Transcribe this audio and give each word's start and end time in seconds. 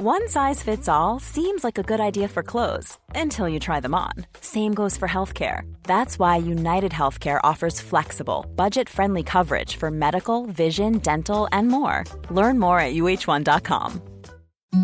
One 0.00 0.28
size 0.28 0.62
fits 0.62 0.88
all 0.88 1.18
seems 1.18 1.64
like 1.64 1.76
a 1.76 1.82
good 1.82 1.98
idea 1.98 2.28
for 2.28 2.44
clothes 2.44 2.96
until 3.16 3.48
you 3.48 3.58
try 3.58 3.80
them 3.80 3.96
on. 3.96 4.12
Same 4.40 4.72
goes 4.72 4.96
for 4.96 5.08
healthcare. 5.08 5.62
That's 5.82 6.20
why 6.20 6.36
United 6.36 6.92
Healthcare 6.92 7.40
offers 7.42 7.80
flexible, 7.80 8.46
budget 8.54 8.88
friendly 8.88 9.24
coverage 9.24 9.74
for 9.74 9.90
medical, 9.90 10.46
vision, 10.46 10.98
dental, 10.98 11.48
and 11.50 11.66
more. 11.66 12.04
Learn 12.30 12.60
more 12.60 12.78
at 12.78 12.94
uh1.com. 12.94 14.00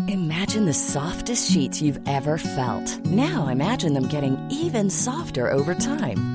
Imagine 0.09 0.65
the 0.65 0.73
softest 0.73 1.49
sheets 1.49 1.81
you've 1.81 2.05
ever 2.05 2.37
felt. 2.37 3.05
Now 3.05 3.47
imagine 3.47 3.93
them 3.93 4.07
getting 4.07 4.35
even 4.51 4.89
softer 4.89 5.49
over 5.49 5.73
time. 5.73 6.34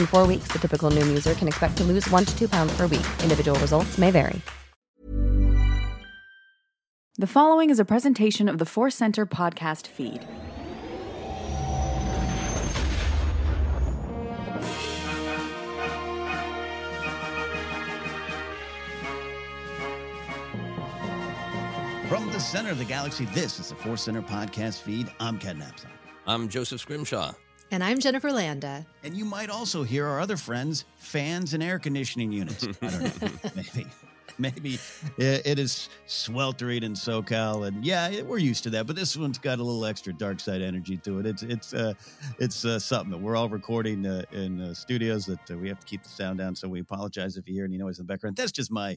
In 0.00 0.06
four 0.06 0.26
weeks, 0.26 0.48
the 0.48 0.58
typical 0.58 0.90
Noom 0.90 1.08
user 1.08 1.34
can 1.34 1.46
expect 1.46 1.76
to 1.76 1.84
lose 1.84 2.08
one 2.08 2.24
to 2.24 2.38
two 2.38 2.48
pounds 2.48 2.74
per 2.74 2.86
week. 2.86 3.06
Individual 3.22 3.58
results 3.60 3.98
may 3.98 4.10
vary. 4.10 4.40
The 7.18 7.26
following 7.26 7.68
is 7.68 7.78
a 7.78 7.84
presentation 7.84 8.48
of 8.48 8.56
the 8.56 8.64
Force 8.64 8.94
Center 8.94 9.26
podcast 9.26 9.86
feed. 9.88 10.26
From 22.08 22.32
the 22.32 22.40
center 22.40 22.70
of 22.70 22.78
the 22.78 22.86
galaxy, 22.86 23.26
this 23.26 23.60
is 23.60 23.68
the 23.68 23.74
Force 23.74 24.04
Center 24.04 24.22
podcast 24.22 24.80
feed. 24.80 25.12
I'm 25.20 25.38
Ken 25.38 25.58
Napzok. 25.58 25.90
I'm 26.26 26.48
Joseph 26.48 26.80
Scrimshaw. 26.80 27.34
And 27.72 27.84
I'm 27.84 28.00
Jennifer 28.00 28.32
Landa. 28.32 28.84
And 29.04 29.14
you 29.14 29.24
might 29.24 29.48
also 29.48 29.84
hear 29.84 30.04
our 30.04 30.20
other 30.20 30.36
friends, 30.36 30.84
fans 30.96 31.54
and 31.54 31.62
air 31.62 31.78
conditioning 31.78 32.32
units. 32.32 32.66
I 32.82 32.88
don't 32.88 33.22
know, 33.22 33.28
maybe. 33.54 33.86
Maybe 34.38 34.78
it 35.18 35.58
is 35.58 35.90
sweltering 36.06 36.82
in 36.82 36.94
SoCal, 36.94 37.68
and 37.68 37.84
yeah, 37.84 38.22
we're 38.22 38.38
used 38.38 38.62
to 38.62 38.70
that. 38.70 38.86
But 38.86 38.96
this 38.96 39.14
one's 39.14 39.36
got 39.36 39.58
a 39.58 39.62
little 39.62 39.84
extra 39.84 40.14
dark 40.14 40.40
side 40.40 40.62
energy 40.62 40.96
to 40.98 41.18
it. 41.18 41.26
It's 41.26 41.42
it's 41.42 41.74
uh, 41.74 41.92
it's 42.38 42.64
uh, 42.64 42.78
something 42.78 43.10
that 43.10 43.18
we're 43.18 43.36
all 43.36 43.50
recording 43.50 44.06
uh, 44.06 44.22
in 44.32 44.62
uh, 44.62 44.72
studios 44.72 45.26
that 45.26 45.50
uh, 45.50 45.58
we 45.58 45.68
have 45.68 45.78
to 45.80 45.86
keep 45.86 46.02
the 46.02 46.08
sound 46.08 46.38
down. 46.38 46.56
So 46.56 46.68
we 46.68 46.80
apologize 46.80 47.36
if 47.36 47.46
you 47.46 47.54
hear 47.54 47.66
any 47.66 47.76
noise 47.76 47.98
in 47.98 48.06
the 48.06 48.10
background. 48.10 48.36
That's 48.36 48.52
just 48.52 48.70
my 48.70 48.96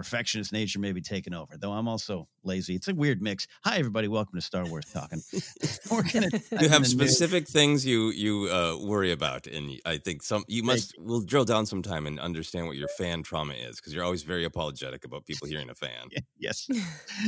perfectionist 0.00 0.50
nature 0.50 0.78
maybe 0.78 1.02
taking 1.02 1.34
over, 1.34 1.58
though 1.58 1.72
I'm 1.72 1.86
also 1.86 2.26
lazy. 2.42 2.74
It's 2.74 2.88
a 2.88 2.94
weird 2.94 3.20
mix. 3.20 3.46
Hi, 3.64 3.76
everybody. 3.76 4.08
Welcome 4.08 4.38
to 4.38 4.40
Star 4.40 4.64
Wars 4.64 4.86
Talking. 4.90 5.20
We're 5.90 6.04
gonna 6.10 6.30
you 6.58 6.70
have 6.70 6.86
specific 6.86 7.42
news. 7.42 7.50
things 7.50 7.86
you 7.86 8.08
you 8.08 8.48
uh, 8.50 8.78
worry 8.82 9.12
about, 9.12 9.46
and 9.46 9.78
I 9.84 9.98
think 9.98 10.22
some 10.22 10.44
you 10.48 10.62
must. 10.62 10.96
You. 10.96 11.04
We'll 11.04 11.20
drill 11.20 11.44
down 11.44 11.66
some 11.66 11.82
time 11.82 12.06
and 12.06 12.18
understand 12.18 12.66
what 12.66 12.78
your 12.78 12.88
fan 12.96 13.22
trauma 13.22 13.52
is 13.52 13.76
because 13.76 13.92
you're 13.92 14.04
always 14.04 14.22
very 14.22 14.46
apologetic 14.46 15.04
about 15.04 15.26
people 15.26 15.46
hearing 15.46 15.68
a 15.68 15.74
fan. 15.74 16.08
yes, 16.38 16.66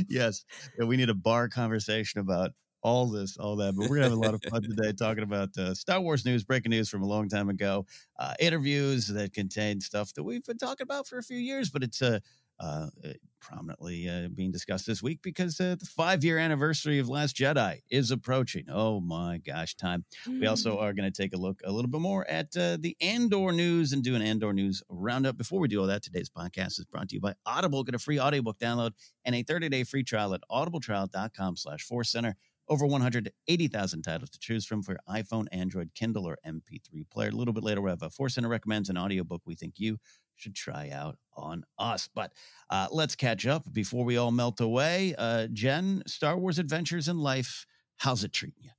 yes. 0.09 0.47
Yeah, 0.78 0.87
we 0.87 0.97
need 0.97 1.10
a 1.10 1.15
bar 1.15 1.50
conversation 1.50 2.21
about 2.21 2.53
all 2.83 3.06
this, 3.06 3.37
all 3.37 3.56
that. 3.56 3.77
But 3.77 3.89
we're 3.89 3.97
gonna 3.97 4.09
have 4.09 4.12
a 4.12 4.21
lot 4.21 4.33
of 4.34 4.43
fun 4.50 4.62
today 4.62 4.93
talking 4.93 5.22
about 5.25 5.56
uh, 5.59 5.75
Star 5.75 6.00
Wars 6.00 6.25
news, 6.25 6.43
breaking 6.43 6.71
news 6.71 6.89
from 6.89 7.03
a 7.03 7.06
long 7.06 7.28
time 7.28 7.48
ago, 7.48 7.84
uh, 8.19 8.33
interviews 8.41 9.09
that 9.09 9.34
contain 9.34 9.80
stuff 9.80 10.13
that 10.15 10.22
we've 10.22 10.45
been 10.45 10.59
talking 10.59 10.84
about 10.84 11.07
for 11.07 11.19
a 11.19 11.22
few 11.22 11.36
years, 11.36 11.69
but 11.69 11.83
it's 11.83 12.01
a 12.03 12.22
uh, 12.60 12.89
uh, 13.04 13.13
prominently 13.41 14.09
uh, 14.09 14.28
being 14.28 14.53
discussed 14.53 14.87
this 14.87 15.03
week 15.03 15.19
because 15.22 15.60
uh, 15.60 15.75
the 15.78 15.87
five 15.87 16.25
year 16.25 16.39
anniversary 16.39 16.99
of 16.99 17.09
Last 17.09 17.37
Jedi 17.37 17.81
is 17.91 18.10
approaching. 18.10 18.66
Oh 18.71 19.01
my 19.01 19.39
gosh, 19.39 19.75
time. 19.75 20.04
Mm. 20.27 20.41
We 20.41 20.47
also 20.47 20.77
mm. 20.77 20.83
are 20.83 20.93
going 20.93 21.10
to 21.10 21.22
take 21.22 21.34
a 21.34 21.39
look 21.39 21.60
a 21.65 21.72
little 21.72 21.91
bit 21.91 22.01
more 22.01 22.28
at 22.28 22.57
uh, 22.57 22.78
the 22.81 22.97
Andor 23.01 23.53
news 23.53 23.93
and 23.93 24.03
do 24.03 24.15
an 24.15 24.22
Andor 24.22 24.53
news 24.53 24.83
roundup. 24.89 25.37
Before 25.37 25.60
we 25.60 25.69
do 25.69 25.81
all 25.81 25.89
that, 25.89 26.03
today's 26.03 26.31
podcast 26.31 26.78
is 26.78 26.87
brought 26.91 27.09
to 27.09 27.16
you 27.16 27.21
by 27.21 27.34
Audible. 27.45 27.83
Get 27.84 27.95
a 27.95 27.99
free 27.99 28.21
audiobook 28.21 28.59
download 28.59 28.93
and 29.25 29.34
a 29.34 29.43
30 29.43 29.69
day 29.69 29.84
free 29.84 30.05
trial 30.05 30.34
at 30.34 30.41
audibletrial.com 30.51 31.57
slash 31.57 31.83
force 31.83 32.10
center. 32.10 32.37
Over 32.69 32.87
180,000 32.87 34.03
titles 34.03 34.31
to 34.31 34.39
choose 34.39 34.65
from 34.65 34.83
for 34.83 34.93
your 34.93 35.22
iPhone, 35.22 35.47
Android, 35.51 35.91
Kindle, 35.95 36.27
or 36.27 36.39
MP3 36.47 37.05
player. 37.10 37.28
A 37.28 37.33
little 37.33 37.53
bit 37.53 37.65
later, 37.65 37.83
we 37.83 37.91
have 37.91 38.03
a 38.03 38.09
Force 38.09 38.37
Center 38.37 38.48
recommends 38.48 38.89
an 38.89 38.97
audiobook 38.97 39.43
we 39.45 39.57
think 39.57 39.75
you 39.78 39.98
should 40.42 40.54
try 40.54 40.91
out 40.91 41.16
on 41.36 41.65
us. 41.78 42.09
But 42.12 42.33
uh, 42.68 42.89
let's 42.91 43.15
catch 43.15 43.47
up 43.47 43.72
before 43.72 44.04
we 44.04 44.16
all 44.16 44.33
melt 44.33 44.60
away. 44.60 45.15
Uh, 45.16 45.47
Jen, 45.53 46.03
Star 46.06 46.36
Wars 46.36 46.59
Adventures 46.59 47.09
in 47.09 47.18
Life, 47.18 47.66
how's 47.98 48.24
it 48.24 48.33
treating 48.33 48.65
you? 48.65 48.71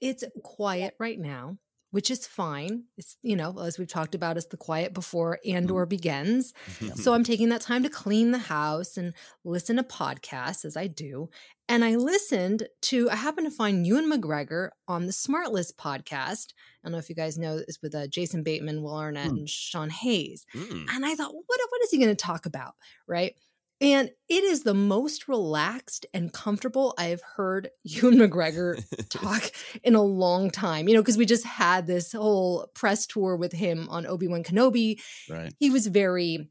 It's 0.00 0.24
quiet 0.42 0.94
right 0.98 1.18
now. 1.18 1.56
Which 1.92 2.10
is 2.10 2.26
fine. 2.26 2.84
It's, 2.98 3.16
you 3.22 3.36
know, 3.36 3.58
as 3.58 3.78
we've 3.78 3.88
talked 3.88 4.14
about, 4.14 4.36
it's 4.36 4.46
the 4.46 4.56
quiet 4.56 4.92
before 4.92 5.38
Andor 5.46 5.86
begins. 5.86 6.52
so 6.96 7.14
I'm 7.14 7.24
taking 7.24 7.48
that 7.50 7.60
time 7.62 7.82
to 7.84 7.88
clean 7.88 8.32
the 8.32 8.38
house 8.38 8.96
and 8.96 9.14
listen 9.44 9.76
to 9.76 9.82
podcasts 9.82 10.64
as 10.64 10.76
I 10.76 10.88
do. 10.88 11.30
And 11.68 11.84
I 11.84 11.96
listened 11.96 12.68
to, 12.82 13.08
I 13.10 13.16
happened 13.16 13.46
to 13.46 13.56
find 13.56 13.86
Ewan 13.86 14.10
McGregor 14.10 14.70
on 14.86 15.06
the 15.06 15.12
SmartLess 15.12 15.72
podcast. 15.74 16.48
I 16.52 16.88
don't 16.88 16.92
know 16.92 16.98
if 16.98 17.08
you 17.08 17.14
guys 17.16 17.38
know 17.38 17.56
it's 17.66 17.80
with 17.82 17.94
uh, 17.94 18.06
Jason 18.08 18.42
Bateman, 18.42 18.82
Will 18.82 18.94
Arnett, 18.96 19.30
Hmm. 19.30 19.36
and 19.38 19.48
Sean 19.48 19.90
Hayes. 19.90 20.44
Mm. 20.54 20.86
And 20.94 21.06
I 21.06 21.14
thought, 21.14 21.32
what, 21.34 21.44
what 21.46 21.82
is 21.82 21.90
he 21.90 21.98
going 21.98 22.10
to 22.10 22.14
talk 22.14 22.46
about? 22.46 22.74
Right. 23.08 23.34
And 23.80 24.10
it 24.28 24.42
is 24.42 24.62
the 24.62 24.74
most 24.74 25.28
relaxed 25.28 26.06
and 26.14 26.32
comfortable 26.32 26.94
I 26.98 27.06
have 27.06 27.20
heard 27.36 27.68
Ewan 27.84 28.14
McGregor 28.14 28.82
talk 29.10 29.50
in 29.84 29.94
a 29.94 30.02
long 30.02 30.50
time. 30.50 30.88
You 30.88 30.94
know, 30.94 31.02
because 31.02 31.18
we 31.18 31.26
just 31.26 31.44
had 31.44 31.86
this 31.86 32.12
whole 32.12 32.70
press 32.74 33.06
tour 33.06 33.36
with 33.36 33.52
him 33.52 33.88
on 33.90 34.06
Obi 34.06 34.28
Wan 34.28 34.42
Kenobi. 34.42 35.00
Right. 35.28 35.52
He 35.58 35.70
was 35.70 35.86
very, 35.88 36.48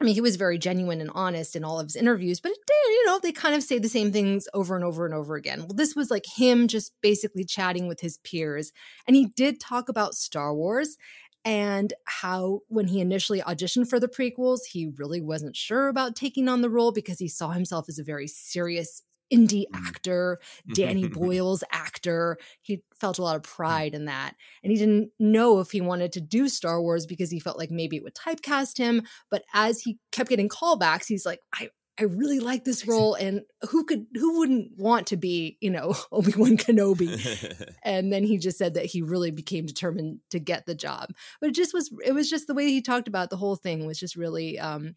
I 0.00 0.04
mean, 0.04 0.14
he 0.14 0.22
was 0.22 0.36
very 0.36 0.56
genuine 0.58 1.00
and 1.02 1.10
honest 1.14 1.56
in 1.56 1.64
all 1.64 1.78
of 1.78 1.86
his 1.86 1.96
interviews, 1.96 2.40
but 2.40 2.52
it 2.52 2.58
did, 2.66 2.90
you 2.90 3.06
know, 3.06 3.20
they 3.22 3.32
kind 3.32 3.54
of 3.54 3.62
say 3.62 3.78
the 3.78 3.88
same 3.88 4.10
things 4.10 4.48
over 4.54 4.74
and 4.74 4.84
over 4.84 5.04
and 5.04 5.14
over 5.14 5.36
again. 5.36 5.60
Well, 5.60 5.74
this 5.74 5.94
was 5.94 6.10
like 6.10 6.24
him 6.36 6.68
just 6.68 6.92
basically 7.02 7.44
chatting 7.44 7.86
with 7.86 8.00
his 8.00 8.18
peers. 8.18 8.72
And 9.06 9.14
he 9.14 9.26
did 9.36 9.60
talk 9.60 9.90
about 9.90 10.14
Star 10.14 10.54
Wars 10.54 10.96
and 11.44 11.92
how 12.04 12.60
when 12.68 12.88
he 12.88 13.00
initially 13.00 13.40
auditioned 13.40 13.88
for 13.88 13.98
the 13.98 14.08
prequels, 14.08 14.60
he 14.70 14.92
really 14.96 15.20
wasn't 15.20 15.56
sure 15.56 15.88
about 15.88 16.14
taking 16.14 16.48
on 16.48 16.60
the 16.60 16.70
role 16.70 16.92
because 16.92 17.18
he 17.18 17.28
saw 17.28 17.50
himself 17.50 17.86
as 17.88 17.98
a 17.98 18.04
very 18.04 18.28
serious 18.28 19.02
indie 19.32 19.64
mm-hmm. 19.64 19.86
actor, 19.86 20.38
Danny 20.74 21.08
Boyle's 21.08 21.64
actor. 21.72 22.38
He 22.60 22.82
felt 22.94 23.18
a 23.18 23.22
lot 23.22 23.36
of 23.36 23.42
pride 23.42 23.94
in 23.94 24.04
that. 24.04 24.34
And 24.62 24.70
he 24.70 24.78
didn't 24.78 25.10
know 25.18 25.58
if 25.60 25.70
he 25.70 25.80
wanted 25.80 26.12
to 26.12 26.20
do 26.20 26.48
Star 26.48 26.80
Wars 26.80 27.06
because 27.06 27.30
he 27.30 27.40
felt 27.40 27.58
like 27.58 27.70
maybe 27.70 27.96
it 27.96 28.04
would 28.04 28.14
typecast 28.14 28.78
him. 28.78 29.02
But 29.30 29.44
as 29.54 29.80
he 29.80 29.98
kept 30.12 30.30
getting 30.30 30.48
callbacks, 30.48 31.06
he's 31.06 31.26
like, 31.26 31.40
I, 31.54 31.70
I 32.00 32.04
really 32.04 32.40
like 32.40 32.64
this 32.64 32.86
role. 32.86 33.14
And 33.14 33.42
who 33.70 33.84
could 33.84 34.06
who 34.14 34.38
wouldn't 34.38 34.72
want 34.78 35.08
to 35.08 35.16
be, 35.16 35.58
you 35.60 35.70
know, 35.70 35.94
Obi-Wan 36.12 36.56
Kenobi? 36.56 37.68
and 37.84 38.12
then 38.12 38.24
he 38.24 38.38
just 38.38 38.56
said 38.58 38.74
that 38.74 38.86
he 38.86 39.02
really 39.02 39.30
became 39.30 39.66
determined 39.66 40.20
to 40.30 40.38
get 40.40 40.64
the 40.66 40.74
job 40.74 41.10
but 41.40 41.50
it 41.50 41.54
just 41.54 41.74
was 41.74 41.90
it 42.04 42.12
was 42.12 42.30
just 42.30 42.46
the 42.46 42.54
way 42.54 42.68
he 42.68 42.80
talked 42.80 43.08
about 43.08 43.28
the 43.30 43.36
whole 43.36 43.56
thing 43.56 43.84
was 43.86 43.98
just 43.98 44.16
really 44.16 44.58
um 44.58 44.94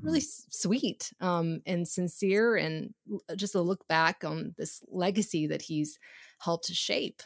really 0.00 0.18
s- 0.20 0.44
sweet 0.50 1.12
um 1.20 1.60
and 1.66 1.88
sincere 1.88 2.54
and 2.56 2.94
just 3.36 3.54
a 3.54 3.60
look 3.60 3.86
back 3.88 4.22
on 4.24 4.54
this 4.56 4.82
legacy 4.88 5.46
that 5.48 5.62
he's 5.62 5.98
helped 6.40 6.66
to 6.66 6.74
shape 6.74 7.22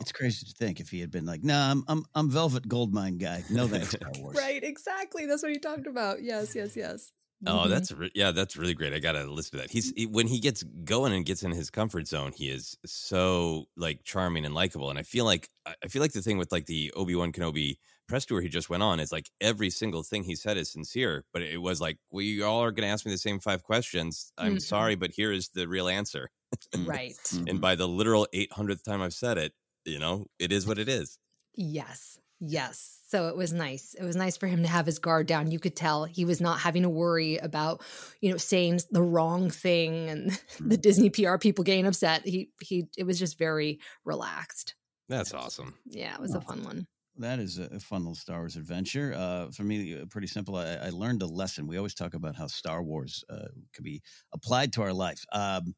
It's 0.00 0.12
crazy 0.12 0.44
to 0.46 0.52
think 0.52 0.80
if 0.80 0.90
he 0.90 1.00
had 1.00 1.10
been 1.10 1.24
like, 1.24 1.42
"Nah, 1.42 1.70
I'm 1.70 1.82
I'm 1.88 2.04
I'm 2.14 2.30
Velvet 2.30 2.68
Goldmine 2.68 3.16
guy." 3.18 3.42
No 3.50 3.66
thanks, 3.66 3.90
Star 3.90 4.10
Wars. 4.18 4.36
right 4.36 4.62
exactly 4.62 5.24
that's 5.26 5.42
what 5.42 5.52
he 5.52 5.58
talked 5.58 5.86
about 5.86 6.22
yes 6.22 6.54
yes 6.54 6.76
yes 6.76 7.12
Oh, 7.46 7.66
Mhm. 7.66 7.68
that's 7.68 7.90
re- 7.92 8.10
yeah, 8.14 8.30
that's 8.32 8.56
really 8.56 8.74
great. 8.74 8.92
I 8.92 8.98
gotta 8.98 9.24
listen 9.24 9.52
to 9.52 9.56
that. 9.58 9.70
He's 9.70 9.92
he, 9.96 10.06
when 10.06 10.26
he 10.26 10.38
gets 10.40 10.62
going 10.84 11.12
and 11.14 11.24
gets 11.24 11.42
in 11.42 11.52
his 11.52 11.70
comfort 11.70 12.06
zone, 12.06 12.32
he 12.32 12.50
is 12.50 12.76
so 12.84 13.66
like 13.76 14.04
charming 14.04 14.44
and 14.44 14.54
likable. 14.54 14.90
And 14.90 14.98
I 14.98 15.02
feel 15.02 15.24
like 15.24 15.48
I 15.66 15.74
I 15.84 15.88
feel 15.88 16.02
like 16.02 16.12
the 16.12 16.20
thing 16.22 16.36
with 16.38 16.52
like 16.52 16.66
the 16.66 16.92
Obi 16.92 17.14
Wan 17.14 17.32
Kenobi 17.32 17.78
press 18.08 18.26
tour 18.26 18.40
he 18.40 18.48
just 18.48 18.68
went 18.70 18.82
on 18.82 19.00
is 19.00 19.12
like 19.12 19.30
every 19.40 19.70
single 19.70 20.02
thing 20.02 20.24
he 20.24 20.34
said 20.34 20.56
is 20.58 20.70
sincere. 20.72 21.24
But 21.32 21.42
it 21.42 21.58
was 21.58 21.80
like, 21.80 21.98
we 22.12 22.42
all 22.42 22.60
are 22.62 22.72
gonna 22.72 22.88
ask 22.88 23.06
me 23.06 23.12
the 23.12 23.18
same 23.18 23.38
five 23.40 23.62
questions. 23.62 24.32
I'm 24.36 24.56
Mhm. 24.56 24.58
sorry, 24.58 24.94
but 24.96 25.12
here 25.12 25.32
is 25.32 25.50
the 25.50 25.68
real 25.68 25.88
answer. 25.88 26.30
right 26.74 27.42
and 27.46 27.60
by 27.60 27.74
the 27.76 27.88
literal 27.88 28.26
800th 28.32 28.82
time 28.84 29.00
I've 29.02 29.14
said 29.14 29.38
it, 29.38 29.54
you 29.84 29.98
know, 29.98 30.26
it 30.38 30.52
is 30.52 30.66
what 30.66 30.78
it 30.78 30.88
is. 30.88 31.18
Yes. 31.56 32.18
Yes. 32.40 33.00
So 33.08 33.28
it 33.28 33.36
was 33.36 33.52
nice. 33.52 33.94
It 33.98 34.04
was 34.04 34.16
nice 34.16 34.36
for 34.36 34.46
him 34.46 34.62
to 34.62 34.68
have 34.68 34.84
his 34.84 34.98
guard 34.98 35.26
down. 35.26 35.50
You 35.50 35.58
could 35.58 35.74
tell 35.74 36.04
he 36.04 36.24
was 36.24 36.40
not 36.40 36.60
having 36.60 36.82
to 36.82 36.90
worry 36.90 37.38
about, 37.38 37.82
you 38.20 38.30
know, 38.30 38.36
saying 38.36 38.80
the 38.90 39.02
wrong 39.02 39.50
thing 39.50 40.10
and 40.10 40.40
the 40.60 40.76
Disney 40.76 41.10
PR 41.10 41.38
people 41.38 41.64
getting 41.64 41.86
upset. 41.86 42.26
He 42.26 42.50
he 42.60 42.86
it 42.96 43.04
was 43.04 43.18
just 43.18 43.38
very 43.38 43.80
relaxed. 44.04 44.74
That's 45.08 45.32
awesome. 45.32 45.74
Yeah, 45.86 46.14
it 46.14 46.20
was 46.20 46.34
a 46.34 46.40
fun 46.40 46.64
one. 46.64 46.86
That 47.16 47.38
is 47.38 47.58
a 47.58 47.64
a 47.64 47.80
fun 47.80 48.02
little 48.02 48.14
Star 48.14 48.40
Wars 48.40 48.56
adventure. 48.56 49.14
Uh, 49.16 49.50
for 49.52 49.62
me, 49.62 49.98
uh, 49.98 50.04
pretty 50.10 50.26
simple. 50.26 50.56
I, 50.56 50.74
I 50.74 50.90
learned 50.90 51.22
a 51.22 51.26
lesson. 51.26 51.66
We 51.66 51.78
always 51.78 51.94
talk 51.94 52.12
about 52.12 52.36
how 52.36 52.46
Star 52.46 52.82
Wars 52.82 53.24
uh, 53.30 53.48
could 53.72 53.84
be 53.84 54.02
applied 54.34 54.74
to 54.74 54.82
our 54.82 54.92
life. 54.92 55.24
Um, 55.32 55.74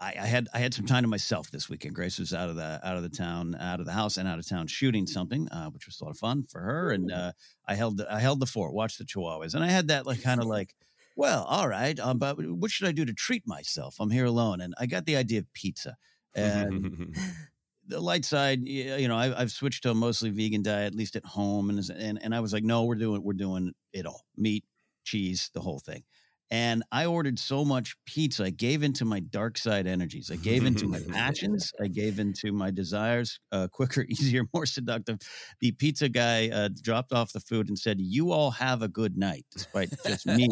I, 0.00 0.14
I 0.20 0.26
had 0.26 0.48
I 0.52 0.58
had 0.58 0.74
some 0.74 0.86
time 0.86 1.02
to 1.02 1.08
myself 1.08 1.50
this 1.50 1.68
weekend. 1.68 1.94
Grace 1.94 2.18
was 2.18 2.34
out 2.34 2.50
of 2.50 2.56
the 2.56 2.80
out 2.82 2.96
of 2.96 3.02
the 3.02 3.08
town, 3.08 3.54
out 3.54 3.80
of 3.80 3.86
the 3.86 3.92
house, 3.92 4.16
and 4.16 4.28
out 4.28 4.38
of 4.38 4.48
town 4.48 4.66
shooting 4.66 5.06
something, 5.06 5.48
uh, 5.50 5.70
which 5.70 5.86
was 5.86 6.00
a 6.00 6.04
lot 6.04 6.10
of 6.10 6.18
fun 6.18 6.42
for 6.42 6.60
her. 6.60 6.90
And 6.90 7.12
uh, 7.12 7.32
I 7.66 7.74
held 7.74 7.98
the, 7.98 8.12
I 8.12 8.18
held 8.20 8.40
the 8.40 8.46
fort, 8.46 8.74
watched 8.74 8.98
the 8.98 9.04
Chihuahuas, 9.04 9.54
and 9.54 9.62
I 9.62 9.68
had 9.68 9.88
that 9.88 10.06
like 10.06 10.22
kind 10.22 10.40
of 10.40 10.46
like, 10.46 10.74
well, 11.16 11.44
all 11.44 11.68
right, 11.68 11.98
um, 12.00 12.18
but 12.18 12.36
what 12.38 12.70
should 12.70 12.88
I 12.88 12.92
do 12.92 13.04
to 13.04 13.14
treat 13.14 13.46
myself? 13.46 13.96
I'm 14.00 14.10
here 14.10 14.24
alone, 14.24 14.60
and 14.60 14.74
I 14.78 14.86
got 14.86 15.06
the 15.06 15.16
idea 15.16 15.38
of 15.40 15.52
pizza. 15.52 15.96
And 16.34 17.16
the 17.86 18.00
light 18.00 18.24
side, 18.24 18.66
you 18.66 19.06
know, 19.06 19.16
I, 19.16 19.40
I've 19.40 19.52
switched 19.52 19.84
to 19.84 19.90
a 19.90 19.94
mostly 19.94 20.30
vegan 20.30 20.62
diet, 20.62 20.88
at 20.88 20.94
least 20.94 21.14
at 21.14 21.24
home, 21.24 21.70
and 21.70 21.78
and 21.90 22.18
and 22.22 22.34
I 22.34 22.40
was 22.40 22.52
like, 22.52 22.64
no, 22.64 22.84
we're 22.84 22.96
doing 22.96 23.22
we're 23.22 23.34
doing 23.34 23.72
it 23.92 24.06
all, 24.06 24.24
meat, 24.36 24.64
cheese, 25.04 25.50
the 25.54 25.60
whole 25.60 25.78
thing. 25.78 26.02
And 26.50 26.82
I 26.92 27.06
ordered 27.06 27.38
so 27.38 27.64
much 27.64 27.96
pizza, 28.06 28.44
I 28.44 28.50
gave 28.50 28.82
into 28.82 29.04
my 29.04 29.20
dark 29.20 29.58
side 29.58 29.86
energies. 29.86 30.30
I 30.30 30.36
gave 30.36 30.64
into 30.66 30.86
my 30.86 31.00
passions. 31.10 31.72
I 31.80 31.88
gave 31.88 32.18
into 32.18 32.52
my 32.52 32.70
desires. 32.70 33.40
Uh, 33.50 33.68
quicker, 33.72 34.02
easier, 34.08 34.44
more 34.52 34.66
seductive. 34.66 35.18
The 35.60 35.72
pizza 35.72 36.08
guy 36.08 36.50
uh, 36.50 36.68
dropped 36.82 37.12
off 37.12 37.32
the 37.32 37.40
food 37.40 37.68
and 37.68 37.78
said, 37.78 38.00
"You 38.00 38.30
all 38.32 38.50
have 38.52 38.82
a 38.82 38.88
good 38.88 39.16
night," 39.16 39.46
despite 39.52 39.90
just 40.06 40.26
me 40.26 40.48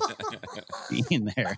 being 0.90 1.30
there. 1.36 1.56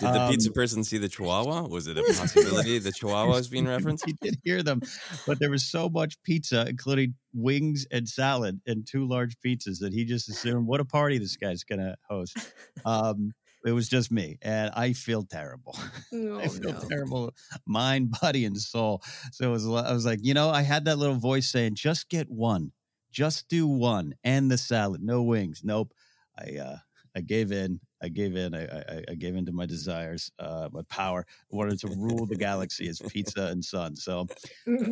Did 0.00 0.12
the 0.14 0.26
pizza 0.30 0.48
Um, 0.50 0.54
person 0.54 0.84
see 0.84 0.98
the 0.98 1.08
Chihuahua? 1.08 1.68
Was 1.68 1.86
it 1.86 1.96
a 1.98 2.02
possibility 2.18 2.78
the 2.78 2.92
Chihuahua 2.92 3.36
is 3.36 3.48
being 3.48 3.66
referenced? 3.66 4.04
he 4.06 4.14
did 4.20 4.38
hear 4.44 4.62
them, 4.62 4.80
but 5.26 5.38
there 5.38 5.50
was 5.50 5.64
so 5.64 5.88
much 5.88 6.20
pizza, 6.22 6.66
including 6.68 7.14
wings 7.32 7.86
and 7.90 8.08
salad 8.08 8.60
and 8.66 8.86
two 8.86 9.06
large 9.06 9.36
pizzas, 9.44 9.78
that 9.80 9.92
he 9.92 10.04
just 10.04 10.28
assumed 10.28 10.66
what 10.66 10.80
a 10.80 10.84
party 10.84 11.18
this 11.18 11.36
guy's 11.36 11.64
going 11.64 11.78
to 11.80 11.96
host. 12.08 12.36
Um, 12.84 13.32
it 13.64 13.70
was 13.72 13.88
just 13.88 14.10
me, 14.10 14.38
and 14.42 14.72
I 14.74 14.92
feel 14.92 15.22
terrible. 15.22 15.78
I 16.12 16.48
feel 16.48 16.74
terrible, 16.88 17.32
mind, 17.64 18.10
body, 18.20 18.44
and 18.44 18.58
soul. 18.58 19.02
So 19.30 19.48
it 19.48 19.52
was. 19.52 19.66
li- 19.66 19.84
I 19.86 19.92
was 19.92 20.04
like, 20.04 20.18
you 20.22 20.34
know, 20.34 20.50
I 20.50 20.62
had 20.62 20.84
that 20.86 20.98
little 20.98 21.14
voice 21.14 21.48
saying, 21.50 21.76
"Just 21.76 22.08
get 22.08 22.28
one, 22.28 22.72
just 23.12 23.48
do 23.48 23.68
one, 23.68 24.14
and 24.24 24.50
the 24.50 24.58
salad, 24.58 25.00
no 25.00 25.22
wings." 25.22 25.60
Nope. 25.62 25.92
I 26.36 26.56
uh, 26.58 26.76
I 27.14 27.20
gave 27.20 27.52
in. 27.52 27.78
I 28.02 28.08
gave 28.08 28.36
in. 28.36 28.54
I, 28.54 28.64
I, 28.64 29.02
I 29.10 29.14
gave 29.14 29.36
in 29.36 29.44
to 29.46 29.52
my 29.52 29.66
desires, 29.66 30.30
uh, 30.38 30.68
my 30.72 30.82
power. 30.88 31.24
I 31.28 31.56
wanted 31.56 31.78
to 31.80 31.88
rule 31.96 32.26
the 32.26 32.36
galaxy 32.36 32.88
as 32.88 33.00
pizza 33.00 33.46
and 33.46 33.64
son. 33.64 33.94
So, 33.94 34.26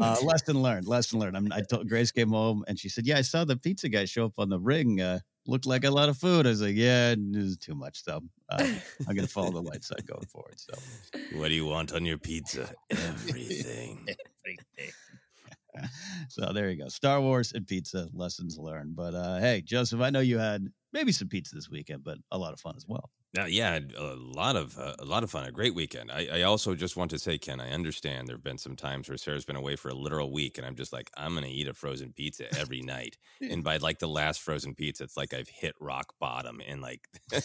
uh, 0.01 0.17
lesson 0.23 0.63
learned. 0.63 0.87
Lesson 0.87 1.19
learned. 1.19 1.37
I'm, 1.37 1.53
I 1.53 1.61
told 1.61 1.89
Grace 1.89 2.11
came 2.11 2.31
home 2.31 2.65
and 2.69 2.79
she 2.79 2.89
said, 2.89 3.07
"Yeah, 3.07 3.19
I 3.19 3.23
saw 3.23 3.45
the 3.45 3.57
pizza 3.57 3.89
guy 3.89 4.05
show 4.05 4.27
up 4.27 4.35
on 4.39 4.49
the 4.49 4.61
ring. 4.61 5.01
Uh, 5.01 5.21
looked 5.47 5.67
like 5.67 5.85
a 5.85 5.91
lot 5.91 6.09
of 6.09 6.19
food." 6.19 6.47
I 6.47 6.51
was 6.51 6.63
like, 6.63 6.77
"Yeah, 6.77 7.13
it 7.13 7.19
was 7.35 7.57
too 7.57 7.75
much." 7.75 8.05
So, 8.05 8.21
uh, 8.49 8.67
I'm 9.09 9.17
gonna 9.17 9.27
follow 9.27 9.51
the 9.51 9.63
light 9.63 9.83
side 9.83 10.07
going 10.07 10.27
forward. 10.27 10.61
So, 10.61 10.75
What 11.33 11.49
do 11.49 11.55
you 11.55 11.67
want 11.67 11.93
on 11.93 12.05
your 12.05 12.19
pizza? 12.19 12.73
Everything. 12.91 14.07
everything. 14.45 14.93
so 16.29 16.53
there 16.53 16.71
you 16.71 16.83
go. 16.83 16.89
Star 16.89 17.21
Wars 17.21 17.53
and 17.53 17.67
pizza 17.67 18.09
lessons 18.13 18.59
learned. 18.59 18.95
But 18.97 19.15
uh, 19.15 19.39
hey, 19.39 19.63
Joseph, 19.63 20.01
I 20.01 20.11
know 20.11 20.21
you 20.21 20.39
had 20.39 20.69
maybe 20.93 21.13
some 21.13 21.29
pizza 21.29 21.55
this 21.55 21.71
weekend, 21.71 22.05
but 22.05 22.19
a 22.31 22.39
lot 22.39 22.53
of 22.53 22.61
fun 22.61 22.75
as 22.77 22.87
well. 22.87 23.11
Uh, 23.39 23.45
yeah, 23.45 23.79
a 23.97 24.17
lot 24.17 24.57
of 24.57 24.77
uh, 24.77 24.95
a 24.99 25.05
lot 25.05 25.23
of 25.23 25.31
fun, 25.31 25.47
a 25.47 25.53
great 25.53 25.73
weekend. 25.73 26.11
I, 26.11 26.27
I 26.33 26.43
also 26.43 26.75
just 26.75 26.97
want 26.97 27.13
to 27.13 27.19
say, 27.19 27.39
Ken, 27.39 27.61
I 27.61 27.71
understand 27.71 28.27
there 28.27 28.35
have 28.35 28.43
been 28.43 28.59
some 28.59 28.75
times 28.75 29.09
where 29.09 29.17
Sarah's 29.17 29.45
been 29.45 29.55
away 29.55 29.77
for 29.77 29.89
a 29.89 29.95
literal 29.95 30.33
week, 30.33 30.59
and 30.59 30.67
I'm 30.67 30.75
just 30.75 30.93
like, 30.93 31.09
I'm 31.17 31.35
going 31.35 31.45
to 31.45 31.51
eat 31.51 31.69
a 31.69 31.75
frozen 31.75 32.13
pizza 32.13 32.47
every 32.59 32.83
night. 32.83 33.17
And 33.51 33.65
by 33.65 33.79
like 33.79 33.99
the 33.99 34.09
last 34.09 34.43
frozen 34.43 34.75
pizza, 34.75 35.05
it's 35.05 35.17
like 35.17 35.33
I've 35.33 35.49
hit 35.49 35.75
rock 35.81 36.15
bottom, 36.21 36.61
and 36.67 36.81
like 36.81 37.07
uh, 37.33 37.39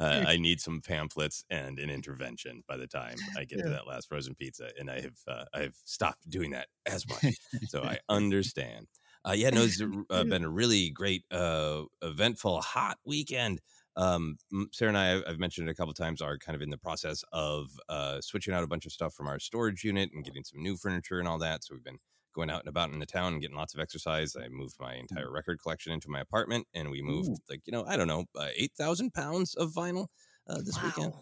I 0.00 0.36
need 0.36 0.60
some 0.60 0.80
pamphlets 0.80 1.44
and 1.50 1.78
an 1.78 1.88
intervention 1.88 2.62
by 2.68 2.76
the 2.76 2.86
time 2.86 3.16
I 3.36 3.44
get 3.44 3.60
to 3.62 3.68
that 3.70 3.86
last 3.86 4.08
frozen 4.08 4.34
pizza, 4.34 4.70
and 4.78 4.90
I 4.90 5.00
have 5.00 5.18
uh, 5.28 5.44
I 5.54 5.60
have 5.62 5.74
stopped 5.84 6.28
doing 6.28 6.50
that 6.50 6.66
as 6.84 7.08
much. 7.08 7.34
so 7.68 7.82
I 7.82 7.98
understand. 8.08 8.88
Uh, 9.26 9.32
yeah, 9.32 9.50
no, 9.50 9.62
it's 9.62 9.82
uh, 10.10 10.24
been 10.24 10.44
a 10.44 10.48
really 10.48 10.90
great, 10.90 11.24
uh, 11.30 11.82
eventful, 12.02 12.60
hot 12.60 12.98
weekend. 13.04 13.60
Um, 13.96 14.36
Sarah 14.72 14.90
and 14.90 14.98
I, 14.98 15.16
I've- 15.28 15.38
mentioned 15.38 15.68
it 15.68 15.72
a 15.72 15.74
couple 15.74 15.94
times, 15.94 16.20
are 16.20 16.38
kind 16.38 16.54
of 16.54 16.62
in 16.62 16.70
the 16.70 16.78
process 16.78 17.24
of 17.32 17.70
uh, 17.88 18.20
switching 18.20 18.54
out 18.54 18.62
a 18.62 18.66
bunch 18.68 18.86
of 18.86 18.92
stuff 18.92 19.14
from 19.14 19.26
our 19.26 19.38
storage 19.38 19.82
unit 19.84 20.10
and 20.12 20.24
getting 20.24 20.44
some 20.44 20.62
new 20.62 20.76
furniture 20.76 21.18
and 21.18 21.26
all 21.26 21.38
that. 21.38 21.64
So 21.64 21.74
we've 21.74 21.82
been 21.84 21.98
going 22.34 22.50
out 22.50 22.60
and 22.60 22.68
about 22.68 22.90
in 22.90 22.98
the 22.98 23.06
town 23.06 23.32
and 23.32 23.40
getting 23.40 23.56
lots 23.56 23.74
of 23.74 23.80
exercise. 23.80 24.36
I 24.36 24.48
moved 24.48 24.76
my 24.78 24.94
entire 24.94 25.30
record 25.32 25.60
collection 25.62 25.92
into 25.92 26.10
my 26.10 26.20
apartment, 26.20 26.68
and 26.74 26.90
we 26.90 27.00
moved 27.02 27.30
Ooh. 27.30 27.36
like 27.48 27.62
you 27.66 27.72
know, 27.72 27.84
I 27.86 27.96
don't 27.96 28.08
know, 28.08 28.26
uh, 28.38 28.48
eight 28.54 28.72
thousand 28.78 29.14
pounds 29.14 29.54
of 29.54 29.72
vinyl. 29.72 30.06
Uh, 30.48 30.58
this 30.62 30.80
weekend. 30.82 31.12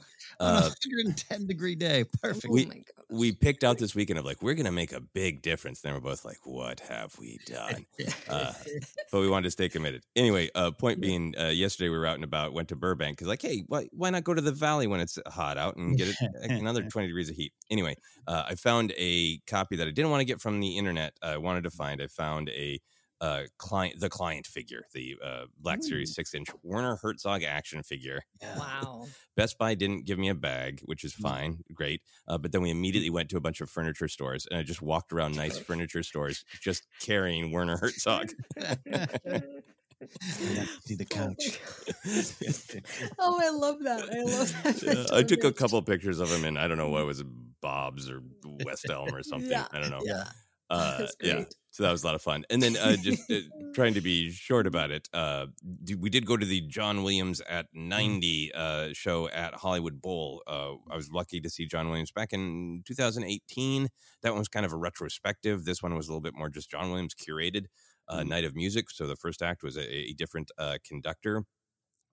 On 0.40 0.54
a 0.54 0.58
Uh, 0.58 0.70
110 0.70 1.46
degree 1.46 1.74
day. 1.74 2.04
Perfect. 2.22 2.46
we 2.52 2.84
we 3.10 3.32
picked 3.32 3.62
out 3.62 3.78
this 3.78 3.94
weekend 3.94 4.18
of 4.18 4.24
like 4.24 4.42
we're 4.42 4.54
gonna 4.54 4.72
make 4.72 4.92
a 4.92 5.00
big 5.00 5.42
difference. 5.42 5.80
Then 5.80 5.94
we're 5.94 6.00
both 6.00 6.24
like, 6.24 6.38
what 6.44 6.80
have 6.80 7.16
we 7.18 7.38
done? 7.46 7.86
Uh, 8.28 8.52
but 9.12 9.20
we 9.20 9.28
wanted 9.28 9.44
to 9.44 9.50
stay 9.50 9.68
committed. 9.68 10.02
Anyway, 10.16 10.50
uh, 10.54 10.70
point 10.72 11.00
being, 11.00 11.34
uh, 11.38 11.48
yesterday 11.48 11.88
we 11.90 11.98
were 11.98 12.06
out 12.06 12.16
and 12.16 12.24
about, 12.24 12.52
went 12.52 12.68
to 12.70 12.76
Burbank 12.76 13.16
because 13.18 13.28
like, 13.28 13.42
hey, 13.42 13.64
why 13.68 13.88
why 13.92 14.10
not 14.10 14.24
go 14.24 14.34
to 14.34 14.40
the 14.42 14.52
valley 14.52 14.86
when 14.86 15.00
it's 15.00 15.18
hot 15.28 15.58
out 15.58 15.76
and 15.76 15.96
get 15.96 16.08
it 16.08 16.16
like, 16.40 16.50
another 16.60 16.82
twenty 16.84 17.08
degrees 17.08 17.28
of 17.30 17.36
heat? 17.36 17.52
Anyway, 17.70 17.96
uh, 18.26 18.44
I 18.48 18.54
found 18.56 18.92
a 18.96 19.38
copy 19.46 19.76
that 19.76 19.86
I 19.86 19.90
didn't 19.90 20.10
want 20.10 20.20
to 20.22 20.24
get 20.26 20.40
from 20.40 20.60
the 20.60 20.76
internet. 20.78 21.14
I 21.22 21.36
wanted 21.36 21.64
to 21.64 21.70
find. 21.70 22.00
I 22.02 22.06
found 22.08 22.48
a 22.50 22.80
uh, 23.24 23.42
client, 23.58 24.00
the 24.00 24.08
client 24.10 24.46
figure, 24.46 24.82
the 24.92 25.16
uh, 25.24 25.44
Black 25.58 25.82
Series 25.82 26.14
six 26.14 26.34
inch 26.34 26.48
Werner 26.62 26.96
Herzog 27.02 27.42
action 27.42 27.82
figure. 27.82 28.20
Wow. 28.56 29.06
Best 29.36 29.56
Buy 29.58 29.74
didn't 29.74 30.04
give 30.04 30.18
me 30.18 30.28
a 30.28 30.34
bag, 30.34 30.80
which 30.84 31.04
is 31.04 31.14
Mm. 31.14 31.22
fine, 31.22 31.58
great. 31.72 32.02
Uh, 32.28 32.38
but 32.38 32.52
then 32.52 32.60
we 32.62 32.70
immediately 32.70 33.10
went 33.10 33.28
to 33.30 33.36
a 33.36 33.40
bunch 33.40 33.60
of 33.60 33.70
furniture 33.70 34.08
stores, 34.08 34.46
and 34.50 34.58
I 34.60 34.62
just 34.62 34.82
walked 34.82 35.12
around 35.12 35.36
nice 35.36 35.58
furniture 35.58 36.02
stores, 36.02 36.44
just 36.60 36.86
carrying 37.00 37.50
Werner 37.50 37.78
Herzog. 37.78 38.30
See 40.82 40.96
the 40.96 41.04
couch. 41.08 41.60
oh, 43.18 43.40
I 43.42 43.50
love 43.50 43.78
that. 43.84 44.02
I 44.12 44.22
love 44.22 44.62
that. 44.84 45.08
Uh, 45.10 45.16
I 45.16 45.22
took 45.22 45.44
a 45.44 45.52
couple 45.52 45.78
of 45.78 45.86
pictures 45.86 46.20
of 46.20 46.30
him, 46.30 46.44
and 46.44 46.58
I 46.58 46.68
don't 46.68 46.76
know 46.78 46.90
what 46.90 47.02
it 47.02 47.06
was 47.06 47.22
Bob's 47.62 48.10
or 48.10 48.20
West 48.64 48.86
Elm 48.90 49.14
or 49.14 49.22
something. 49.22 49.50
Yeah, 49.50 49.66
I 49.72 49.80
don't 49.80 49.90
know. 49.90 50.02
yeah. 50.04 50.24
Uh, 50.70 51.06
yeah. 51.22 51.44
So 51.70 51.82
that 51.82 51.90
was 51.90 52.04
a 52.04 52.06
lot 52.06 52.14
of 52.14 52.22
fun. 52.22 52.44
And 52.50 52.62
then 52.62 52.76
uh, 52.76 52.94
just 52.96 53.28
uh, 53.30 53.38
trying 53.74 53.94
to 53.94 54.00
be 54.00 54.30
short 54.30 54.66
about 54.68 54.92
it, 54.92 55.08
uh, 55.12 55.46
d- 55.82 55.96
we 55.96 56.08
did 56.08 56.24
go 56.24 56.36
to 56.36 56.46
the 56.46 56.60
John 56.62 57.02
Williams 57.02 57.40
at 57.48 57.66
90 57.72 58.52
uh, 58.54 58.88
show 58.92 59.28
at 59.30 59.54
Hollywood 59.54 60.00
Bowl. 60.00 60.42
Uh, 60.46 60.74
I 60.88 60.94
was 60.94 61.10
lucky 61.10 61.40
to 61.40 61.50
see 61.50 61.66
John 61.66 61.88
Williams 61.88 62.12
back 62.12 62.32
in 62.32 62.82
2018. 62.86 63.88
That 64.22 64.30
one 64.30 64.38
was 64.38 64.48
kind 64.48 64.64
of 64.64 64.72
a 64.72 64.76
retrospective. 64.76 65.64
This 65.64 65.82
one 65.82 65.94
was 65.96 66.06
a 66.08 66.12
little 66.12 66.20
bit 66.22 66.34
more 66.34 66.48
just 66.48 66.70
John 66.70 66.90
Williams 66.90 67.14
curated 67.14 67.66
uh, 68.08 68.22
night 68.22 68.44
of 68.44 68.54
music. 68.54 68.90
So 68.90 69.06
the 69.08 69.16
first 69.16 69.42
act 69.42 69.64
was 69.64 69.76
a, 69.76 69.92
a 69.92 70.12
different 70.12 70.52
uh, 70.58 70.78
conductor 70.86 71.42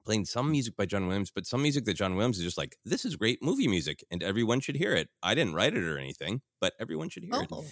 playing 0.03 0.25
some 0.25 0.49
music 0.49 0.75
by 0.75 0.85
John 0.87 1.05
Williams, 1.05 1.29
but 1.29 1.45
some 1.45 1.61
music 1.61 1.85
that 1.85 1.93
John 1.93 2.15
Williams 2.15 2.39
is 2.39 2.43
just 2.43 2.57
like, 2.57 2.75
this 2.83 3.05
is 3.05 3.15
great 3.15 3.43
movie 3.43 3.67
music 3.67 4.03
and 4.09 4.23
everyone 4.23 4.59
should 4.59 4.75
hear 4.75 4.95
it. 4.95 5.09
I 5.21 5.35
didn't 5.35 5.53
write 5.53 5.75
it 5.75 5.83
or 5.83 5.99
anything, 5.99 6.41
but 6.59 6.73
everyone 6.79 7.09
should 7.09 7.23
hear 7.23 7.43
it 7.43 7.49
Oh. 7.51 7.63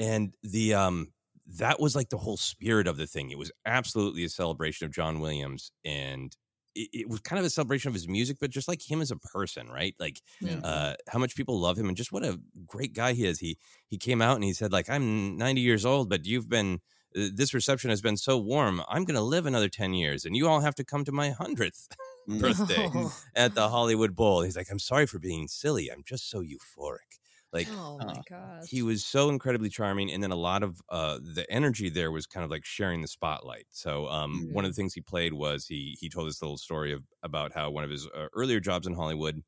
And 0.00 0.34
the 0.42 0.74
um 0.74 1.12
that 1.46 1.78
was 1.80 1.94
like 1.96 2.08
the 2.10 2.16
whole 2.18 2.36
spirit 2.36 2.86
of 2.86 2.96
the 2.96 3.06
thing. 3.08 3.30
It 3.30 3.38
was 3.38 3.50
absolutely 3.66 4.24
a 4.24 4.28
celebration 4.28 4.86
of 4.86 4.92
john 4.92 5.20
williams 5.20 5.70
and 5.84 6.36
it, 6.76 6.88
it 6.92 7.08
was 7.08 7.20
kind 7.20 7.38
of 7.40 7.44
a 7.44 7.50
celebration 7.50 7.88
of 7.88 7.94
his 7.94 8.06
music 8.08 8.36
but 8.40 8.50
just 8.50 8.68
like 8.68 8.80
him 8.88 9.00
as 9.02 9.10
a 9.10 9.16
person 9.16 9.68
right? 9.68 9.94
Like 9.98 10.20
Yeah. 10.40 10.60
uh 10.64 10.94
how 11.08 11.18
much 11.18 11.34
people 11.36 11.58
love 11.60 11.76
him 11.78 11.88
and 11.88 11.96
just 11.96 12.12
what 12.12 12.24
a 12.24 12.40
great 12.66 12.92
guy 12.94 13.12
he 13.12 13.24
is. 13.26 13.38
He 13.40 13.58
he 13.88 13.98
came 13.98 14.22
out 14.22 14.36
and 14.36 14.44
he 14.44 14.52
said 14.52 14.72
like 14.72 14.88
i'm 14.88 15.36
90 15.36 15.60
years 15.60 15.84
old 15.84 16.08
but 16.08 16.24
you've 16.26 16.48
been 16.48 16.80
uh, 17.16 17.28
this 17.34 17.52
reception 17.54 17.90
has 17.90 18.00
been 18.00 18.16
so 18.16 18.38
warm 18.38 18.80
i'm 18.88 19.04
gonna 19.04 19.20
live 19.34 19.46
another 19.46 19.68
10 19.68 19.94
years 19.94 20.24
and 20.24 20.36
you 20.36 20.46
all 20.48 20.60
have 20.60 20.76
to 20.76 20.84
come 20.84 21.04
to 21.04 21.12
my 21.12 21.30
100th 21.30 21.88
birthday 22.40 22.88
Oh. 22.94 23.12
at 23.34 23.54
the 23.56 23.68
hollywood 23.68 24.14
bowl. 24.14 24.42
He's 24.42 24.56
like 24.56 24.70
i'm 24.70 24.78
sorry 24.78 25.06
for 25.06 25.18
being 25.18 25.48
silly. 25.48 25.90
I'm 25.90 26.04
just 26.04 26.30
so 26.30 26.40
euphoric 26.42 27.18
like 27.52 27.70
Oh 27.70 28.00
my 28.00 28.20
gosh. 28.28 28.68
he 28.68 28.82
was 28.82 29.04
so 29.04 29.30
incredibly 29.30 29.68
charming 29.70 30.10
and 30.12 30.22
then 30.22 30.30
a 30.32 30.36
lot 30.36 30.62
of 30.62 30.82
uh 30.90 31.18
the 31.22 31.46
energy 31.50 31.88
there 31.88 32.10
was 32.12 32.26
kind 32.26 32.44
of 32.44 32.50
like 32.50 32.64
sharing 32.64 33.00
the 33.02 33.08
spotlight 33.08 33.66
so 33.70 34.06
um 34.08 34.44
one 34.50 34.64
of 34.64 34.70
the 34.70 34.74
things 34.74 34.94
he 34.94 35.00
played 35.00 35.32
was 35.34 35.66
he 35.66 35.96
he 36.00 36.08
told 36.08 36.28
this 36.28 36.42
little 36.42 36.58
story 36.58 36.92
of 36.92 37.04
about 37.22 37.52
how 37.54 37.70
one 37.70 37.84
of 37.84 37.90
his 37.90 38.06
uh, 38.08 38.28
earlier 38.34 38.60
jobs 38.60 38.86
in 38.86 38.94
hollywood 38.94 39.42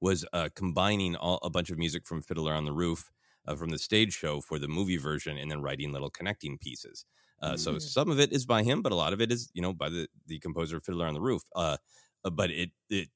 was 0.00 0.24
uh 0.32 0.48
combining 0.54 1.16
all, 1.16 1.38
a 1.42 1.50
bunch 1.50 1.70
of 1.70 1.78
music 1.78 2.06
from 2.06 2.22
fiddler 2.22 2.52
on 2.54 2.64
the 2.64 2.72
roof 2.72 3.10
uh, 3.46 3.56
from 3.56 3.70
the 3.70 3.78
stage 3.78 4.12
show 4.12 4.40
for 4.40 4.58
the 4.58 4.68
movie 4.68 4.96
version 4.96 5.36
and 5.38 5.50
then 5.50 5.62
writing 5.62 5.92
little 5.92 6.10
connecting 6.10 6.58
pieces 6.58 7.04
uh, 7.42 7.56
so 7.56 7.78
Mm. 7.78 7.78
some 7.78 8.10
of 8.10 8.20
it 8.20 8.32
is 8.32 8.46
by 8.46 8.62
him 8.62 8.82
but 8.82 8.92
a 8.92 8.96
lot 8.96 9.12
of 9.12 9.20
it 9.20 9.32
is 9.32 9.50
you 9.54 9.62
know 9.62 9.72
by 9.72 9.88
the 9.88 10.08
the 10.26 10.38
composer 10.40 10.80
fiddler 10.80 11.06
on 11.06 11.14
the 11.14 11.20
roof 11.20 11.42
uh 11.54 11.76
uh, 12.24 12.30
but 12.30 12.50
it 12.50 12.70
it 12.88 13.08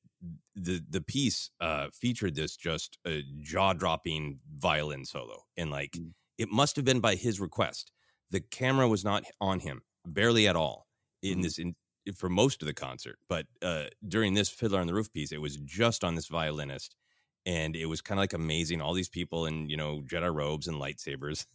the 0.54 0.82
the 0.88 1.00
piece 1.00 1.50
uh 1.60 1.88
featured 1.92 2.34
this 2.34 2.56
just 2.56 2.98
uh, 3.06 3.18
jaw-dropping 3.40 4.40
violin 4.56 5.04
solo 5.04 5.44
and 5.56 5.70
like 5.70 6.00
Mm. 6.00 6.12
it 6.38 6.48
must 6.50 6.76
have 6.76 6.84
been 6.84 7.00
by 7.00 7.14
his 7.14 7.40
request 7.40 7.92
the 8.30 8.40
camera 8.40 8.88
was 8.88 9.04
not 9.04 9.24
on 9.40 9.60
him 9.60 9.82
barely 10.06 10.46
at 10.48 10.56
all 10.56 10.86
in 11.22 11.40
Mm. 11.40 11.42
this 11.42 11.58
in 11.58 11.74
for 12.14 12.28
most 12.28 12.62
of 12.62 12.66
the 12.66 12.74
concert 12.74 13.18
but 13.28 13.46
uh 13.62 13.86
during 14.06 14.34
this 14.34 14.48
fiddler 14.50 14.80
on 14.80 14.86
the 14.86 14.94
roof 14.94 15.12
piece 15.12 15.32
it 15.32 15.40
was 15.40 15.56
just 15.56 16.04
on 16.04 16.14
this 16.14 16.26
violinist 16.28 16.96
and 17.46 17.76
it 17.76 17.86
was 17.86 18.00
kind 18.00 18.18
of 18.18 18.22
like 18.22 18.32
amazing 18.32 18.80
all 18.80 18.94
these 18.94 19.08
people 19.08 19.46
in 19.46 19.68
you 19.68 19.76
know 19.76 20.02
jedi 20.06 20.32
robes 20.32 20.66
and 20.66 20.80
lightsabers 20.80 21.46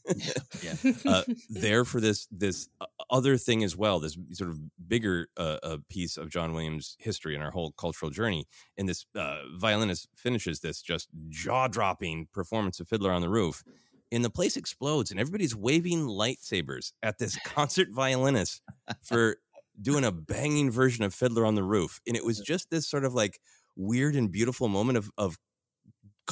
yeah. 0.64 0.94
uh, 1.06 1.24
there 1.50 1.86
for 1.86 2.00
this 2.00 2.28
this 2.32 2.70
uh, 2.82 2.86
other 3.10 3.38
thing 3.38 3.64
as 3.64 3.76
well 3.76 4.00
this 4.00 4.18
sort 4.34 4.50
of 4.50 4.60
bigger 4.88 5.28
uh, 5.38 5.58
uh, 5.64 5.78
piece 5.90 6.18
of 6.18 6.30
john 6.30 6.54
williams 6.54 6.96
history 7.00 7.36
and 7.36 7.44
our 7.44 7.52
whole 7.52 7.72
cultural 7.72 8.12
journey 8.12 8.46
and 8.78 8.88
this 8.88 9.06
uh, 9.16 9.40
violinist 9.58 10.08
finishes 10.14 10.60
this 10.60 10.82
just 10.82 11.10
jaw-dropping 11.30 12.28
performance 12.34 12.80
of 12.80 12.88
fiddler 12.88 13.12
on 13.12 13.22
the 13.22 13.30
roof 13.30 13.64
and 14.12 14.26
the 14.26 14.30
place 14.30 14.58
explodes 14.58 15.12
and 15.12 15.20
everybody's 15.20 15.56
waving 15.56 16.08
lightsabers 16.08 16.94
at 17.04 17.18
this 17.20 17.38
concert 17.46 17.90
violinist 17.92 18.62
for 19.04 19.38
doing 19.82 20.04
a 20.04 20.12
banging 20.12 20.70
version 20.70 21.04
of 21.06 21.14
fiddler 21.14 21.46
on 21.46 21.56
the 21.56 21.64
roof 21.64 22.00
and 22.08 22.16
it 22.16 22.26
was 22.26 22.40
just 22.40 22.70
this 22.70 22.88
sort 22.88 23.06
of 23.06 23.14
like 23.14 23.40
weird 23.76 24.16
and 24.16 24.32
beautiful 24.32 24.68
moment 24.68 24.98
of 24.98 25.10
of 25.18 25.38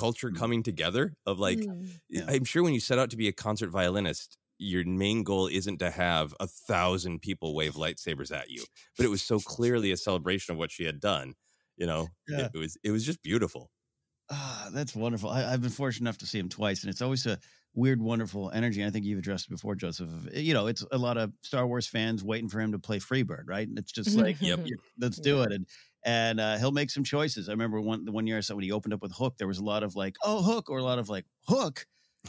culture 0.03 0.31
coming 0.31 0.61
together 0.63 1.05
of 1.25 1.39
like 1.39 1.59
Mm. 1.59 1.89
i'm 2.33 2.45
sure 2.45 2.63
when 2.63 2.73
you 2.73 2.79
set 2.79 2.99
out 2.99 3.09
to 3.09 3.17
be 3.17 3.27
a 3.27 3.33
concert 3.33 3.69
violinist 3.71 4.37
your 4.59 4.83
main 4.85 5.23
goal 5.23 5.47
isn't 5.59 5.77
to 5.79 5.89
have 5.91 6.33
a 6.39 6.47
thousand 6.47 7.21
people 7.21 7.55
wave 7.59 7.75
lightsabers 7.75 8.31
at 8.31 8.49
you 8.49 8.63
but 8.95 9.05
it 9.05 9.09
was 9.09 9.21
so 9.21 9.39
clearly 9.39 9.91
a 9.91 9.97
celebration 9.97 10.53
of 10.53 10.57
what 10.59 10.71
she 10.71 10.83
had 10.85 10.99
done 10.99 11.33
you 11.77 11.87
know 11.87 12.07
Yeah. 12.27 12.45
it, 12.45 12.51
it 12.55 12.57
was 12.63 12.77
it 12.83 12.91
was 12.91 13.03
just 13.05 13.21
beautiful 13.23 13.69
Ah, 14.29 14.69
that's 14.73 14.93
wonderful. 14.93 15.29
I, 15.29 15.45
I've 15.53 15.61
been 15.61 15.69
fortunate 15.71 16.03
enough 16.03 16.17
to 16.17 16.25
see 16.25 16.37
him 16.37 16.49
twice, 16.49 16.83
and 16.83 16.89
it's 16.91 17.01
always 17.01 17.25
a 17.25 17.39
weird, 17.75 18.01
wonderful 18.01 18.51
energy. 18.51 18.83
I 18.85 18.89
think 18.89 19.05
you've 19.05 19.19
addressed 19.19 19.47
it 19.47 19.51
before, 19.51 19.73
Joseph. 19.75 20.09
You 20.33 20.53
know, 20.53 20.67
it's 20.67 20.83
a 20.91 20.97
lot 20.97 21.15
of 21.17 21.31
Star 21.43 21.65
Wars 21.65 21.87
fans 21.87 22.25
waiting 22.25 22.49
for 22.49 22.59
him 22.59 22.73
to 22.73 22.79
play 22.79 22.99
Freebird, 22.99 23.43
right? 23.47 23.65
And 23.65 23.79
it's 23.79 23.93
just 23.93 24.17
like, 24.17 24.35
Yep. 24.41 24.67
Let's 24.99 25.17
do 25.17 25.43
it. 25.43 25.53
And 25.53 25.65
and 26.07 26.39
uh, 26.39 26.57
he'll 26.57 26.71
make 26.71 26.89
some 26.89 27.03
choices. 27.03 27.49
I 27.49 27.51
remember 27.51 27.81
one 27.81 28.05
the 28.05 28.11
one 28.13 28.25
year 28.25 28.37
I 28.37 28.39
saw 28.39 28.55
when 28.55 28.63
he 28.63 28.71
opened 28.71 28.93
up 28.93 29.01
with 29.01 29.11
Hook, 29.11 29.35
there 29.37 29.47
was 29.47 29.59
a 29.59 29.63
lot 29.63 29.83
of 29.83 29.95
like, 29.95 30.15
oh, 30.23 30.41
Hook, 30.41 30.69
or 30.69 30.77
a 30.79 30.83
lot 30.83 30.97
of 30.97 31.09
like, 31.09 31.25
Hook. 31.47 31.85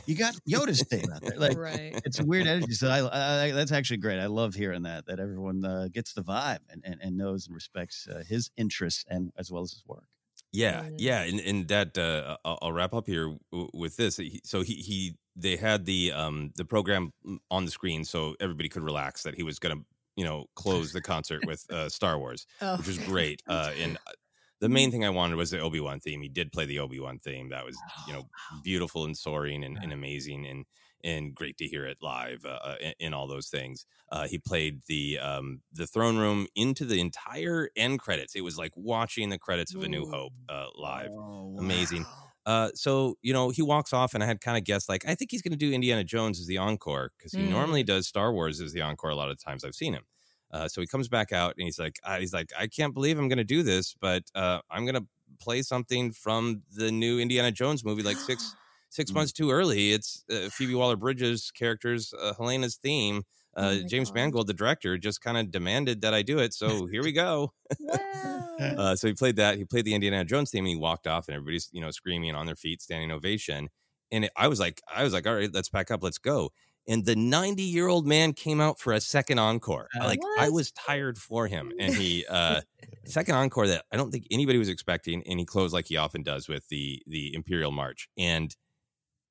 You 0.06 0.16
got 0.16 0.34
Yoda's 0.48 0.84
thing 0.84 1.06
out 1.12 1.22
there, 1.22 1.38
like 1.38 1.56
right. 1.56 2.00
it's 2.04 2.20
a 2.20 2.24
weird 2.24 2.46
energy. 2.46 2.72
So 2.72 2.88
I, 2.88 3.46
I, 3.46 3.50
that's 3.52 3.72
actually 3.72 3.96
great. 3.96 4.20
I 4.20 4.26
love 4.26 4.54
hearing 4.54 4.82
that 4.82 5.06
that 5.06 5.18
everyone 5.18 5.64
uh, 5.64 5.88
gets 5.92 6.12
the 6.12 6.22
vibe 6.22 6.58
and, 6.70 6.82
and, 6.84 7.00
and 7.00 7.16
knows 7.16 7.46
and 7.46 7.54
respects 7.54 8.06
uh, 8.06 8.22
his 8.28 8.50
interests 8.56 9.04
and 9.08 9.32
as 9.38 9.50
well 9.50 9.62
as 9.62 9.72
his 9.72 9.82
work. 9.86 10.04
Yeah, 10.52 10.82
Mm. 10.82 10.94
yeah, 10.98 11.22
and, 11.22 11.40
and 11.40 11.68
that 11.68 11.98
uh, 11.98 12.36
I'll, 12.44 12.58
I'll 12.62 12.72
wrap 12.72 12.94
up 12.94 13.06
here 13.06 13.36
with 13.72 13.96
this. 13.96 14.20
So 14.44 14.62
he 14.62 14.74
he 14.74 15.16
they 15.36 15.56
had 15.56 15.84
the 15.84 16.12
um 16.12 16.52
the 16.56 16.64
program 16.64 17.12
on 17.50 17.64
the 17.64 17.70
screen 17.70 18.04
so 18.04 18.34
everybody 18.40 18.68
could 18.68 18.82
relax 18.82 19.22
that 19.22 19.34
he 19.34 19.42
was 19.42 19.58
going 19.58 19.76
to 19.76 19.84
you 20.18 20.24
know 20.24 20.46
close 20.54 20.92
the 20.92 21.00
concert 21.00 21.40
with 21.46 21.62
uh, 21.70 21.88
Star 21.88 22.18
Wars, 22.18 22.46
Oh. 22.60 22.76
which 22.76 22.88
was 22.88 22.98
great. 23.12 23.40
Uh, 23.46 23.70
and 23.80 23.96
uh, 24.06 24.12
the 24.60 24.68
main 24.68 24.90
thing 24.90 25.04
I 25.04 25.10
wanted 25.10 25.36
was 25.36 25.50
the 25.52 25.60
Obi 25.60 25.78
Wan 25.80 26.00
theme. 26.00 26.20
He 26.20 26.28
did 26.28 26.50
play 26.52 26.66
the 26.66 26.80
Obi 26.80 26.98
Wan 26.98 27.18
theme. 27.20 27.50
That 27.50 27.64
was 27.64 27.76
you 28.06 28.12
know 28.14 28.24
beautiful 28.64 29.04
and 29.04 29.16
soaring 29.16 29.62
and, 29.64 29.78
and 29.80 29.92
amazing 29.92 30.46
and 30.46 30.64
and 31.04 31.32
great 31.32 31.56
to 31.58 31.64
hear 31.64 31.84
it 31.86 31.96
live 32.02 32.44
uh, 32.44 32.58
uh, 32.70 32.74
in, 32.80 32.92
in 32.98 33.14
all 33.14 33.28
those 33.28 33.48
things. 33.48 33.86
Uh, 34.10 34.26
he 34.26 34.36
played 34.38 34.80
the 34.88 35.16
um, 35.20 35.60
the 35.72 35.86
throne 35.86 36.16
room 36.18 36.48
into 36.56 36.84
the 36.84 36.98
entire 37.00 37.70
end 37.76 38.00
credits. 38.00 38.34
It 38.34 38.40
was 38.42 38.58
like 38.58 38.72
watching 38.74 39.28
the 39.28 39.38
credits 39.38 39.72
of 39.76 39.82
A 39.84 39.88
New 39.88 40.06
Hope 40.10 40.32
uh, 40.48 40.66
live. 40.76 41.10
Oh, 41.12 41.54
Amazing. 41.60 42.04
Uh, 42.48 42.70
so 42.74 43.16
you 43.22 43.32
know 43.34 43.50
he 43.50 43.62
walks 43.62 43.92
off, 43.92 44.14
and 44.14 44.24
I 44.24 44.26
had 44.26 44.40
kind 44.40 44.56
of 44.58 44.64
guessed 44.64 44.88
like 44.88 45.06
I 45.06 45.14
think 45.14 45.30
he's 45.30 45.42
going 45.42 45.52
to 45.52 45.58
do 45.58 45.72
Indiana 45.72 46.04
Jones 46.04 46.40
as 46.40 46.46
the 46.48 46.58
encore 46.58 47.12
because 47.18 47.34
he 47.34 47.42
Mm. 47.42 47.50
normally 47.50 47.84
does 47.84 48.08
Star 48.08 48.32
Wars 48.32 48.60
as 48.60 48.72
the 48.72 48.82
encore 48.82 49.10
a 49.10 49.16
lot 49.16 49.30
of 49.30 49.38
times 49.38 49.64
I've 49.64 49.74
seen 49.76 49.94
him. 49.94 50.04
Uh, 50.50 50.68
so 50.68 50.80
he 50.80 50.86
comes 50.86 51.08
back 51.08 51.32
out 51.32 51.54
and 51.58 51.64
he's 51.64 51.78
like, 51.78 52.00
uh, 52.04 52.18
he's 52.18 52.32
like, 52.32 52.50
I 52.58 52.68
can't 52.68 52.94
believe 52.94 53.18
I'm 53.18 53.28
going 53.28 53.38
to 53.38 53.44
do 53.44 53.62
this, 53.62 53.94
but 54.00 54.24
uh, 54.34 54.60
I'm 54.70 54.84
going 54.86 54.94
to 54.94 55.06
play 55.40 55.62
something 55.62 56.12
from 56.12 56.62
the 56.74 56.90
new 56.90 57.18
Indiana 57.20 57.52
Jones 57.52 57.84
movie 57.84 58.02
like 58.02 58.18
six 58.20 58.56
six 58.90 59.14
Mm. 59.14 59.14
months 59.14 59.32
too 59.32 59.50
early. 59.50 59.92
It's 59.92 60.24
uh, 60.30 60.48
Phoebe 60.50 60.74
Waller-Bridge's 60.74 61.50
character's 61.50 62.14
uh, 62.14 62.32
Helena's 62.38 62.76
theme. 62.76 63.24
Uh, 63.56 63.78
Oh 63.82 63.86
James 63.88 64.10
God. 64.10 64.14
Mangold, 64.16 64.46
the 64.46 64.54
director, 64.54 64.96
just 64.98 65.20
kind 65.20 65.36
of 65.36 65.50
demanded 65.50 66.02
that 66.02 66.14
I 66.14 66.22
do 66.22 66.38
it. 66.38 66.54
So 66.54 66.86
here 66.86 67.02
we 67.02 67.12
go. 67.12 67.52
Uh, 68.60 68.96
so 68.96 69.06
he 69.06 69.14
played 69.14 69.36
that. 69.36 69.56
He 69.56 69.64
played 69.64 69.84
the 69.84 69.94
Indiana 69.94 70.24
Jones 70.24 70.50
theme, 70.50 70.64
and 70.64 70.70
he 70.70 70.76
walked 70.76 71.06
off, 71.06 71.28
and 71.28 71.36
everybody's 71.36 71.68
you 71.72 71.80
know 71.80 71.90
screaming 71.92 72.34
on 72.34 72.46
their 72.46 72.56
feet, 72.56 72.82
standing 72.82 73.12
ovation. 73.12 73.68
And 74.10 74.24
it, 74.24 74.32
I 74.36 74.48
was 74.48 74.58
like, 74.58 74.80
I 74.92 75.04
was 75.04 75.12
like, 75.12 75.26
all 75.28 75.34
right, 75.34 75.50
let's 75.52 75.68
pack 75.68 75.90
up, 75.92 76.02
let's 76.02 76.18
go. 76.18 76.50
and 76.88 77.04
the 77.04 77.14
90 77.14 77.62
year 77.62 77.86
old 77.86 78.04
man 78.06 78.32
came 78.32 78.60
out 78.60 78.80
for 78.80 78.92
a 78.92 79.00
second 79.00 79.38
encore. 79.38 79.86
Uh, 80.00 80.04
like 80.06 80.18
I 80.38 80.48
was 80.48 80.72
tired 80.72 81.18
for 81.18 81.46
him, 81.46 81.70
and 81.78 81.94
he 81.94 82.24
uh 82.28 82.62
second 83.04 83.36
encore 83.36 83.68
that 83.68 83.84
I 83.92 83.96
don't 83.96 84.10
think 84.10 84.26
anybody 84.30 84.58
was 84.58 84.68
expecting, 84.68 85.22
and 85.28 85.38
he 85.38 85.44
closed 85.46 85.72
like 85.72 85.86
he 85.86 85.96
often 85.96 86.24
does 86.24 86.48
with 86.48 86.66
the 86.68 87.00
the 87.06 87.34
Imperial 87.34 87.70
March, 87.70 88.08
and 88.18 88.56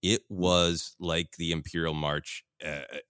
it 0.02 0.22
was 0.30 0.96
like 1.00 1.32
the 1.38 1.52
Imperial 1.52 1.94
March 1.94 2.44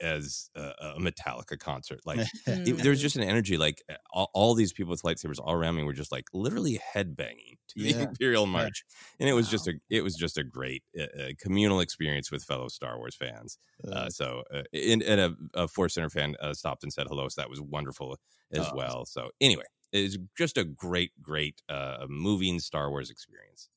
as 0.01 0.49
a, 0.55 0.61
a 0.95 0.99
Metallica 0.99 1.57
concert. 1.57 1.99
Like 2.05 2.21
it, 2.65 2.77
there 2.77 2.91
was 2.91 3.01
just 3.01 3.15
an 3.15 3.23
energy, 3.23 3.57
like 3.57 3.81
all, 4.11 4.29
all 4.33 4.53
these 4.55 4.73
people 4.73 4.91
with 4.91 5.01
lightsabers 5.03 5.39
all 5.39 5.53
around 5.53 5.75
me 5.75 5.83
were 5.83 5.93
just 5.93 6.11
like 6.11 6.25
literally 6.33 6.79
headbanging 6.93 7.57
to 7.69 7.79
the 7.81 7.93
Yeah. 7.97 8.03
Imperial 8.03 8.45
Yeah. 8.51 8.51
March, 8.51 8.85
and 9.19 9.29
it 9.29 9.33
was 9.33 9.49
just 9.49 9.67
a 9.67 9.73
it 9.89 10.03
was 10.03 10.15
just 10.15 10.37
a 10.37 10.43
great 10.43 10.83
uh, 10.99 11.03
uh, 11.03 11.29
communal 11.39 11.79
experience 11.79 12.31
with 12.31 12.43
fellow 12.43 12.67
Star 12.67 12.97
Wars 12.97 13.15
fans. 13.15 13.57
Uh, 13.91 14.09
so, 14.09 14.43
uh, 14.53 14.63
and, 14.73 15.03
and 15.03 15.21
a, 15.21 15.35
a 15.53 15.67
Force 15.67 15.93
Center 15.93 16.09
fan 16.09 16.35
uh, 16.41 16.53
stopped 16.53 16.83
and 16.83 16.91
said 16.91 17.07
hello, 17.07 17.27
so 17.29 17.41
that 17.41 17.49
was 17.49 17.61
wonderful 17.61 18.17
as 18.51 18.67
Oh, 18.67 18.75
well. 18.75 19.05
So, 19.05 19.29
anyway, 19.39 19.65
it's 19.91 20.17
just 20.37 20.57
a 20.57 20.63
great, 20.65 21.11
great 21.21 21.61
uh, 21.69 22.05
moving 22.09 22.59
Star 22.59 22.89
Wars 22.89 23.09
experience. 23.09 23.69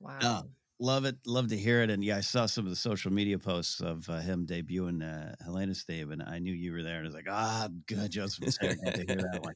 Wow. 0.00 0.18
Oh, 0.22 0.42
love 0.80 1.04
it. 1.04 1.16
Love 1.26 1.48
to 1.48 1.56
hear 1.56 1.82
it. 1.82 1.90
And 1.90 2.04
yeah, 2.04 2.16
I 2.18 2.20
saw 2.20 2.46
some 2.46 2.64
of 2.64 2.70
the 2.70 2.76
social 2.76 3.12
media 3.12 3.38
posts 3.38 3.80
of 3.80 4.08
uh, 4.08 4.20
him 4.20 4.46
debuting 4.46 5.02
uh, 5.02 5.34
Helena 5.44 5.74
Stave, 5.74 6.10
and 6.10 6.22
I 6.22 6.38
knew 6.38 6.52
you 6.52 6.72
were 6.72 6.82
there. 6.82 6.96
And 6.98 7.04
I 7.06 7.08
was 7.08 7.14
like, 7.14 7.28
ah, 7.28 7.68
good. 7.86 8.10
Joseph 8.12 8.44
was 8.44 8.58
there. 8.58 8.76
Good 8.76 8.94
to 8.96 9.04
hear 9.04 9.22
that 9.22 9.42
one. 9.42 9.54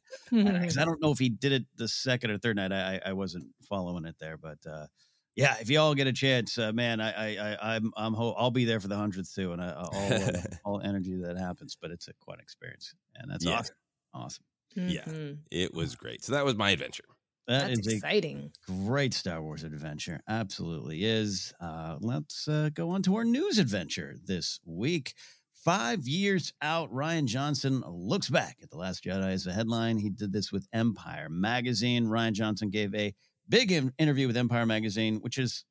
Because 0.63 0.79
I 0.79 0.85
don't 0.85 1.01
know 1.03 1.11
if 1.13 1.19
he 1.19 1.29
did 1.29 1.53
it 1.53 1.67
the 1.77 1.89
second 1.89 2.31
or 2.31 2.39
third 2.39 2.57
night. 2.57 2.73
I, 2.73 2.97
I 2.97 3.01
I 3.11 3.13
wasn't 3.15 3.53
following 3.69 4.05
it 4.05 4.17
there, 4.21 4.37
but 4.37 4.59
uh, 4.67 4.87
yeah, 5.35 5.57
if 5.61 5.71
you 5.71 5.79
all 5.81 5.95
get 5.95 6.07
a 6.07 6.13
chance, 6.13 6.59
uh, 6.59 6.73
man, 6.73 7.01
I, 7.01 7.11
I, 7.37 7.55
I 7.55 7.77
I'm 7.77 7.93
I'm 7.97 8.15
ho- 8.15 8.35
I'll 8.37 8.51
be 8.51 8.65
there 8.65 8.81
for 8.81 8.89
the 8.89 8.97
hundredth 8.97 9.35
too, 9.35 9.53
and 9.53 9.63
I, 9.63 9.73
all 9.73 10.23
uh, 10.23 10.43
all 10.65 10.81
energy 10.81 11.17
that 11.23 11.37
happens. 11.39 11.77
But 11.81 11.91
it's 11.91 12.09
a 12.09 12.13
quite 12.21 12.39
an 12.39 12.43
experience, 12.43 12.95
and 13.15 13.31
that's 13.31 13.45
Yeah. 13.45 13.47
awesome. 13.47 13.77
Awesome. 14.15 14.45
Yeah, 14.85 15.07
Mhm. 15.07 15.43
it 15.51 15.73
was 15.75 15.95
great. 15.97 16.25
So 16.25 16.33
that 16.33 16.45
was 16.45 16.55
my 16.57 16.71
adventure. 16.71 17.05
That 17.49 17.69
That's 17.69 17.81
is 17.81 17.87
a 17.89 17.97
exciting. 17.97 18.53
great 18.67 19.15
Star 19.15 19.43
Wars 19.43 19.65
adventure. 19.65 20.21
Absolutely 20.29 21.05
is. 21.05 21.53
Uh, 21.61 21.97
let's 22.01 22.47
uh, 22.47 22.71
go 22.73 22.91
on 22.91 23.03
to 23.03 23.17
our 23.17 23.25
news 23.25 23.59
adventure 23.59 24.17
this 24.25 24.61
week. 24.65 25.15
Five 25.53 26.07
years 26.09 26.53
out, 26.63 26.93
Rian 26.93 27.27
Johnson 27.27 27.83
looks 27.87 28.29
back 28.29 28.59
at 28.63 28.71
The 28.71 28.77
Last 28.77 29.05
Jedi 29.05 29.33
as 29.33 29.47
a 29.47 29.53
headline. 29.53 29.99
He 29.99 30.11
did 30.11 30.33
this 30.33 30.51
with 30.53 30.67
Empire 30.73 31.29
Magazine. 31.29 32.07
Rian 32.07 32.33
Johnson 32.33 32.71
gave 32.71 32.95
a 32.95 33.15
big 33.49 33.71
in- 33.71 33.93
interview 33.99 34.27
with 34.27 34.37
Empire 34.37 34.67
Magazine, 34.67 35.17
which 35.21 35.39
is 35.39 35.65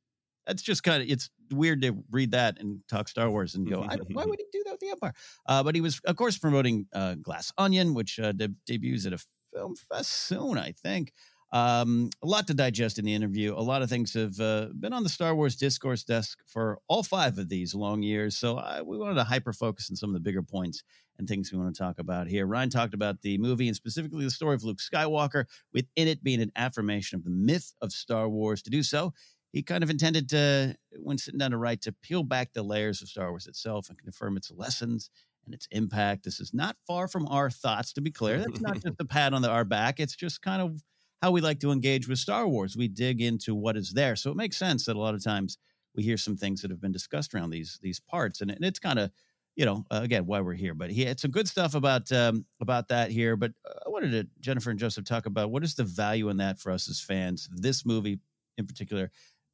that's 0.47 0.61
just 0.61 0.83
kind 0.83 1.01
of 1.03 1.09
it's 1.09 1.29
weird 1.51 1.81
to 1.81 2.03
read 2.09 2.31
that 2.31 2.59
and 2.59 2.79
talk 2.89 3.07
Star 3.07 3.29
Wars 3.29 3.55
and 3.55 3.69
go, 3.69 3.81
why 4.11 4.25
would 4.25 4.39
he 4.39 4.45
do 4.51 4.63
that 4.65 4.71
with 4.71 4.79
the 4.79 4.89
Empire? 4.89 5.13
Uh, 5.45 5.61
but 5.63 5.75
he 5.75 5.81
was, 5.81 5.99
of 6.05 6.15
course, 6.15 6.37
promoting 6.37 6.87
uh, 6.93 7.15
Glass 7.15 7.51
Onion, 7.57 7.93
which 7.93 8.19
uh, 8.19 8.31
de- 8.31 8.49
debuts 8.65 9.05
at 9.05 9.13
a 9.13 9.23
film 9.53 9.75
fest 9.75 10.09
soon, 10.09 10.57
I 10.57 10.71
think. 10.71 11.11
Um, 11.53 12.09
a 12.23 12.27
lot 12.27 12.47
to 12.47 12.53
digest 12.53 12.97
in 12.97 13.03
the 13.03 13.13
interview. 13.13 13.53
A 13.53 13.59
lot 13.59 13.81
of 13.81 13.89
things 13.89 14.13
have 14.13 14.39
uh, 14.39 14.67
been 14.79 14.93
on 14.93 15.03
the 15.03 15.09
Star 15.09 15.35
Wars 15.35 15.57
discourse 15.57 16.03
desk 16.03 16.39
for 16.47 16.79
all 16.87 17.03
five 17.03 17.37
of 17.37 17.49
these 17.49 17.75
long 17.75 18.01
years. 18.01 18.37
So 18.37 18.57
I, 18.57 18.81
we 18.81 18.97
wanted 18.97 19.15
to 19.15 19.25
hyper 19.25 19.51
focus 19.51 19.89
on 19.89 19.97
some 19.97 20.09
of 20.09 20.13
the 20.13 20.21
bigger 20.21 20.43
points 20.43 20.83
and 21.19 21.27
things 21.27 21.51
we 21.51 21.59
want 21.59 21.75
to 21.75 21.81
talk 21.81 21.99
about 21.99 22.27
here. 22.27 22.47
Rian 22.47 22.71
talked 22.71 22.93
about 22.93 23.21
the 23.21 23.37
movie 23.37 23.67
and 23.67 23.75
specifically 23.75 24.23
the 24.23 24.31
story 24.31 24.55
of 24.55 24.63
Luke 24.63 24.79
Skywalker, 24.79 25.45
within 25.73 26.07
it 26.07 26.23
being 26.23 26.41
an 26.41 26.53
affirmation 26.55 27.17
of 27.17 27.25
the 27.25 27.29
myth 27.29 27.73
of 27.81 27.91
Star 27.91 28.29
Wars. 28.29 28.61
To 28.61 28.69
do 28.69 28.81
so, 28.81 29.13
he 29.51 29.61
kind 29.61 29.83
of 29.83 29.89
intended 29.89 30.29
to, 30.29 30.75
when 30.99 31.17
sitting 31.17 31.37
down 31.37 31.51
to 31.51 31.57
write, 31.57 31.81
to 31.81 31.91
peel 31.91 32.23
back 32.23 32.53
the 32.53 32.63
layers 32.63 33.01
of 33.01 33.09
Star 33.09 33.29
Wars 33.29 33.47
itself 33.47 33.89
and 33.89 33.97
confirm 33.97 34.37
its 34.37 34.51
lessons 34.51 35.09
and 35.45 35.53
its 35.53 35.67
impact. 35.71 36.23
This 36.23 36.39
is 36.39 36.53
not 36.53 36.77
far 36.87 37.09
from 37.09 37.27
our 37.27 37.49
thoughts, 37.49 37.91
to 37.93 38.01
be 38.01 38.11
clear. 38.11 38.37
That's 38.37 38.61
not 38.61 38.75
just 38.83 38.95
a 38.99 39.05
pat 39.05 39.33
on 39.33 39.41
the, 39.41 39.49
our 39.49 39.65
back. 39.65 39.99
It's 39.99 40.15
just 40.15 40.41
kind 40.41 40.61
of 40.61 40.81
how 41.21 41.31
we 41.31 41.41
like 41.41 41.59
to 41.59 41.71
engage 41.71 42.07
with 42.07 42.19
Star 42.19 42.47
Wars. 42.47 42.75
We 42.75 42.87
dig 42.87 43.21
into 43.21 43.53
what 43.53 43.77
is 43.77 43.91
there. 43.91 44.15
So 44.15 44.31
it 44.31 44.37
makes 44.37 44.57
sense 44.57 44.85
that 44.85 44.95
a 44.95 44.99
lot 44.99 45.13
of 45.13 45.23
times 45.23 45.57
we 45.95 46.03
hear 46.03 46.17
some 46.17 46.35
things 46.35 46.61
that 46.61 46.71
have 46.71 46.81
been 46.81 46.91
discussed 46.91 47.33
around 47.33 47.51
these 47.51 47.79
these 47.81 47.99
parts, 47.99 48.41
and, 48.41 48.49
and 48.49 48.63
it's 48.63 48.79
kind 48.79 48.99
of 48.99 49.11
you 49.55 49.65
know 49.65 49.85
uh, 49.91 50.01
again 50.03 50.25
why 50.25 50.41
we're 50.41 50.53
here. 50.53 50.73
But 50.73 50.91
he 50.91 51.03
had 51.05 51.19
some 51.19 51.31
good 51.31 51.47
stuff 51.47 51.75
about 51.75 52.11
um, 52.11 52.45
about 52.59 52.87
that 52.89 53.11
here. 53.11 53.35
But 53.35 53.51
uh, 53.67 53.79
I 53.85 53.89
wanted 53.89 54.11
to 54.11 54.27
Jennifer 54.39 54.71
and 54.71 54.79
Joseph 54.79 55.05
talk 55.05 55.25
about 55.25 55.51
what 55.51 55.63
is 55.63 55.75
the 55.75 55.83
value 55.83 56.29
in 56.29 56.37
that 56.37 56.59
for 56.59 56.71
us 56.71 56.89
as 56.89 57.01
fans. 57.01 57.49
This 57.53 57.85
movie 57.85 58.19
in 58.57 58.65
particular. 58.65 59.11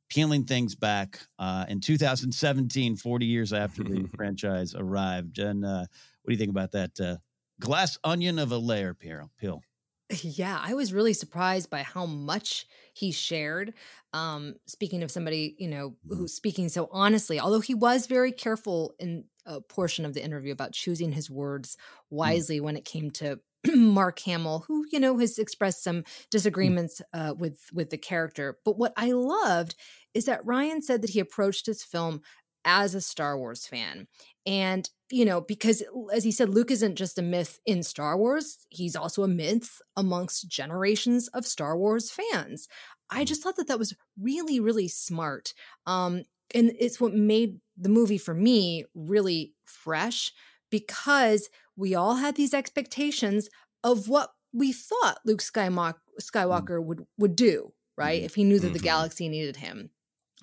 Peeling 0.09 0.45
things 0.45 0.73
back 0.73 1.19
uh, 1.37 1.65
in 1.67 1.81
2017, 1.81 2.95
40 2.95 3.25
years 3.25 3.51
after 3.51 3.83
the 3.83 4.07
franchise 4.15 4.73
arrived. 4.73 5.37
And 5.37 5.65
uh, 5.65 5.85
what 6.21 6.29
do 6.29 6.31
you 6.31 6.37
think 6.37 6.49
about 6.49 6.71
that 6.71 6.97
uh, 6.97 7.17
glass 7.59 7.97
onion 8.05 8.39
of 8.39 8.53
a 8.53 8.57
layer 8.57 8.93
peel? 8.93 9.61
Yeah, 10.21 10.57
I 10.61 10.73
was 10.73 10.93
really 10.93 11.13
surprised 11.13 11.69
by 11.69 11.83
how 11.83 12.05
much 12.05 12.65
he 12.93 13.11
shared. 13.11 13.73
Um, 14.13 14.55
speaking 14.65 15.03
of 15.03 15.11
somebody, 15.11 15.55
you 15.59 15.67
know, 15.67 15.95
who's 16.07 16.33
speaking 16.33 16.69
so 16.69 16.87
honestly, 16.91 17.39
although 17.39 17.59
he 17.59 17.73
was 17.73 18.07
very 18.07 18.31
careful 18.31 18.95
in 18.99 19.25
a 19.45 19.59
portion 19.59 20.05
of 20.05 20.13
the 20.13 20.23
interview 20.23 20.51
about 20.51 20.73
choosing 20.73 21.11
his 21.11 21.29
words 21.29 21.77
wisely 22.09 22.59
when 22.59 22.77
it 22.77 22.85
came 22.85 23.11
to 23.11 23.39
Mark 23.75 24.19
Hamill, 24.19 24.63
who 24.67 24.85
you 24.91 24.99
know 24.99 25.17
has 25.17 25.39
expressed 25.39 25.83
some 25.83 26.03
disagreements 26.31 27.01
uh, 27.13 27.33
with 27.37 27.59
with 27.73 27.89
the 27.89 27.97
character. 27.97 28.57
But 28.63 28.77
what 28.77 28.93
I 28.95 29.11
loved 29.11 29.75
is 30.13 30.25
that 30.25 30.45
Rian 30.45 30.81
said 30.81 31.01
that 31.01 31.11
he 31.11 31.19
approached 31.19 31.65
his 31.65 31.83
film 31.83 32.21
as 32.67 32.93
a 32.95 33.01
Star 33.01 33.39
Wars 33.39 33.65
fan, 33.67 34.07
and 34.45 34.89
you 35.09 35.25
know 35.25 35.41
because 35.41 35.83
as 36.13 36.23
he 36.25 36.31
said, 36.31 36.49
Luke 36.49 36.71
isn't 36.71 36.97
just 36.97 37.17
a 37.17 37.23
myth 37.23 37.59
in 37.65 37.83
Star 37.83 38.17
Wars; 38.17 38.67
he's 38.69 38.95
also 38.95 39.23
a 39.23 39.27
myth 39.29 39.81
amongst 39.95 40.49
generations 40.49 41.29
of 41.29 41.47
Star 41.47 41.77
Wars 41.77 42.11
fans. 42.11 42.67
I 43.09 43.23
just 43.25 43.41
thought 43.43 43.55
that 43.57 43.67
that 43.69 43.79
was 43.79 43.95
really 44.19 44.59
really 44.59 44.89
smart. 44.89 45.53
Um, 45.87 46.23
and 46.53 46.73
it's 46.79 47.01
what 47.01 47.13
made 47.13 47.59
the 47.77 47.89
movie 47.89 48.17
for 48.19 48.33
me 48.33 48.85
really 48.95 49.53
fresh 49.65 50.33
because 50.69 51.49
we 51.75 51.95
all 51.95 52.15
had 52.15 52.35
these 52.35 52.53
expectations 52.53 53.49
of 53.83 54.09
what 54.09 54.31
we 54.53 54.73
thought 54.73 55.19
Luke 55.25 55.41
Skywalker, 55.41 55.95
Skywalker 56.21 56.83
would 56.83 57.05
would 57.17 57.35
do, 57.35 57.73
right? 57.97 58.21
If 58.23 58.35
he 58.35 58.43
knew 58.43 58.59
that 58.59 58.73
the 58.73 58.79
Mhm. 58.79 58.79
galaxy 58.79 59.29
needed 59.29 59.57
him. 59.57 59.91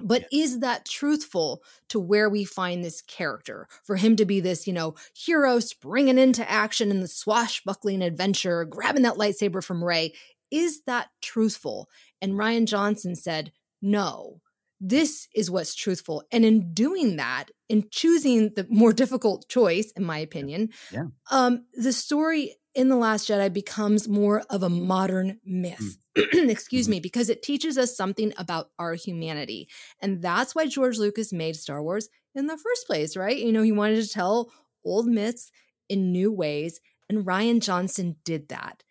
But 0.03 0.27
is 0.33 0.61
that 0.61 0.85
truthful 0.85 1.63
to 1.89 2.01
where 2.01 2.29
we 2.29 2.45
find 2.45 2.85
this 2.85 3.01
character? 3.01 3.69
For 3.85 3.97
him 3.97 4.17
to 4.17 4.25
be 4.25 4.41
this, 4.41 4.67
you 4.67 4.73
know, 4.73 4.95
hero 5.15 5.61
springing 5.61 6.19
into 6.19 6.49
action 6.51 6.91
in 6.91 7.01
the 7.01 7.09
swashbuckling 7.09 8.03
adventure, 8.03 8.65
grabbing 8.65 9.03
that 9.03 9.15
lightsaber 9.17 9.63
from 9.63 9.85
Rey, 9.85 10.15
is 10.51 10.83
that 10.85 11.09
truthful? 11.23 11.89
And 12.21 12.35
Rian 12.35 12.67
Johnson 12.67 13.15
said, 13.15 13.53
no, 13.81 14.41
this 14.81 15.29
is 15.35 15.51
what's 15.51 15.75
truthful. 15.75 16.25
And 16.33 16.45
in 16.45 16.73
doing 16.75 17.17
that, 17.17 17.47
in 17.69 17.89
choosing 17.91 18.51
the 18.55 18.67
more 18.69 18.93
difficult 18.93 19.49
choice, 19.49 19.93
in 19.97 20.05
my 20.05 20.19
opinion, 20.19 20.71
Yeah. 20.93 21.05
um, 21.31 21.67
the 21.75 21.93
story 21.93 22.57
in 22.75 22.89
The 22.89 22.97
Last 22.97 23.29
Jedi 23.29 23.53
becomes 23.53 24.09
more 24.09 24.43
of 24.51 24.63
a 24.63 24.69
modern 24.69 25.39
myth. 25.45 25.99
Excuse 26.17 26.89
me, 26.89 27.01
because 27.01 27.29
it 27.29 27.43
teaches 27.43 27.79
us 27.79 27.97
something 27.97 28.33
about 28.37 28.71
our 28.79 28.95
humanity. 28.95 29.69
And 30.01 30.23
that's 30.23 30.55
why 30.55 30.67
George 30.67 30.99
Lucas 30.99 31.33
made 31.33 31.57
Star 31.57 31.83
Wars 31.83 32.09
in 32.35 32.47
the 32.47 32.57
first 32.57 32.87
place, 32.87 33.17
right? 33.17 33.37
You 33.37 33.53
know, 33.53 33.63
he 33.63 33.73
wanted 33.73 34.03
to 34.03 34.09
tell 34.09 34.51
old 34.85 35.07
myths 35.07 35.51
in 35.89 36.13
new 36.13 36.33
ways. 36.33 36.81
And 37.09 37.25
Rian 37.25 37.61
Johnson 37.61 38.17
did 38.25 38.49
that. 38.49 38.83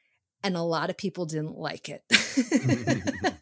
And 0.43 0.55
a 0.57 0.61
lot 0.61 0.89
of 0.89 0.97
people 0.97 1.25
didn't 1.25 1.57
like 1.57 1.89
it. 1.89 2.03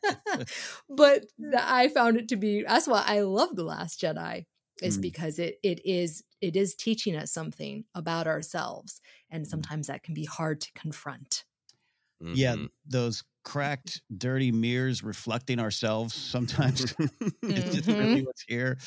but 0.89 1.25
I 1.58 1.88
found 1.89 2.17
it 2.17 2.27
to 2.30 2.36
be 2.36 2.63
that's 2.67 2.88
why 2.88 3.04
I 3.06 3.21
love 3.21 3.56
The 3.56 3.63
Last 3.63 3.99
Jedi 4.01 4.45
is 4.82 4.97
Mm. 4.97 5.01
because 5.01 5.39
it 5.39 5.58
it 5.63 5.80
is 5.86 6.23
it 6.41 6.56
is 6.56 6.73
teaching 6.75 7.15
us 7.15 7.32
something 7.32 7.86
about 7.93 8.27
ourselves 8.27 9.01
and 9.31 9.47
sometimes 9.47 9.87
that 9.87 10.03
can 10.03 10.13
be 10.13 10.25
hard 10.25 10.61
to 10.61 10.71
confront. 10.73 11.45
Yeah, 12.31 12.55
Mm-hmm. 12.55 12.65
those 12.85 13.23
cracked, 13.43 14.01
dirty 14.17 14.51
mirrors 14.51 15.03
reflecting 15.03 15.59
ourselves 15.59 16.13
sometimes 16.13 16.85
is 17.49 17.91
really 17.91 18.21
Mhm. 18.21 18.23
what's 18.23 18.43
here. 18.47 18.77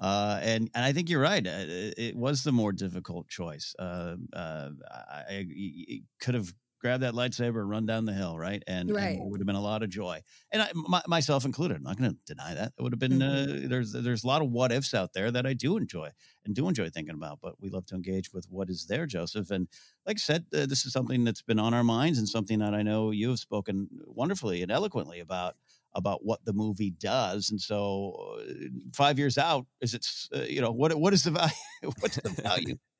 Uh, 0.00 0.40
and 0.42 0.70
and 0.74 0.84
I 0.84 0.92
think 0.92 1.10
you're 1.10 1.20
right. 1.20 1.46
Uh, 1.46 1.50
It, 1.68 1.94
it 1.98 2.16
was 2.16 2.44
the 2.44 2.52
more 2.52 2.72
difficult 2.72 3.28
choice. 3.28 3.74
Uh, 3.78 4.16
uh, 4.32 4.70
I, 4.90 5.24
I 5.28 5.46
y- 5.48 5.84
y- 5.88 6.00
could 6.20 6.34
have 6.34 6.54
grabbed 6.84 7.02
that 7.02 7.14
lightsaber 7.14 7.60
and 7.60 7.70
run 7.70 7.86
down 7.86 8.04
the 8.04 8.12
hill, 8.12 8.38
right? 8.38 8.62
And, 8.66 8.90
and 8.90 9.18
it 9.18 9.24
would 9.24 9.40
have 9.40 9.46
been 9.46 9.56
a 9.56 9.60
lot 9.60 9.82
of 9.82 9.88
joy, 9.88 10.20
and 10.52 10.60
I, 10.60 10.68
my, 10.74 11.00
myself 11.06 11.46
included. 11.46 11.78
I'm 11.78 11.82
not 11.82 11.96
going 11.96 12.10
to 12.10 12.16
deny 12.26 12.52
that. 12.52 12.74
It 12.78 12.82
would 12.82 12.92
have 12.92 12.98
been. 12.98 13.20
Mm-hmm. 13.20 13.64
Uh, 13.64 13.68
there's 13.70 13.92
there's 13.92 14.22
a 14.22 14.26
lot 14.26 14.42
of 14.42 14.50
what 14.50 14.70
ifs 14.70 14.92
out 14.92 15.14
there 15.14 15.30
that 15.30 15.46
I 15.46 15.54
do 15.54 15.78
enjoy 15.78 16.10
and 16.44 16.54
do 16.54 16.68
enjoy 16.68 16.90
thinking 16.90 17.14
about. 17.14 17.38
But 17.40 17.54
we 17.58 17.70
love 17.70 17.86
to 17.86 17.94
engage 17.94 18.34
with 18.34 18.44
what 18.50 18.68
is 18.68 18.84
there, 18.84 19.06
Joseph. 19.06 19.50
And 19.50 19.66
like 20.04 20.16
I 20.16 20.18
said, 20.18 20.44
uh, 20.54 20.66
this 20.66 20.84
is 20.84 20.92
something 20.92 21.24
that's 21.24 21.40
been 21.40 21.58
on 21.58 21.72
our 21.72 21.84
minds 21.84 22.18
and 22.18 22.28
something 22.28 22.58
that 22.58 22.74
I 22.74 22.82
know 22.82 23.12
you 23.12 23.30
have 23.30 23.38
spoken 23.38 23.88
wonderfully 24.04 24.60
and 24.60 24.70
eloquently 24.70 25.20
about 25.20 25.56
about 25.94 26.22
what 26.22 26.44
the 26.44 26.52
movie 26.52 26.90
does. 26.90 27.50
And 27.50 27.60
so, 27.60 28.36
uh, 28.40 28.52
five 28.94 29.18
years 29.18 29.38
out, 29.38 29.64
is 29.80 29.94
it 29.94 30.06
uh, 30.34 30.42
you 30.42 30.60
know 30.60 30.70
what 30.70 30.94
what 30.96 31.14
is 31.14 31.22
the 31.22 31.30
value? 31.40 31.94
What's 32.00 32.16
the 32.16 32.28
value 32.28 32.76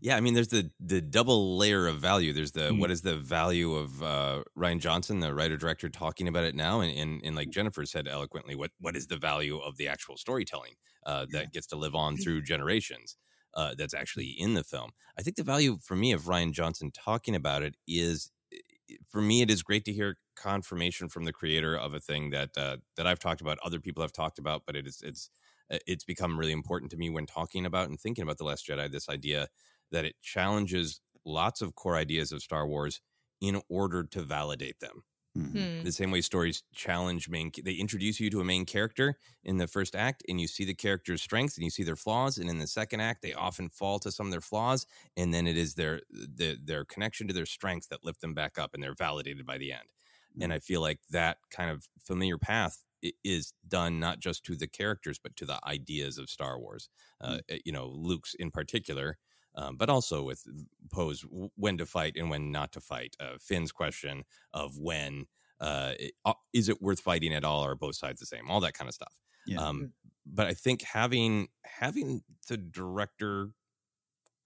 Yeah, 0.00 0.16
I 0.16 0.20
mean, 0.20 0.34
there's 0.34 0.48
the 0.48 0.70
the 0.80 1.00
double 1.00 1.56
layer 1.56 1.86
of 1.86 1.98
value. 2.00 2.32
There's 2.32 2.52
the 2.52 2.70
Mm. 2.70 2.74
what 2.74 2.90
is 2.90 3.02
the 3.02 3.16
value 3.16 3.74
of 3.74 4.02
uh, 4.02 4.44
Rian 4.56 4.80
Johnson, 4.80 5.20
the 5.20 5.34
writer 5.34 5.56
director, 5.56 5.88
talking 5.88 6.28
about 6.28 6.44
it 6.44 6.54
now, 6.54 6.80
and, 6.80 6.96
and 6.96 7.20
and 7.24 7.36
like 7.36 7.50
Jennifer 7.50 7.84
said 7.86 8.06
eloquently, 8.08 8.54
what 8.54 8.72
what 8.78 8.96
is 8.96 9.06
the 9.06 9.16
value 9.16 9.58
of 9.58 9.76
the 9.76 9.88
actual 9.88 10.16
storytelling 10.16 10.74
uh, 11.06 11.26
that 11.30 11.52
gets 11.52 11.66
to 11.68 11.76
live 11.76 11.94
on 11.94 12.18
through 12.18 12.42
generations? 12.42 13.16
Uh, 13.54 13.72
that's 13.72 13.94
actually 13.94 14.26
in 14.26 14.54
the 14.54 14.64
film. 14.64 14.90
I 15.16 15.22
think 15.22 15.36
the 15.36 15.44
value 15.44 15.78
for 15.78 15.94
me 15.94 16.10
of 16.10 16.22
Rian 16.22 16.50
Johnson 16.52 16.90
talking 16.90 17.36
about 17.36 17.62
it 17.62 17.76
is, 17.86 18.32
for 19.08 19.22
me, 19.22 19.40
it 19.42 19.50
is 19.50 19.62
great 19.62 19.84
to 19.86 19.92
hear 19.92 20.18
confirmation 20.36 21.08
from 21.08 21.24
the 21.24 21.32
creator 21.32 21.76
of 21.76 21.94
a 21.94 22.00
thing 22.00 22.30
that 22.30 22.50
uh, 22.56 22.78
that 22.96 23.06
I've 23.06 23.18
talked 23.18 23.40
about, 23.40 23.58
other 23.64 23.80
people 23.80 24.02
have 24.02 24.12
talked 24.12 24.38
about, 24.38 24.62
but 24.66 24.76
it 24.76 24.86
is 24.86 25.00
it's 25.02 25.30
Uh, 25.74 25.78
it's 25.86 26.04
become 26.04 26.38
really 26.38 26.52
important 26.52 26.90
to 26.92 26.96
me 26.96 27.10
when 27.10 27.26
talking 27.26 27.66
about 27.66 27.88
and 27.88 28.00
thinking 28.00 28.22
about 28.22 28.38
the 28.38 28.44
Last 28.44 28.66
Jedi. 28.66 28.90
This 28.90 29.08
idea 29.08 29.48
that 29.90 30.04
it 30.04 30.16
challenges 30.22 31.00
lots 31.24 31.62
of 31.62 31.74
core 31.74 31.96
ideas 31.96 32.32
of 32.32 32.42
Star 32.42 32.66
Wars 32.66 33.00
in 33.40 33.60
order 33.68 34.04
to 34.04 34.22
validate 34.22 34.80
them. 34.80 35.04
Mm-hmm. 35.36 35.78
Hmm. 35.78 35.82
The 35.82 35.90
same 35.90 36.12
way 36.12 36.20
stories 36.20 36.62
challenge 36.72 37.28
main, 37.28 37.50
they 37.64 37.72
introduce 37.72 38.20
you 38.20 38.30
to 38.30 38.40
a 38.40 38.44
main 38.44 38.64
character 38.64 39.18
in 39.42 39.58
the 39.58 39.66
first 39.66 39.96
act, 39.96 40.22
and 40.28 40.40
you 40.40 40.46
see 40.46 40.64
the 40.64 40.74
character's 40.74 41.22
strengths 41.22 41.56
and 41.56 41.64
you 41.64 41.70
see 41.70 41.82
their 41.82 41.96
flaws. 41.96 42.38
And 42.38 42.48
in 42.48 42.58
the 42.58 42.68
second 42.68 43.00
act, 43.00 43.20
they 43.20 43.34
often 43.34 43.68
fall 43.68 43.98
to 44.00 44.12
some 44.12 44.26
of 44.26 44.30
their 44.30 44.40
flaws, 44.40 44.86
and 45.16 45.34
then 45.34 45.48
it 45.48 45.56
is 45.56 45.74
their 45.74 46.02
their, 46.10 46.54
their 46.62 46.84
connection 46.84 47.26
to 47.26 47.34
their 47.34 47.46
strengths 47.46 47.88
that 47.88 48.04
lift 48.04 48.20
them 48.20 48.34
back 48.34 48.58
up, 48.58 48.74
and 48.74 48.82
they're 48.82 48.94
validated 48.94 49.44
by 49.44 49.58
the 49.58 49.72
end. 49.72 49.88
And 50.40 50.52
mm. 50.52 50.54
I 50.54 50.58
feel 50.60 50.80
like 50.80 51.00
that 51.10 51.38
kind 51.50 51.70
of 51.70 51.88
familiar 51.98 52.38
path 52.38 52.84
i- 52.84 52.93
is 53.24 53.52
done 53.66 54.00
not 54.00 54.20
just 54.20 54.44
to 54.44 54.56
the 54.56 54.66
characters, 54.68 55.18
but 55.18 55.36
to 55.36 55.46
the 55.46 55.60
ideas 55.66 56.18
of 56.18 56.30
Star 56.30 56.58
Wars. 56.58 56.88
Uh, 57.20 57.40
You 57.64 57.72
know, 57.72 57.86
Luke's 57.88 58.34
in 58.34 58.50
particular, 58.50 59.18
um, 59.54 59.76
but 59.76 59.90
also 59.90 60.22
with 60.22 60.44
Poe's 60.90 61.24
when 61.56 61.78
to 61.78 61.86
fight 61.86 62.16
and 62.16 62.30
when 62.30 62.50
not 62.50 62.72
to 62.72 62.80
fight. 62.80 63.16
Uh, 63.20 63.38
Finn's 63.38 63.72
question 63.72 64.24
of 64.52 64.78
when 64.78 65.26
uh, 65.60 65.94
it- 65.98 66.14
is 66.52 66.68
it 66.68 66.82
worth 66.82 67.00
fighting 67.00 67.32
at 67.32 67.44
all, 67.44 67.64
or 67.64 67.72
are 67.72 67.76
both 67.76 67.96
sides 67.96 68.20
the 68.20 68.26
same? 68.26 68.50
All 68.50 68.60
that 68.60 68.74
kind 68.74 68.88
of 68.88 68.94
stuff. 68.94 69.20
Yeah. 69.44 69.58
Um, 69.58 69.94
but 70.26 70.46
I 70.46 70.54
think 70.54 70.82
having 70.82 71.48
having 71.64 72.24
the 72.48 72.56
director 72.56 73.52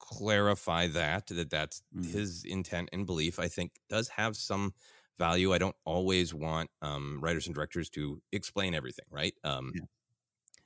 clarify 0.01 0.87
that 0.89 1.27
that 1.29 1.51
that's 1.51 1.83
Mhm. 1.93 2.13
his 2.13 2.45
intent 2.45 2.89
and 2.93 3.07
belief, 3.07 3.39
I 3.39 3.49
think 3.49 3.81
does 3.89 4.09
have 4.11 4.37
some 4.37 4.75
value. 5.19 5.53
I 5.53 5.59
don't 5.59 5.77
always 5.85 6.35
want 6.35 6.71
um, 6.83 7.21
writers 7.21 7.47
and 7.47 7.55
directors 7.55 7.91
to 7.91 8.23
explain 8.33 8.75
everything, 8.75 9.07
right? 9.11 9.35
Um, 9.45 9.75
Yeah. 9.75 9.85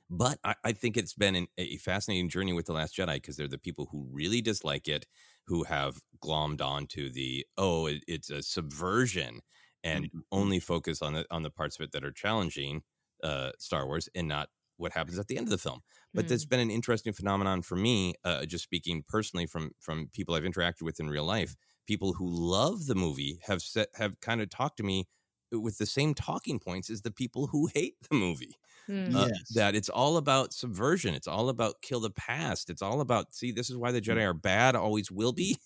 But 0.09 0.39
I, 0.43 0.55
I 0.63 0.73
think 0.73 0.97
it's 0.97 1.13
been 1.13 1.35
an, 1.35 1.47
a 1.57 1.77
fascinating 1.77 2.29
journey 2.29 2.53
with 2.53 2.65
The 2.65 2.73
Last 2.73 2.95
Jedi 2.95 3.15
because 3.15 3.37
they're 3.37 3.47
the 3.47 3.57
people 3.57 3.87
who 3.91 4.07
really 4.11 4.41
dislike 4.41 4.87
it, 4.87 5.07
who 5.47 5.63
have 5.63 6.01
glommed 6.23 6.61
onto 6.61 7.09
the, 7.09 7.45
oh, 7.57 7.87
it, 7.87 8.03
it's 8.07 8.29
a 8.29 8.43
subversion 8.43 9.41
and 9.83 10.07
Mhm. 10.11 10.23
only 10.31 10.59
focus 10.59 11.01
on 11.01 11.13
the, 11.13 11.25
on 11.31 11.43
the 11.43 11.49
parts 11.49 11.77
of 11.79 11.83
it 11.83 11.91
that 11.93 12.03
are 12.03 12.11
challenging 12.11 12.83
uh, 13.23 13.51
Star 13.59 13.85
Wars 13.87 14.09
and 14.13 14.27
not 14.27 14.49
what 14.77 14.91
happens 14.91 15.17
at 15.17 15.27
the 15.27 15.37
end 15.37 15.47
of 15.47 15.51
the 15.51 15.57
film. 15.57 15.81
But 16.15 16.27
that's 16.27 16.45
been 16.45 16.59
an 16.59 16.71
interesting 16.71 17.13
phenomenon 17.13 17.61
for 17.61 17.75
me, 17.75 18.15
uh, 18.23 18.45
just 18.45 18.63
speaking 18.63 19.03
personally 19.07 19.45
from 19.47 19.71
from 19.79 20.09
people 20.13 20.35
I've 20.35 20.43
interacted 20.43 20.81
with 20.83 20.99
in 20.99 21.09
real 21.09 21.25
life. 21.25 21.55
People 21.87 22.13
who 22.13 22.27
love 22.29 22.85
the 22.87 22.95
movie 22.95 23.39
have 23.45 23.61
set, 23.61 23.89
have 23.95 24.19
kind 24.21 24.41
of 24.41 24.49
talked 24.49 24.77
to 24.77 24.83
me 24.83 25.07
with 25.51 25.77
the 25.77 25.85
same 25.85 26.13
talking 26.13 26.59
points 26.59 26.89
as 26.89 27.01
the 27.01 27.11
people 27.11 27.47
who 27.47 27.67
hate 27.73 27.95
the 28.09 28.15
movie. 28.15 28.57
Hmm. 28.87 29.15
Uh, 29.15 29.29
Yes. 29.29 29.47
that 29.51 29.75
it's 29.75 29.89
all 29.89 30.17
about 30.17 30.53
subversion. 30.53 31.13
It's 31.13 31.27
all 31.27 31.49
about 31.49 31.81
kill 31.81 31.99
the 32.01 32.09
past. 32.11 32.69
It's 32.69 32.81
all 32.81 33.01
about 33.01 33.33
see. 33.33 33.51
This 33.51 33.69
is 33.69 33.77
why 33.77 33.91
the 33.91 34.01
Jedi 34.01 34.25
are 34.27 34.33
bad. 34.33 34.75
Always 34.75 35.11
will 35.11 35.31
be, 35.33 35.57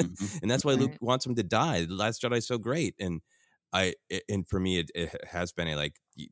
Mhm. 0.00 0.16
and 0.42 0.50
that's 0.50 0.64
why 0.64 0.74
Luke 0.74 0.94
wants 1.00 1.26
him 1.26 1.34
to 1.36 1.42
die. 1.44 1.84
The 1.84 1.94
Last 1.94 2.22
Jedi 2.22 2.38
is 2.38 2.46
so 2.46 2.58
great, 2.58 2.94
and 2.98 3.20
I 3.72 3.94
and 4.28 4.48
for 4.48 4.58
me 4.60 4.78
it, 4.78 4.90
it 4.94 5.24
has 5.26 5.52
been 5.52 5.68
a 5.68 5.76
like 5.76 6.00
y- 6.18 6.28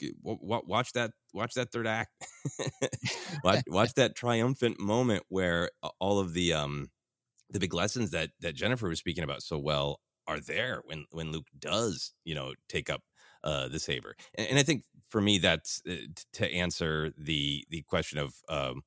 y- 0.00 0.10
wa- 0.22 0.38
wa- 0.40 0.62
watch 0.66 0.92
that 0.92 1.12
watch 1.34 1.54
that 1.54 1.72
third 1.72 1.86
act, 1.86 2.10
watch, 3.44 3.62
watch 3.66 3.94
that 3.94 4.14
triumphant 4.14 4.78
moment 4.80 5.24
where 5.28 5.70
all 6.00 6.18
of 6.18 6.32
the 6.34 6.52
um 6.52 6.90
the 7.52 7.60
big 7.60 7.74
lessons 7.74 8.10
that 8.10 8.30
that 8.40 8.54
Jennifer 8.54 8.88
was 8.88 8.98
speaking 8.98 9.24
about 9.24 9.42
so 9.42 9.58
well 9.58 10.00
are 10.26 10.40
there 10.40 10.82
when 10.84 11.04
when 11.10 11.32
Luke 11.32 11.46
does 11.58 12.12
you 12.24 12.34
know 12.34 12.54
take 12.68 12.90
up 12.90 13.02
uh, 13.44 13.68
the 13.68 13.78
saber, 13.78 14.14
and, 14.34 14.48
and 14.48 14.58
I 14.58 14.62
think 14.62 14.84
for 15.08 15.20
me 15.20 15.38
that's 15.38 15.82
uh, 15.88 15.94
to 16.34 16.52
answer 16.52 17.12
the 17.16 17.64
the 17.70 17.82
question 17.82 18.18
of 18.18 18.34
um, 18.48 18.82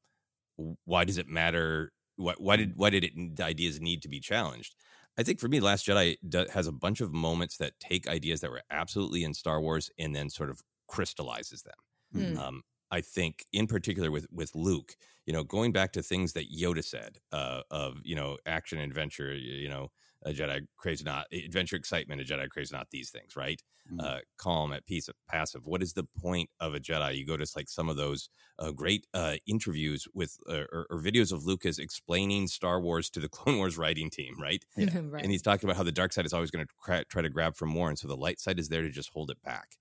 why 0.86 1.04
does 1.04 1.17
it 1.17 1.28
matter? 1.28 1.91
Why, 2.15 2.34
why 2.38 2.56
did 2.56 2.73
why 2.75 2.89
did 2.89 3.04
it 3.04 3.13
the 3.36 3.43
ideas 3.43 3.80
need 3.80 4.01
to 4.04 4.10
be 4.10 4.19
challenged? 4.19 4.75
I 5.17 5.23
think 5.23 5.39
for 5.39 5.47
me, 5.47 5.60
Last 5.60 5.88
Jedi 5.88 6.17
do, 6.28 6.45
has 6.54 6.67
a 6.67 6.73
bunch 6.73 6.99
of 6.99 7.13
moments 7.13 7.58
that 7.58 7.73
take 7.80 8.08
ideas 8.08 8.41
that 8.41 8.51
were 8.51 8.63
absolutely 8.69 9.23
in 9.23 9.34
Star 9.34 9.62
Wars 9.62 9.89
and 9.97 10.13
then 10.15 10.30
sort 10.30 10.49
of 10.49 10.62
crystallizes 10.88 11.63
them. 11.63 12.34
Hmm. 12.34 12.39
Um, 12.39 12.62
I 12.91 13.02
think, 13.02 13.45
in 13.52 13.67
particular, 13.67 14.12
with 14.12 14.28
with 14.32 14.52
Luke, 14.56 14.95
you 15.26 15.34
know, 15.34 15.43
going 15.43 15.71
back 15.71 15.91
to 15.93 16.04
things 16.04 16.34
that 16.34 16.52
Yoda 16.52 16.84
said 16.84 17.17
uh, 17.32 17.62
of 17.71 17.98
you 18.04 18.15
know 18.15 18.38
action 18.45 18.80
adventure, 18.80 19.34
you 19.36 19.69
know, 19.69 19.91
a 20.26 20.32
Jedi 20.32 20.65
craves 20.76 21.04
not 21.04 21.28
adventure, 21.32 21.76
excitement, 21.76 22.21
a 22.21 22.24
Jedi 22.24 22.50
craves 22.50 22.71
not 22.71 22.89
these 22.91 23.10
things, 23.12 23.36
right? 23.36 23.62
Mhm. 23.91 24.04
Uh, 24.04 24.19
calm, 24.38 24.74
at 24.74 24.86
peace, 24.86 25.08
passive. 25.30 25.67
What 25.67 25.84
is 25.84 25.93
the 25.93 26.04
point 26.04 26.50
of 26.60 26.74
a 26.74 26.80
Jedi? 26.80 27.15
You 27.17 27.26
go 27.26 27.38
to 27.38 27.45
like 27.56 27.69
some 27.69 27.89
of 27.89 27.98
those 27.98 28.30
uh, 28.58 28.71
great 28.71 29.06
uh, 29.13 29.36
interviews 29.45 30.08
with 30.13 30.38
uh, 30.50 30.63
or, 30.71 30.88
or 30.89 31.00
videos 31.00 31.32
of 31.32 31.45
Lucas 31.45 31.78
explaining 31.78 32.48
Star 32.48 32.82
Wars 32.82 33.10
to 33.12 33.19
the 33.19 33.30
Clone 33.36 33.58
Wars 33.58 33.78
writing 33.78 34.10
team, 34.10 34.36
right? 34.41 34.63
right. 34.78 35.24
And 35.24 35.32
he's 35.32 35.43
talking 35.43 35.67
about 35.67 35.78
how 35.78 35.84
the 35.84 35.91
dark 35.91 36.13
side 36.13 36.26
is 36.26 36.34
always 36.34 36.52
going 36.52 36.65
to 36.65 36.74
cra- 36.78 37.06
try 37.06 37.21
to 37.21 37.30
grab 37.30 37.56
for 37.56 37.65
more, 37.67 37.89
and 37.89 37.98
so 38.00 38.08
the 38.08 38.17
light 38.17 38.39
side 38.39 38.60
is 38.60 38.69
there 38.69 38.82
to 38.82 38.89
just 38.89 39.10
hold 39.12 39.30
it 39.30 39.41
back. 39.43 39.78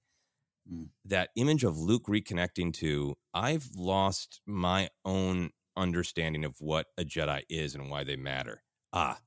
Mm. 0.70 0.88
That 1.04 1.30
image 1.36 1.64
of 1.64 1.78
Luke 1.78 2.06
reconnecting 2.06 2.72
to, 2.74 3.16
I've 3.34 3.68
lost 3.76 4.40
my 4.46 4.88
own 5.04 5.50
understanding 5.76 6.44
of 6.44 6.56
what 6.60 6.86
a 6.96 7.04
Jedi 7.04 7.42
is 7.48 7.74
and 7.74 7.90
why 7.90 8.04
they 8.04 8.16
matter. 8.16 8.62
Ah, 8.92 9.20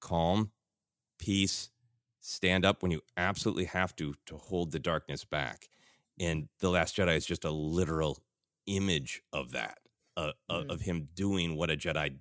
calm, 0.00 0.52
peace, 1.18 1.70
stand 2.20 2.64
up 2.64 2.82
when 2.82 2.92
you 2.92 3.02
absolutely 3.16 3.66
have 3.66 3.96
to 3.96 4.14
to 4.26 4.36
hold 4.38 4.72
the 4.72 4.78
darkness 4.80 5.24
back. 5.24 5.68
And 6.20 6.48
the 6.60 6.70
Last 6.70 6.96
Jedi 6.96 7.16
is 7.16 7.26
just 7.26 7.44
a 7.44 7.50
literal 7.50 8.18
image 8.66 9.22
of 9.32 9.52
that, 9.52 9.78
uh, 10.16 10.32
uh, 10.50 10.62
Mm. 10.62 10.68
of 10.68 10.82
him 10.82 11.08
doing 11.14 11.56
what 11.56 11.70
a 11.70 11.76
Jedi 11.76 12.18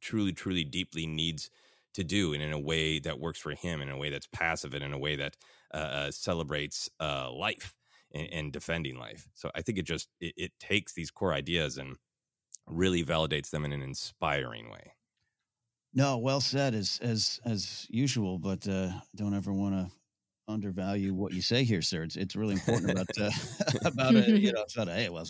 truly, 0.00 0.32
truly, 0.32 0.64
deeply 0.64 1.06
needs 1.06 1.50
to 1.94 2.04
do, 2.04 2.32
and 2.32 2.42
in 2.42 2.52
a 2.52 2.58
way 2.58 2.98
that 2.98 3.20
works 3.20 3.38
for 3.38 3.52
him, 3.54 3.80
in 3.82 3.90
a 3.90 3.96
way 3.98 4.10
that's 4.10 4.26
passive, 4.28 4.74
and 4.74 4.84
in 4.84 4.92
a 4.92 4.98
way 4.98 5.16
that 5.16 5.36
uh, 5.74 5.76
uh, 5.76 6.10
celebrates 6.10 6.88
uh, 7.00 7.30
life 7.32 7.74
and, 8.12 8.28
and 8.32 8.52
defending 8.52 8.98
life. 8.98 9.28
So 9.34 9.50
I 9.54 9.62
think 9.62 9.78
it 9.78 9.84
just 9.84 10.08
it, 10.20 10.34
it 10.36 10.52
takes 10.60 10.92
these 10.94 11.10
core 11.10 11.32
ideas 11.32 11.78
and 11.78 11.96
really 12.66 13.04
validates 13.04 13.50
them 13.50 13.64
in 13.64 13.72
an 13.72 13.82
inspiring 13.82 14.70
way. 14.70 14.92
No, 15.94 16.18
well 16.18 16.40
said 16.40 16.74
as 16.74 16.98
as 17.02 17.40
as 17.44 17.86
usual, 17.90 18.38
but 18.38 18.66
uh, 18.66 18.90
don't 19.14 19.34
ever 19.34 19.52
want 19.52 19.74
to 19.74 19.90
undervalue 20.48 21.14
what 21.14 21.32
you 21.32 21.42
say 21.42 21.64
here, 21.64 21.82
sir. 21.82 22.02
It's 22.02 22.16
it's 22.16 22.36
really 22.36 22.54
important 22.54 22.90
about 22.90 23.08
uh, 23.20 23.30
about 23.84 24.14
a, 24.14 24.38
you 24.38 24.52
know 24.52 24.64
not 24.76 24.88
a 24.88 24.92
hey, 24.92 25.08
well, 25.10 25.26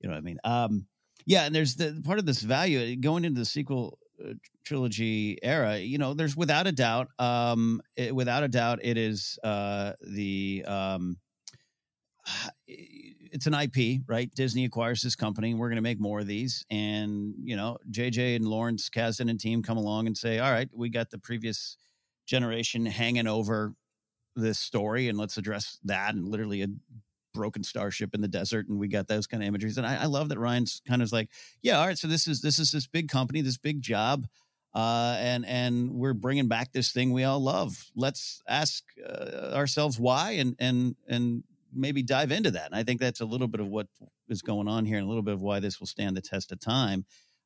you 0.00 0.08
know 0.08 0.14
what 0.14 0.18
I 0.18 0.22
mean. 0.22 0.38
Um, 0.44 0.86
yeah, 1.24 1.44
and 1.44 1.54
there's 1.54 1.76
the 1.76 2.00
part 2.04 2.18
of 2.18 2.26
this 2.26 2.42
value 2.42 2.96
going 2.96 3.24
into 3.24 3.40
the 3.40 3.46
sequel 3.46 3.98
uh, 4.22 4.34
trilogy 4.64 5.38
era. 5.42 5.78
You 5.78 5.98
know, 5.98 6.14
there's 6.14 6.36
without 6.36 6.66
a 6.66 6.72
doubt, 6.72 7.08
um, 7.18 7.80
it, 7.96 8.14
without 8.14 8.42
a 8.42 8.48
doubt, 8.48 8.80
it 8.82 8.98
is 8.98 9.38
uh, 9.42 9.92
the 10.02 10.64
um, 10.66 11.16
it's 12.66 13.46
an 13.46 13.54
IP, 13.54 14.02
right? 14.06 14.32
Disney 14.34 14.64
acquires 14.64 15.02
this 15.02 15.16
company. 15.16 15.54
We're 15.54 15.68
going 15.68 15.76
to 15.76 15.82
make 15.82 16.00
more 16.00 16.20
of 16.20 16.26
these, 16.26 16.64
and 16.70 17.34
you 17.42 17.56
know, 17.56 17.78
JJ 17.90 18.36
and 18.36 18.46
Lawrence 18.46 18.88
Kasdan 18.88 19.30
and 19.30 19.40
team 19.40 19.62
come 19.62 19.78
along 19.78 20.06
and 20.06 20.16
say, 20.16 20.38
"All 20.38 20.50
right, 20.50 20.68
we 20.72 20.88
got 20.88 21.10
the 21.10 21.18
previous 21.18 21.76
generation 22.26 22.86
hanging 22.86 23.26
over 23.26 23.74
this 24.36 24.58
story, 24.58 25.08
and 25.08 25.18
let's 25.18 25.36
address 25.36 25.78
that." 25.84 26.14
And 26.14 26.28
literally 26.28 26.62
a 26.62 26.68
broken 27.34 27.64
starship 27.64 28.14
in 28.14 28.20
the 28.20 28.28
desert, 28.28 28.68
and 28.68 28.78
we 28.78 28.88
got 28.88 29.08
those 29.08 29.26
kind 29.26 29.42
of 29.42 29.46
imageries. 29.46 29.78
And 29.78 29.86
I, 29.86 30.02
I 30.02 30.06
love 30.06 30.28
that 30.28 30.38
Rian's 30.38 30.82
kind 30.86 31.02
of 31.02 31.10
like, 31.12 31.30
"Yeah, 31.62 31.78
all 31.78 31.86
right, 31.86 31.98
so 31.98 32.08
this 32.08 32.28
is 32.28 32.40
this 32.42 32.58
is 32.58 32.70
this 32.70 32.86
big 32.86 33.08
company, 33.08 33.40
this 33.40 33.58
big 33.58 33.80
job." 33.80 34.26
Uh, 34.74 35.16
and 35.18 35.44
and 35.44 35.92
we're 35.92 36.14
bringing 36.14 36.48
back 36.48 36.72
this 36.72 36.92
thing 36.92 37.12
we 37.12 37.24
all 37.24 37.40
love. 37.40 37.90
Let's 37.94 38.42
ask 38.48 38.82
uh, 39.06 39.52
ourselves 39.54 39.98
why, 39.98 40.32
and 40.32 40.56
and 40.58 40.96
and 41.06 41.44
maybe 41.74 42.02
dive 42.02 42.32
into 42.32 42.50
that. 42.52 42.66
And 42.66 42.74
I 42.74 42.82
think 42.82 43.00
that's 43.00 43.20
a 43.20 43.24
little 43.24 43.48
bit 43.48 43.60
of 43.60 43.68
what 43.68 43.86
is 44.28 44.42
going 44.42 44.68
on 44.68 44.84
here 44.84 44.98
and 44.98 45.04
a 45.04 45.08
little 45.08 45.22
bit 45.22 45.34
of 45.34 45.42
why 45.42 45.60
this 45.60 45.80
will 45.80 45.86
stand 45.86 46.16
the 46.16 46.20
test 46.20 46.52
of 46.52 46.60
time. 46.60 47.04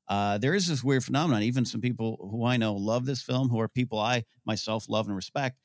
Uh, 0.08 0.38
there 0.38 0.54
is 0.54 0.66
this 0.66 0.84
weird 0.84 1.04
phenomenon. 1.04 1.42
Even 1.42 1.64
some 1.64 1.80
people 1.80 2.28
who 2.30 2.44
I 2.44 2.56
know 2.56 2.74
love 2.74 3.06
this 3.06 3.22
film, 3.22 3.48
who 3.48 3.60
are 3.60 3.68
people 3.68 3.98
I 3.98 4.24
myself 4.44 4.86
love 4.88 5.06
and 5.06 5.16
respect, 5.16 5.58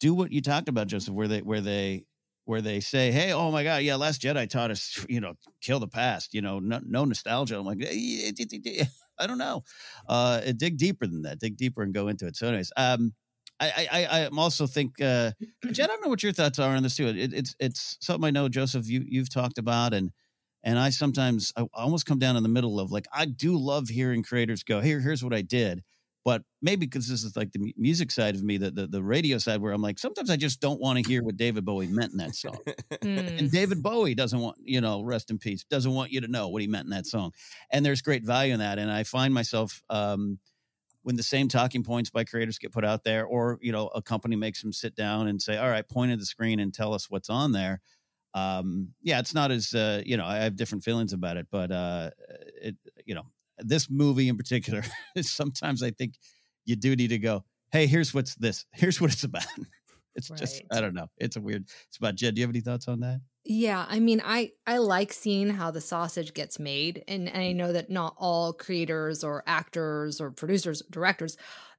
do 0.00 0.14
what 0.14 0.32
you 0.32 0.40
talked 0.40 0.68
about, 0.68 0.86
Joseph, 0.86 1.14
where 1.14 1.28
they 1.28 1.40
where 1.40 1.60
they 1.60 2.04
where 2.46 2.60
they 2.60 2.80
say, 2.80 3.10
"Hey, 3.10 3.32
oh 3.32 3.50
my 3.50 3.64
God, 3.64 3.82
yeah, 3.82 3.96
Last 3.96 4.22
Jedi 4.22 4.48
taught 4.48 4.70
us, 4.70 5.04
you 5.08 5.20
know, 5.20 5.34
kill 5.60 5.80
the 5.80 5.88
past, 5.88 6.34
you 6.34 6.42
know, 6.42 6.58
no, 6.58 6.80
no 6.84 7.04
nostalgia." 7.04 7.58
I'm 7.58 7.64
like, 7.64 7.78
I 9.18 9.26
don't 9.26 9.38
know. 9.38 9.62
Uh, 10.08 10.40
dig 10.56 10.76
deeper 10.76 11.06
than 11.06 11.22
that. 11.22 11.38
Dig 11.38 11.56
deeper 11.56 11.82
and 11.82 11.94
go 11.94 12.08
into 12.08 12.26
it. 12.26 12.36
So, 12.36 12.48
anyways, 12.48 12.72
um, 12.76 13.14
I, 13.60 13.88
I, 13.90 14.04
I 14.04 14.28
also 14.36 14.66
think, 14.66 15.00
uh, 15.00 15.30
Jen, 15.70 15.84
I 15.84 15.86
don't 15.86 16.02
know 16.02 16.08
what 16.08 16.22
your 16.22 16.32
thoughts 16.32 16.58
are 16.58 16.74
on 16.74 16.82
this 16.82 16.96
too. 16.96 17.08
It, 17.08 17.32
it's, 17.32 17.54
it's 17.60 17.96
something 18.00 18.26
I 18.26 18.30
know, 18.30 18.48
Joseph, 18.48 18.88
you, 18.88 19.04
you've 19.06 19.32
talked 19.32 19.58
about, 19.58 19.94
and, 19.94 20.10
and 20.62 20.78
I 20.78 20.90
sometimes, 20.90 21.52
I 21.56 21.66
almost 21.72 22.06
come 22.06 22.18
down 22.18 22.36
in 22.36 22.42
the 22.42 22.48
middle 22.48 22.80
of 22.80 22.90
like, 22.90 23.06
I 23.12 23.26
do 23.26 23.56
love 23.56 23.88
hearing 23.88 24.22
creators 24.22 24.62
go, 24.64 24.80
here, 24.80 25.00
here's 25.00 25.22
what 25.22 25.34
I 25.34 25.42
did. 25.42 25.82
But 26.24 26.40
maybe 26.62 26.86
because 26.86 27.06
this 27.06 27.22
is 27.22 27.36
like 27.36 27.52
the 27.52 27.74
music 27.76 28.10
side 28.10 28.34
of 28.34 28.42
me, 28.42 28.56
the, 28.56 28.70
the, 28.70 28.86
the 28.86 29.02
radio 29.02 29.36
side, 29.36 29.60
where 29.60 29.74
I'm 29.74 29.82
like, 29.82 29.98
sometimes 29.98 30.30
I 30.30 30.36
just 30.36 30.58
don't 30.58 30.80
want 30.80 30.98
to 30.98 31.06
hear 31.06 31.22
what 31.22 31.36
David 31.36 31.66
Bowie 31.66 31.86
meant 31.86 32.12
in 32.12 32.18
that 32.18 32.34
song. 32.34 32.58
and 33.02 33.38
Mm. 33.38 33.52
David 33.52 33.82
Bowie 33.82 34.14
doesn't 34.14 34.40
want, 34.40 34.56
you 34.64 34.80
know, 34.80 35.02
rest 35.02 35.30
in 35.30 35.36
peace, 35.36 35.64
doesn't 35.68 35.92
want 35.92 36.12
you 36.12 36.22
to 36.22 36.28
know 36.28 36.48
what 36.48 36.62
he 36.62 36.66
meant 36.66 36.84
in 36.84 36.90
that 36.90 37.04
song. 37.04 37.32
And 37.70 37.84
there's 37.84 38.00
great 38.00 38.24
value 38.24 38.54
in 38.54 38.60
that. 38.60 38.78
And 38.78 38.90
I 38.90 39.04
find 39.04 39.34
myself, 39.34 39.82
um, 39.90 40.38
when 41.04 41.16
the 41.16 41.22
same 41.22 41.48
talking 41.48 41.84
points 41.84 42.10
by 42.10 42.24
creators 42.24 42.58
get 42.58 42.72
put 42.72 42.84
out 42.84 43.04
there, 43.04 43.26
or 43.26 43.58
you 43.62 43.70
know, 43.70 43.88
a 43.88 44.02
company 44.02 44.36
makes 44.36 44.60
them 44.62 44.72
sit 44.72 44.96
down 44.96 45.28
and 45.28 45.40
say, 45.40 45.56
"All 45.56 45.68
right, 45.68 45.88
point 45.88 46.10
at 46.10 46.18
the 46.18 46.26
screen 46.26 46.58
and 46.58 46.72
tell 46.72 46.94
us 46.94 47.08
what's 47.08 47.30
on 47.30 47.52
there." 47.52 47.80
Um, 48.32 48.88
yeah, 49.02 49.20
it's 49.20 49.34
not 49.34 49.52
as 49.52 49.74
uh, 49.74 50.02
you 50.04 50.16
know, 50.16 50.24
I 50.24 50.38
have 50.38 50.56
different 50.56 50.82
feelings 50.82 51.12
about 51.12 51.36
it, 51.36 51.46
but 51.50 51.70
uh, 51.70 52.10
it, 52.60 52.76
you 53.04 53.14
know, 53.14 53.26
this 53.58 53.88
movie 53.90 54.28
in 54.28 54.36
particular, 54.36 54.82
sometimes 55.20 55.82
I 55.82 55.90
think 55.90 56.14
you 56.64 56.74
do 56.74 56.96
need 56.96 57.08
to 57.08 57.18
go, 57.18 57.44
"Hey, 57.70 57.86
here's 57.86 58.14
what's 58.14 58.34
this. 58.36 58.64
Here's 58.72 59.00
what 59.00 59.12
it's 59.12 59.24
about." 59.24 59.44
It's 60.14 60.28
just, 60.30 60.62
I 60.72 60.80
don't 60.80 60.94
know. 60.94 61.08
It's 61.18 61.36
a 61.36 61.40
weird. 61.40 61.64
It's 61.88 61.96
about 61.98 62.14
Jed. 62.14 62.34
Do 62.34 62.40
you 62.40 62.46
have 62.46 62.54
any 62.54 62.60
thoughts 62.60 62.88
on 62.88 63.00
that? 63.00 63.20
Yeah, 63.44 63.84
I 63.88 64.00
mean, 64.00 64.22
I 64.24 64.52
I 64.66 64.78
like 64.78 65.12
seeing 65.12 65.50
how 65.50 65.70
the 65.70 65.80
sausage 65.80 66.32
gets 66.32 66.58
made, 66.58 67.04
and, 67.08 67.28
and 67.28 67.36
I 67.42 67.52
know 67.52 67.72
that 67.72 67.90
not 67.90 68.14
all 68.16 68.52
creators 68.54 69.22
or 69.22 69.42
actors 69.46 70.20
or 70.20 70.30
producers, 70.30 70.82
directors, 70.90 71.36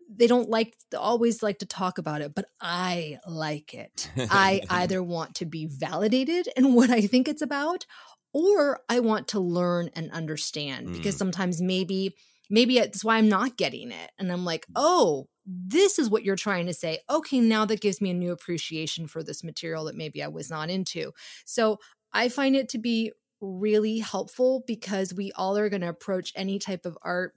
they 0.07 0.27
don't 0.27 0.49
like 0.49 0.75
always 0.95 1.41
like 1.41 1.59
to 1.59 1.65
talk 1.65 1.97
about 1.97 2.21
it, 2.21 2.35
but 2.35 2.45
I 2.61 3.17
like 3.27 3.73
it. 3.73 4.09
I 4.29 4.61
either 4.69 5.01
want 5.01 5.35
to 5.35 5.45
be 5.45 5.65
validated 5.65 6.47
in 6.55 6.73
what 6.75 6.91
I 6.91 7.07
think 7.07 7.27
it's 7.27 7.41
about, 7.41 7.87
or 8.31 8.81
I 8.87 8.99
want 8.99 9.29
to 9.29 9.39
learn 9.39 9.89
and 9.95 10.11
understand 10.11 10.91
because 10.91 11.15
Mm. 11.15 11.19
sometimes 11.19 11.61
maybe 11.61 12.15
maybe 12.49 12.77
it's 12.77 13.03
why 13.03 13.17
I'm 13.17 13.29
not 13.29 13.57
getting 13.57 13.91
it, 13.91 14.11
and 14.17 14.31
I'm 14.31 14.45
like, 14.45 14.65
mm. 14.67 14.73
oh. 14.75 15.27
This 15.47 15.99
is 15.99 16.09
what 16.09 16.23
you're 16.23 16.35
trying 16.35 16.65
to 16.65 16.73
say. 16.73 17.01
Okay, 17.07 17.39
now 17.39 17.65
that 17.65 17.79
gives 17.79 18.01
me 18.01 18.09
a 18.09 18.15
new 18.15 18.31
appreciation 18.31 19.05
for 19.05 19.21
this 19.21 19.43
material 19.43 19.85
that 19.85 19.95
maybe 19.95 20.23
I 20.23 20.27
was 20.27 20.49
not 20.49 20.71
into. 20.71 21.11
So 21.45 21.77
I 22.11 22.29
find 22.29 22.55
it 22.55 22.67
to 22.69 22.79
be 22.79 23.11
really 23.41 23.99
helpful 23.99 24.63
because 24.65 25.13
we 25.13 25.31
all 25.33 25.55
are 25.55 25.69
going 25.69 25.81
to 25.81 25.89
approach 25.89 26.33
any 26.35 26.57
type 26.57 26.83
of 26.85 26.97
art 27.03 27.35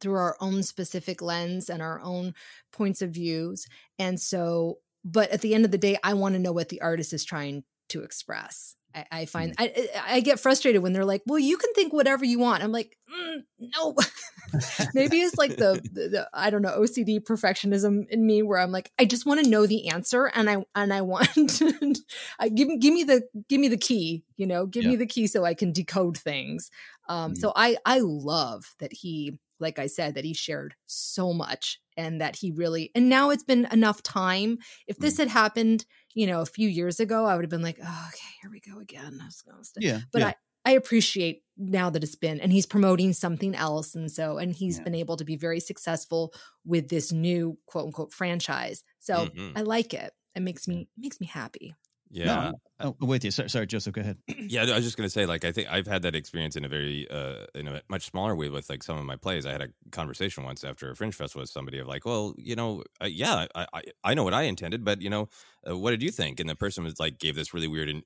through 0.00 0.16
our 0.16 0.36
own 0.40 0.62
specific 0.62 1.22
lens 1.22 1.70
and 1.70 1.80
our 1.80 2.00
own 2.00 2.34
points 2.72 3.02
of 3.02 3.10
views. 3.10 3.66
And 3.98 4.20
so, 4.20 4.78
but 5.04 5.30
at 5.30 5.40
the 5.40 5.54
end 5.54 5.64
of 5.64 5.70
the 5.70 5.78
day, 5.78 5.96
I 6.04 6.14
want 6.14 6.34
to 6.34 6.38
know 6.38 6.52
what 6.52 6.68
the 6.68 6.80
artist 6.80 7.12
is 7.12 7.24
trying 7.24 7.64
to 7.88 8.02
express. 8.02 8.76
I, 8.98 9.20
I 9.20 9.26
find 9.26 9.54
I, 9.58 9.88
I 10.08 10.16
I 10.16 10.20
get 10.20 10.40
frustrated 10.40 10.82
when 10.82 10.92
they're 10.92 11.04
like, 11.04 11.22
"Well, 11.26 11.38
you 11.38 11.56
can 11.56 11.72
think 11.74 11.92
whatever 11.92 12.24
you 12.24 12.38
want." 12.38 12.62
I'm 12.62 12.72
like, 12.72 12.96
mm, 13.12 13.42
"No." 13.58 13.94
Maybe 14.94 15.20
it's 15.20 15.36
like 15.36 15.56
the, 15.56 15.80
the, 15.92 16.08
the 16.08 16.28
I 16.32 16.50
don't 16.50 16.62
know 16.62 16.78
OCD 16.78 17.20
perfectionism 17.20 18.08
in 18.08 18.26
me, 18.26 18.42
where 18.42 18.58
I'm 18.58 18.72
like, 18.72 18.90
I 18.98 19.04
just 19.04 19.26
want 19.26 19.44
to 19.44 19.50
know 19.50 19.66
the 19.66 19.88
answer, 19.88 20.30
and 20.34 20.48
I 20.48 20.64
and 20.74 20.92
I 20.92 21.02
want 21.02 21.28
I 22.38 22.48
give 22.48 22.68
give 22.80 22.94
me 22.94 23.04
the 23.04 23.22
give 23.48 23.60
me 23.60 23.68
the 23.68 23.76
key, 23.76 24.24
you 24.36 24.46
know, 24.46 24.66
give 24.66 24.84
me 24.84 24.96
the 24.96 25.06
key 25.06 25.26
so 25.26 25.44
I 25.44 25.54
can 25.54 25.72
decode 25.72 26.16
things. 26.16 26.70
Um, 27.08 27.34
So 27.36 27.52
I 27.54 27.76
I 27.84 28.00
love 28.00 28.74
that 28.80 28.92
he, 28.92 29.38
like 29.60 29.78
I 29.78 29.86
said, 29.86 30.14
that 30.14 30.24
he 30.24 30.34
shared 30.34 30.74
so 30.86 31.32
much 31.32 31.80
and 31.96 32.20
that 32.20 32.36
he 32.36 32.50
really 32.52 32.90
and 32.94 33.08
now 33.08 33.30
it's 33.30 33.44
been 33.44 33.66
enough 33.72 34.02
time. 34.02 34.58
If 34.86 34.98
this 35.00 35.16
had 35.16 35.28
happened, 35.28 35.84
you 36.14 36.26
know, 36.26 36.40
a 36.40 36.46
few 36.46 36.68
years 36.68 37.00
ago, 37.00 37.24
I 37.26 37.34
would 37.34 37.44
have 37.44 37.50
been 37.50 37.62
like, 37.62 37.78
oh, 37.82 38.08
okay, 38.12 38.28
here 38.42 38.50
we 38.50 38.60
go 38.60 38.78
again. 38.80 39.18
I 39.22 39.26
was 39.26 39.42
gonna 39.42 39.64
stay. 39.64 39.80
Yeah, 39.80 40.00
But 40.12 40.22
yeah. 40.22 40.30
I 40.30 40.34
I 40.64 40.72
appreciate 40.72 41.44
now 41.56 41.88
that 41.90 42.02
it's 42.04 42.14
been 42.16 42.40
and 42.40 42.52
he's 42.52 42.66
promoting 42.66 43.12
something 43.12 43.54
else. 43.54 43.94
And 43.94 44.10
so 44.10 44.38
and 44.38 44.52
he's 44.52 44.80
been 44.80 44.94
able 44.94 45.16
to 45.16 45.24
be 45.24 45.36
very 45.36 45.60
successful 45.60 46.32
with 46.64 46.88
this 46.88 47.12
new 47.12 47.58
quote 47.66 47.86
unquote 47.86 48.12
franchise. 48.12 48.84
So 48.98 49.28
Mhm. 49.28 49.54
I 49.54 49.62
like 49.62 49.94
it. 49.94 50.12
It 50.34 50.40
makes 50.40 50.68
me 50.68 50.88
makes 50.96 51.20
me 51.20 51.26
happy. 51.26 51.74
Yeah. 52.10 52.52
No, 52.80 52.94
I'm 53.00 53.08
with 53.08 53.24
you. 53.24 53.30
Sorry, 53.30 53.50
sorry, 53.50 53.66
Joseph. 53.66 53.92
Go 53.92 54.00
ahead. 54.00 54.18
yeah, 54.38 54.62
I 54.62 54.74
was 54.76 54.84
just 54.84 54.96
gonna 54.96 55.10
say, 55.10 55.26
like, 55.26 55.44
I 55.44 55.52
think 55.52 55.68
I've 55.70 55.86
had 55.86 56.02
that 56.02 56.14
experience 56.14 56.56
in 56.56 56.64
a 56.64 56.68
very, 56.68 57.08
uh, 57.10 57.44
in 57.54 57.68
a 57.68 57.82
much 57.88 58.06
smaller 58.10 58.34
way 58.34 58.48
with 58.48 58.70
like 58.70 58.82
some 58.82 58.96
of 58.98 59.04
my 59.04 59.16
plays. 59.16 59.44
I 59.46 59.52
had 59.52 59.62
a 59.62 59.68
conversation 59.90 60.44
once 60.44 60.64
after 60.64 60.90
a 60.90 60.96
Fringe 60.96 61.14
Festival 61.14 61.42
with 61.42 61.50
somebody 61.50 61.78
of 61.78 61.86
like, 61.86 62.04
well, 62.06 62.34
you 62.38 62.56
know, 62.56 62.84
uh, 63.02 63.06
yeah, 63.06 63.46
I, 63.54 63.66
I, 63.72 63.82
I 64.04 64.14
know 64.14 64.24
what 64.24 64.34
I 64.34 64.42
intended, 64.42 64.84
but 64.84 65.02
you 65.02 65.10
know, 65.10 65.28
uh, 65.68 65.76
what 65.76 65.90
did 65.90 66.02
you 66.02 66.10
think? 66.10 66.40
And 66.40 66.48
the 66.48 66.54
person 66.54 66.84
was 66.84 66.98
like, 66.98 67.18
gave 67.18 67.34
this 67.34 67.52
really 67.52 67.68
weird 67.68 67.88
and 67.88 68.02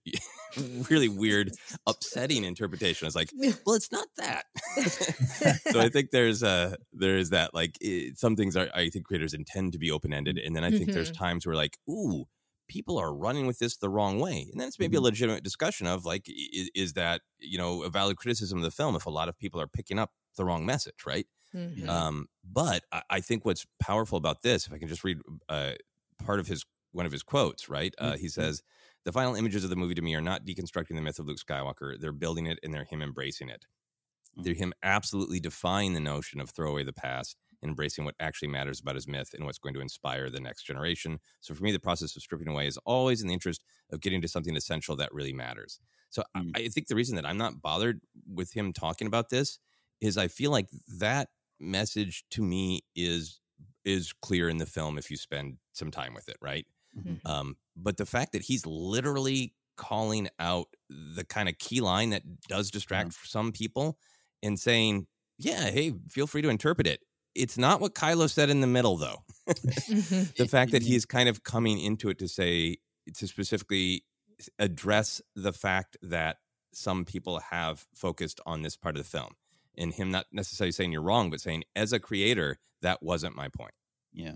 really 0.91 1.09
weird, 1.09 1.53
upsetting 1.87 2.45
interpretation. 2.45 3.05
I 3.05 3.09
was 3.09 3.17
like, 3.17 3.31
well, 3.67 3.77
it's 3.77 3.93
not 3.93 4.09
that. 4.17 4.47
so 5.71 5.81
I 5.81 5.89
think 5.89 6.11
there's 6.11 6.43
uh 6.43 6.77
there 6.93 7.17
is 7.17 7.31
that 7.31 7.55
like 7.55 7.77
it, 7.81 8.19
some 8.19 8.37
things 8.37 8.57
are 8.57 8.69
I 8.75 8.89
think 8.89 9.07
creators 9.07 9.35
intend 9.35 9.73
to 9.73 9.79
be 9.79 9.91
open 9.91 10.13
ended, 10.13 10.39
and 10.39 10.57
then 10.57 10.65
I 10.65 10.71
think 10.73 10.93
there's 10.93 11.11
Mhm. 11.11 11.19
times 11.19 11.47
where 11.47 11.55
like, 11.57 11.79
ooh 11.89 12.25
people 12.73 12.97
are 12.99 13.13
running 13.27 13.47
with 13.47 13.59
this 13.59 13.77
the 13.77 13.89
wrong 13.97 14.15
way 14.19 14.39
and 14.51 14.59
then 14.59 14.67
it's 14.69 14.79
maybe 14.79 14.97
a 14.97 15.01
legitimate 15.11 15.45
discussion 15.45 15.87
of 15.87 16.05
like 16.13 16.25
is, 16.61 16.71
is 16.75 16.93
that 16.95 17.21
you 17.39 17.59
know 17.59 17.83
a 17.83 17.91
valid 17.91 18.17
criticism 18.17 18.57
of 18.59 18.65
the 18.65 18.71
film 18.81 18.97
if 18.97 19.07
a 19.07 19.11
lot 19.11 19.29
of 19.29 19.39
people 19.39 19.61
are 19.61 19.67
picking 19.79 19.99
up 19.99 20.11
the 20.39 20.45
wrong 20.45 20.65
message 20.65 21.01
right? 21.07 21.27
Mhm. 21.55 21.87
um 21.89 22.17
but 22.61 22.81
I, 22.91 23.03
I 23.17 23.21
think 23.21 23.45
what's 23.45 23.67
powerful 23.89 24.17
about 24.17 24.39
this 24.43 24.67
if 24.67 24.73
i 24.73 24.79
can 24.79 24.89
just 24.89 25.05
read 25.05 25.19
uh 25.51 25.73
part 26.25 26.41
of 26.41 26.47
his 26.47 26.65
one 26.93 27.07
of 27.07 27.13
his 27.13 27.23
quotes 27.23 27.69
right? 27.69 27.95
Uh, 27.99 28.17
he 28.17 28.29
says 28.29 28.63
the 29.05 29.13
final 29.13 29.35
images 29.35 29.65
of 29.65 29.71
the 29.71 29.77
movie 29.83 29.95
to 29.95 30.03
me 30.03 30.15
are 30.15 30.21
not 30.31 30.47
deconstructing 30.47 30.95
the 30.97 31.03
myth 31.07 31.19
of 31.19 31.27
luke 31.27 31.39
skywalker 31.47 31.99
they're 32.01 32.13
building 32.25 32.47
it 32.47 32.59
and 32.63 32.73
they're 32.73 32.85
him 32.93 33.03
embracing 33.03 33.49
it. 33.51 33.65
They're 34.45 34.55
him 34.65 34.73
absolutely 34.83 35.41
defying 35.41 35.93
the 35.93 36.01
notion 36.15 36.41
of 36.41 36.49
throw 36.51 36.71
away 36.71 36.85
the 36.85 36.93
past 37.07 37.37
embracing 37.63 38.05
what 38.05 38.15
actually 38.21 38.49
matters 38.49 38.81
about 38.81 38.95
his 38.95 39.07
myth 39.07 39.35
and 39.35 39.45
what's 39.45 39.59
going 39.59 39.75
to 39.75 39.81
inspire 39.81 40.31
the 40.31 40.41
next 40.41 40.65
generation. 40.65 41.19
So 41.41 41.55
for 41.55 41.63
me, 41.63 41.73
the 41.73 41.79
process 41.79 42.17
of 42.17 42.23
stripping 42.23 42.49
away 42.49 42.67
is 42.67 42.79
always 42.85 43.23
in 43.23 43.29
the 43.29 43.35
interest 43.35 43.65
of 43.91 44.01
getting 44.01 44.21
to 44.23 44.29
something 44.29 44.57
essential 44.57 44.97
that 44.97 45.13
really 45.13 45.33
matters. 45.33 45.79
So 46.11 46.23
I- 46.35 46.41
mm. 46.41 46.51
I 46.57 46.69
think 46.69 46.89
the 46.89 46.97
reason 46.97 47.17
that 47.17 47.27
I'm 47.27 47.39
not 47.39 47.63
bothered 47.63 48.01
with 48.27 48.53
him 48.53 48.73
talking 48.73 49.07
about 49.07 49.31
this 49.31 49.59
is 50.01 50.19
I 50.19 50.29
feel 50.29 50.51
like 50.51 50.69
that 50.99 51.29
message 51.61 52.25
to 52.31 52.43
me 52.43 52.83
is 52.97 53.41
is 53.85 54.13
clear 54.23 54.49
in 54.49 54.59
the 54.59 54.67
film 54.67 54.97
if 54.97 55.11
you 55.11 55.17
spend 55.17 55.57
some 55.73 55.91
time 55.91 56.15
with 56.15 56.29
it, 56.29 56.37
right? 56.41 56.67
Mm-hmm. 56.97 57.15
Mm-hmm. 57.15 57.27
Um, 57.31 57.57
but 57.77 57.97
the 57.97 58.07
fact 58.07 58.33
that 58.33 58.43
he's 58.43 58.65
literally 58.67 59.55
calling 59.77 60.29
out 60.39 60.67
the 60.89 61.25
kind 61.25 61.49
of 61.49 61.59
key 61.59 61.81
line 61.81 62.11
that 62.11 62.23
does 62.49 62.71
distract 62.71 63.09
mm-hmm. 63.09 63.21
for 63.21 63.27
some 63.27 63.53
people 63.53 63.99
and 64.43 64.59
saying, 64.59 65.07
yeah, 65.39 65.71
hey, 65.71 65.95
feel 66.09 66.27
free 66.27 66.43
to 66.43 66.49
interpret 66.49 66.87
it. 66.87 67.01
It's 67.35 67.57
not 67.57 67.81
what 67.81 67.95
Kylo 67.95 68.31
said 68.31 68.51
in 68.51 68.61
the 68.61 68.67
middle, 68.67 68.97
though. 68.97 69.23
the 69.47 70.49
fact 70.51 70.73
that 70.73 70.83
mm-hmm. 70.83 70.93
he's 70.93 71.07
kind 71.07 71.29
of 71.29 71.45
coming 71.45 71.81
into 71.81 72.09
it 72.09 72.19
to 72.19 72.29
say, 72.29 72.79
to 73.15 73.27
specifically 73.27 74.05
address 74.59 75.21
the 75.35 75.53
fact 75.53 75.97
that 76.03 76.39
some 76.73 77.05
people 77.05 77.41
have 77.51 77.87
focused 77.95 78.41
on 78.47 78.63
this 78.63 78.77
part 78.77 78.97
of 78.97 79.03
the 79.03 79.09
film 79.09 79.35
and 79.77 79.93
him 79.93 80.11
not 80.11 80.27
necessarily 80.33 80.73
saying 80.73 80.93
you're 80.93 81.03
wrong, 81.03 81.31
but 81.31 81.41
saying, 81.41 81.65
as 81.75 81.93
a 81.93 82.01
creator, 82.01 82.59
that 82.83 83.03
wasn't 83.03 83.37
my 83.37 83.49
point. 83.49 83.75
Yeah. 84.13 84.35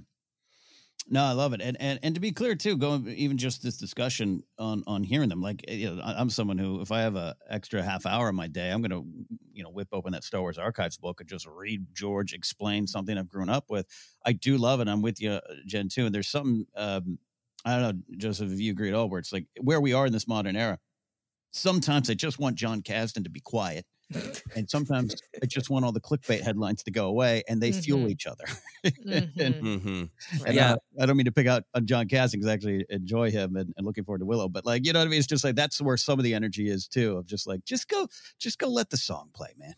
No, 1.08 1.22
I 1.22 1.32
love 1.32 1.52
it, 1.52 1.60
and 1.62 1.76
and 1.80 2.00
and 2.02 2.16
to 2.16 2.20
be 2.20 2.32
clear 2.32 2.56
too, 2.56 2.76
going 2.76 3.06
even 3.06 3.38
just 3.38 3.62
this 3.62 3.76
discussion 3.76 4.42
on 4.58 4.82
on 4.88 5.04
hearing 5.04 5.28
them, 5.28 5.40
like 5.40 5.64
you 5.70 5.94
know, 5.94 6.02
I'm 6.04 6.28
someone 6.30 6.58
who, 6.58 6.80
if 6.80 6.90
I 6.90 7.00
have 7.02 7.14
a 7.14 7.36
extra 7.48 7.80
half 7.80 8.06
hour 8.06 8.28
in 8.28 8.34
my 8.34 8.48
day, 8.48 8.70
I'm 8.72 8.82
gonna 8.82 9.02
you 9.52 9.62
know 9.62 9.70
whip 9.70 9.86
open 9.92 10.12
that 10.14 10.24
Star 10.24 10.40
Wars 10.40 10.58
Archives 10.58 10.96
book 10.96 11.20
and 11.20 11.28
just 11.28 11.46
read 11.46 11.86
George 11.94 12.32
explain 12.32 12.88
something 12.88 13.16
I've 13.16 13.28
grown 13.28 13.48
up 13.48 13.66
with. 13.70 13.86
I 14.24 14.32
do 14.32 14.56
love 14.58 14.80
it. 14.80 14.88
I'm 14.88 15.00
with 15.00 15.20
you, 15.20 15.38
Jen 15.64 15.88
too. 15.88 16.06
And 16.06 16.14
there's 16.14 16.26
something 16.28 16.66
um, 16.74 17.18
I 17.64 17.78
don't 17.78 17.82
know, 18.10 18.16
Joseph, 18.18 18.50
if 18.50 18.58
you 18.58 18.72
agree 18.72 18.88
at 18.88 18.94
all, 18.96 19.08
where 19.08 19.20
it's 19.20 19.32
like 19.32 19.46
where 19.60 19.80
we 19.80 19.92
are 19.92 20.06
in 20.06 20.12
this 20.12 20.26
modern 20.26 20.56
era. 20.56 20.76
Sometimes 21.52 22.10
I 22.10 22.14
just 22.14 22.38
want 22.38 22.56
Jon 22.56 22.82
Kasdan 22.82 23.24
to 23.24 23.30
be 23.30 23.40
quiet. 23.40 23.86
And 24.54 24.70
sometimes 24.70 25.16
I 25.42 25.46
just 25.46 25.68
want 25.68 25.84
all 25.84 25.92
the 25.92 26.00
clickbait 26.00 26.40
headlines 26.42 26.82
to 26.84 26.90
go 26.92 27.06
away, 27.08 27.42
and 27.48 27.60
they 27.60 27.72
fuel 27.72 28.04
Mhm. 28.06 28.10
each 28.10 28.26
other. 28.26 28.44
Mm-hmm. 28.86 29.40
and, 29.40 29.54
Mhm. 29.56 30.10
and 30.46 30.54
Yeah. 30.54 30.74
uh, 30.74 30.76
I 31.00 31.06
don't 31.06 31.16
mean 31.16 31.24
to 31.24 31.32
pick 31.32 31.48
out 31.48 31.64
on 31.74 31.86
Jon 31.86 32.06
Kasdan 32.06 32.32
because 32.34 32.46
I 32.46 32.52
actually 32.52 32.86
enjoy 32.88 33.32
him 33.32 33.56
and, 33.56 33.74
and 33.76 33.84
looking 33.84 34.04
forward 34.04 34.20
to 34.20 34.26
Willow, 34.26 34.48
but 34.48 34.64
like 34.64 34.86
you 34.86 34.92
know 34.92 35.00
what 35.00 35.06
I 35.06 35.10
mean. 35.10 35.18
It's 35.18 35.26
just 35.26 35.42
like 35.42 35.56
that's 35.56 35.80
where 35.80 35.96
some 35.96 36.20
of 36.20 36.24
the 36.24 36.34
energy 36.34 36.68
is 36.68 36.86
too. 36.86 37.16
Of 37.16 37.26
just 37.26 37.48
like 37.48 37.64
just 37.64 37.88
go, 37.88 38.06
just 38.38 38.58
go 38.60 38.68
let 38.68 38.90
the 38.90 38.96
song 38.96 39.30
play, 39.34 39.54
man. 39.58 39.74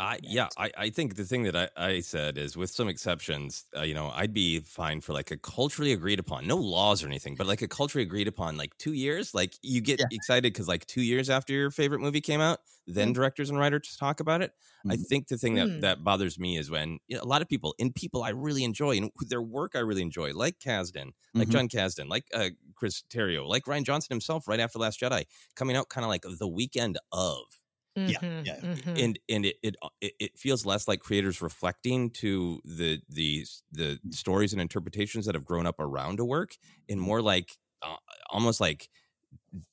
I 0.00 0.20
yeah, 0.22 0.48
I, 0.56 0.70
I 0.78 0.90
think 0.90 1.16
the 1.16 1.24
thing 1.24 1.42
that 1.42 1.56
I, 1.56 1.68
I 1.76 2.00
said 2.00 2.38
is 2.38 2.56
with 2.56 2.70
some 2.70 2.88
exceptions, 2.88 3.64
uh, 3.76 3.82
you 3.82 3.94
know, 3.94 4.10
I'd 4.10 4.32
be 4.32 4.60
fine 4.60 5.00
for 5.00 5.12
like 5.12 5.32
a 5.32 5.36
culturally 5.36 5.92
agreed 5.92 6.20
upon, 6.20 6.46
no 6.46 6.56
laws 6.56 7.02
or 7.02 7.08
anything, 7.08 7.34
but 7.34 7.48
like 7.48 7.62
a 7.62 7.68
culturally 7.68 8.04
agreed 8.04 8.28
upon, 8.28 8.56
like 8.56 8.76
two 8.78 8.92
years. 8.92 9.34
Like 9.34 9.54
you 9.60 9.80
get 9.80 9.98
Yeah. 9.98 10.06
excited 10.10 10.52
because 10.52 10.68
like 10.68 10.86
two 10.86 11.02
years 11.02 11.28
after 11.28 11.52
your 11.52 11.72
favorite 11.72 11.98
movie 12.00 12.20
came 12.20 12.40
out, 12.40 12.60
then 12.86 13.12
Mm. 13.12 13.14
directors 13.14 13.50
and 13.50 13.58
writers 13.58 13.96
talk 13.98 14.20
about 14.20 14.40
it. 14.40 14.52
I 14.88 14.94
Mhm. 14.94 15.04
think 15.08 15.26
the 15.26 15.36
thing 15.36 15.56
that 15.56 15.70
Mm. 15.70 15.80
that 15.80 16.04
bothers 16.04 16.38
me 16.38 16.56
is 16.56 16.70
when 16.70 16.98
you 17.08 17.16
know, 17.16 17.22
a 17.22 17.26
lot 17.26 17.42
of 17.42 17.48
people 17.48 17.74
and 17.80 17.92
people 17.92 18.22
I 18.22 18.28
really 18.30 18.62
enjoy 18.62 18.96
and 18.98 19.10
their 19.26 19.42
work 19.42 19.72
I 19.74 19.80
really 19.80 20.02
enjoy, 20.02 20.32
like 20.32 20.60
Kasdan, 20.60 21.10
like 21.36 21.48
Mhm. 21.48 21.50
Jon 21.50 21.68
Kasdan, 21.68 22.08
like 22.08 22.28
uh, 22.32 22.50
Chris 22.76 23.02
Terrio, 23.10 23.48
like 23.48 23.64
Rian 23.64 23.82
Johnson 23.84 24.14
himself, 24.14 24.46
right 24.46 24.60
after 24.60 24.78
Last 24.78 25.00
Jedi, 25.00 25.24
coming 25.56 25.74
out 25.74 25.88
kind 25.88 26.04
of 26.04 26.08
like 26.08 26.22
the 26.22 26.46
weekend 26.48 26.98
of 27.10 27.57
Yeah, 28.06 28.18
Mhm, 28.18 28.44
yeah. 28.44 28.60
mhm. 28.62 28.96
and 28.96 29.18
and 29.28 29.44
it, 29.46 29.56
it 29.62 29.76
it 30.00 30.14
it 30.18 30.38
feels 30.38 30.64
less 30.66 30.88
like 30.88 31.00
creators 31.00 31.42
reflecting 31.42 32.10
to 32.12 32.60
the 32.64 33.00
the 33.08 33.44
the 33.72 34.00
Mm. 34.04 34.12
stories 34.12 34.52
and 34.52 34.62
interpretations 34.62 35.26
that 35.26 35.34
have 35.34 35.44
grown 35.44 35.66
up 35.66 35.78
around 35.80 36.20
a 36.20 36.24
work 36.24 36.56
and 36.88 37.00
more 37.00 37.20
like 37.22 37.58
uh, 37.82 37.96
almost 38.30 38.60
like 38.60 38.88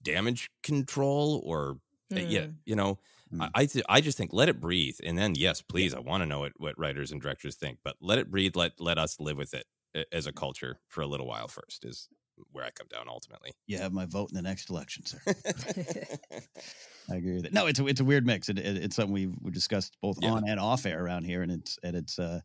damage 0.04 0.50
control 0.64 1.42
or 1.46 1.80
uh, 2.18 2.22
yeah 2.22 2.46
Mm. 2.46 2.60
you 2.66 2.76
know 2.76 3.00
Mm. 3.32 3.50
I 3.54 3.64
I, 3.64 3.66
th- 3.66 3.86
I 3.90 4.02
just 4.02 4.18
think 4.18 4.34
let 4.34 4.50
it 4.50 4.62
breathe 4.62 4.98
and 5.04 5.18
then 5.18 5.36
yes 5.36 5.62
please 5.62 5.94
I 5.94 6.00
want 6.00 6.22
to 6.22 6.26
know 6.26 6.40
what, 6.42 6.54
what 6.58 6.80
writers 6.80 7.12
and 7.12 7.22
directors 7.22 7.56
think 7.56 7.80
but 7.84 7.98
let 8.02 8.18
it 8.20 8.32
breathe 8.32 8.56
let 8.56 8.80
let 8.80 8.98
us 8.98 9.20
live 9.20 9.38
with 9.38 9.54
it 9.54 9.66
as 10.12 10.28
a 10.28 10.34
culture 10.34 10.82
for 10.88 11.02
a 11.02 11.08
little 11.08 11.28
while 11.28 11.48
first 11.48 11.86
is 11.86 12.10
where 12.52 12.66
I 12.66 12.72
come 12.72 12.88
down 12.90 13.08
ultimately 13.08 13.52
You 13.68 13.78
have 13.78 13.94
my 13.94 14.06
vote 14.06 14.30
in 14.30 14.36
the 14.36 14.42
next 14.42 14.70
election, 14.70 15.06
sir. 15.06 15.20
I 17.12 17.16
agree 17.16 17.36
with 17.36 17.46
it. 17.46 17.54
No, 17.54 17.68
it's 17.68 17.80
a 17.80 17.88
it's 17.88 18.00
a 18.02 18.06
weird 18.06 18.26
mix. 18.26 18.50
It, 18.50 18.58
it, 18.58 18.78
it's 18.78 18.96
something 18.96 19.14
we've 19.14 19.36
we 19.42 19.52
discussed 19.52 19.98
both 20.02 20.18
Yeah. 20.22 20.32
on 20.32 20.48
and 20.48 20.60
off 20.60 20.86
air 20.86 21.04
around 21.04 21.24
here, 21.24 21.42
and 21.44 21.52
it's 21.52 21.78
and 21.84 21.96
it's 21.96 22.18
uh 22.20 22.40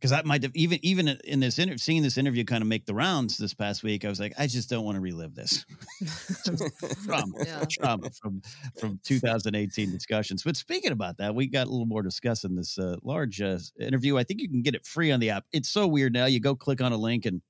because 0.00 0.12
I 0.12 0.22
might 0.22 0.44
have 0.44 0.52
even 0.54 0.78
even 0.82 1.08
in 1.24 1.40
this 1.40 1.58
interview, 1.58 1.78
seeing 1.78 2.02
this 2.02 2.16
interview 2.18 2.44
kind 2.44 2.62
of 2.62 2.68
make 2.68 2.86
the 2.86 2.94
rounds 2.94 3.36
this 3.36 3.52
past 3.52 3.82
week, 3.82 4.04
I 4.04 4.08
was 4.08 4.20
like, 4.20 4.32
I 4.38 4.46
just 4.46 4.70
don't 4.70 4.84
want 4.84 4.94
to 4.94 5.00
relive 5.00 5.34
this 5.34 5.66
trauma, 7.04 7.32
Yeah. 7.44 7.64
trauma 7.70 8.08
from 8.22 8.40
from 8.78 9.00
2018 9.04 9.90
discussions. 9.90 10.42
But 10.42 10.56
speaking 10.56 10.92
about 10.92 11.18
that, 11.18 11.34
we 11.34 11.46
got 11.48 11.66
a 11.66 11.70
little 11.70 11.86
more 11.86 12.02
discuss 12.02 12.44
in 12.44 12.54
this 12.54 12.78
uh, 12.78 12.96
large 13.02 13.40
uh, 13.42 13.58
interview. 13.80 14.16
I 14.16 14.24
think 14.24 14.40
you 14.40 14.48
can 14.48 14.62
get 14.62 14.74
it 14.74 14.86
free 14.86 15.10
on 15.10 15.20
the 15.20 15.30
app. 15.30 15.44
It's 15.52 15.68
so 15.68 15.86
weird 15.86 16.12
now. 16.12 16.26
You 16.26 16.40
go 16.40 16.54
click 16.54 16.80
on 16.80 16.92
a 16.92 16.96
link 16.96 17.26
and 17.26 17.42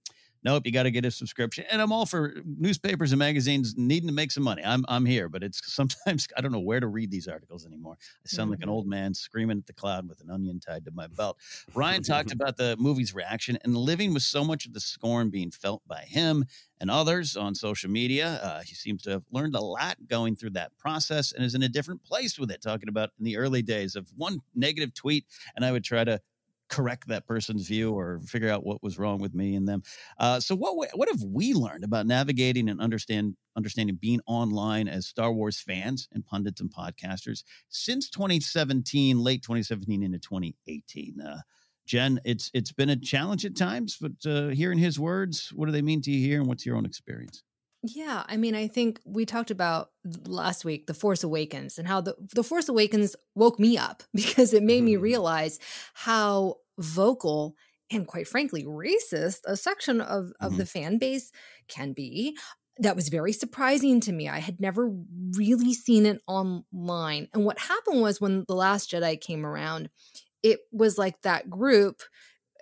nope, 0.44 0.62
you 0.66 0.72
got 0.72 0.84
to 0.84 0.90
get 0.90 1.04
a 1.04 1.10
subscription. 1.10 1.64
And 1.70 1.80
I'm 1.82 1.92
all 1.92 2.06
for 2.06 2.34
newspapers 2.44 3.12
and 3.12 3.18
magazines 3.18 3.74
needing 3.76 4.08
to 4.08 4.14
make 4.14 4.30
some 4.30 4.42
money. 4.44 4.62
I'm 4.64 4.84
I'm 4.88 5.04
here, 5.06 5.28
but 5.28 5.42
it's 5.42 5.60
sometimes 5.72 6.26
I 6.36 6.40
don't 6.40 6.52
know 6.52 6.58
where 6.60 6.80
to 6.80 6.86
read 6.86 7.10
these 7.10 7.28
articles 7.28 7.66
anymore. 7.66 7.96
I 8.00 8.28
sound 8.28 8.50
like 8.50 8.62
an 8.62 8.68
Mhm. 8.68 8.72
old 8.72 8.86
man 8.86 9.14
screaming 9.14 9.58
at 9.58 9.66
the 9.66 9.72
cloud 9.72 10.08
with 10.08 10.20
an 10.20 10.30
onion 10.30 10.60
tied 10.60 10.84
to 10.86 10.90
my 10.92 11.06
belt. 11.06 11.38
Rian 11.74 12.04
talked 12.06 12.32
about 12.32 12.56
the 12.56 12.76
movie's 12.78 13.14
reaction 13.14 13.58
and 13.64 13.76
living 13.76 14.14
with 14.14 14.22
so 14.22 14.44
much 14.44 14.66
of 14.66 14.72
the 14.72 14.80
scorn 14.80 15.30
being 15.30 15.50
felt 15.50 15.82
by 15.86 16.02
him 16.02 16.44
and 16.80 16.90
others 16.90 17.36
on 17.36 17.54
social 17.54 17.90
media. 17.90 18.40
Uh, 18.42 18.60
he 18.62 18.74
seems 18.74 19.02
to 19.02 19.10
have 19.10 19.24
learned 19.32 19.54
a 19.56 19.60
lot 19.60 19.96
going 20.06 20.36
through 20.36 20.50
that 20.50 20.76
process 20.78 21.32
and 21.32 21.44
is 21.44 21.54
in 21.54 21.62
a 21.62 21.68
different 21.68 22.02
place 22.04 22.38
with 22.38 22.50
it. 22.50 22.62
Talking 22.62 22.88
about 22.88 23.10
in 23.18 23.24
the 23.24 23.36
early 23.36 23.62
days 23.62 23.96
of 23.96 24.08
one 24.16 24.40
negative 24.54 24.94
tweet, 24.94 25.26
and 25.56 25.64
I 25.64 25.72
would 25.72 25.84
try 25.84 26.04
to 26.04 26.20
correct 26.68 27.08
that 27.08 27.26
person's 27.26 27.66
view 27.66 27.92
or 27.92 28.20
figure 28.20 28.50
out 28.50 28.64
what 28.64 28.82
was 28.82 28.98
wrong 28.98 29.18
with 29.18 29.34
me 29.34 29.54
and 29.54 29.66
them. 29.66 29.82
Uh, 30.18 30.40
so 30.40 30.54
what 30.54 30.74
what 30.94 31.08
have 31.08 31.22
we 31.22 31.54
learned 31.54 31.84
about 31.84 32.06
navigating 32.06 32.68
and 32.68 32.80
understand 32.80 33.36
understanding 33.56 33.96
being 33.96 34.20
online 34.26 34.88
as 34.88 35.06
Star 35.06 35.32
Wars 35.32 35.60
fans 35.60 36.08
and 36.12 36.24
pundits 36.26 36.60
and 36.60 36.72
podcasters 36.72 37.42
since 37.68 38.08
2017, 38.10 39.18
late 39.18 39.42
2017 39.42 40.02
into 40.02 40.18
2018? 40.18 41.20
Uh, 41.20 41.40
Jen, 41.86 42.20
it's 42.24 42.50
it's 42.52 42.72
been 42.72 42.90
a 42.90 42.96
challenge 42.96 43.46
at 43.46 43.56
times, 43.56 43.96
but 44.00 44.12
uh, 44.30 44.48
hearing 44.48 44.78
his 44.78 45.00
words, 45.00 45.50
what 45.54 45.66
do 45.66 45.72
they 45.72 45.82
mean 45.82 46.02
to 46.02 46.10
you 46.10 46.26
here, 46.26 46.38
and 46.38 46.48
what's 46.48 46.66
your 46.66 46.76
own 46.76 46.84
experience? 46.84 47.42
Yeah, 47.82 48.24
I 48.26 48.36
mean, 48.36 48.54
I 48.56 48.66
think 48.66 49.00
we 49.04 49.24
talked 49.24 49.50
about 49.52 49.90
last 50.26 50.64
week 50.64 50.86
The 50.86 50.94
Force 50.94 51.22
Awakens 51.22 51.78
and 51.78 51.86
how 51.86 52.00
the 52.00 52.16
The 52.34 52.42
Force 52.42 52.68
Awakens 52.68 53.14
woke 53.36 53.60
me 53.60 53.78
up 53.78 54.02
because 54.14 54.52
it 54.52 54.62
made 54.64 54.82
me 54.82 54.96
Mhm. 54.96 54.96
realize 54.96 55.58
how 55.94 56.56
vocal 56.78 57.54
and 57.90 58.06
quite 58.06 58.28
frankly 58.28 58.64
racist 58.64 59.40
a 59.46 59.56
section 59.56 60.00
of 60.00 60.32
of 60.40 60.56
the 60.56 60.66
fan 60.66 60.98
base 60.98 61.30
can 61.68 61.92
be. 61.92 62.36
That 62.80 62.96
was 62.96 63.08
very 63.08 63.32
surprising 63.32 64.00
to 64.02 64.12
me. 64.12 64.28
I 64.28 64.38
had 64.38 64.60
never 64.60 64.90
really 65.36 65.72
seen 65.74 66.04
it 66.06 66.20
online. 66.28 67.28
And 67.32 67.44
what 67.44 67.58
happened 67.58 68.00
was 68.02 68.20
when 68.20 68.44
The 68.46 68.54
Last 68.54 68.90
Jedi 68.90 69.20
came 69.20 69.44
around, 69.46 69.88
it 70.42 70.60
was 70.72 70.98
like 70.98 71.22
that 71.22 71.50
group 71.50 72.02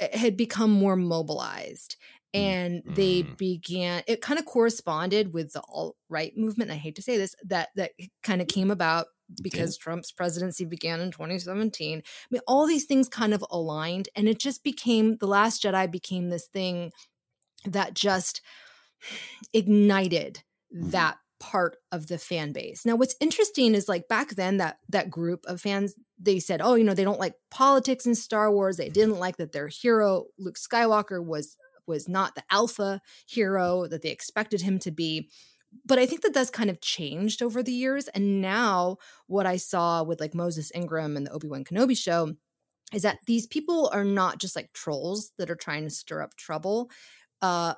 eh, 0.01 0.17
had 0.17 0.37
become 0.37 0.71
more 0.71 0.97
mobilized 0.97 1.97
and 2.37 2.83
they 2.87 3.23
Mm. 3.23 3.37
began 3.39 4.03
it 4.07 4.21
kind 4.21 4.39
of 4.39 4.45
corresponded 4.47 5.33
with 5.33 5.53
the 5.53 5.63
alt-right 5.69 6.37
movement 6.37 6.71
i 6.71 6.75
hate 6.77 6.95
to 6.97 7.03
say 7.03 7.17
this 7.17 7.35
that 7.45 7.71
that 7.77 7.93
kind 8.23 8.41
of 8.43 8.49
came 8.49 8.71
about 8.71 9.07
because 9.43 9.77
trump's 9.77 10.13
presidency 10.13 10.65
began 10.65 11.01
in 11.01 11.11
2017 11.11 11.99
i 11.99 12.03
mean 12.31 12.41
all 12.47 12.67
these 12.67 12.85
things 12.85 13.09
kind 13.09 13.35
of 13.35 13.45
aligned 13.51 14.09
and 14.15 14.29
it 14.29 14.39
just 14.39 14.63
became 14.63 15.17
the 15.17 15.27
last 15.27 15.63
jedi 15.63 15.91
became 15.91 16.29
this 16.29 16.47
thing 16.47 16.93
that 17.65 17.95
just 17.95 18.41
ignited 19.53 20.43
Mhm. 20.75 20.91
that 20.93 21.19
part 21.39 21.77
of 21.93 22.07
the 22.07 22.17
fan 22.19 22.51
base. 22.53 22.87
Now 22.87 22.97
what's 22.97 23.15
interesting 23.21 23.75
is 23.75 23.89
like 23.91 24.09
back 24.09 24.31
then 24.37 24.57
that 24.57 24.79
that 24.89 25.11
group 25.11 25.45
of 25.47 25.61
fans 25.61 25.95
they 26.19 26.39
said, 26.41 26.63
"Oh, 26.63 26.75
you 26.77 26.83
know, 26.85 26.95
they 26.95 27.05
don't 27.05 27.21
like 27.21 27.35
politics 27.51 28.07
in 28.07 28.15
Star 28.15 28.51
Wars. 28.51 28.79
They 28.79 28.89
didn't 28.89 29.19
like 29.19 29.37
that 29.37 29.53
their 29.53 29.69
hero 29.69 30.27
Luke 30.39 30.57
Skywalker 30.57 31.23
was 31.23 31.57
was 31.87 32.09
not 32.09 32.35
the 32.35 32.45
alpha 32.51 33.01
hero 33.27 33.87
that 33.87 34.03
they 34.03 34.11
expected 34.11 34.63
him 34.63 34.79
to 34.81 34.91
be." 34.91 35.29
But 35.85 35.99
I 35.99 36.07
think 36.07 36.23
that 36.23 36.33
that's 36.33 36.51
kind 36.51 36.71
of 36.71 36.81
changed 36.81 37.43
over 37.43 37.63
the 37.63 37.73
years 37.73 38.09
and 38.09 38.41
now 38.41 38.97
what 39.27 39.47
I 39.47 39.57
saw 39.57 40.03
with 40.03 40.21
like 40.21 40.35
Moses 40.35 40.73
Ingram 40.75 41.17
and 41.17 41.27
the 41.27 41.33
Obi-Wan 41.33 41.65
Kenobi 41.65 41.97
show 41.97 42.35
is 42.93 43.03
that 43.03 43.19
these 43.27 43.47
people 43.47 43.91
are 43.93 44.05
not 44.05 44.39
just 44.39 44.57
like 44.57 44.73
trolls 44.73 45.33
that 45.39 45.51
are 45.51 45.57
trying 45.57 45.85
to 45.85 45.91
stir 45.91 46.23
up 46.23 46.37
trouble. 46.37 46.91
Uh 47.43 47.75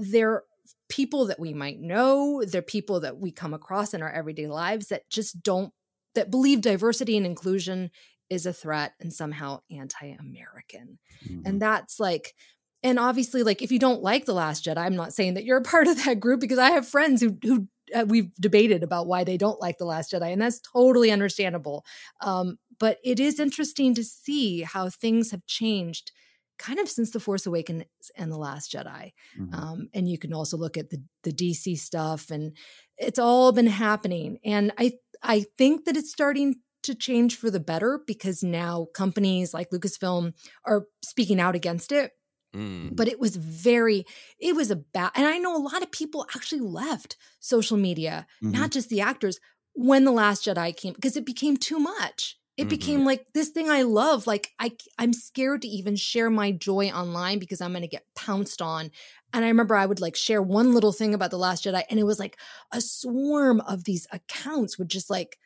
they're 0.00 0.44
people 0.88 1.26
that 1.26 1.40
we 1.40 1.54
might 1.54 1.80
know, 1.80 2.44
they're 2.44 2.62
people 2.62 3.00
that 3.00 3.18
we 3.18 3.30
come 3.30 3.54
across 3.54 3.94
in 3.94 4.02
our 4.02 4.10
everyday 4.10 4.46
lives 4.46 4.88
that 4.88 5.08
just 5.08 5.42
don't 5.42 5.72
that 6.14 6.30
believe 6.30 6.60
diversity 6.60 7.16
and 7.16 7.24
inclusion 7.24 7.90
is 8.28 8.46
a 8.46 8.52
threat 8.52 8.92
and 9.00 9.12
somehow 9.12 9.60
anti-American. 9.70 10.98
Mm-hmm. 11.24 11.42
And 11.46 11.62
that's 11.62 11.98
like 11.98 12.34
and 12.82 12.98
obviously 12.98 13.42
like 13.42 13.62
if 13.62 13.70
you 13.70 13.78
don't 13.78 14.02
like 14.02 14.24
the 14.24 14.34
last 14.34 14.64
jedi 14.64 14.78
i'm 14.78 14.96
not 14.96 15.12
saying 15.12 15.34
that 15.34 15.44
you're 15.44 15.58
a 15.58 15.62
part 15.62 15.86
of 15.86 16.02
that 16.04 16.20
group 16.20 16.40
because 16.40 16.58
i 16.58 16.70
have 16.70 16.86
friends 16.86 17.20
who 17.20 17.36
who 17.42 17.66
uh, 17.94 18.04
we've 18.06 18.34
debated 18.36 18.82
about 18.82 19.06
why 19.06 19.24
they 19.24 19.36
don't 19.36 19.60
like 19.60 19.78
the 19.78 19.84
last 19.84 20.12
jedi 20.12 20.32
and 20.32 20.40
that's 20.40 20.60
totally 20.60 21.10
understandable. 21.10 21.84
Um, 22.20 22.58
but 22.78 22.98
it 23.04 23.20
is 23.20 23.38
interesting 23.38 23.94
to 23.94 24.04
see 24.04 24.62
how 24.62 24.88
things 24.88 25.30
have 25.30 25.46
changed 25.46 26.12
kind 26.58 26.78
of 26.78 26.88
since 26.88 27.10
the 27.10 27.20
force 27.20 27.46
awakens 27.46 27.84
and 28.16 28.30
the 28.30 28.36
last 28.36 28.72
jedi. 28.72 29.12
Mhm. 29.38 29.54
um, 29.54 29.88
and 29.94 30.08
you 30.08 30.18
can 30.18 30.32
also 30.32 30.56
look 30.56 30.76
at 30.76 30.90
the 30.90 31.02
the 31.22 31.32
dc 31.32 31.78
stuff 31.78 32.30
and 32.30 32.56
it's 32.98 33.18
all 33.18 33.52
been 33.52 33.66
happening. 33.66 34.38
And 34.44 34.72
i 34.78 34.92
i 35.22 35.44
think 35.58 35.84
that 35.84 35.96
it's 35.96 36.12
starting 36.12 36.56
to 36.82 36.94
change 36.94 37.36
for 37.36 37.50
the 37.50 37.60
better 37.60 38.00
because 38.06 38.42
now 38.42 38.86
companies 38.94 39.52
like 39.52 39.70
lucasfilm 39.70 40.32
are 40.64 40.86
speaking 41.04 41.38
out 41.40 41.54
against 41.54 41.92
it 41.92 42.12
Mm. 42.54 42.96
but 42.96 43.06
it 43.06 43.20
was 43.20 43.36
very 43.36 44.04
it 44.40 44.56
was 44.56 44.70
a 44.72 44.76
bad 44.76 45.12
and 45.14 45.24
i 45.26 45.38
know 45.38 45.56
a 45.56 45.62
lot 45.62 45.82
of 45.84 45.92
people 45.92 46.26
actually 46.34 46.60
left 46.62 47.16
social 47.38 47.76
media 47.76 48.26
Mhm. 48.42 48.52
not 48.52 48.70
just 48.72 48.88
the 48.88 49.00
actors 49.00 49.38
when 49.74 50.04
the 50.04 50.10
last 50.10 50.44
jedi 50.44 50.76
came 50.76 50.94
because 50.94 51.16
it 51.16 51.24
became 51.24 51.56
too 51.56 51.78
much 51.78 52.36
it 52.56 52.64
Mhm. 52.66 52.70
became 52.70 53.04
like 53.04 53.24
this 53.34 53.50
thing 53.50 53.70
i 53.70 53.82
love 53.82 54.26
like 54.26 54.50
i 54.58 54.72
i'm 54.98 55.12
scared 55.12 55.62
to 55.62 55.68
even 55.68 55.94
share 55.94 56.28
my 56.28 56.50
joy 56.50 56.90
online 56.90 57.38
because 57.38 57.60
i'm 57.60 57.70
going 57.72 57.82
to 57.82 57.88
get 57.88 58.04
pounced 58.16 58.60
on 58.60 58.90
and 59.32 59.44
i 59.44 59.48
remember 59.48 59.76
i 59.76 59.86
would 59.86 60.00
like 60.00 60.16
share 60.16 60.42
one 60.42 60.74
little 60.74 60.92
thing 60.92 61.14
about 61.14 61.30
the 61.30 61.38
last 61.38 61.62
jedi 61.64 61.84
and 61.88 62.00
it 62.00 62.04
was 62.04 62.18
like 62.18 62.36
a 62.72 62.80
swarm 62.80 63.60
of 63.60 63.84
these 63.84 64.08
accounts 64.10 64.76
would 64.76 64.88
just 64.90 65.08
like 65.08 65.38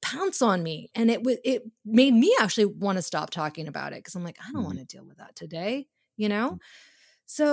pounce 0.00 0.40
on 0.42 0.62
me 0.62 0.90
and 0.94 1.10
it 1.10 1.22
was 1.24 1.38
it 1.44 1.62
made 1.84 2.14
me 2.14 2.32
actually 2.40 2.64
want 2.64 2.98
to 2.98 3.02
stop 3.02 3.30
talking 3.30 3.66
about 3.68 3.92
it 3.92 3.96
because 3.98 4.14
i'm 4.14 4.24
like 4.24 4.38
i 4.46 4.52
don't 4.52 4.62
Mhm. 4.62 4.66
want 4.66 4.78
to 4.78 4.84
deal 4.84 5.04
with 5.04 5.18
that 5.18 5.34
today 5.36 5.86
you 6.22 6.28
know 6.28 6.58
so 7.26 7.46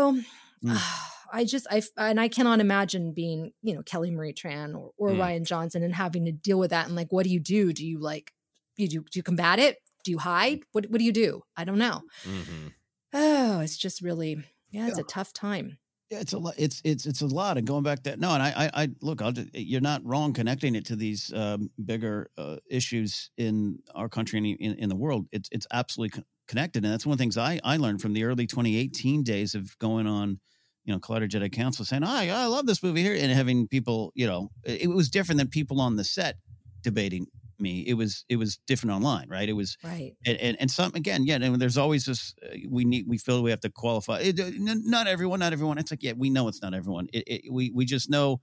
Mm. 0.64 0.78
i 1.40 1.46
just 1.46 1.68
i 1.72 1.82
and 1.98 2.20
i 2.20 2.28
cannot 2.28 2.60
imagine 2.60 3.14
being 3.14 3.52
you 3.62 3.74
know 3.76 3.82
kelly 3.84 4.12
marie 4.12 4.34
tran 4.34 4.76
or, 4.78 4.92
or 4.98 5.10
Mm. 5.12 5.20
rian 5.22 5.46
johnson 5.52 5.84
and 5.84 5.96
having 5.96 6.26
to 6.26 6.34
deal 6.34 6.60
with 6.60 6.72
that 6.72 6.88
and 6.88 6.96
like 6.96 7.12
what 7.16 7.24
do 7.26 7.30
you 7.36 7.40
do 7.40 7.72
do 7.72 7.86
you 7.86 8.00
like 8.12 8.32
you 8.76 8.88
do, 8.94 9.00
do 9.12 9.16
you 9.20 9.24
combat 9.24 9.58
it 9.68 9.78
do 10.04 10.12
you 10.12 10.20
hide 10.20 10.60
what, 10.74 10.84
what 10.90 11.00
do 11.00 11.06
you 11.06 11.14
do 11.26 11.42
i 11.56 11.64
don't 11.64 11.78
know 11.86 12.02
Mhm. 12.26 12.74
oh 13.14 13.60
it's 13.62 13.78
just 13.78 14.02
really 14.02 14.44
yeah 14.72 14.88
it's 14.88 14.98
a 14.98 15.04
tough 15.04 15.32
time 15.34 15.78
Yeah, 16.12 16.22
it's 16.26 16.34
a 16.34 16.40
lot. 16.40 16.56
It's 16.58 16.82
it's 16.84 17.06
it's 17.06 17.22
a 17.22 17.28
lot. 17.28 17.58
And 17.60 17.68
going 17.68 17.84
back 17.84 18.02
that 18.04 18.18
no, 18.20 18.32
and 18.34 18.42
I 18.42 18.50
I, 18.64 18.84
I 18.84 18.84
look, 19.08 19.22
I'll 19.22 19.32
just, 19.32 19.50
you're 19.54 19.88
not 19.92 20.02
wrong 20.04 20.34
connecting 20.34 20.74
it 20.76 20.86
to 20.90 20.96
these 20.96 21.32
um, 21.34 21.70
bigger 21.92 22.18
uh, 22.36 22.58
issues 22.80 23.30
in 23.38 23.78
our 23.94 24.10
country 24.10 24.38
and 24.40 24.48
in, 24.48 24.72
in 24.84 24.90
the 24.90 24.96
world. 25.06 25.28
It's 25.32 25.50
it's 25.52 25.68
absolutely 25.72 26.24
connected, 26.50 26.84
and 26.84 26.92
that's 26.92 27.06
one 27.06 27.14
of 27.14 27.18
the 27.18 27.22
things 27.22 27.38
I 27.38 27.60
I 27.64 27.78
learned 27.78 28.02
from 28.02 28.12
the 28.14 28.26
early 28.26 28.46
2018 28.46 29.24
days 29.24 29.56
of 29.56 29.78
going 29.80 30.08
on, 30.08 30.40
you 30.84 30.92
know, 30.94 31.00
Collider 31.00 31.30
Jedi 31.30 31.52
Council 31.52 31.86
saying, 31.86 32.04
I 32.04 32.30
I 32.30 32.46
love 32.48 32.66
this 32.66 32.84
movie 32.84 33.02
here, 33.04 33.16
and 33.16 33.32
having 33.32 33.68
people, 33.68 34.12
you 34.16 34.28
know, 34.28 34.50
it, 34.66 34.82
it 34.82 34.88
was 34.88 35.10
different 35.10 35.38
than 35.38 35.48
people 35.48 35.80
on 35.80 35.96
the 35.96 36.04
set 36.04 36.36
debating 36.82 37.28
me. 37.60 37.84
It 37.88 37.94
was 37.94 38.26
it 38.30 38.38
was 38.38 38.58
different 38.68 38.96
online, 38.96 39.30
right? 39.30 39.48
It 39.48 39.54
was 39.54 39.78
right, 39.84 40.14
and 40.26 40.38
and, 40.38 40.58
and 40.60 40.72
some 40.72 40.92
again, 40.96 41.24
yeah. 41.24 41.36
And 41.36 41.62
there's 41.62 41.78
always 41.78 42.06
this. 42.06 42.34
Uh, 42.44 42.58
we 42.70 42.84
need 42.84 43.06
we 43.08 43.18
feel 43.18 43.42
we 43.44 43.52
have 43.52 43.62
to 43.62 43.70
qualify. 43.70 44.20
It, 44.20 44.40
uh, 44.40 44.50
not 44.58 45.08
everyone, 45.08 45.40
not 45.40 45.54
everyone. 45.54 45.78
It's 45.78 45.92
like 45.92 46.04
yeah, 46.04 46.14
we 46.18 46.30
know 46.30 46.48
it's 46.48 46.62
not 46.62 46.74
everyone. 46.74 47.08
It, 47.14 47.24
it, 47.28 47.42
we 47.52 47.72
we 47.72 47.86
just 47.86 48.10
know 48.10 48.42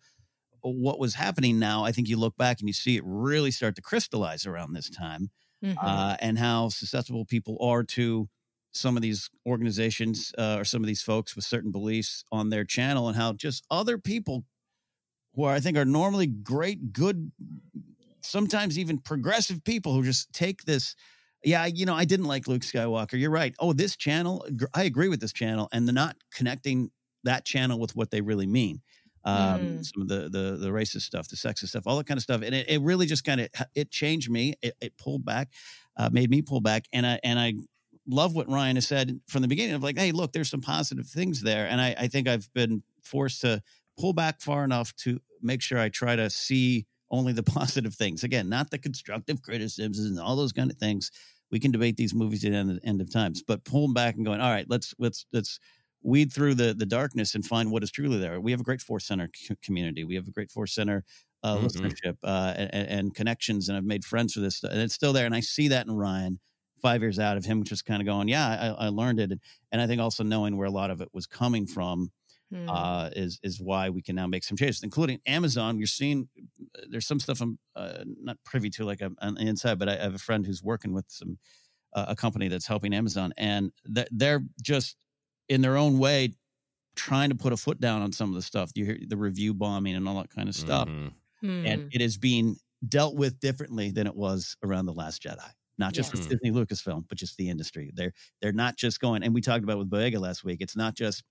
what 0.61 0.99
was 0.99 1.15
happening. 1.15 1.59
Now 1.59 1.85
I 1.85 1.93
think 1.93 2.09
you 2.09 2.17
look 2.17 2.37
back 2.37 2.61
and 2.61 2.69
you 2.69 2.73
see 2.73 2.97
it 2.97 3.03
really 3.05 3.51
start 3.51 3.77
to 3.77 3.83
crystallize 3.83 4.47
around 4.47 4.73
this 4.73 4.91
time, 4.91 5.31
mm-hmm. 5.65 5.79
uh, 5.81 6.17
and 6.21 6.39
how 6.39 6.69
susceptible 6.69 7.25
people 7.25 7.57
are 7.61 7.83
to 7.83 8.29
some 8.73 8.97
of 8.97 9.03
these 9.03 9.31
organizations 9.47 10.33
uh, 10.37 10.57
or 10.59 10.65
some 10.65 10.83
of 10.83 10.87
these 10.87 11.03
folks 11.03 11.35
with 11.35 11.45
certain 11.45 11.71
beliefs 11.71 12.25
on 12.31 12.51
their 12.51 12.65
channel, 12.65 13.09
and 13.09 13.17
how 13.17 13.33
just 13.33 13.65
other 13.71 13.99
people 13.99 14.45
who 15.35 15.45
are, 15.45 15.55
I 15.55 15.61
think 15.61 15.77
are 15.77 15.85
normally 15.85 16.27
great, 16.27 16.93
good 16.93 17.31
sometimes 18.23 18.79
even 18.79 18.99
progressive 18.99 19.63
people 19.65 19.95
who 19.95 20.03
just 20.03 20.33
take 20.33 20.65
this 20.65 20.95
yeah, 21.45 21.67
you 21.67 21.87
know, 21.87 21.95
I 21.95 22.05
didn't 22.05 22.27
like 22.27 22.49
Luke 22.49 22.63
Skywalker. 22.63 23.19
You're 23.19 23.31
right. 23.31 23.55
Oh, 23.61 23.73
this 23.73 23.97
channel, 23.97 24.45
I 24.75 24.83
agree 24.83 25.09
with 25.09 25.21
this 25.21 25.33
channel, 25.33 25.69
and 25.73 25.87
they're 25.87 25.95
not 25.95 26.17
connecting 26.35 26.91
that 27.23 27.45
channel 27.45 27.79
with 27.79 27.95
what 27.95 28.11
they 28.11 28.21
really 28.21 28.49
mean. 28.49 28.81
Um, 29.27 29.61
mm. 29.61 29.85
Some 29.85 30.03
of 30.03 30.09
the 30.09 30.29
the 30.29 30.57
the 30.57 30.69
racist 30.69 31.03
stuff, 31.03 31.29
the 31.29 31.37
sexist 31.37 31.69
stuff, 31.69 31.83
all 31.87 31.97
that 31.97 32.07
kind 32.07 32.17
of 32.17 32.23
stuff, 32.23 32.43
and 32.43 32.55
it, 32.55 32.71
it 32.71 32.81
really 32.81 33.07
just 33.07 33.25
kind 33.25 33.41
of 33.41 33.49
it 33.75 33.91
changed 33.91 34.31
me. 34.31 34.55
It, 34.63 34.75
it 34.81 34.97
pulled 34.99 35.25
back, 35.25 35.49
uh, 35.97 36.09
made 36.13 36.31
me 36.31 36.43
pull 36.43 36.61
back, 36.61 36.85
and 36.93 37.05
I 37.05 37.19
and 37.25 37.39
I 37.39 37.55
love 38.07 38.37
what 38.37 38.47
Rian 38.47 38.77
has 38.77 38.87
said 38.87 39.21
from 39.27 39.43
the 39.43 39.49
beginning 39.49 39.75
of 39.75 39.83
like, 39.83 39.99
hey, 39.99 40.13
look, 40.13 40.33
there's 40.33 40.49
some 40.49 40.61
positive 40.61 41.09
things 41.09 41.43
there, 41.43 41.67
and 41.67 41.81
I, 41.81 41.97
I 41.99 42.07
think 42.07 42.29
I've 42.29 42.49
been 42.55 42.85
forced 43.03 43.41
to 43.41 43.61
pull 43.99 44.13
back 44.13 44.41
far 44.41 44.63
enough 44.63 44.95
to 44.97 45.21
make 45.43 45.61
sure 45.61 45.79
I 45.79 45.89
try 45.89 46.15
to 46.15 46.31
see 46.31 46.87
only 47.11 47.33
the 47.33 47.43
positive 47.43 47.95
things. 47.95 48.23
Again, 48.23 48.49
not 48.49 48.71
the 48.71 48.79
constructive 48.79 49.43
criticisms 49.43 49.99
and 49.99 50.21
all 50.21 50.37
those 50.37 50.53
kind 50.53 50.71
of 50.71 50.77
things. 50.77 51.11
We 51.51 51.61
can 51.61 51.71
debate 51.71 51.97
these 51.97 52.15
movies 52.15 52.45
at 52.45 52.53
the 52.53 52.57
end, 52.57 52.81
end 52.85 53.01
of 53.01 53.13
times, 53.13 53.43
but 53.47 53.65
pulling 53.65 53.95
back 53.95 54.17
and 54.17 54.25
going, 54.25 54.41
all 54.41 54.51
right, 54.51 54.67
let's 54.69 54.95
let's 54.99 55.27
let's 55.33 55.59
weed 56.07 56.33
through 56.33 56.55
the 56.55 56.73
the 56.73 56.87
darkness 56.87 57.35
and 57.35 57.45
find 57.45 57.71
what 57.71 57.83
is 57.83 57.91
truly 57.91 58.19
there. 58.19 58.41
We 58.41 58.53
have 58.53 58.61
a 58.61 58.65
great 58.65 58.81
Force 58.81 59.07
Center 59.07 59.29
community. 59.63 60.05
We 60.05 60.15
have 60.15 60.29
a 60.29 60.31
great 60.31 60.51
Force 60.51 60.75
Center 60.75 61.05
uh, 61.43 61.57
mm-hmm. 61.57 61.67
listenership 61.67 62.17
uh, 62.23 62.55
and, 62.57 62.89
and, 62.89 63.15
connections, 63.15 63.69
and 63.69 63.77
I've 63.77 63.85
made 63.85 64.05
friends 64.05 64.35
with 64.37 64.45
this, 64.45 64.63
and 64.63 64.81
it's 64.81 64.95
still 64.95 65.13
there. 65.13 65.27
And 65.27 65.35
I 65.35 65.41
see 65.41 65.69
that 65.69 65.87
in 65.87 65.93
Rian. 65.93 66.39
Five 66.83 67.01
years 67.01 67.19
out 67.19 67.39
of 67.39 67.45
him, 67.45 67.65
just 67.65 67.87
kind 67.87 68.03
of 68.03 68.07
going, 68.07 68.29
yeah, 68.29 68.75
I, 68.79 68.87
I 68.87 68.89
learned 68.89 69.19
it, 69.19 69.33
and 69.73 69.81
I 69.81 69.87
think 69.87 70.01
also 70.01 70.23
knowing 70.23 70.57
where 70.57 70.67
a 70.67 70.71
lot 70.71 70.91
of 70.91 71.01
it 71.01 71.09
was 71.13 71.27
coming 71.27 71.67
from 71.67 72.11
Hmm. 72.53 72.69
Uh, 72.69 73.11
is 73.17 73.41
is 73.43 73.61
why 73.61 73.91
we 73.91 74.03
can 74.03 74.15
now 74.15 74.29
make 74.29 74.45
some 74.45 74.57
changes, 74.57 74.85
including 74.85 75.19
Amazon. 75.27 75.79
You're 75.79 75.89
seeing 75.89 76.29
uh, 76.79 76.83
there's 76.89 77.05
some 77.05 77.19
stuff 77.19 77.41
I'm 77.41 77.59
uh, 77.75 78.05
not 78.23 78.37
privy 78.45 78.71
to, 78.71 78.85
like 78.85 79.03
I'm 79.03 79.17
on 79.21 79.35
the 79.35 79.41
inside, 79.41 79.81
but 79.81 79.89
I 79.89 79.97
have 79.97 80.15
a 80.15 80.19
friend 80.19 80.47
who's 80.47 80.63
working 80.63 80.93
with 80.93 81.07
some 81.09 81.39
uh, 81.93 82.05
a 82.09 82.15
company 82.15 82.47
that's 82.47 82.69
helping 82.69 82.95
Amazon, 82.95 83.33
and 83.37 83.73
th- 83.93 84.07
they're 84.13 84.45
just 84.63 84.97
in 85.49 85.61
their 85.61 85.77
own 85.77 85.99
way 85.99 86.33
trying 86.95 87.29
to 87.29 87.37
put 87.37 87.53
a 87.53 87.57
foot 87.57 87.81
down 87.81 88.03
on 88.03 88.13
some 88.13 88.31
of 88.31 88.35
the 88.35 88.43
stuff. 88.43 88.71
You 88.75 88.85
hear 88.85 88.99
the 89.07 89.17
review 89.17 89.55
bombing 89.55 89.95
and 89.95 90.09
all 90.09 90.17
that 90.17 90.31
kind 90.31 90.49
of 90.49 90.55
stuff, 90.55 90.89
mm-hmm. 90.89 91.47
hmm. 91.47 91.67
and 91.67 91.91
it 91.93 92.01
is 92.01 92.17
being 92.17 92.57
dealt 92.89 93.17
with 93.17 93.39
differently 93.41 93.91
than 93.91 94.07
it 94.07 94.15
was 94.15 94.57
around 94.63 94.87
the 94.87 94.93
Last 94.93 95.23
Jedi 95.23 95.51
not 95.79 95.93
just 95.93 96.15
yeah. 96.15 96.21
with 96.21 96.29
Disney 96.31 96.51
Lucasfilm, 96.51 97.05
but 97.09 97.19
just 97.19 97.37
the 97.37 97.51
industry. 97.51 97.91
They're 97.95 98.13
they're 98.41 98.53
not 98.53 98.77
just 98.77 99.01
going, 99.01 99.23
and 99.23 99.35
we 99.35 99.41
talked 99.41 99.65
about 99.65 99.79
with 99.79 99.91
Boyega 99.91 100.19
last 100.19 100.45
week. 100.45 100.61
It's 100.61 100.77
not 100.77 100.95
just 100.95 101.23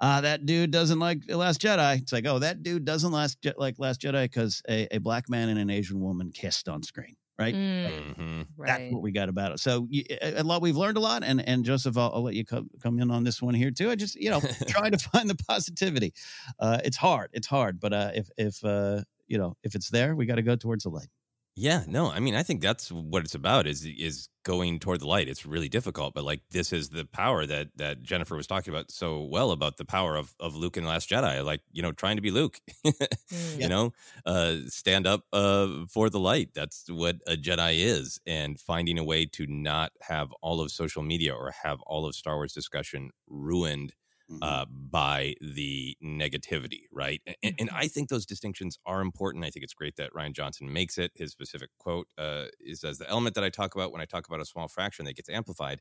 uh, 0.00 0.20
that 0.22 0.44
dude 0.46 0.70
doesn't 0.70 0.98
like 0.98 1.26
the 1.26 1.36
Last 1.36 1.60
Jedi. 1.60 2.02
It's 2.02 2.12
like, 2.12 2.26
oh, 2.26 2.38
that 2.40 2.62
dude 2.62 2.84
doesn't 2.84 3.12
last 3.12 3.40
Je- 3.42 3.52
like 3.56 3.78
Last 3.78 4.00
Jedi 4.00 4.24
because 4.24 4.62
a, 4.68 4.88
a, 4.96 4.98
black 4.98 5.28
man 5.28 5.48
and 5.48 5.58
an 5.58 5.70
Asian 5.70 6.00
woman 6.00 6.32
kissed 6.32 6.68
on 6.68 6.82
screen, 6.82 7.16
right? 7.38 7.54
Mm-hmm. 7.54 8.42
That's 8.58 8.80
right. 8.80 8.92
what 8.92 9.02
we 9.02 9.12
got 9.12 9.28
about 9.28 9.52
it. 9.52 9.60
So 9.60 9.86
you, 9.90 10.04
a, 10.20 10.42
lot 10.42 10.62
we've 10.62 10.76
learned 10.76 10.96
a 10.96 11.00
lot, 11.00 11.22
and 11.24 11.46
and 11.46 11.64
Joseph, 11.64 11.96
I'll, 11.96 12.12
I'll 12.14 12.22
let 12.22 12.34
you 12.34 12.44
come, 12.44 12.70
come 12.82 12.98
in 12.98 13.10
on 13.10 13.24
this 13.24 13.42
one 13.42 13.54
here 13.54 13.70
too. 13.70 13.90
I 13.90 13.96
just 13.96 14.16
you 14.16 14.30
know 14.30 14.40
trying 14.68 14.92
to 14.92 14.98
find 14.98 15.28
the 15.28 15.34
positivity. 15.34 16.14
Uh, 16.58 16.78
it's 16.84 16.96
hard. 16.96 17.30
It's 17.32 17.46
hard, 17.46 17.80
but 17.80 17.92
uh, 17.92 18.10
if 18.14 18.28
if 18.36 18.64
uh, 18.64 19.02
you 19.26 19.38
know 19.38 19.56
if 19.62 19.74
it's 19.74 19.90
there, 19.90 20.14
we 20.14 20.26
got 20.26 20.36
to 20.36 20.42
go 20.42 20.56
towards 20.56 20.84
the 20.84 20.90
light. 20.90 21.08
Yeah, 21.56 21.84
no, 21.86 22.10
I 22.10 22.18
mean, 22.18 22.34
I 22.34 22.42
think 22.42 22.60
that's 22.60 22.90
what 22.90 23.22
it's 23.24 23.36
about 23.36 23.68
is 23.68 23.84
is 23.84 24.28
going 24.44 24.80
toward 24.80 25.00
the 25.00 25.06
light. 25.06 25.28
It's 25.28 25.46
really 25.46 25.68
difficult, 25.68 26.12
but 26.12 26.24
like 26.24 26.40
this 26.50 26.72
is 26.72 26.88
the 26.88 27.04
power 27.04 27.46
that 27.46 27.68
that 27.76 28.02
Jennifer 28.02 28.34
was 28.34 28.48
talking 28.48 28.74
about 28.74 28.90
so 28.90 29.22
well 29.22 29.52
about 29.52 29.76
the 29.76 29.84
power 29.84 30.16
of 30.16 30.34
of 30.40 30.56
Luke 30.56 30.76
and 30.76 30.84
the 30.84 30.90
Last 30.90 31.08
Jedi. 31.08 31.44
Like 31.44 31.60
you 31.70 31.80
know, 31.80 31.92
trying 31.92 32.16
to 32.16 32.22
be 32.22 32.32
Luke, 32.32 32.58
mm. 32.84 33.60
you 33.60 33.68
know, 33.68 33.92
uh, 34.26 34.56
stand 34.66 35.06
up 35.06 35.26
uh, 35.32 35.84
for 35.88 36.10
the 36.10 36.18
light. 36.18 36.48
That's 36.54 36.90
what 36.90 37.18
a 37.28 37.36
Jedi 37.36 37.78
is, 37.84 38.18
and 38.26 38.58
finding 38.58 38.98
a 38.98 39.04
way 39.04 39.24
to 39.26 39.46
not 39.46 39.92
have 40.02 40.32
all 40.42 40.60
of 40.60 40.72
social 40.72 41.04
media 41.04 41.34
or 41.34 41.52
have 41.62 41.80
all 41.82 42.04
of 42.04 42.16
Star 42.16 42.34
Wars 42.34 42.52
discussion 42.52 43.10
ruined 43.28 43.92
mm-hmm. 44.30 44.42
uh, 44.42 44.64
by 44.66 45.34
the 45.40 45.96
negativity, 46.02 46.82
right? 46.92 47.20
And, 47.26 47.36
mm-hmm. 47.42 47.54
and, 47.58 47.70
I 47.70 47.88
think 47.88 48.08
those 48.08 48.26
distinctions 48.26 48.78
are 48.86 49.00
important. 49.00 49.44
I 49.44 49.50
think 49.50 49.64
it's 49.64 49.74
great 49.74 49.96
that 49.96 50.12
Rian 50.12 50.32
Johnson 50.32 50.72
makes 50.72 50.98
it. 50.98 51.12
His 51.14 51.32
specific 51.32 51.70
quote 51.78 52.08
uh, 52.18 52.46
is 52.60 52.84
as 52.84 52.98
the 52.98 53.08
element 53.08 53.34
that 53.34 53.44
I 53.44 53.50
talk 53.50 53.74
about 53.74 53.92
when 53.92 54.00
I 54.00 54.06
talk 54.06 54.26
about 54.26 54.40
a 54.40 54.44
small 54.44 54.68
fraction 54.68 55.04
that 55.06 55.16
gets 55.16 55.28
amplified 55.28 55.80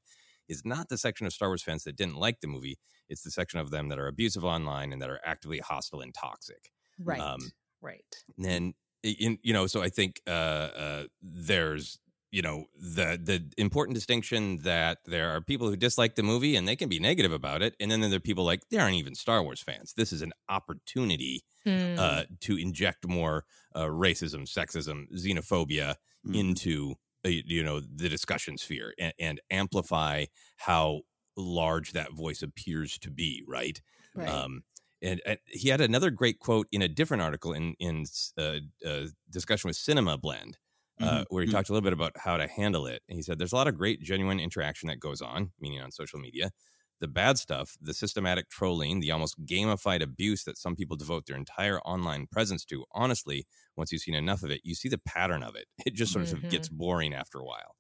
is 0.49 0.63
not 0.65 0.89
the 0.89 0.97
section 0.97 1.25
of 1.25 1.33
Star 1.33 1.49
Wars 1.49 1.63
fans 1.63 1.83
that 1.83 1.95
didn't 1.95 2.17
like 2.17 2.41
the 2.41 2.47
movie. 2.47 2.77
It's 3.09 3.23
the 3.23 3.31
section 3.31 3.59
of 3.59 3.71
them 3.71 3.89
that 3.89 3.99
are 3.99 4.07
abusive 4.07 4.43
online 4.43 4.91
and 4.91 5.01
that 5.01 5.09
are 5.09 5.19
actively 5.25 5.59
hostile 5.59 6.01
and 6.01 6.13
toxic. 6.13 6.71
Right. 6.99 7.19
Um, 7.19 7.39
right. 7.81 8.03
And 8.43 8.73
in, 9.03 9.37
you 9.41 9.53
know, 9.53 9.67
so 9.67 9.81
I 9.81 9.89
think 9.89 10.21
uh, 10.27 10.31
uh, 10.31 11.03
there's 11.21 11.99
you 12.33 12.41
know 12.41 12.65
the 12.75 13.19
the 13.23 13.43
important 13.57 13.93
distinction 13.93 14.57
that 14.63 14.97
there 15.05 15.29
are 15.29 15.39
people 15.39 15.69
who 15.69 15.75
dislike 15.75 16.15
the 16.15 16.23
movie 16.23 16.55
and 16.55 16.67
they 16.67 16.75
can 16.75 16.89
be 16.89 16.99
negative 16.99 17.31
about 17.31 17.61
it 17.61 17.75
and 17.79 17.91
then 17.91 18.01
there 18.01 18.15
are 18.15 18.19
people 18.19 18.43
like 18.43 18.61
they 18.71 18.77
aren't 18.77 18.95
even 18.95 19.13
star 19.13 19.43
wars 19.43 19.61
fans 19.61 19.93
this 19.95 20.11
is 20.11 20.23
an 20.23 20.33
opportunity 20.49 21.43
mm. 21.65 21.97
uh, 21.97 22.23
to 22.41 22.57
inject 22.57 23.07
more 23.07 23.45
uh, 23.75 23.85
racism 23.85 24.51
sexism 24.51 25.05
xenophobia 25.13 25.95
mm. 26.27 26.35
into 26.35 26.95
uh, 27.23 27.29
you 27.29 27.63
know 27.63 27.79
the 27.79 28.09
discussion 28.09 28.57
sphere 28.57 28.93
and, 28.99 29.13
and, 29.19 29.41
amplify 29.51 30.25
how 30.57 31.01
large 31.37 31.93
that 31.93 32.13
voice 32.13 32.41
appears 32.41 32.97
to 32.97 33.09
be 33.09 33.43
right, 33.47 33.81
right. 34.15 34.27
Um, 34.27 34.63
and, 35.01 35.21
and, 35.25 35.37
he 35.45 35.69
had 35.69 35.81
another 35.81 36.09
great 36.09 36.39
quote 36.39 36.67
in 36.71 36.81
a 36.81 36.87
different 36.87 37.23
article 37.23 37.53
in 37.53 37.75
in 37.79 38.05
uh, 38.37 38.57
uh, 38.85 39.05
discussion 39.29 39.67
with 39.67 39.77
cinema 39.77 40.17
blend 40.17 40.57
uh, 41.01 41.05
mm-hmm. 41.05 41.21
where 41.29 41.43
he 41.43 41.47
mm-hmm. 41.47 41.55
talked 41.55 41.69
a 41.69 41.73
little 41.73 41.83
bit 41.83 41.93
about 41.93 42.13
how 42.17 42.37
to 42.37 42.47
handle 42.47 42.85
it. 42.85 43.01
And 43.09 43.17
he 43.17 43.21
said, 43.21 43.39
There's 43.39 43.53
a 43.53 43.55
lot 43.55 43.67
of 43.67 43.77
great, 43.77 44.01
genuine 44.01 44.39
interaction 44.39 44.87
that 44.87 44.99
goes 44.99 45.21
on, 45.21 45.51
meaning 45.59 45.81
on 45.81 45.91
social 45.91 46.19
media. 46.19 46.51
The 46.99 47.07
bad 47.07 47.37
stuff, 47.37 47.75
the 47.81 47.93
systematic 47.93 48.49
trolling, 48.49 49.01
the 49.01 49.11
almost 49.11 49.43
gamified 49.45 50.01
abuse 50.01 50.43
that 50.45 50.57
some 50.57 50.75
people 50.75 50.95
devote 50.95 51.25
their 51.25 51.35
entire 51.35 51.79
online 51.81 52.27
presence 52.31 52.63
to, 52.65 52.85
honestly, 52.93 53.45
once 53.75 53.91
you've 53.91 54.01
seen 54.01 54.15
enough 54.15 54.43
of 54.43 54.51
it, 54.51 54.61
you 54.63 54.73
see 54.73 54.87
the 54.87 54.99
pattern 54.99 55.43
of 55.43 55.55
it. 55.55 55.65
It 55.85 55.95
just 55.95 56.13
sort 56.13 56.25
mm-hmm. 56.25 56.45
of 56.45 56.51
gets 56.51 56.69
boring 56.69 57.13
after 57.13 57.39
a 57.39 57.45
while. 57.45 57.75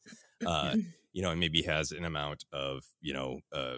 Uh, 0.45 0.75
you 1.13 1.21
know, 1.21 1.29
and 1.29 1.39
maybe 1.39 1.61
has 1.61 1.91
an 1.91 2.03
amount 2.03 2.43
of, 2.51 2.83
you 3.01 3.13
know, 3.13 3.39
uh, 3.53 3.75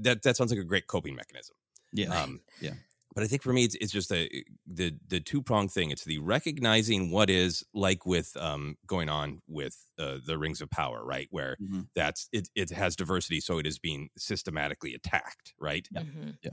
that, 0.00 0.22
that 0.22 0.36
sounds 0.36 0.50
like 0.50 0.60
a 0.60 0.64
great 0.64 0.88
coping 0.88 1.14
mechanism. 1.14 1.56
Yeah. 1.92 2.08
Um, 2.08 2.40
yeah 2.60 2.74
but 3.16 3.24
I 3.24 3.28
think 3.28 3.42
for 3.42 3.54
me, 3.54 3.64
it's, 3.64 3.74
it's 3.76 3.92
just 3.92 4.10
the 4.10 4.28
the 4.66 4.94
the 5.08 5.20
two 5.20 5.40
prong 5.40 5.68
thing. 5.68 5.90
It's 5.90 6.04
the 6.04 6.18
recognizing 6.18 7.10
what 7.10 7.30
is 7.30 7.64
like 7.72 8.04
with 8.04 8.36
um, 8.38 8.76
going 8.86 9.08
on 9.08 9.40
with 9.48 9.74
uh, 9.98 10.18
the 10.24 10.36
Rings 10.36 10.60
of 10.60 10.68
Power, 10.68 11.02
right? 11.02 11.26
Where 11.30 11.56
mm-hmm. 11.58 11.80
that's 11.94 12.28
it, 12.30 12.50
it 12.54 12.68
has 12.72 12.94
diversity, 12.94 13.40
so 13.40 13.56
it 13.56 13.66
is 13.66 13.78
being 13.78 14.10
systematically 14.18 14.92
attacked, 14.92 15.54
right? 15.58 15.88
Yeah. 15.90 16.02
Mm-hmm. 16.02 16.30
yeah. 16.42 16.50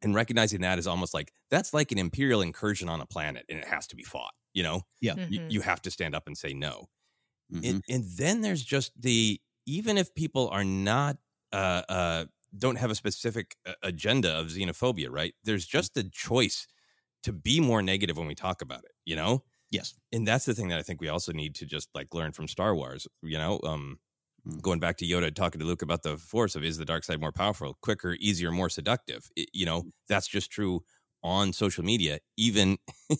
And 0.00 0.14
recognizing 0.14 0.62
that 0.62 0.78
is 0.78 0.86
almost 0.86 1.12
like 1.12 1.30
that's 1.50 1.74
like 1.74 1.92
an 1.92 1.98
imperial 1.98 2.40
incursion 2.40 2.88
on 2.88 3.02
a 3.02 3.06
planet, 3.06 3.44
and 3.50 3.58
it 3.58 3.66
has 3.66 3.86
to 3.88 3.96
be 3.96 4.02
fought. 4.02 4.32
You 4.54 4.62
know, 4.62 4.82
yeah, 5.02 5.12
mm-hmm. 5.12 5.30
you, 5.30 5.46
you, 5.50 5.60
have 5.60 5.82
to 5.82 5.90
stand 5.90 6.14
up 6.14 6.26
and 6.26 6.38
say 6.38 6.54
no. 6.54 6.88
And, 7.52 7.62
mm-hmm. 7.62 7.94
and 7.94 8.04
then 8.16 8.40
there's 8.40 8.64
just 8.64 8.92
the 8.98 9.38
even 9.66 9.98
if 9.98 10.14
people 10.14 10.48
are 10.48 10.64
not 10.64 11.18
uh, 11.52 11.82
uh, 11.88 12.24
don't 12.56 12.76
have 12.76 12.90
a 12.90 12.94
specific 12.94 13.56
uh, 13.66 13.72
agenda 13.82 14.30
of 14.38 14.46
xenophobia, 14.48 15.08
right? 15.10 15.34
There's 15.44 15.66
mm. 15.66 15.70
just 15.70 15.96
a 15.96 16.08
choice 16.08 16.66
to 17.24 17.32
be 17.32 17.60
more 17.60 17.82
negative 17.82 18.16
when 18.16 18.26
we 18.26 18.34
talk 18.34 18.62
about 18.62 18.84
it, 18.84 18.92
you 19.04 19.16
know? 19.16 19.44
Yes. 19.70 19.94
And 20.12 20.26
that's 20.26 20.46
the 20.46 20.54
thing 20.54 20.68
that 20.68 20.78
I 20.78 20.82
think 20.82 21.00
we 21.00 21.08
also 21.08 21.32
need 21.32 21.54
to 21.56 21.66
just 21.66 21.88
like 21.94 22.14
learn 22.14 22.32
from 22.32 22.48
Star 22.48 22.74
Wars, 22.74 23.06
you 23.22 23.38
know? 23.38 23.60
Um 23.64 23.98
going 24.62 24.80
back 24.80 24.96
to 24.96 25.06
Yoda 25.06 25.34
talking 25.34 25.60
to 25.60 25.66
Luke 25.66 25.82
about 25.82 26.02
the 26.02 26.16
force 26.16 26.54
of 26.56 26.64
is 26.64 26.78
the 26.78 26.84
dark 26.84 27.04
side 27.04 27.20
more 27.20 27.32
powerful, 27.32 27.76
quicker, 27.82 28.16
easier, 28.18 28.50
more 28.50 28.70
seductive. 28.70 29.28
It- 29.36 29.50
you 29.52 29.66
know, 29.66 29.84
that's 30.08 30.28
just 30.28 30.50
true 30.50 30.82
on 31.22 31.52
social 31.52 31.84
media. 31.84 32.20
Even 32.36 32.78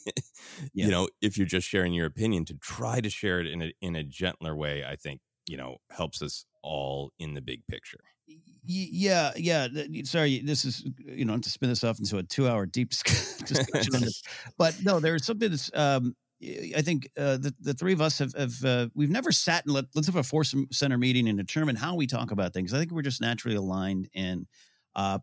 Yeah. 0.73 0.87
you 0.87 0.91
know, 0.91 1.09
if 1.21 1.37
you're 1.37 1.47
just 1.47 1.67
sharing 1.69 1.93
your 1.93 2.07
opinion, 2.07 2.45
to 2.47 2.55
try 2.55 3.01
to 3.01 3.11
share 3.11 3.41
it 3.41 3.47
in 3.47 3.63
a 3.63 3.73
in 3.81 3.97
a 3.97 4.05
gentler 4.05 4.57
way, 4.57 4.85
I 4.85 4.97
think 4.97 5.21
you 5.47 5.57
know 5.57 5.79
helps 5.91 6.23
us 6.23 6.45
all 6.63 7.13
in 7.19 7.35
the 7.35 7.41
big 7.43 7.67
picture. 7.67 8.01
Yeah, 8.71 9.33
yeah. 9.35 9.69
Sorry, 10.05 10.41
this 10.41 10.67
is 10.67 10.85
you 11.07 11.25
know 11.25 11.39
to 11.39 11.49
spin 11.49 11.71
this 11.71 11.83
off 11.85 11.99
into 11.99 12.19
a 12.19 12.23
two-hour 12.23 12.67
deep 12.67 12.91
discussion 13.47 13.95
on 13.95 14.03
this, 14.03 14.23
but 14.59 14.77
no, 14.85 15.01
there's 15.01 15.25
something 15.25 15.51
that's. 15.51 15.71
Um, 15.75 16.15
I 16.77 16.83
think 16.83 17.09
uh, 17.17 17.39
the 17.39 17.55
the 17.61 17.73
three 17.73 17.95
of 17.95 18.03
us 18.03 18.19
have, 18.19 18.35
have 18.35 18.65
uh, 18.65 18.89
we've 18.95 19.11
never 19.11 19.33
sat 19.33 19.65
and 19.65 19.75
let, 19.75 19.87
let's 19.95 20.07
have 20.07 20.17
a 20.17 20.23
force 20.23 20.55
center 20.71 20.99
meeting 20.99 21.29
and 21.29 21.39
determine 21.39 21.77
how 21.77 21.97
we 21.97 22.07
talk 22.07 22.31
about 22.31 22.53
things. 22.53 22.75
I 22.75 22.79
think 22.79 22.93
we're 22.93 23.03
just 23.03 23.23
naturally 23.23 23.57
aligned 23.57 24.09
and 24.15 24.47
uh, 24.95 25.19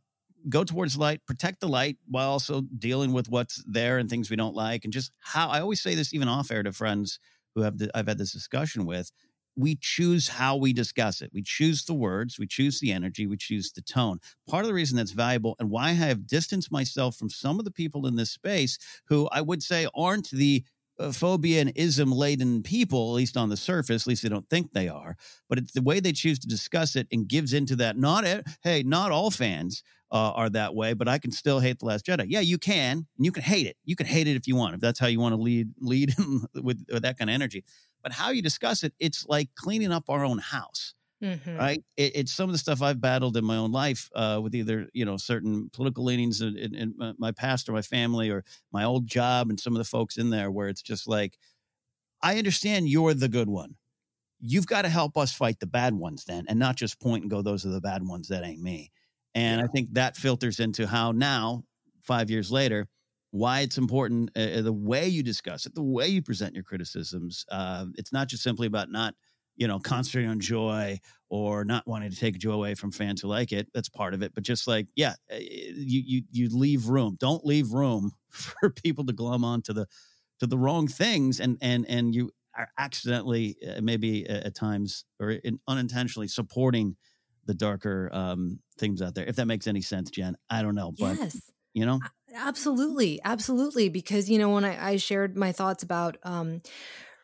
go 0.49 0.63
towards 0.63 0.97
light, 0.97 1.21
protect 1.27 1.59
the 1.59 1.67
light 1.67 1.97
while 2.07 2.31
also 2.31 2.61
dealing 2.79 3.13
with 3.13 3.29
what's 3.29 3.63
there 3.67 3.99
and 3.99 4.09
things 4.09 4.31
we 4.31 4.35
don't 4.35 4.55
like, 4.55 4.85
and 4.85 4.91
just 4.91 5.11
how 5.19 5.49
I 5.49 5.61
always 5.61 5.81
say 5.81 5.93
this 5.93 6.15
even 6.15 6.27
off 6.27 6.49
air 6.49 6.63
to 6.63 6.71
friends 6.71 7.19
who 7.53 7.61
have 7.61 7.77
the, 7.77 7.91
I've 7.95 8.07
had 8.07 8.17
this 8.17 8.33
discussion 8.33 8.85
with 8.87 9.11
we 9.55 9.77
choose 9.79 10.27
how 10.27 10.55
we 10.55 10.73
discuss 10.73 11.21
it. 11.21 11.31
We 11.33 11.41
choose 11.41 11.85
the 11.85 11.93
words, 11.93 12.37
we 12.37 12.47
choose 12.47 12.79
the 12.79 12.91
energy, 12.91 13.27
we 13.27 13.37
choose 13.37 13.71
the 13.71 13.81
tone. 13.81 14.19
Part 14.47 14.63
of 14.63 14.67
the 14.67 14.73
reason 14.73 14.97
that's 14.97 15.11
valuable 15.11 15.55
and 15.59 15.69
why 15.69 15.89
I 15.89 15.93
have 15.93 16.27
distanced 16.27 16.71
myself 16.71 17.15
from 17.15 17.29
some 17.29 17.59
of 17.59 17.65
the 17.65 17.71
people 17.71 18.05
in 18.07 18.15
this 18.15 18.31
space 18.31 18.77
who 19.07 19.27
I 19.31 19.41
would 19.41 19.63
say 19.63 19.87
aren't 19.95 20.29
the 20.29 20.63
uh, 20.97 21.11
phobia 21.11 21.61
and 21.61 21.73
ism 21.75 22.11
laden 22.11 22.63
people, 22.63 23.09
at 23.11 23.15
least 23.15 23.37
on 23.37 23.49
the 23.49 23.57
surface, 23.57 24.03
at 24.03 24.07
least 24.07 24.23
they 24.23 24.29
don't 24.29 24.49
think 24.49 24.71
they 24.71 24.87
are. 24.87 25.17
But 25.49 25.57
it's 25.57 25.73
the 25.73 25.81
way 25.81 25.99
they 25.99 26.13
choose 26.13 26.39
to 26.39 26.47
discuss 26.47 26.95
it 26.95 27.07
and 27.11 27.27
gives 27.27 27.53
into 27.53 27.75
that. 27.77 27.97
Not, 27.97 28.25
hey, 28.63 28.83
not 28.83 29.11
all 29.11 29.31
fans 29.31 29.83
uh, 30.11 30.31
are 30.31 30.49
that 30.51 30.73
way, 30.73 30.93
but 30.93 31.07
I 31.07 31.17
can 31.17 31.31
still 31.31 31.59
hate 31.59 31.79
The 31.79 31.85
Last 31.85 32.05
Jedi. 32.05 32.25
Yeah, 32.29 32.39
you 32.39 32.57
can. 32.57 33.05
And 33.17 33.25
you 33.25 33.31
can 33.31 33.43
hate 33.43 33.67
it. 33.67 33.75
You 33.83 33.95
can 33.95 34.05
hate 34.05 34.27
it 34.27 34.35
if 34.37 34.47
you 34.47 34.55
want, 34.55 34.75
if 34.75 34.79
that's 34.79 34.99
how 34.99 35.07
you 35.07 35.19
want 35.19 35.33
to 35.35 35.41
lead, 35.41 35.69
lead 35.79 36.13
with, 36.55 36.85
with 36.91 37.03
that 37.03 37.17
kind 37.17 37.29
of 37.29 37.33
energy 37.33 37.63
but 38.05 38.13
how 38.13 38.31
you 38.31 38.43
discuss 38.43 38.85
it, 38.85 38.95
it's 39.01 39.27
like 39.27 39.49
cleaning 39.57 39.91
up 39.91 40.09
our 40.11 40.25
own 40.25 40.39
house, 40.39 40.95
Mhm. 41.21 41.57
right? 41.59 41.83
It, 41.97 42.13
it's 42.15 42.33
some 42.33 42.49
of 42.49 42.53
the 42.53 42.59
stuff 42.59 42.81
I've 42.81 43.01
battled 43.01 43.37
in 43.37 43.45
my 43.45 43.57
own 43.57 43.71
life 43.71 44.09
uh, 44.15 44.39
with 44.43 44.55
either 44.55 44.89
you 44.93 45.05
know 45.05 45.17
certain 45.17 45.69
political 45.71 46.03
leanings 46.05 46.41
in, 46.41 46.57
in, 46.57 46.75
in 46.75 46.95
my- 46.97 47.13
my 47.17 47.31
past 47.33 47.69
or 47.69 47.73
my 47.73 47.81
family 47.83 48.29
or 48.29 48.43
my 48.71 48.83
old 48.85 49.07
job 49.07 49.49
and 49.49 49.59
some 49.59 49.73
of 49.73 49.79
the 49.79 49.85
folks 49.85 50.17
in 50.17 50.29
there 50.31 50.51
where 50.51 50.69
it's 50.69 50.83
just 50.83 51.07
like, 51.07 51.37
I 52.21 52.37
understand 52.37 52.89
you're 52.89 53.13
the 53.13 53.29
good 53.29 53.49
one. 53.49 53.75
You've 54.39 54.67
got 54.67 54.83
to 54.83 54.89
help 54.89 55.17
us 55.17 55.33
fight 55.33 55.59
the 55.59 55.67
bad 55.67 55.95
ones 55.95 56.25
then, 56.25 56.45
and 56.49 56.59
not 56.59 56.75
just 56.77 56.99
point 57.01 57.23
and 57.23 57.31
go, 57.31 57.41
those 57.41 57.65
are 57.65 57.69
the 57.69 57.81
bad 57.81 58.07
ones. 58.07 58.29
That 58.29 58.43
ain't 58.45 58.61
me. 58.61 58.91
And 59.35 59.61
I 59.61 59.67
think 59.67 59.93
that 59.93 60.17
filters 60.17 60.59
into 60.59 60.87
how 60.87 61.11
now, 61.13 61.63
five 62.01 62.29
years 62.31 62.51
later, 62.51 62.87
why 63.35 63.59
it's 63.59 63.77
important, 63.77 64.31
uh, 64.37 64.61
the 64.61 64.71
way 64.71 65.09
you 65.09 65.21
discuss 65.21 65.65
it, 65.65 65.75
the 65.75 65.83
way 65.83 66.07
you 66.07 66.21
present 66.21 66.55
your 66.55 66.63
criticisms. 66.63 67.45
Uh, 67.51 67.87
it's 67.95 68.13
not 68.13 68.29
just 68.29 68.41
simply 68.41 68.65
about 68.65 68.89
not, 68.89 69.13
you 69.57 69.67
know, 69.67 69.77
concentrating 69.77 70.31
on 70.31 70.39
joy 70.39 70.97
or 71.29 71.65
not 71.65 71.85
wanting 71.85 72.09
to 72.09 72.15
take 72.15 72.37
joy 72.37 72.53
away 72.53 72.75
from 72.75 72.91
fans 72.91 73.21
who 73.21 73.27
like 73.27 73.51
it. 73.51 73.67
That's 73.73 73.89
part 73.89 74.13
of 74.13 74.23
it. 74.23 74.33
But 74.33 74.43
just 74.43 74.67
like, 74.67 74.87
yeah, 74.95 75.15
uh, 75.29 75.35
you 75.37 76.01
you 76.05 76.21
you 76.31 76.49
leave 76.49 76.87
room. 76.87 77.17
Don't 77.19 77.45
leave 77.45 77.73
room 77.73 78.13
for 78.29 78.69
people 78.69 79.05
to 79.05 79.11
glom 79.11 79.43
onto 79.43 79.73
the 79.73 79.85
to 80.39 80.47
the 80.47 80.57
wrong 80.57 80.87
things, 80.87 81.41
and 81.41 81.57
and 81.61 81.85
and 81.89 82.15
you 82.15 82.31
are 82.57 82.69
accidentally, 82.77 83.57
uh, 83.67 83.81
maybe 83.81 84.29
uh, 84.29 84.45
at 84.45 84.55
times 84.55 85.03
or 85.19 85.31
in, 85.31 85.59
unintentionally 85.67 86.29
supporting 86.29 86.95
the 87.45 87.53
darker 87.53 88.09
um, 88.13 88.61
things 88.79 89.01
out 89.01 89.13
there. 89.13 89.25
If 89.25 89.35
that 89.35 89.45
makes 89.45 89.67
any 89.67 89.81
sense, 89.81 90.09
Jen, 90.09 90.37
I 90.49 90.61
don't 90.61 90.75
know, 90.75 90.93
but 90.97 91.17
yes. 91.17 91.51
you 91.73 91.85
know. 91.85 91.99
Absolutely, 92.35 93.21
absolutely. 93.23 93.89
Because 93.89 94.29
you 94.29 94.37
know, 94.37 94.49
when 94.49 94.65
I, 94.65 94.91
I 94.91 94.95
shared 94.97 95.37
my 95.37 95.51
thoughts 95.51 95.83
about 95.83 96.17
um, 96.23 96.61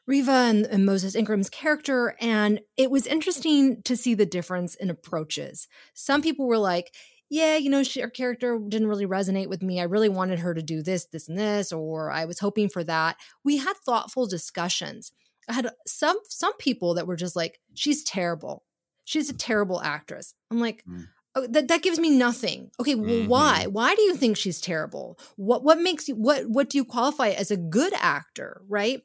Reva 0.08 0.32
and, 0.32 0.66
and 0.66 0.86
Moses 0.86 1.16
Ingram's 1.16 1.50
character, 1.50 2.16
and 2.22 2.62
it 2.78 2.90
was 2.92 3.08
interesting 3.08 3.82
to 3.84 3.98
see 3.98 4.14
the 4.14 4.26
difference 4.26 4.76
in 4.76 4.90
approaches. 4.90 5.68
Some 5.94 6.22
people 6.22 6.48
were 6.48 6.58
like, 6.58 6.94
"Yeah, 7.30 7.58
you 7.58 7.70
know, 7.70 7.84
she, 7.84 8.02
her 8.02 8.10
character 8.10 8.58
didn't 8.68 8.88
really 8.88 9.06
resonate 9.06 9.50
with 9.50 9.62
me. 9.62 9.82
I 9.82 9.84
really 9.84 10.10
wanted 10.10 10.40
her 10.40 10.54
to 10.54 10.62
do 10.64 10.82
this, 10.82 11.06
this, 11.06 11.28
and 11.28 11.38
this, 11.38 11.72
or 11.74 12.12
I 12.12 12.26
was 12.26 12.40
hoping 12.40 12.70
for 12.70 12.84
that." 12.86 13.18
We 13.44 13.58
had 13.58 13.74
thoughtful 13.86 14.28
discussions. 14.28 15.12
I 15.50 15.54
had 15.54 15.72
some 15.88 16.20
some 16.26 16.56
people 16.58 16.94
that 16.96 17.08
were 17.08 17.18
just 17.18 17.36
like, 17.36 17.60
"She's 17.74 18.04
terrible. 18.04 18.64
She's 19.04 19.30
a 19.30 19.38
terrible 19.38 19.82
actress." 19.82 20.36
I'm 20.50 20.60
like. 20.62 20.86
Oh, 21.34 21.48
that 21.48 21.68
that 21.70 21.82
gives 21.82 21.98
me 22.00 22.10
nothing. 22.10 22.72
Okay, 22.80 22.96
well, 22.96 23.08
Mhm. 23.10 23.28
why? 23.28 23.66
Why 23.68 23.96
do 23.96 24.02
you 24.02 24.16
think 24.16 24.36
she's 24.38 24.60
terrible? 24.60 25.18
What 25.38 25.64
what 25.64 25.80
makes 25.80 26.08
you 26.10 26.16
what 26.16 26.50
what 26.50 26.70
do 26.70 26.78
you 26.78 26.84
qualify 26.86 27.30
as 27.30 27.52
a 27.52 27.58
good 27.58 27.94
actor? 27.96 28.62
Right? 28.68 29.02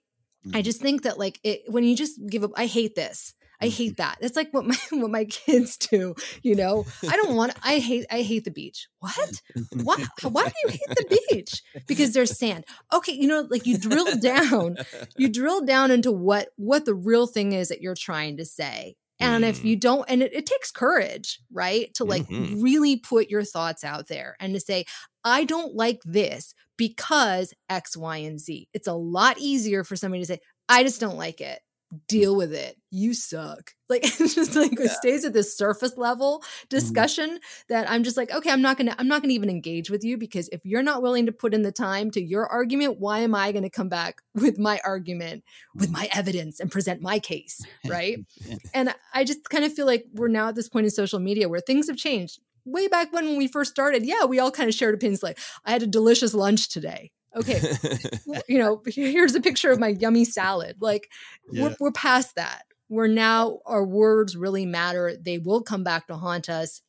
I 0.55 0.63
just 0.63 0.81
think 0.81 1.03
that 1.03 1.19
like 1.19 1.41
it, 1.43 1.63
when 1.69 1.83
you 1.85 1.97
just 1.97 2.21
give 2.29 2.45
up, 2.45 2.53
I 2.57 2.67
hate 2.67 2.95
this. 2.95 3.35
I 3.61 3.69
hate 3.69 3.97
that. 3.97 4.19
It's 4.21 4.37
like 4.37 4.53
what 4.53 4.67
my 4.67 4.77
what 4.91 5.11
my 5.11 5.25
kids 5.25 5.77
do. 5.77 6.15
You 6.43 6.55
know, 6.57 6.85
I 7.09 7.17
don't 7.17 7.35
want. 7.37 7.53
I 7.65 7.79
hate. 7.79 8.07
I 8.11 8.23
hate 8.23 8.45
the 8.45 8.51
beach. 8.51 8.87
What? 9.01 9.41
What? 9.73 10.01
Why 10.23 10.45
do 10.45 10.53
you 10.65 10.69
hate 10.71 10.89
the 10.97 11.21
beach? 11.31 11.63
Because 11.87 12.13
there's 12.13 12.37
sand. 12.39 12.65
Okay, 12.93 13.13
you 13.13 13.27
know, 13.29 13.47
like 13.49 13.67
you 13.67 13.79
drill 13.79 14.17
down. 14.19 14.77
You 15.17 15.29
drill 15.31 15.63
down 15.65 15.91
into 15.91 16.13
what 16.13 16.49
what 16.57 16.85
the 16.85 16.95
real 16.95 17.27
thing 17.27 17.53
is 17.53 17.69
that 17.69 17.81
you're 17.81 17.95
trying 17.97 18.37
to 18.37 18.45
say. 18.45 18.97
And 19.21 19.45
if 19.45 19.65
you 19.65 19.77
don't, 19.77 20.05
and 20.09 20.23
it, 20.23 20.35
it 20.35 20.47
takes 20.47 20.71
courage, 20.71 21.41
right? 21.53 21.93
To 21.95 22.05
like 22.05 22.27
Mhm. 22.29 22.63
really 22.63 22.97
put 22.97 23.29
your 23.29 23.45
thoughts 23.45 23.85
out 23.85 24.09
there 24.09 24.37
and 24.41 24.53
to 24.55 24.61
say, 24.61 24.85
I 25.25 25.45
don't 25.45 25.75
like 25.75 26.01
this 26.05 26.55
because 26.77 27.55
X, 27.69 27.97
Y, 27.97 28.17
and 28.19 28.39
Z. 28.39 28.69
It's 28.75 28.87
a 28.89 28.93
lot 28.95 29.39
easier 29.39 29.85
for 29.85 29.97
somebody 29.97 30.23
to 30.23 30.27
say, 30.27 30.41
I 30.69 30.83
just 30.83 31.01
don't 31.01 31.17
like 31.17 31.41
it. 31.41 31.61
Deal 32.09 32.35
with 32.35 32.53
it. 32.53 32.77
You 32.91 33.15
suck. 33.15 33.73
Like 33.89 34.03
it's 34.03 34.35
just 34.35 34.57
like 34.57 34.73
it 34.81 34.91
stays 34.91 35.25
at 35.25 35.33
this 35.33 35.57
surface 35.57 35.97
level 35.97 36.41
mm-hmm. 36.41 36.67
discussion 36.69 37.39
that 37.69 37.89
I'm 37.89 38.03
just 38.03 38.17
like, 38.17 38.33
okay, 38.33 38.51
I'm 38.51 38.61
not 38.61 38.77
gonna, 38.77 38.97
I'm 38.99 39.07
not 39.07 39.23
gonna 39.23 39.35
even 39.35 39.49
engage 39.49 39.91
with 39.91 40.03
you 40.03 40.19
because 40.19 40.49
if 40.49 40.61
you're 40.65 40.83
not 40.83 41.03
willing 41.03 41.27
to 41.27 41.33
put 41.33 41.55
in 41.55 41.63
the 41.63 41.71
time 41.71 42.11
to 42.11 42.21
your 42.21 42.49
argument, 42.49 42.99
why 42.99 43.21
am 43.21 43.33
I 43.33 43.53
gonna 43.53 43.71
come 43.71 43.89
back 43.89 44.23
with 44.35 44.59
my 44.59 44.81
argument, 44.85 45.45
with 45.77 45.89
my 45.89 46.09
evidence 46.13 46.59
and 46.59 46.69
present 46.69 47.01
my 47.01 47.21
case? 47.21 47.65
Right. 47.89 48.19
and 48.75 48.93
I 49.15 49.23
just 49.23 49.49
kind 49.51 49.65
of 49.65 49.73
feel 49.73 49.87
like 49.87 50.07
we're 50.13 50.27
now 50.27 50.49
at 50.49 50.57
this 50.57 50.69
point 50.69 50.87
in 50.87 50.91
social 50.91 51.21
media 51.21 51.49
where 51.49 51.61
things 51.61 51.87
have 51.87 51.97
changed. 51.97 52.41
Way 52.65 52.89
back 52.89 53.13
when, 53.13 53.27
when 53.27 53.37
we 53.37 53.47
first 53.47 53.71
started, 53.71 54.05
yeah, 54.05 54.25
we 54.25 54.41
all 54.41 54.51
kind 54.51 54.69
of 54.69 54.75
shared 54.75 54.97
opinions 54.97 55.23
like, 55.23 55.39
I 55.65 55.71
had 55.71 55.85
a 55.85 55.87
delicious 55.87 56.35
lunch 56.35 56.69
today. 56.71 57.13
Okay, 57.35 57.61
you 58.49 58.59
know, 58.59 58.83
here's 58.87 59.35
a 59.35 59.41
picture 59.41 59.71
of 59.71 59.79
my 59.81 59.89
yummy 59.89 60.25
salad. 60.25 60.77
Like, 60.81 61.11
Yeah. 61.51 61.65
we're, 61.65 61.77
we're 61.81 61.93
past 61.93 62.37
that. 62.37 62.63
We're 62.89 63.09
now, 63.09 63.59
our 63.67 63.85
words 63.85 64.37
really 64.37 64.65
matter. 64.65 65.17
They 65.21 65.39
will 65.39 65.63
come 65.63 65.83
back 65.83 66.07
to 66.07 66.17
haunt 66.17 66.49
us. 66.49 66.83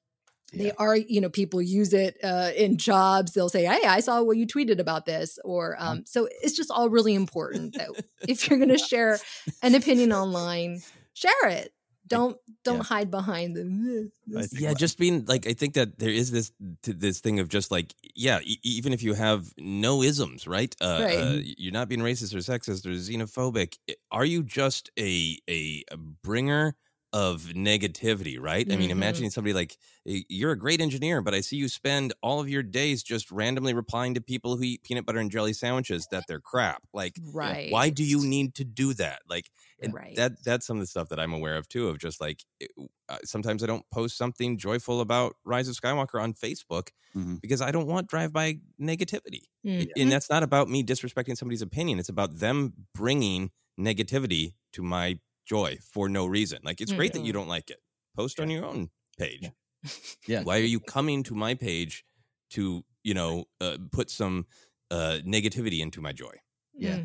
They 0.54 0.72
are, 0.74 0.96
you 0.96 1.20
know, 1.20 1.30
people 1.30 1.62
use 1.62 1.92
it 1.92 2.18
uh, 2.24 2.52
in 2.56 2.78
jobs. 2.78 3.34
They'll 3.34 3.50
say, 3.50 3.66
"Hey, 3.66 3.86
I 3.86 4.00
saw 4.00 4.22
what 4.24 4.38
you 4.38 4.48
tweeted 4.48 4.80
about 4.80 5.06
this," 5.06 5.38
or 5.44 5.76
um, 5.78 6.06
so. 6.06 6.30
It's 6.42 6.56
just 6.56 6.72
all 6.72 6.90
really 6.90 7.16
important 7.16 7.74
that 7.76 7.90
if 8.30 8.48
you're 8.50 8.58
going 8.58 8.70
to 8.70 8.78
share 8.78 9.20
an 9.62 9.76
opinion 9.76 10.14
online, 10.14 10.82
share 11.14 11.50
it. 11.50 11.74
Don't 12.08 12.38
don't 12.64 12.78
Yeah. 12.78 12.84
hide 12.84 13.12
behind 13.12 13.55
the. 13.55 14.10
this. 14.28 14.60
yeah 14.60 14.74
just 14.74 14.97
being 14.97 15.26
like 15.26 15.47
i 15.47 15.53
think 15.53 15.74
that 15.76 15.97
there 15.99 16.10
is 16.10 16.32
this 16.32 16.51
this 16.84 17.20
thing 17.22 17.39
of 17.39 17.47
just 17.49 17.72
like 17.72 17.93
yeah 18.16 18.39
e- 18.43 18.60
even 18.64 18.91
if 18.93 19.01
you 19.01 19.14
have 19.14 19.53
no 19.58 20.01
isms 20.03 20.47
right 20.47 20.76
uh, 20.82 20.99
Right. 21.01 21.18
uh 21.18 21.38
you're 21.41 21.72
not 21.74 21.88
being 21.88 22.01
racist 22.01 22.34
or 22.36 22.39
sexist 22.39 22.86
or 22.86 22.89
xenophobic 22.91 23.78
are 24.12 24.26
you 24.26 24.43
just 24.43 24.89
a 24.99 25.38
a, 25.49 25.84
a 25.91 25.97
bringer 25.97 26.76
of 27.14 27.43
negativity 27.55 28.38
right 28.39 28.70
i 28.72 28.76
mean 28.76 28.89
Mhm. 28.89 28.99
imagining 28.99 29.30
somebody 29.32 29.53
like 29.53 29.78
"Eh, 30.08 30.22
you're 30.28 30.51
a 30.51 30.58
great 30.58 30.82
engineer 30.82 31.22
but 31.22 31.34
i 31.34 31.39
see 31.41 31.55
you 31.55 31.70
spend 31.70 32.14
all 32.22 32.41
of 32.41 32.49
your 32.49 32.64
days 32.64 33.01
just 33.01 33.32
randomly 33.32 33.74
replying 33.74 34.14
to 34.16 34.22
people 34.22 34.58
who 34.58 34.64
eat 34.64 34.84
peanut 34.84 35.05
butter 35.05 35.20
and 35.20 35.32
jelly 35.32 35.53
sandwiches 35.53 36.05
that 36.12 36.26
they're 36.28 36.41
crap 36.41 36.84
like 36.93 37.16
Right. 37.34 37.72
why 37.72 37.89
do 37.91 38.03
you 38.03 38.20
need 38.26 38.55
to 38.55 38.66
do 38.66 38.93
that 38.95 39.22
like 39.30 39.49
and 39.82 39.94
Right. 39.94 40.16
that 40.16 40.44
that's 40.44 40.66
some 40.66 40.78
of 40.78 40.82
the 40.82 40.88
stuff 40.88 41.10
that 41.10 41.20
i'm 41.20 41.34
aware 41.34 41.56
of 41.58 41.68
too 41.70 41.88
of 41.90 42.00
just 42.00 42.20
like 42.22 42.44
it- 42.60 42.72
uh, 43.10 43.18
sometimes 43.24 43.64
i 43.64 43.68
don't 43.68 43.86
post 43.92 44.18
something 44.18 44.58
joyful 44.58 45.02
about 45.02 45.36
rise 45.46 45.68
of 45.68 45.76
skywalker 45.76 46.22
on 46.22 46.34
facebook 46.34 46.90
Mhm. 47.16 47.40
because 47.42 47.62
i 47.62 47.72
don't 47.72 47.88
want 47.88 48.08
drive-by 48.10 48.60
negativity 48.82 49.42
It- 49.64 49.90
Mhm. 49.90 49.92
and 49.98 50.12
that's 50.12 50.30
not 50.30 50.44
about 50.44 50.70
me 50.70 50.84
disrespecting 50.84 51.38
somebody's 51.38 51.62
opinion 51.62 52.00
it's 52.00 52.10
about 52.10 52.40
them 52.40 52.74
bringing 52.94 53.52
negativity 53.80 54.56
to 54.74 54.82
my 54.84 55.20
joy 55.46 55.78
for 55.82 56.10
no 56.10 56.26
reason 56.26 56.60
like 56.64 56.82
it's 56.82 56.92
great 56.92 57.14
that 57.14 57.24
you 57.24 57.32
don't 57.34 57.48
like 57.48 57.70
it 57.70 57.82
post 58.16 58.40
on 58.40 58.50
your 58.50 58.66
own 58.66 58.90
page 59.18 59.50
Yeah. 60.28 60.44
why 60.44 60.58
are 60.60 60.64
you 60.76 60.80
coming 60.80 61.24
to 61.24 61.36
my 61.36 61.54
page 61.54 62.04
to 62.52 62.84
you 63.04 63.14
know 63.14 63.46
uh, 63.62 63.78
put 63.92 64.10
some 64.10 64.48
uh 64.92 65.20
negativity 65.24 65.80
into 65.80 66.02
my 66.02 66.12
joy 66.14 66.34
Yeah. 66.74 67.00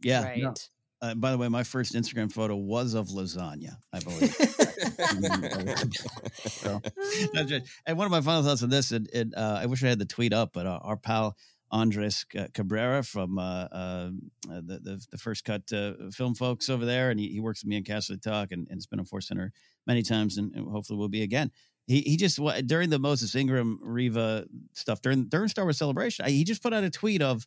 Yeah, 0.00 0.22
Right. 0.24 0.42
no. 0.42 0.54
Uh, 1.00 1.14
by 1.14 1.30
the 1.30 1.38
way, 1.38 1.48
my 1.48 1.62
first 1.62 1.94
Instagram 1.94 2.32
photo 2.32 2.56
was 2.56 2.94
of 2.94 3.06
lasagna, 3.08 3.76
I 3.92 4.00
believe. 4.00 4.34
so, 6.34 6.80
and 7.86 7.96
one 7.96 8.06
of 8.06 8.10
my 8.10 8.20
final 8.20 8.42
thoughts 8.42 8.64
on 8.64 8.70
this, 8.70 8.90
and, 8.90 9.08
and 9.14 9.32
uh, 9.36 9.60
I 9.62 9.66
wish 9.66 9.84
I 9.84 9.88
had 9.88 10.00
the 10.00 10.06
tweet 10.06 10.32
up, 10.32 10.50
but 10.52 10.66
our, 10.66 10.80
our 10.82 10.96
pal 10.96 11.36
Andres 11.70 12.24
Cabrera 12.54 13.02
from 13.02 13.38
uh, 13.38 13.66
uh, 13.70 14.10
the, 14.48 14.80
the, 14.82 15.06
the 15.10 15.18
first 15.18 15.44
cut 15.44 15.62
uh, 15.72 15.92
film 16.12 16.34
folks 16.34 16.68
over 16.68 16.84
there, 16.84 17.10
and 17.10 17.20
he, 17.20 17.28
he, 17.28 17.40
works 17.40 17.62
with 17.62 17.68
me 17.68 17.76
in 17.76 17.84
Castle 17.84 18.16
Talk, 18.16 18.52
and, 18.52 18.66
and 18.68 18.76
has 18.76 18.86
been 18.86 19.00
a 19.00 19.04
Force 19.04 19.28
Center 19.28 19.52
many 19.86 20.02
times, 20.02 20.38
and, 20.38 20.54
and 20.54 20.70
hopefully 20.70 20.98
will 20.98 21.08
be 21.08 21.22
again. 21.22 21.50
He, 21.86 22.00
he 22.00 22.16
just 22.16 22.38
during 22.66 22.90
the 22.90 22.98
Moses 22.98 23.34
Ingram 23.34 23.78
Reva 23.82 24.46
stuff 24.74 25.00
during 25.00 25.28
during 25.28 25.48
Star 25.48 25.64
Wars 25.64 25.78
Celebration, 25.78 26.26
he 26.26 26.44
just 26.44 26.62
put 26.62 26.74
out 26.74 26.84
a 26.84 26.90
tweet 26.90 27.22
of 27.22 27.46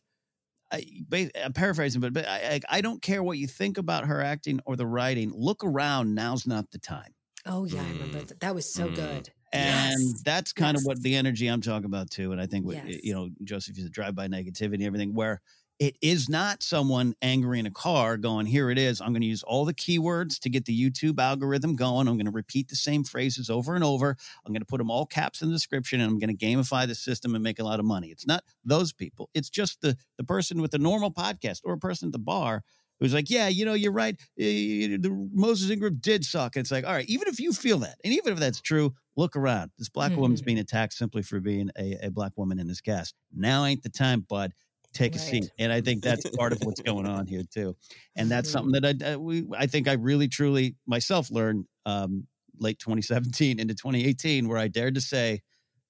I, 0.72 1.30
am 1.34 1.52
paraphrasing, 1.52 2.00
but, 2.00 2.12
but 2.12 2.26
I, 2.26 2.60
I, 2.68 2.80
don't 2.80 3.02
care 3.02 3.22
what 3.22 3.36
you 3.36 3.46
think 3.46 3.76
about 3.76 4.06
her 4.06 4.22
acting 4.22 4.60
or 4.64 4.74
the 4.74 4.86
writing. 4.86 5.30
Look 5.34 5.64
around. 5.64 6.14
Now's 6.14 6.46
not 6.46 6.70
the 6.70 6.78
time. 6.78 7.14
Oh 7.44 7.64
yeah, 7.64 7.80
mm. 7.80 7.86
I 7.86 7.92
remember 7.92 8.18
that. 8.20 8.40
That 8.40 8.54
was 8.54 8.72
so 8.72 8.88
mm. 8.88 8.94
good. 8.94 9.30
And 9.52 10.00
yes. 10.00 10.22
that's 10.24 10.52
kind 10.54 10.74
yes. 10.74 10.82
of 10.82 10.86
what 10.86 11.02
the 11.02 11.14
energy 11.14 11.46
I'm 11.46 11.60
talking 11.60 11.84
about 11.84 12.10
too. 12.10 12.32
And 12.32 12.40
I 12.40 12.46
think 12.46 12.64
what 12.64 12.76
yes. 12.86 13.00
you 13.02 13.12
know, 13.12 13.28
Joseph 13.44 13.76
is 13.78 13.84
a 13.84 13.90
drive 13.90 14.14
by 14.14 14.26
negativity 14.26 14.74
and 14.74 14.84
everything 14.84 15.12
where 15.12 15.42
it 15.78 15.96
is 16.00 16.28
not 16.28 16.62
someone 16.62 17.14
angry 17.22 17.58
in 17.58 17.66
a 17.66 17.70
car 17.70 18.16
going, 18.16 18.46
here 18.46 18.70
it 18.70 18.78
is. 18.78 19.00
I'm 19.00 19.12
going 19.12 19.22
to 19.22 19.26
use 19.26 19.42
all 19.42 19.64
the 19.64 19.74
keywords 19.74 20.38
to 20.40 20.48
get 20.48 20.64
the 20.64 20.78
YouTube 20.78 21.18
algorithm 21.18 21.74
going. 21.74 22.06
I'm 22.06 22.16
going 22.16 22.26
to 22.26 22.30
repeat 22.32 22.68
the 22.68 22.76
same 22.76 23.04
phrases 23.04 23.50
over 23.50 23.74
and 23.74 23.82
over. 23.82 24.16
I'm 24.46 24.52
going 24.52 24.62
to 24.62 24.66
put 24.66 24.78
them 24.78 24.90
all 24.90 25.06
caps 25.06 25.42
in 25.42 25.48
the 25.48 25.54
description 25.54 26.00
and 26.00 26.08
I'm 26.08 26.18
going 26.18 26.36
to 26.36 26.46
gamify 26.46 26.86
the 26.86 26.94
system 26.94 27.34
and 27.34 27.42
make 27.42 27.58
a 27.58 27.64
lot 27.64 27.80
of 27.80 27.86
money. 27.86 28.08
It's 28.08 28.26
not 28.26 28.44
those 28.64 28.92
people. 28.92 29.28
It's 29.34 29.50
just 29.50 29.80
the, 29.80 29.96
the 30.18 30.24
person 30.24 30.62
with 30.62 30.70
the 30.70 30.78
normal 30.78 31.12
podcast 31.12 31.60
or 31.64 31.72
a 31.72 31.78
person 31.78 32.08
at 32.08 32.12
the 32.12 32.18
bar 32.18 32.62
who's 33.00 33.14
like, 33.14 33.28
yeah, 33.28 33.48
you 33.48 33.64
know, 33.64 33.74
you're 33.74 33.90
right. 33.90 34.20
The 34.36 35.28
Moses 35.32 35.68
Ingram 35.68 35.98
did 36.00 36.24
suck. 36.24 36.54
And 36.54 36.62
it's 36.62 36.70
like, 36.70 36.86
all 36.86 36.92
right, 36.92 37.08
even 37.08 37.26
if 37.26 37.40
you 37.40 37.52
feel 37.52 37.78
that, 37.78 37.96
and 38.04 38.12
even 38.12 38.32
if 38.32 38.38
that's 38.38 38.60
true, 38.60 38.94
look 39.16 39.34
around. 39.34 39.72
This 39.78 39.88
black 39.88 40.12
mm-hmm. 40.12 40.20
woman's 40.20 40.42
being 40.42 40.60
attacked 40.60 40.92
simply 40.92 41.22
for 41.22 41.40
being 41.40 41.70
a, 41.76 42.06
a 42.06 42.10
black 42.10 42.32
woman 42.36 42.60
in 42.60 42.68
this 42.68 42.80
cast. 42.80 43.16
Now 43.34 43.64
ain't 43.64 43.82
the 43.82 43.88
time, 43.88 44.20
bud 44.20 44.52
take 44.92 45.12
right. 45.12 45.20
a 45.20 45.24
seat. 45.24 45.50
And 45.58 45.72
I 45.72 45.80
think 45.80 46.02
that's 46.02 46.28
part 46.30 46.52
of 46.52 46.60
what's 46.62 46.80
going 46.80 47.06
on 47.06 47.26
here 47.26 47.42
too. 47.50 47.76
And 48.16 48.30
that's 48.30 48.48
mm-hmm. 48.48 48.72
something 48.72 48.82
that 48.82 49.02
I 49.02 49.16
we 49.16 49.46
I 49.56 49.66
think 49.66 49.88
I 49.88 49.94
really 49.94 50.28
truly 50.28 50.76
myself 50.86 51.30
learned 51.30 51.66
um, 51.86 52.26
late 52.58 52.78
2017 52.78 53.58
into 53.58 53.74
2018, 53.74 54.48
where 54.48 54.58
I 54.58 54.68
dared 54.68 54.94
to 54.94 55.00
say, 55.00 55.40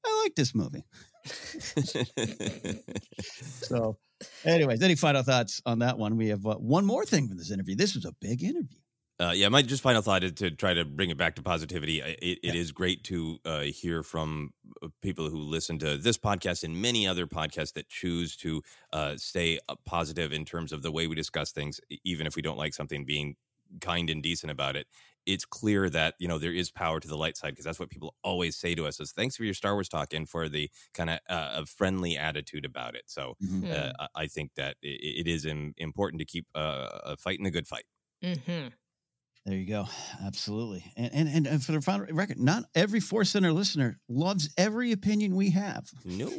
I 0.05 0.23
like 0.25 0.35
this 0.35 0.55
movie. 0.55 0.85
so, 3.63 3.97
anyways, 4.45 4.83
any 4.83 4.97
final 4.97 5.23
thoughts 5.23 5.63
on 5.65 5.79
that 5.81 5.99
one? 5.99 6.17
We 6.17 6.29
have 6.29 6.45
uh, 6.47 6.55
one 6.57 6.85
more 6.85 7.05
thing 7.05 7.29
from 7.29 7.39
this 7.39 7.51
interview. 7.53 7.77
This 7.77 7.95
was 7.95 8.05
a 8.05 8.13
big 8.21 8.43
interview. 8.43 8.79
Uh, 9.23 9.31
yeah, 9.31 9.49
my 9.49 9.63
just 9.63 9.83
final 9.85 10.03
thought 10.03 10.25
is 10.25 10.33
to 10.33 10.51
try 10.51 10.75
to 10.75 10.85
bring 10.85 11.11
it 11.11 11.17
back 11.17 11.37
to 11.37 11.43
positivity. 11.43 12.01
It, 12.01 12.19
it 12.21 12.39
yeah. 12.43 12.55
is 12.55 12.73
great 12.73 13.05
to 13.05 13.39
uh, 13.45 13.61
hear 13.61 14.03
from 14.03 14.53
uh, 14.83 14.89
people 15.01 15.31
who 15.31 15.39
listen 15.39 15.79
to 15.79 15.97
this 15.97 16.19
podcast 16.19 16.65
and 16.65 16.83
many 16.83 17.07
other 17.07 17.29
podcasts 17.29 17.75
that 17.75 17.89
choose 17.89 18.37
to 18.39 18.63
uh, 18.93 19.17
stay 19.17 19.61
uh, 19.69 19.77
positive 19.85 20.33
in 20.33 20.45
terms 20.45 20.73
of 20.73 20.83
the 20.83 20.91
way 20.91 21.07
we 21.07 21.15
discuss 21.15 21.53
things, 21.53 21.81
even 22.05 22.27
if 22.27 22.35
we 22.35 22.43
don't 22.43 22.59
like 22.59 22.75
something, 22.75 23.05
being 23.05 23.37
kind 23.81 24.11
and 24.11 24.25
decent 24.25 24.51
about 24.51 24.75
it. 24.75 24.89
It's 25.25 25.45
clear 25.45 25.89
that 25.91 26.15
you 26.19 26.27
know 26.27 26.39
there 26.39 26.53
is 26.53 26.73
power 26.73 26.99
to 26.99 27.07
the 27.07 27.17
light 27.17 27.37
side 27.37 27.51
because 27.51 27.65
that's 27.65 27.79
what 27.79 27.91
people 27.91 28.17
always 28.25 28.57
say 28.57 28.75
to 28.75 28.87
us: 28.89 28.99
"Is 28.99 29.13
thanks 29.13 29.37
for 29.37 29.45
your 29.45 29.55
Star 29.55 29.75
Wars 29.75 29.89
talk 29.89 30.13
and 30.13 30.29
for 30.29 30.49
the 30.49 30.69
kind 30.95 31.11
of 31.11 31.21
uh, 31.29 31.65
friendly 31.65 32.17
attitude 32.17 32.65
about 32.65 32.97
it." 32.97 33.05
So 33.07 33.37
mm-hmm. 33.41 33.73
Hmm. 33.73 33.91
I 34.17 34.27
think 34.27 34.51
that 34.57 34.79
it, 34.83 35.27
it 35.27 35.31
is 35.31 35.47
important 35.77 36.19
to 36.19 36.25
keep 36.25 36.47
fighting 37.19 37.47
a 37.47 37.53
good 37.53 37.69
fight. 37.69 37.85
Mm-hmm. 38.25 38.69
There 39.45 39.57
you 39.57 39.67
go. 39.67 39.87
Absolutely. 40.25 40.85
And, 40.97 41.29
and 41.29 41.47
and 41.47 41.65
for 41.65 41.73
the 41.73 41.81
final 41.81 42.07
record, 42.13 42.39
not 42.39 42.65
every 42.77 43.01
Force 43.01 43.31
Center 43.31 43.53
listener 43.53 43.99
loves 44.09 44.49
every 44.57 44.93
opinion 44.93 45.35
we 45.35 45.51
have. 45.51 45.91
No. 46.05 46.31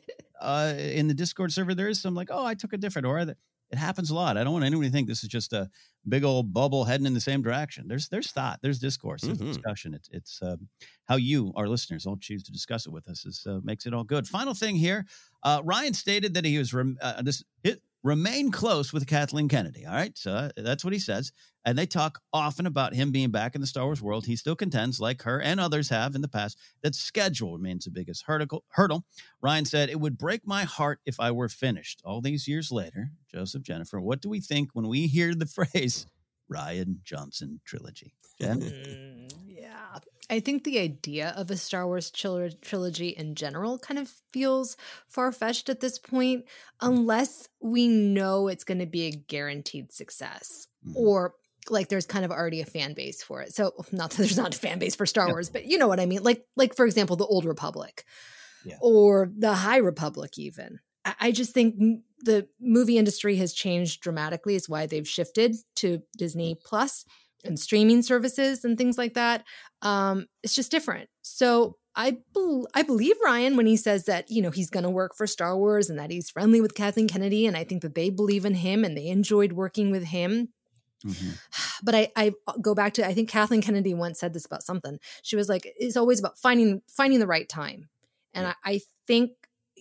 uh, 0.40 0.74
in 0.76 1.08
the 1.08 1.14
Discord 1.14 1.52
server, 1.52 1.74
there 1.74 1.88
is 1.88 2.00
some 2.00 2.14
like, 2.14 2.28
oh, 2.30 2.44
I 2.44 2.54
took 2.54 2.74
a 2.74 2.76
different, 2.76 3.06
or 3.06 3.18
it 3.20 3.78
happens 3.78 4.10
a 4.10 4.14
lot. 4.14 4.36
I 4.36 4.44
don't 4.44 4.52
want 4.52 4.66
anyone 4.66 4.84
to 4.84 4.90
think 4.90 5.08
this 5.08 5.22
is 5.22 5.30
just 5.30 5.54
a 5.54 5.70
big 6.06 6.24
old 6.24 6.52
bubble 6.52 6.84
heading 6.84 7.06
in 7.06 7.14
the 7.14 7.22
same 7.22 7.40
direction. 7.40 7.88
There's 7.88 8.10
there's 8.10 8.30
thought, 8.30 8.58
there's 8.60 8.78
discourse, 8.78 9.22
there's 9.22 9.38
mm-hmm. 9.38 9.48
discussion. 9.48 9.94
It's 9.94 10.10
it's 10.12 10.40
um, 10.42 10.68
how 11.06 11.16
you, 11.16 11.54
our 11.56 11.66
listeners, 11.66 12.04
all 12.04 12.18
choose 12.18 12.42
to 12.42 12.52
discuss 12.52 12.84
it 12.86 12.92
with 12.92 13.08
us 13.08 13.24
is 13.24 13.46
uh, 13.48 13.60
makes 13.64 13.86
it 13.86 13.94
all 13.94 14.04
good. 14.04 14.28
Final 14.28 14.52
thing 14.52 14.76
here, 14.76 15.06
uh, 15.42 15.62
Rian 15.62 15.94
stated 15.94 16.34
that 16.34 16.44
he 16.44 16.58
was 16.58 16.74
rem- 16.74 16.98
uh, 17.00 17.22
this. 17.22 17.42
It, 17.64 17.80
remain 18.02 18.50
close 18.50 18.92
with 18.92 19.06
Kathleen 19.06 19.48
Kennedy. 19.48 19.86
All 19.86 19.94
right. 19.94 20.16
So 20.18 20.32
uh, 20.32 20.48
that's 20.56 20.84
what 20.84 20.92
he 20.92 20.98
says. 20.98 21.32
And 21.64 21.78
they 21.78 21.86
talk 21.86 22.20
often 22.32 22.66
about 22.66 22.94
him 22.94 23.12
being 23.12 23.30
back 23.30 23.54
in 23.54 23.60
the 23.60 23.66
Star 23.66 23.84
Wars 23.84 24.02
world. 24.02 24.26
He 24.26 24.36
still 24.36 24.56
contends, 24.56 25.00
like 25.00 25.22
her 25.22 25.40
and 25.40 25.60
others 25.60 25.88
have 25.90 26.14
in 26.14 26.20
the 26.20 26.28
past, 26.28 26.58
that 26.82 26.94
schedule 26.94 27.56
remains 27.56 27.84
the 27.84 27.90
biggest 27.90 28.24
hurdle. 28.26 29.04
Rian 29.44 29.66
said, 29.66 29.88
It 29.88 30.00
would 30.00 30.18
break 30.18 30.46
my 30.46 30.64
heart 30.64 31.00
if 31.06 31.20
I 31.20 31.30
were 31.30 31.48
finished. 31.48 32.02
All 32.04 32.20
these 32.20 32.48
years 32.48 32.72
later, 32.72 33.12
Joseph, 33.30 33.62
Jennifer, 33.62 34.00
what 34.00 34.20
do 34.20 34.28
we 34.28 34.40
think 34.40 34.70
when 34.72 34.88
we 34.88 35.06
hear 35.06 35.34
the 35.34 35.46
phrase 35.72 36.06
Rian 36.52 37.02
Johnson 37.04 37.60
trilogy? 37.64 38.14
Jen? 38.40 38.60
Mm, 38.60 39.32
yeah. 39.46 39.98
I 40.30 40.40
think 40.40 40.64
the 40.64 40.78
idea 40.78 41.34
of 41.36 41.50
a 41.50 41.56
Star 41.56 41.86
Wars 41.86 42.10
trilogy 42.10 43.08
in 43.08 43.34
general 43.34 43.78
kind 43.78 43.98
of 43.98 44.08
feels 44.32 44.76
far 45.06 45.30
fetched 45.30 45.68
at 45.68 45.80
this 45.80 45.98
point, 45.98 46.46
unless 46.80 47.48
we 47.60 47.86
know 47.86 48.48
it's 48.48 48.64
going 48.64 48.78
to 48.78 48.86
be 48.86 49.02
a 49.02 49.10
guaranteed 49.10 49.92
success 49.92 50.68
mm-hmm. 50.86 50.96
or 50.96 51.34
like 51.70 51.88
there's 51.88 52.06
kind 52.06 52.24
of 52.24 52.30
already 52.30 52.60
a 52.60 52.66
fan 52.66 52.94
base 52.94 53.22
for 53.22 53.42
it. 53.42 53.54
So 53.54 53.72
not 53.92 54.10
that 54.10 54.18
there's 54.18 54.36
not 54.36 54.54
a 54.54 54.58
fan 54.58 54.78
base 54.78 54.94
for 54.94 55.06
Star 55.06 55.28
Wars, 55.28 55.50
but 55.50 55.66
you 55.66 55.78
know 55.78 55.88
what 55.88 56.00
I 56.00 56.06
mean. 56.06 56.22
Like 56.22 56.44
like 56.56 56.76
for 56.76 56.86
example, 56.86 57.16
the 57.16 57.26
Old 57.26 57.44
Republic 57.44 58.04
yeah. 58.64 58.76
or 58.80 59.30
the 59.36 59.54
High 59.54 59.78
Republic 59.78 60.38
even. 60.38 60.80
I, 61.04 61.14
I 61.20 61.32
just 61.32 61.52
think 61.52 62.02
the 62.20 62.48
movie 62.60 62.98
industry 62.98 63.36
has 63.36 63.52
changed 63.52 64.02
dramatically. 64.02 64.54
Is 64.54 64.68
why 64.68 64.86
they've 64.86 65.08
shifted 65.08 65.56
to 65.76 66.02
Disney 66.16 66.56
Plus 66.64 67.04
and 67.44 67.58
streaming 67.58 68.02
services 68.02 68.64
and 68.64 68.78
things 68.78 68.96
like 68.98 69.14
that. 69.14 69.44
Um, 69.82 70.26
it's 70.42 70.54
just 70.54 70.70
different. 70.70 71.08
So 71.22 71.76
I 71.94 72.18
be- 72.34 72.64
I 72.74 72.82
believe 72.82 73.16
Rian 73.24 73.56
when 73.56 73.66
he 73.66 73.76
says 73.76 74.04
that 74.04 74.30
you 74.30 74.42
know 74.42 74.50
he's 74.50 74.70
going 74.70 74.84
to 74.84 74.90
work 74.90 75.14
for 75.16 75.26
Star 75.26 75.56
Wars 75.56 75.90
and 75.90 75.98
that 75.98 76.10
he's 76.10 76.30
friendly 76.30 76.60
with 76.60 76.74
Kathleen 76.74 77.08
Kennedy, 77.08 77.46
and 77.46 77.56
I 77.56 77.64
think 77.64 77.82
that 77.82 77.94
they 77.94 78.10
believe 78.10 78.44
in 78.44 78.54
him 78.54 78.84
and 78.84 78.96
they 78.96 79.08
enjoyed 79.08 79.52
working 79.52 79.90
with 79.90 80.04
him. 80.04 80.48
Mm-hmm. 81.04 81.30
But 81.84 81.96
I, 81.96 82.12
I 82.14 82.32
go 82.60 82.76
back 82.76 82.94
to 82.94 83.06
I 83.06 83.12
think 83.12 83.28
Kathleen 83.28 83.60
Kennedy 83.60 83.92
once 83.92 84.20
said 84.20 84.32
this 84.32 84.46
about 84.46 84.62
something. 84.62 85.00
She 85.22 85.34
was 85.34 85.48
like, 85.48 85.66
"It's 85.76 85.96
always 85.96 86.20
about 86.20 86.38
finding 86.38 86.80
finding 86.86 87.18
the 87.18 87.26
right 87.26 87.48
time," 87.48 87.88
and 88.32 88.44
yeah. 88.46 88.54
I, 88.64 88.74
I 88.74 88.80
think 89.08 89.32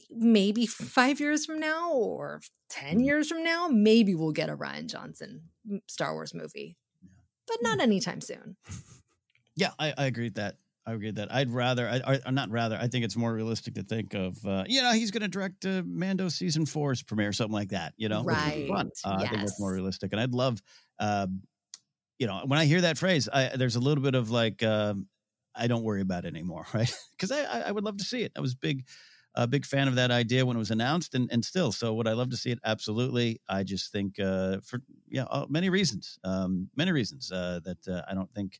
maybe 0.09 0.65
five 0.65 1.19
years 1.19 1.45
from 1.45 1.59
now 1.59 1.91
or 1.91 2.41
10 2.69 2.89
mm-hmm. 2.89 2.99
years 3.01 3.29
from 3.29 3.43
now, 3.43 3.67
maybe 3.67 4.15
we'll 4.15 4.31
get 4.31 4.49
a 4.49 4.57
Rian 4.57 4.87
Johnson 4.87 5.43
Star 5.87 6.13
Wars 6.13 6.33
movie 6.33 6.75
but 7.51 7.61
not 7.61 7.79
anytime 7.79 8.21
soon. 8.21 8.55
Yeah, 9.57 9.71
I, 9.77 9.93
I 9.97 10.05
agree 10.05 10.27
with 10.27 10.35
that. 10.35 10.55
I 10.85 10.93
agree 10.93 11.07
with 11.07 11.15
that. 11.15 11.31
I'd 11.31 11.51
rather, 11.51 11.87
I, 11.87 12.19
I 12.25 12.31
not 12.31 12.49
rather. 12.49 12.75
I 12.75 12.87
think 12.87 13.05
it's 13.05 13.15
more 13.15 13.31
realistic 13.33 13.75
to 13.75 13.83
think 13.83 14.13
of, 14.15 14.43
uh, 14.45 14.63
you 14.67 14.81
know, 14.81 14.91
he's 14.93 15.11
going 15.11 15.21
to 15.21 15.27
direct 15.27 15.65
uh, 15.65 15.83
Mando 15.85 16.27
season 16.29 16.65
four's 16.65 17.03
premiere, 17.03 17.33
something 17.33 17.53
like 17.53 17.69
that. 17.69 17.93
You 17.97 18.09
know, 18.09 18.23
right? 18.23 18.65
Uh, 19.03 19.17
yes. 19.19 19.27
I 19.27 19.27
think 19.27 19.41
that's 19.41 19.59
more 19.59 19.71
realistic, 19.71 20.11
and 20.11 20.19
I'd 20.19 20.33
love, 20.33 20.59
uh, 20.99 21.27
you 22.19 22.27
know, 22.27 22.41
when 22.45 22.59
I 22.59 22.65
hear 22.65 22.81
that 22.81 22.97
phrase, 22.97 23.29
I, 23.31 23.55
there's 23.55 23.75
a 23.75 23.79
little 23.79 24.03
bit 24.03 24.15
of 24.15 24.29
like, 24.31 24.63
um, 24.63 25.07
I 25.55 25.67
don't 25.67 25.83
worry 25.83 26.01
about 26.01 26.25
it 26.25 26.29
anymore, 26.29 26.65
right? 26.73 26.93
Because 27.11 27.31
I, 27.31 27.61
I 27.61 27.71
would 27.71 27.83
love 27.83 27.97
to 27.97 28.03
see 28.03 28.21
it. 28.23 28.31
I 28.37 28.41
was 28.41 28.55
big 28.55 28.87
a 29.35 29.47
big 29.47 29.65
fan 29.65 29.87
of 29.87 29.95
that 29.95 30.11
idea 30.11 30.45
when 30.45 30.57
it 30.57 30.59
was 30.59 30.71
announced, 30.71 31.15
and, 31.15 31.31
and 31.31 31.43
still. 31.45 31.71
So 31.71 31.93
would 31.93 32.07
I 32.07 32.13
love 32.13 32.29
to 32.31 32.37
see 32.37 32.51
it? 32.51 32.59
Absolutely. 32.65 33.39
I 33.47 33.63
just 33.63 33.91
think 33.91 34.19
uh, 34.19 34.59
for 34.63 34.81
yeah, 35.07 35.23
uh, 35.23 35.45
many 35.49 35.69
reasons, 35.69 36.19
um, 36.23 36.69
many 36.75 36.91
reasons 36.91 37.31
uh, 37.31 37.61
that 37.63 37.87
uh, 37.87 38.01
I 38.09 38.13
don't 38.13 38.33
think 38.33 38.59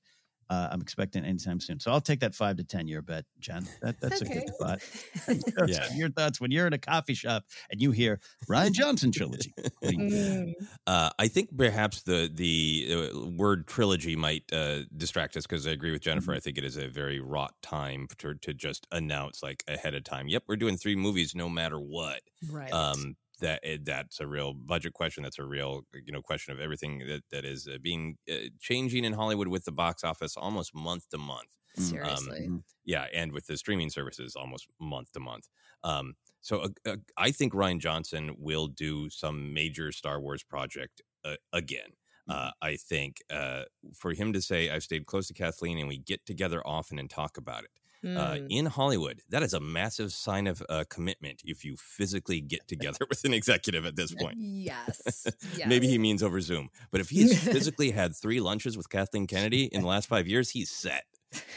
uh, 0.51 0.67
I'm 0.69 0.81
expecting 0.81 1.23
anytime 1.23 1.61
soon. 1.61 1.79
So 1.79 1.91
I'll 1.91 2.01
take 2.01 2.19
that 2.19 2.35
five 2.35 2.57
to 2.57 2.63
ten 2.65 2.85
year 2.85 3.01
bet, 3.01 3.23
Jen. 3.39 3.65
That, 3.81 4.01
that's 4.01 4.21
okay. 4.21 4.33
a 4.33 4.41
good 4.41 4.53
thought. 4.59 5.69
yeah. 5.69 5.93
Your 5.93 6.09
thoughts 6.09 6.41
when 6.41 6.51
you're 6.51 6.67
in 6.67 6.73
a 6.73 6.77
coffee 6.77 7.13
shop 7.13 7.45
and 7.71 7.81
you 7.81 7.91
hear 7.91 8.19
Rian 8.49 8.73
Johnson 8.73 9.13
trilogy. 9.13 9.53
Mm. 9.81 10.51
uh, 10.87 11.09
I 11.17 11.27
think 11.29 11.57
perhaps 11.57 12.01
the 12.01 12.29
the 12.33 13.11
uh, 13.13 13.27
word 13.29 13.65
trilogy 13.65 14.17
might 14.17 14.43
uh, 14.51 14.79
distract 14.97 15.37
us 15.37 15.47
because 15.47 15.65
I 15.65 15.71
agree 15.71 15.91
with 15.91 16.01
Jennifer. 16.01 16.31
Mm-hmm. 16.31 16.37
I 16.37 16.39
think 16.41 16.57
it 16.57 16.65
is 16.65 16.75
a 16.75 16.89
very 16.89 17.21
wrought 17.21 17.53
time 17.61 18.07
to 18.17 18.35
to 18.35 18.53
just 18.53 18.85
announce 18.91 19.41
like 19.41 19.63
ahead 19.69 19.95
of 19.95 20.03
time. 20.03 20.27
Yep, 20.27 20.43
we're 20.47 20.57
doing 20.57 20.75
three 20.75 20.97
movies 20.97 21.33
no 21.33 21.47
matter 21.47 21.79
what. 21.79 22.19
Right. 22.49 22.73
Um, 22.73 23.15
that 23.41 23.59
eh, 23.63 23.77
that's 23.83 24.19
a 24.19 24.27
real 24.27 24.53
budget 24.53 24.93
question. 24.93 25.23
That's 25.23 25.39
a 25.39 25.43
real 25.43 25.81
you 25.93 26.11
know 26.11 26.21
question 26.21 26.53
of 26.53 26.59
everything 26.59 26.99
that 27.07 27.23
that 27.31 27.45
is 27.45 27.67
uh, 27.67 27.77
being 27.81 28.17
uh, 28.31 28.49
changing 28.59 29.05
in 29.05 29.13
Hollywood 29.13 29.47
with 29.47 29.65
the 29.65 29.71
box 29.71 30.03
office 30.03 30.37
almost 30.37 30.73
month 30.73 31.09
to 31.09 31.17
month. 31.17 31.49
Mm. 31.77 31.83
Seriously, 31.83 32.45
um, 32.47 32.63
yeah, 32.85 33.05
and 33.13 33.31
with 33.31 33.47
the 33.47 33.57
streaming 33.57 33.89
services 33.89 34.35
almost 34.35 34.67
month 34.79 35.11
to 35.13 35.19
month. 35.19 35.47
Um, 35.83 36.15
so 36.41 36.61
uh, 36.61 36.69
uh, 36.85 36.95
I 37.17 37.31
think 37.31 37.53
Rian 37.53 37.79
Johnson 37.79 38.35
will 38.37 38.67
do 38.67 39.09
some 39.09 39.53
major 39.53 39.91
Star 39.91 40.19
Wars 40.19 40.43
project 40.43 41.01
uh, 41.23 41.35
again. 41.53 41.91
Uh, 42.29 42.51
I 42.61 42.77
think 42.77 43.17
uh, 43.29 43.63
for 43.93 44.13
him 44.13 44.31
to 44.33 44.41
say, 44.41 44.69
I've 44.69 44.83
stayed 44.83 45.05
close 45.05 45.27
to 45.27 45.33
Kathleen 45.33 45.77
and 45.77 45.87
we 45.87 45.97
get 45.97 46.25
together 46.25 46.61
often 46.65 46.97
and 46.99 47.09
talk 47.09 47.37
about 47.37 47.63
it. 47.63 47.71
Uh, 48.03 48.33
Mm. 48.33 48.47
in 48.49 48.65
Hollywood, 48.65 49.21
that 49.29 49.43
is 49.43 49.53
a 49.53 49.59
massive 49.59 50.11
sign 50.11 50.47
of 50.47 50.63
uh, 50.69 50.83
commitment 50.89 51.41
if 51.45 51.63
you 51.63 51.75
physically 51.77 52.41
get 52.41 52.67
together 52.67 52.97
with 53.09 53.23
an 53.25 53.33
executive 53.33 53.85
at 53.85 53.95
this 53.95 54.11
point. 54.11 54.37
Yes. 54.39 55.27
Maybe 55.67 55.87
he 55.87 55.99
means 55.99 56.23
over 56.23 56.41
Zoom. 56.41 56.69
But 56.89 57.01
if 57.01 57.09
he's 57.15 57.37
physically 57.43 57.91
had 57.91 58.15
three 58.15 58.39
lunches 58.39 58.75
with 58.75 58.89
Kathleen 58.89 59.27
Kennedy 59.27 59.65
in 59.65 59.81
the 59.81 59.87
last 59.87 60.07
five 60.07 60.27
years, 60.27 60.49
he's 60.49 60.71
set. 60.71 61.03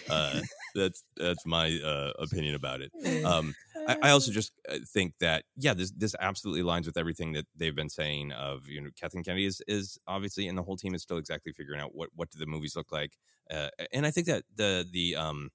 Uh, 0.08 0.40
that's 0.74 1.02
that's 1.16 1.44
my 1.46 1.80
uh, 1.84 2.12
opinion 2.18 2.54
about 2.54 2.80
it. 2.80 2.92
Um, 3.24 3.54
I, 3.88 3.96
I 4.04 4.10
also 4.10 4.30
just 4.30 4.52
uh, 4.68 4.76
think 4.86 5.14
that 5.18 5.44
yeah, 5.56 5.74
this 5.74 5.90
this 5.92 6.14
absolutely 6.20 6.62
aligns 6.62 6.86
with 6.86 6.96
everything 6.96 7.32
that 7.32 7.46
they've 7.56 7.74
been 7.74 7.88
saying. 7.88 8.30
Of 8.32 8.68
you 8.68 8.80
know, 8.82 8.90
Kathleen 9.00 9.24
Kennedy 9.24 9.46
is 9.46 9.62
is 9.66 9.98
obviously, 10.06 10.46
and 10.46 10.56
the 10.56 10.62
whole 10.62 10.76
team 10.76 10.94
is 10.94 11.02
still 11.02 11.16
exactly 11.16 11.52
figuring 11.52 11.80
out 11.80 11.94
what 11.94 12.10
what 12.14 12.30
do 12.30 12.38
the 12.38 12.46
movies 12.46 12.76
look 12.76 12.92
like. 12.92 13.16
Uh, 13.50 13.68
and 13.92 14.06
I 14.06 14.10
think 14.12 14.26
that 14.28 14.44
the 14.54 14.86
the 14.92 15.16
um, 15.16 15.50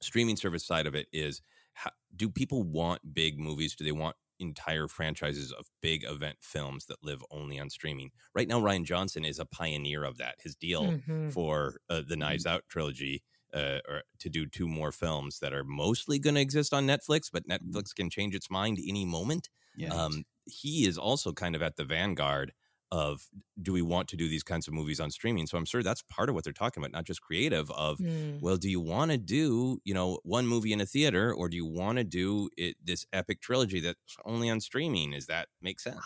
streaming 0.00 0.36
service 0.36 0.64
side 0.64 0.86
of 0.86 0.94
it 0.94 1.06
is 1.12 1.42
how, 1.74 1.90
do 2.16 2.28
people 2.28 2.62
want 2.62 3.14
big 3.14 3.38
movies? 3.38 3.74
Do 3.74 3.84
they 3.84 3.92
want 3.92 4.16
entire 4.38 4.88
franchises 4.88 5.52
of 5.52 5.66
big 5.82 6.02
event 6.04 6.38
films 6.40 6.86
that 6.86 7.02
live 7.02 7.22
only 7.30 7.58
on 7.60 7.70
streaming? 7.70 8.10
Right 8.34 8.48
now, 8.48 8.60
Rian 8.60 8.84
Johnson 8.84 9.24
is 9.24 9.38
a 9.38 9.44
pioneer 9.44 10.02
of 10.04 10.16
that. 10.18 10.36
His 10.42 10.54
deal 10.56 10.84
Mhm. 10.84 11.32
for 11.32 11.80
uh, 11.88 12.02
the 12.06 12.16
Knives 12.16 12.46
Out 12.46 12.64
trilogy. 12.68 13.22
Uh, 13.52 13.80
or 13.88 14.02
to 14.20 14.28
do 14.30 14.46
two 14.46 14.68
more 14.68 14.92
films 14.92 15.40
that 15.40 15.52
are 15.52 15.64
mostly 15.64 16.20
going 16.20 16.36
to 16.36 16.40
exist 16.40 16.72
on 16.72 16.86
Netflix, 16.86 17.22
but 17.32 17.48
Netflix 17.48 17.92
can 17.92 18.08
change 18.08 18.32
its 18.32 18.48
mind 18.48 18.78
any 18.86 19.04
moment. 19.04 19.50
Yeah. 19.76 19.92
Um, 19.92 20.22
he 20.44 20.86
is 20.86 20.96
also 20.96 21.32
kind 21.32 21.56
of 21.56 21.60
at 21.60 21.74
the 21.74 21.82
vanguard 21.84 22.52
of 22.92 23.28
do 23.62 23.72
we 23.72 23.82
want 23.82 24.08
to 24.08 24.16
do 24.16 24.28
these 24.28 24.42
kinds 24.42 24.66
of 24.68 24.74
movies 24.74 25.00
on 25.00 25.10
streaming? 25.10 25.46
So 25.46 25.56
I'm 25.58 25.64
sure 25.64 25.82
that's 25.82 26.02
part 26.02 26.28
of 26.28 26.34
what 26.34 26.44
they're 26.44 26.52
talking 26.52 26.82
about, 26.82 26.92
not 26.92 27.04
just 27.04 27.20
creative. 27.22 27.70
Of 27.70 27.98
Mm. 27.98 28.40
well, 28.40 28.56
do 28.56 28.68
you 28.70 28.80
want 28.80 29.10
to 29.12 29.18
do 29.18 29.78
you 29.84 29.94
know 29.94 30.18
one 30.24 30.46
movie 30.46 30.72
in 30.72 30.80
a 30.80 30.86
theater, 30.86 31.32
or 31.34 31.48
do 31.48 31.56
you 31.56 31.66
want 31.66 31.98
to 31.98 32.04
do 32.04 32.48
it 32.56 32.76
this 32.82 33.06
epic 33.12 33.40
trilogy 33.40 33.80
that's 33.80 34.16
only 34.24 34.50
on 34.50 34.60
streaming? 34.60 35.12
Does 35.12 35.26
that 35.26 35.48
make 35.62 35.80
sense? 35.80 36.00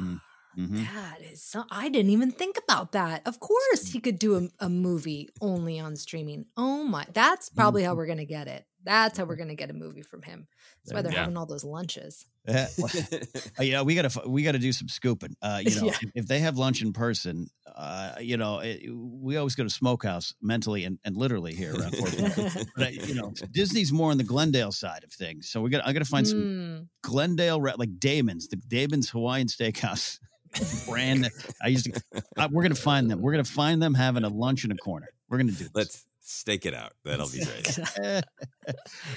Mm. 0.00 0.20
Mhm. 0.58 0.86
That 0.92 1.22
is 1.22 1.42
so, 1.42 1.64
I 1.70 1.88
didn't 1.88 2.10
even 2.10 2.30
think 2.30 2.58
about 2.62 2.92
that. 2.92 3.26
Of 3.26 3.40
course, 3.40 3.86
he 3.88 4.00
could 4.00 4.18
do 4.18 4.36
a, 4.36 4.66
a 4.66 4.68
movie 4.68 5.30
only 5.40 5.80
on 5.80 5.96
streaming. 5.96 6.44
Oh 6.58 6.84
my, 6.84 7.06
that's 7.14 7.48
probably 7.48 7.84
how 7.84 7.94
we're 7.94 8.04
going 8.06 8.18
to 8.18 8.26
get 8.26 8.48
it. 8.48 8.66
That's 8.84 9.16
how 9.16 9.24
we're 9.24 9.36
going 9.36 9.48
to 9.48 9.54
get 9.54 9.70
a 9.70 9.74
movie 9.74 10.02
from 10.02 10.22
him. 10.22 10.46
That's 10.84 10.94
why 10.94 11.02
they're 11.02 11.12
Yeah. 11.12 11.20
having 11.20 11.36
all 11.36 11.46
those 11.46 11.64
lunches. 11.64 12.26
Yeah, 12.48 12.66
well, 12.76 12.90
uh, 13.60 13.62
you 13.62 13.70
know, 13.70 13.84
we 13.84 13.94
gotta 13.94 14.28
we 14.28 14.42
gotta 14.42 14.58
do 14.58 14.72
some 14.72 14.88
scooping. 14.88 15.36
Uh, 15.40 15.60
you 15.64 15.76
know, 15.80 15.86
Yeah. 15.86 15.92
if, 16.02 16.10
if 16.16 16.26
they 16.26 16.40
have 16.40 16.58
lunch 16.58 16.82
in 16.82 16.92
person, 16.92 17.46
uh, 17.76 18.14
you 18.20 18.36
know, 18.36 18.58
it, 18.58 18.82
we 18.92 19.36
always 19.36 19.54
go 19.54 19.62
to 19.62 19.70
Smokehouse 19.70 20.34
mentally 20.42 20.82
and, 20.84 20.98
and 21.04 21.16
literally 21.16 21.54
here 21.54 21.72
around 21.72 21.94
Fort 21.96 22.66
but 22.76 22.94
you 22.94 23.14
know, 23.14 23.32
Disney's 23.52 23.92
more 23.92 24.10
on 24.10 24.18
the 24.18 24.24
Glendale 24.24 24.72
side 24.72 25.04
of 25.04 25.12
things, 25.12 25.48
so 25.50 25.60
we 25.60 25.70
got 25.70 25.86
I 25.86 25.92
got 25.92 26.00
to 26.00 26.04
find 26.04 26.26
some 26.26 26.40
Mm. 26.42 26.88
Glendale 27.04 27.62
like 27.78 28.00
Damon's, 28.00 28.48
the 28.48 28.56
Damon's 28.56 29.08
Hawaiian 29.10 29.46
Steakhouse 29.46 30.18
brand. 30.88 31.30
I 31.62 31.68
used 31.68 31.92
to. 31.94 32.02
I, 32.36 32.48
we're 32.48 32.62
gonna 32.64 32.74
find 32.74 33.08
them. 33.08 33.20
We're 33.22 33.30
gonna 33.32 33.44
find 33.44 33.80
them 33.80 33.94
having 33.94 34.24
a 34.24 34.28
lunch 34.28 34.64
in 34.64 34.72
a 34.72 34.76
corner. 34.76 35.10
We're 35.28 35.38
gonna 35.38 35.52
do. 35.52 35.58
This. 35.64 35.70
Let's 35.74 36.06
stake 36.22 36.66
it 36.66 36.74
out. 36.74 36.92
That'll 37.04 37.28
be 37.28 37.44
great. 37.44 37.78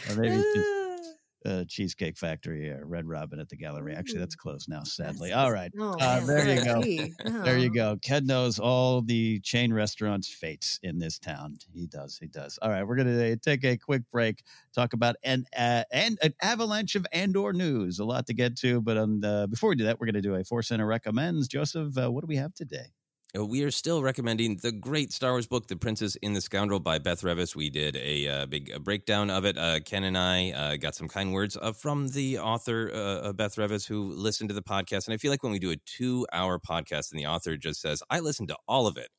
or 0.10 0.16
maybe 0.16 0.36
it's 0.36 0.54
just 0.56 1.16
uh, 1.46 1.64
Cheesecake 1.68 2.18
Factory 2.18 2.72
or 2.72 2.84
Red 2.86 3.06
Robin 3.08 3.40
at 3.40 3.50
the 3.50 3.56
Gallery. 3.56 3.94
Actually, 3.94 4.18
that's 4.20 4.36
closed 4.36 4.68
now, 4.68 4.82
sadly. 4.84 5.32
All 5.32 5.52
right. 5.52 5.72
Oh, 5.80 5.96
Uh, 6.00 6.20
there 6.26 6.56
you 6.56 6.66
go. 6.66 6.82
tea. 6.82 7.14
There 7.24 7.58
you 7.60 7.70
Oh. 7.70 7.74
go. 7.74 7.98
Ken 8.02 8.26
knows 8.26 8.58
all 8.58 9.02
the 9.04 9.40
chain 9.42 9.72
restaurants' 9.72 10.28
fates 10.28 10.80
in 10.82 10.98
this 10.98 11.20
town. 11.20 11.58
He 11.72 11.86
does. 11.86 12.18
He 12.18 12.26
does. 12.28 12.58
All 12.64 12.72
right, 12.72 12.84
we're 12.84 12.96
gonna 12.96 13.38
take 13.38 13.64
a 13.64 13.78
quick 13.78 14.02
break. 14.12 14.42
Talk 14.74 14.94
about 14.94 15.18
an 15.24 15.46
uh, 15.56 15.84
and 15.92 16.18
an 16.24 16.34
avalanche 16.42 16.96
of 16.96 17.06
Andor 17.14 17.54
news. 17.54 18.00
A 18.00 18.06
lot 18.06 18.26
to 18.28 18.34
get 18.34 18.56
to, 18.58 18.82
but 18.82 18.98
um, 18.98 19.22
uh, 19.24 19.46
before 19.46 19.70
we 19.70 19.76
do 19.76 19.84
that, 19.84 20.00
we're 20.00 20.08
gonna 20.08 20.22
do 20.22 20.34
a 20.34 20.44
Force 20.44 20.70
Center 20.70 20.88
recommends. 20.88 21.48
Joseph, 21.48 21.96
uh, 21.98 22.12
what 22.12 22.22
do 22.22 22.28
we 22.28 22.38
have 22.38 22.56
today? 22.56 22.88
Uh, 23.36 23.46
We 23.46 23.64
are 23.64 23.72
still 23.72 24.02
recommending 24.02 24.58
the 24.58 24.72
great 24.72 25.12
Star 25.12 25.32
Wars 25.32 25.48
book, 25.48 25.68
The 25.68 25.76
Princess 25.76 26.16
in 26.18 26.34
the 26.34 26.42
Scoundrel 26.42 26.80
by 26.80 27.00
Beth 27.00 27.22
Revis. 27.22 27.56
We 27.56 27.70
did 27.70 27.96
a 27.96 28.28
uh, 28.28 28.46
big 28.46 28.72
uh, 28.74 28.80
breakdown 28.80 29.30
of 29.30 29.46
it. 29.46 29.58
Uh, 29.58 29.80
Ken 29.80 30.04
and 30.04 30.18
I 30.18 30.52
uh, 30.52 30.76
got 30.78 30.96
some 30.96 31.08
kind 31.08 31.34
words 31.34 31.58
uh, 31.60 31.72
from 31.72 32.08
the 32.10 32.40
author, 32.40 32.92
uh, 32.94 33.34
Beth 33.34 33.56
Revis, 33.56 33.88
who 33.88 34.14
listened 34.14 34.50
to 34.50 34.56
the 34.56 34.62
podcast. 34.62 35.08
And 35.08 35.14
I 35.14 35.18
feel 35.18 35.32
like 35.32 35.44
when 35.44 35.52
we 35.52 35.60
do 35.60 35.72
a 35.72 35.78
two 35.86 36.26
hour 36.32 36.60
podcast 36.60 37.12
and 37.12 37.20
the 37.20 37.26
author 37.26 37.58
just 37.58 37.82
says, 37.82 38.02
I 38.10 38.20
listened 38.20 38.50
to 38.50 38.58
all 38.68 38.88
of 38.88 38.98
it, 38.98 39.10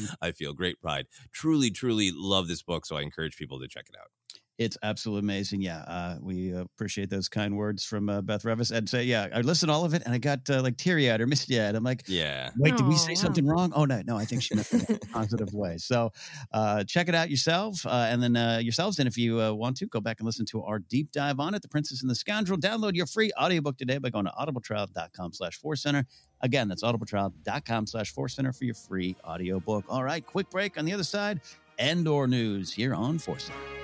I 0.22 0.32
feel 0.32 0.52
great 0.52 0.80
pride. 0.80 1.06
Truly, 1.32 1.70
truly 1.70 2.10
love 2.14 2.48
this 2.48 2.62
book. 2.62 2.86
So 2.86 2.96
I 2.96 3.02
encourage 3.02 3.36
people 3.36 3.60
to 3.60 3.68
check 3.68 3.86
it 3.88 3.96
out. 4.00 4.10
It's 4.56 4.78
absolutely 4.84 5.26
amazing. 5.26 5.62
Yeah, 5.62 5.78
uh, 5.78 6.16
we 6.20 6.54
uh, 6.54 6.60
appreciate 6.60 7.10
those 7.10 7.28
kind 7.28 7.56
words 7.56 7.84
from 7.84 8.08
uh, 8.08 8.20
Beth 8.20 8.44
Revis. 8.44 8.70
And 8.70 8.88
say, 8.88 9.02
yeah, 9.02 9.26
I 9.34 9.40
listened 9.40 9.68
to 9.70 9.72
all 9.74 9.84
of 9.84 9.94
it, 9.94 10.02
and 10.04 10.14
I 10.14 10.18
got 10.18 10.48
uh, 10.48 10.62
like 10.62 10.76
teary 10.76 11.10
eyed 11.10 11.20
or 11.20 11.26
misty 11.26 11.60
eyed. 11.60 11.74
I'm 11.74 11.82
like, 11.82 12.04
Yeah. 12.06 12.50
Wait, 12.56 12.76
did 12.76 12.86
we 12.86 12.94
Oh, 12.94 12.96
say 12.96 13.12
wow. 13.14 13.20
something 13.20 13.46
wrong? 13.46 13.72
Oh 13.74 13.84
no, 13.84 14.00
no, 14.06 14.16
I 14.16 14.24
think 14.24 14.42
she 14.44 14.54
meant 14.54 14.72
it 14.72 14.88
in 14.90 14.94
a 14.96 14.98
positive 15.12 15.52
way. 15.52 15.76
So 15.78 16.12
uh, 16.52 16.84
check 16.84 17.08
it 17.08 17.16
out 17.16 17.30
yourself, 17.30 17.84
uh, 17.84 18.06
and 18.08 18.22
then 18.22 18.36
uh, 18.36 18.58
yourselves. 18.62 19.00
And 19.00 19.08
if 19.08 19.18
you 19.18 19.40
uh, 19.40 19.52
want 19.52 19.76
to, 19.78 19.86
go 19.86 20.00
back 20.00 20.20
and 20.20 20.26
listen 20.26 20.46
to 20.46 20.62
our 20.62 20.78
deep 20.78 21.10
dive 21.10 21.40
on 21.40 21.54
it, 21.54 21.62
"The 21.62 21.68
Princess 21.68 22.00
and 22.02 22.08
the 22.10 22.14
Scoundrel." 22.14 22.56
Download 22.56 22.94
your 22.94 23.06
free 23.06 23.32
audiobook 23.36 23.76
today 23.76 23.98
by 23.98 24.10
going 24.10 24.26
to 24.26 24.32
audibletrial.com/slash 24.38 25.58
Force 25.58 25.82
Center. 25.82 26.06
Again, 26.42 26.68
that's 26.68 26.84
audibletrial.com/slash 26.84 28.12
Force 28.12 28.36
Center 28.36 28.52
for 28.52 28.64
your 28.66 28.74
free 28.74 29.16
audiobook. 29.24 29.84
All 29.88 30.04
right, 30.04 30.24
quick 30.24 30.48
break 30.50 30.78
on 30.78 30.84
the 30.84 30.92
other 30.92 31.02
side. 31.02 31.40
Andor 31.80 32.28
news 32.28 32.72
here 32.72 32.94
on 32.94 33.18
Force 33.18 33.44
Center. 33.44 33.83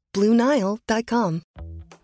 BlueNile.com. 0.13 1.41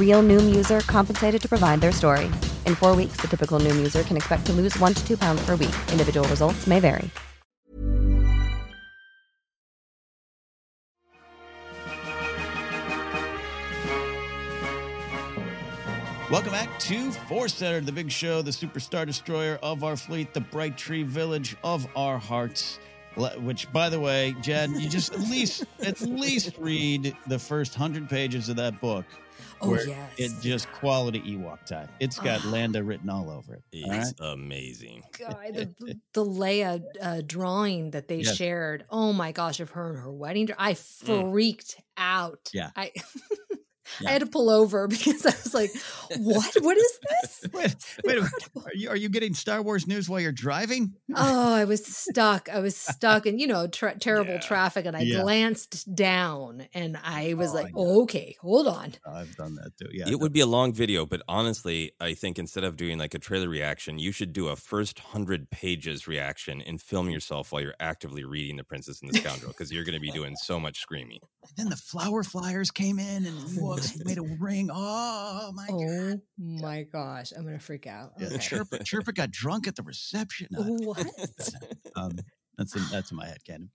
Real 0.00 0.22
Noom 0.22 0.52
user 0.52 0.80
compensated 0.80 1.40
to 1.42 1.48
provide 1.48 1.80
their 1.80 1.92
story. 1.92 2.24
In 2.66 2.74
four 2.74 2.96
weeks, 2.96 3.20
the 3.20 3.28
typical 3.28 3.60
Noom 3.60 3.76
user 3.76 4.02
can 4.02 4.16
expect 4.16 4.46
to 4.46 4.52
lose 4.52 4.76
one 4.80 4.94
to 4.94 5.06
two 5.06 5.16
pounds 5.16 5.44
per 5.46 5.54
week. 5.54 5.74
Individual 5.92 6.26
results 6.28 6.66
may 6.66 6.80
vary. 6.80 7.08
Welcome 16.30 16.52
back 16.52 16.78
to 16.78 17.10
Force 17.28 17.52
Center, 17.54 17.80
the 17.80 17.92
big 17.92 18.10
show, 18.10 18.40
the 18.40 18.52
superstar 18.52 19.04
destroyer 19.04 19.58
of 19.62 19.82
our 19.82 19.96
fleet, 19.96 20.32
the 20.32 20.40
bright 20.40 20.78
tree 20.78 21.02
village 21.02 21.56
of 21.62 21.86
our 21.96 22.18
hearts. 22.18 22.78
Which, 23.16 23.70
by 23.72 23.88
the 23.88 23.98
way, 23.98 24.36
Jed, 24.40 24.70
you 24.70 24.88
just 24.88 25.12
at 25.12 25.20
least 25.20 25.66
at 25.84 26.00
least 26.00 26.56
read 26.56 27.16
the 27.26 27.38
first 27.38 27.74
hundred 27.74 28.08
pages 28.08 28.48
of 28.48 28.56
that 28.56 28.80
book. 28.80 29.04
Oh, 29.62 29.70
where 29.70 29.86
yes. 29.86 30.10
It 30.16 30.32
just 30.40 30.70
quality 30.72 31.20
Ewok 31.20 31.64
time. 31.66 31.88
It's 32.00 32.18
got 32.18 32.40
Ah. 32.44 32.48
Landa 32.50 32.82
written 32.82 33.10
all 33.10 33.28
over 33.30 33.54
it. 33.54 33.62
all 33.84 33.92
It's 33.92 34.14
right? 34.20 34.32
amazing. 34.32 35.02
God, 35.18 35.36
the, 35.52 35.98
the 36.14 36.24
Leia 36.24 36.82
uh, 37.02 37.20
drawing 37.26 37.90
that 37.90 38.08
they 38.08 38.20
Yes. 38.20 38.36
shared. 38.36 38.84
Oh 38.90 39.12
my 39.12 39.32
gosh, 39.32 39.60
of 39.60 39.70
her 39.70 39.90
and 39.90 39.98
her 39.98 40.10
wedding. 40.12 40.46
dr- 40.46 40.58
I 40.58 40.74
freaked 40.74 41.76
out. 41.96 42.50
Yeah. 42.54 42.70
I 42.76 42.92
Yeah. 44.00 44.08
I 44.10 44.12
had 44.12 44.20
to 44.20 44.26
pull 44.26 44.50
over 44.50 44.86
because 44.88 45.24
I 45.26 45.30
was 45.30 45.54
like, 45.54 45.70
"What? 46.18 46.54
What 46.60 46.76
is 46.76 46.98
this?" 47.22 47.40
Wait, 47.52 47.74
wait. 48.04 48.18
Are 48.64 48.74
you, 48.74 48.88
are 48.90 48.96
you 48.96 49.08
getting 49.08 49.34
Star 49.34 49.62
Wars 49.62 49.86
news 49.86 50.08
while 50.08 50.20
you're 50.20 50.32
driving? 50.32 50.94
Oh, 51.16 51.54
I 51.54 51.64
was 51.64 51.84
stuck. 52.10 52.48
I 52.48 52.60
was 52.60 52.76
stuck 52.76 53.26
in, 53.26 53.38
you 53.38 53.46
know, 53.46 53.66
tra- 53.66 53.98
terrible 53.98 54.34
Yeah. 54.34 54.40
traffic. 54.40 54.86
And 54.86 54.96
I 54.96 55.00
Yeah. 55.00 55.22
glanced 55.22 55.94
down 55.94 56.66
and 56.74 56.96
I 57.02 57.34
was 57.34 57.50
Oh, 57.54 57.58
I 57.58 57.62
like, 57.62 57.76
okay, 57.76 58.36
hold 58.40 58.66
on. 58.68 58.94
I've 59.06 59.34
done 59.36 59.54
that 59.56 59.76
too. 59.78 59.88
Yeah. 59.92 60.08
It 60.08 60.20
would 60.20 60.32
be 60.32 60.40
a 60.40 60.46
long 60.46 60.72
video, 60.72 61.06
but 61.06 61.22
honestly, 61.28 61.92
I 62.00 62.14
think 62.14 62.38
instead 62.38 62.64
of 62.64 62.76
doing 62.76 62.98
like 62.98 63.14
a 63.14 63.18
trailer 63.18 63.48
reaction, 63.48 63.98
you 63.98 64.12
should 64.12 64.32
do 64.32 64.48
a 64.48 64.56
first 64.56 64.98
hundred 65.00 65.50
pages 65.50 66.06
reaction 66.06 66.60
and 66.62 66.80
film 66.80 67.10
yourself 67.10 67.52
while 67.52 67.62
you're 67.62 67.74
actively 67.80 68.24
reading 68.24 68.56
The 68.56 68.64
Princess 68.64 69.00
and 69.02 69.10
the 69.12 69.18
Scoundrel 69.18 69.52
because 69.52 69.72
you're 69.72 69.84
going 69.84 69.94
to 69.94 70.00
be 70.00 70.10
doing 70.10 70.36
so 70.36 70.60
much 70.60 70.78
screaming. 70.80 71.20
And 71.42 71.56
then 71.56 71.68
the 71.70 71.76
flower 71.76 72.22
flyers 72.22 72.70
came 72.70 72.98
in 72.98 73.24
and 73.26 73.38
Ewoks 73.38 74.04
made 74.04 74.18
a 74.18 74.22
ring. 74.40 74.68
Oh 74.72 75.50
my 75.54 75.66
god. 75.68 76.20
Oh 76.20 76.20
my 76.38 76.82
gosh. 76.84 77.32
I'm 77.36 77.44
to 77.46 77.58
freak 77.58 77.86
out. 77.86 78.12
Yeah, 78.18 78.26
Okay. 78.28 78.36
Chirpa, 78.36 78.78
Chirpa 78.82 79.14
got 79.14 79.30
drunk 79.30 79.66
at 79.66 79.76
the 79.76 79.82
reception. 79.82 80.48
What? 80.56 81.06
um, 81.96 82.12
that's 82.58 82.76
in, 82.76 82.82
that's 82.92 83.10
in 83.10 83.16
my 83.16 83.24
head 83.26 83.42
canon. 83.46 83.70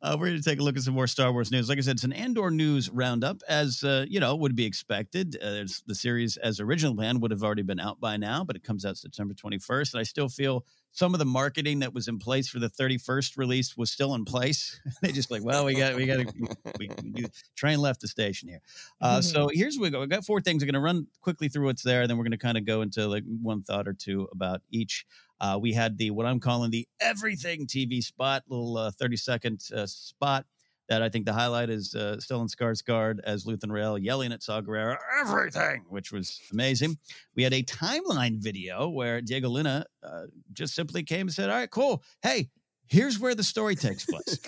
Uh, 0.00 0.16
we're 0.18 0.28
going 0.28 0.38
to 0.38 0.42
take 0.42 0.60
a 0.60 0.62
look 0.62 0.76
at 0.78 0.82
some 0.82 0.94
more 0.94 1.06
Star 1.06 1.30
Wars 1.30 1.50
news. 1.50 1.68
Like 1.68 1.76
I 1.76 1.82
said, 1.82 1.96
it's 1.96 2.04
an 2.04 2.14
Andor 2.14 2.50
news 2.50 2.88
roundup, 2.88 3.42
as 3.48 3.84
uh, 3.84 4.06
you 4.08 4.18
know 4.18 4.34
would 4.36 4.56
be 4.56 4.64
expected. 4.64 5.36
Uh, 5.42 5.64
the 5.86 5.94
series, 5.94 6.38
as 6.38 6.58
originally 6.58 6.96
planned, 6.96 7.20
would 7.20 7.32
have 7.32 7.42
already 7.42 7.60
been 7.62 7.78
out 7.80 8.00
by 8.00 8.16
now, 8.16 8.42
but 8.42 8.56
it 8.56 8.64
comes 8.64 8.86
out 8.86 8.96
September 8.96 9.34
21st, 9.34 9.92
and 9.92 10.00
I 10.00 10.04
still 10.04 10.30
feel 10.30 10.64
some 10.92 11.14
of 11.14 11.18
the 11.18 11.24
marketing 11.24 11.80
that 11.80 11.94
was 11.94 12.08
in 12.08 12.18
place 12.18 12.48
for 12.48 12.58
the 12.58 12.68
31st 12.68 13.36
release 13.36 13.76
was 13.76 13.90
still 13.90 14.14
in 14.14 14.24
place. 14.24 14.80
they 15.02 15.12
just 15.12 15.30
like, 15.30 15.44
well, 15.44 15.64
we 15.64 15.74
got 15.74 15.94
we 15.94 16.06
got 16.06 16.18
to 16.18 16.32
we, 16.78 16.90
we, 17.02 17.26
train 17.56 17.78
left 17.78 18.00
the 18.00 18.08
station 18.08 18.48
here. 18.48 18.60
Uh, 19.00 19.20
so 19.20 19.48
here's 19.52 19.78
we 19.78 19.90
go. 19.90 20.00
We 20.00 20.06
got 20.06 20.24
four 20.24 20.40
things. 20.40 20.62
I'm 20.62 20.66
going 20.66 20.74
to 20.74 20.80
run 20.80 21.06
quickly 21.20 21.48
through 21.48 21.66
what's 21.66 21.82
there, 21.82 22.02
and 22.02 22.10
then 22.10 22.16
we're 22.18 22.24
going 22.24 22.32
to 22.32 22.38
kind 22.38 22.58
of 22.58 22.64
go 22.64 22.82
into 22.82 23.06
like 23.06 23.24
one 23.24 23.62
thought 23.62 23.86
or 23.86 23.92
two 23.92 24.28
about 24.32 24.62
each. 24.70 25.06
Uh, 25.40 25.58
we 25.60 25.72
had 25.72 25.96
the 25.96 26.10
what 26.10 26.26
I'm 26.26 26.40
calling 26.40 26.70
the 26.70 26.86
everything 27.00 27.66
TV 27.66 28.02
spot, 28.02 28.44
little 28.48 28.76
uh, 28.76 28.90
30 28.90 29.16
second 29.16 29.62
uh, 29.74 29.86
spot 29.86 30.44
that 30.90 31.02
I 31.02 31.08
think 31.08 31.24
the 31.24 31.32
highlight 31.32 31.70
is 31.70 31.94
uh, 31.94 32.16
Stellan 32.18 32.50
Skarsgård 32.50 33.20
as 33.24 33.44
Luthen 33.44 33.70
Rael 33.70 33.96
yelling 33.96 34.32
at 34.32 34.42
Saw 34.42 34.60
Gerrera, 34.60 34.96
everything, 35.20 35.84
which 35.88 36.10
was 36.10 36.40
amazing. 36.52 36.98
We 37.36 37.44
had 37.44 37.54
a 37.54 37.62
timeline 37.62 38.42
video 38.42 38.88
where 38.88 39.20
Diego 39.20 39.48
Luna 39.48 39.86
uh, 40.02 40.24
just 40.52 40.74
simply 40.74 41.04
came 41.04 41.28
and 41.28 41.32
said, 41.32 41.48
"All 41.48 41.56
right, 41.56 41.70
cool. 41.70 42.02
Hey, 42.22 42.50
here's 42.88 43.20
where 43.20 43.36
the 43.36 43.44
story 43.44 43.76
takes 43.76 44.04
place." 44.04 44.40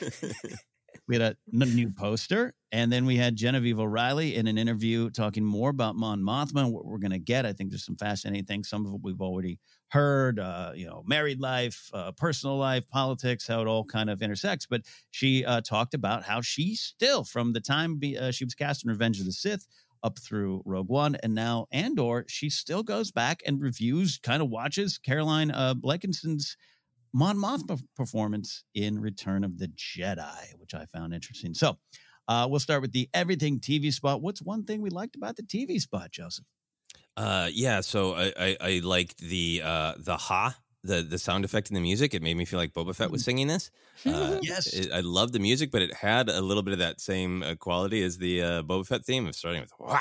we 1.08 1.16
had 1.16 1.22
a 1.22 1.36
new 1.52 1.90
poster, 1.90 2.54
and 2.72 2.90
then 2.90 3.06
we 3.06 3.16
had 3.16 3.36
Genevieve 3.36 3.78
O'Reilly 3.78 4.34
in 4.34 4.48
an 4.48 4.58
interview 4.58 5.10
talking 5.10 5.44
more 5.44 5.70
about 5.70 5.94
Mon 5.94 6.20
Mothma, 6.20 6.70
what 6.70 6.84
we're 6.84 6.98
going 6.98 7.12
to 7.12 7.20
get. 7.20 7.46
I 7.46 7.52
think 7.52 7.70
there's 7.70 7.86
some 7.86 7.96
fascinating 7.96 8.46
things. 8.46 8.68
Some 8.68 8.84
of 8.84 8.94
it 8.94 9.00
we've 9.00 9.20
already 9.20 9.60
heard, 9.92 10.38
uh, 10.38 10.72
you 10.74 10.86
know, 10.86 11.02
married 11.06 11.40
life, 11.40 11.90
uh, 11.92 12.12
personal 12.12 12.56
life, 12.56 12.88
politics, 12.88 13.46
how 13.46 13.60
it 13.60 13.66
all 13.66 13.84
kind 13.84 14.08
of 14.10 14.22
intersects. 14.22 14.66
But 14.66 14.82
she 15.10 15.44
uh, 15.44 15.60
talked 15.60 15.94
about 15.94 16.24
how 16.24 16.40
she 16.40 16.74
still, 16.74 17.24
from 17.24 17.52
the 17.52 17.60
time 17.60 17.96
be, 17.98 18.16
uh, 18.16 18.30
she 18.30 18.44
was 18.44 18.54
cast 18.54 18.84
in 18.84 18.90
Revenge 18.90 19.20
of 19.20 19.26
the 19.26 19.32
Sith 19.32 19.66
up 20.02 20.18
through 20.18 20.62
Rogue 20.64 20.88
One 20.88 21.16
and 21.22 21.34
now 21.34 21.66
Andor, 21.70 22.24
she 22.28 22.50
still 22.50 22.82
goes 22.82 23.12
back 23.12 23.40
and 23.46 23.60
reviews, 23.60 24.18
kind 24.22 24.42
of 24.42 24.48
watches 24.48 24.98
Caroline 24.98 25.50
uh, 25.50 25.74
Blakiston's 25.74 26.56
Mon 27.12 27.36
Mothma 27.36 27.80
performance 27.96 28.64
in 28.74 28.98
Return 28.98 29.44
of 29.44 29.58
the 29.58 29.68
Jedi, 29.68 30.54
which 30.58 30.74
I 30.74 30.86
found 30.86 31.12
interesting. 31.14 31.54
So 31.54 31.78
uh, 32.28 32.46
we'll 32.50 32.60
start 32.60 32.82
with 32.82 32.92
the 32.92 33.08
everything 33.12 33.60
TV 33.60 33.92
spot. 33.92 34.22
What's 34.22 34.42
one 34.42 34.64
thing 34.64 34.80
we 34.80 34.90
liked 34.90 35.16
about 35.16 35.36
the 35.36 35.42
TV 35.42 35.80
spot, 35.80 36.10
Joseph? 36.10 36.46
Uh, 37.16 37.48
yeah. 37.52 37.80
So 37.80 38.14
I, 38.14 38.32
I, 38.38 38.56
I 38.60 38.80
liked 38.82 39.18
the 39.18 39.62
uh, 39.64 39.94
the 39.98 40.16
ha 40.16 40.56
the 40.84 41.02
the 41.02 41.18
sound 41.18 41.44
effect 41.44 41.68
in 41.70 41.74
the 41.74 41.80
music. 41.80 42.14
It 42.14 42.22
made 42.22 42.36
me 42.36 42.44
feel 42.44 42.58
like 42.58 42.72
Boba 42.72 42.94
Fett 42.94 43.10
was 43.10 43.24
singing 43.24 43.46
this. 43.48 43.70
Uh, 44.06 44.38
Yes. 44.42 44.72
it, 44.72 44.90
I 44.92 45.00
love 45.00 45.32
the 45.32 45.38
music, 45.38 45.70
but 45.70 45.82
it 45.82 45.92
had 45.94 46.28
a 46.28 46.40
little 46.40 46.62
bit 46.62 46.72
of 46.72 46.78
that 46.80 47.00
same 47.00 47.42
uh, 47.42 47.54
quality 47.54 48.02
as 48.02 48.18
the 48.18 48.42
uh, 48.42 48.62
Boba 48.62 48.86
Fett 48.86 49.04
theme 49.04 49.26
of 49.26 49.34
starting 49.36 49.60
with 49.60 49.72
wah. 49.78 50.00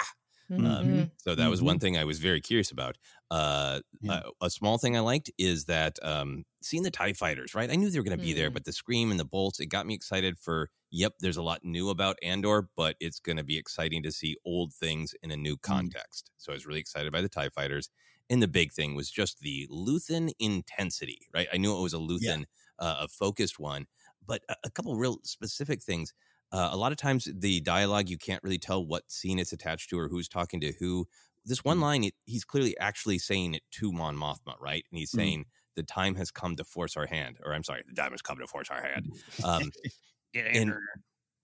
Mm-hmm. 0.58 0.66
Um, 0.66 1.12
so 1.18 1.36
that 1.36 1.50
was 1.50 1.62
one 1.62 1.80
thing 1.80 1.98
I 1.98 2.04
was 2.04 2.20
very 2.20 2.42
curious 2.42 2.72
about. 2.72 2.98
Uh, 3.30 3.80
Yeah. 4.02 4.14
uh, 4.16 4.32
a 4.42 4.50
small 4.50 4.78
thing 4.78 4.98
I 4.98 5.00
liked 5.00 5.32
is 5.38 5.66
that 5.66 5.98
um, 6.04 6.44
seeing 6.62 6.84
the 6.84 6.92
Tie 6.92 7.14
Fighters. 7.14 7.56
Right, 7.56 7.70
I 7.72 7.76
knew 7.76 7.90
they 7.90 8.00
were 8.00 8.04
going 8.04 8.18
to 8.18 8.24
be 8.24 8.34
there, 8.34 8.50
Mm. 8.50 8.54
but 8.54 8.66
the 8.66 8.74
scream 8.74 9.12
and 9.12 9.20
the 9.20 9.26
bolts 9.26 9.60
it 9.60 9.68
got 9.68 9.86
me 9.86 9.94
excited 9.94 10.38
for. 10.38 10.70
Yep, 10.92 11.14
there's 11.22 11.38
a 11.38 11.42
lot 11.42 11.64
new 11.64 11.90
about 11.90 12.18
Andor, 12.22 12.70
but 12.76 12.98
it's 13.00 13.20
going 13.20 13.38
to 13.38 13.44
be 13.46 13.58
exciting 13.58 14.04
to 14.04 14.12
see 14.12 14.36
old 14.44 14.74
things 14.74 15.16
in 15.24 15.32
a 15.32 15.38
new 15.38 15.56
context. 15.56 16.32
So 16.38 16.52
I 16.52 16.56
was 16.56 16.66
really 16.66 16.82
excited 16.82 17.12
by 17.14 17.22
the 17.22 17.30
Tie 17.30 17.50
Fighters. 17.50 17.90
And 18.30 18.42
the 18.44 18.48
big 18.50 18.72
thing 18.74 18.94
was 18.96 19.10
just 19.10 19.40
the 19.40 19.68
Luthen 19.72 20.32
intensity. 20.40 21.28
Right, 21.34 21.48
I 21.54 21.58
knew 21.58 21.78
it 21.78 21.82
was 21.82 21.94
a 21.94 21.98
Luthen, 21.98 22.46
uh, 22.80 22.98
a 23.02 23.08
focused 23.08 23.58
one, 23.60 23.88
but 24.26 24.42
a, 24.50 24.56
a 24.66 24.70
couple 24.70 24.96
real 24.98 25.20
specific 25.24 25.82
things. 25.82 26.14
Uh, 26.52 26.70
a 26.72 26.78
lot 26.78 26.92
of 26.92 26.98
times, 26.98 27.28
the 27.34 27.62
dialogue 27.62 28.10
you 28.10 28.18
can't 28.18 28.44
really 28.44 28.58
tell 28.58 28.86
what 28.86 29.10
scene 29.12 29.40
it's 29.40 29.54
attached 29.54 29.90
to 29.90 30.00
or 30.00 30.10
who's 30.10 30.28
talking 30.28 30.60
to 30.62 30.74
who. 30.80 31.08
This 31.46 31.64
one 31.64 31.80
line, 31.80 32.04
it, 32.04 32.14
he's 32.26 32.44
clearly 32.46 32.78
actually 32.80 33.18
saying 33.18 33.56
it 33.56 33.64
to 33.72 33.92
Mon 33.92 34.16
Mothma, 34.16 34.56
right? 34.60 34.86
And 34.92 35.00
he's 35.00 35.12
Mm. 35.12 35.16
saying, 35.16 35.46
"The 35.76 35.84
time 35.84 36.16
has 36.16 36.30
come 36.32 36.56
to 36.58 36.64
force 36.64 36.96
our 36.98 37.08
hand," 37.08 37.40
or 37.44 37.54
I'm 37.54 37.64
sorry, 37.64 37.84
"The 37.88 37.96
time 37.96 38.12
has 38.12 38.22
come 38.22 38.38
to 38.40 38.48
force 38.48 38.70
our 38.70 38.82
hand." 38.82 39.12
Um, 39.44 39.72
and 40.54 40.74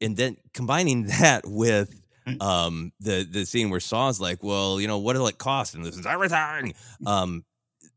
and 0.02 0.18
then 0.18 0.38
combining 0.54 1.06
that 1.22 1.44
with 1.48 2.06
um, 2.42 2.92
the 3.00 3.28
the 3.30 3.46
scene 3.46 3.70
where 3.70 3.80
Saw's 3.80 4.20
like, 4.20 4.44
"Well, 4.44 4.80
you 4.82 4.88
know, 4.88 5.00
what'll 5.00 5.28
it 5.28 5.38
cost?" 5.40 5.76
and 5.76 5.86
this 5.86 5.98
is 5.98 6.06
everything. 6.06 6.74
Um, 7.06 7.46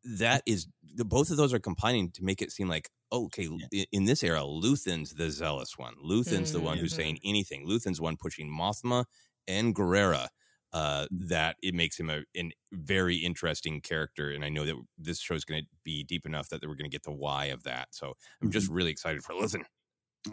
that 0.05 0.43
is 0.47 0.69
the 0.95 1.05
both 1.05 1.31
of 1.31 1.37
those 1.37 1.53
are 1.53 1.59
combining 1.59 2.11
to 2.13 2.25
make 2.25 2.41
it 2.43 2.53
seem 2.53 2.69
like 2.69 2.91
okay, 3.13 3.49
in, 3.73 3.85
in 3.93 4.05
this 4.05 4.23
era, 4.23 4.41
Luthen's 4.41 5.15
the 5.15 5.31
zealous 5.31 5.77
one. 5.79 5.95
Luthen's 6.05 6.53
the 6.53 6.61
one 6.61 6.79
who's 6.79 6.93
Mm-hmm. 6.93 7.01
saying 7.01 7.19
anything. 7.25 7.67
Luthen's 7.67 8.01
one 8.01 8.17
pushing 8.17 8.49
Mothma 8.51 9.05
and 9.49 9.75
Gerrera. 9.75 10.29
Uh, 10.73 11.09
that 11.11 11.57
it 11.65 11.75
makes 11.75 11.99
him 11.99 12.09
a 12.09 12.23
an 12.37 12.53
very 12.71 13.17
interesting 13.17 13.81
character, 13.81 14.31
and 14.31 14.45
I 14.45 14.49
know 14.51 14.65
that 14.65 14.77
this 14.97 15.19
show 15.19 15.35
is 15.35 15.45
going 15.45 15.63
to 15.63 15.69
be 15.83 16.05
deep 16.05 16.25
enough 16.27 16.49
that 16.51 16.63
we're 16.63 16.77
going 16.77 16.89
to 16.89 16.95
get 16.95 17.03
the 17.03 17.11
why 17.11 17.47
of 17.47 17.65
that. 17.65 17.89
So 17.91 18.15
I'm 18.41 18.53
just 18.53 18.71
really 18.71 18.93
excited 18.93 19.25
for 19.25 19.33
Luthen. 19.35 19.65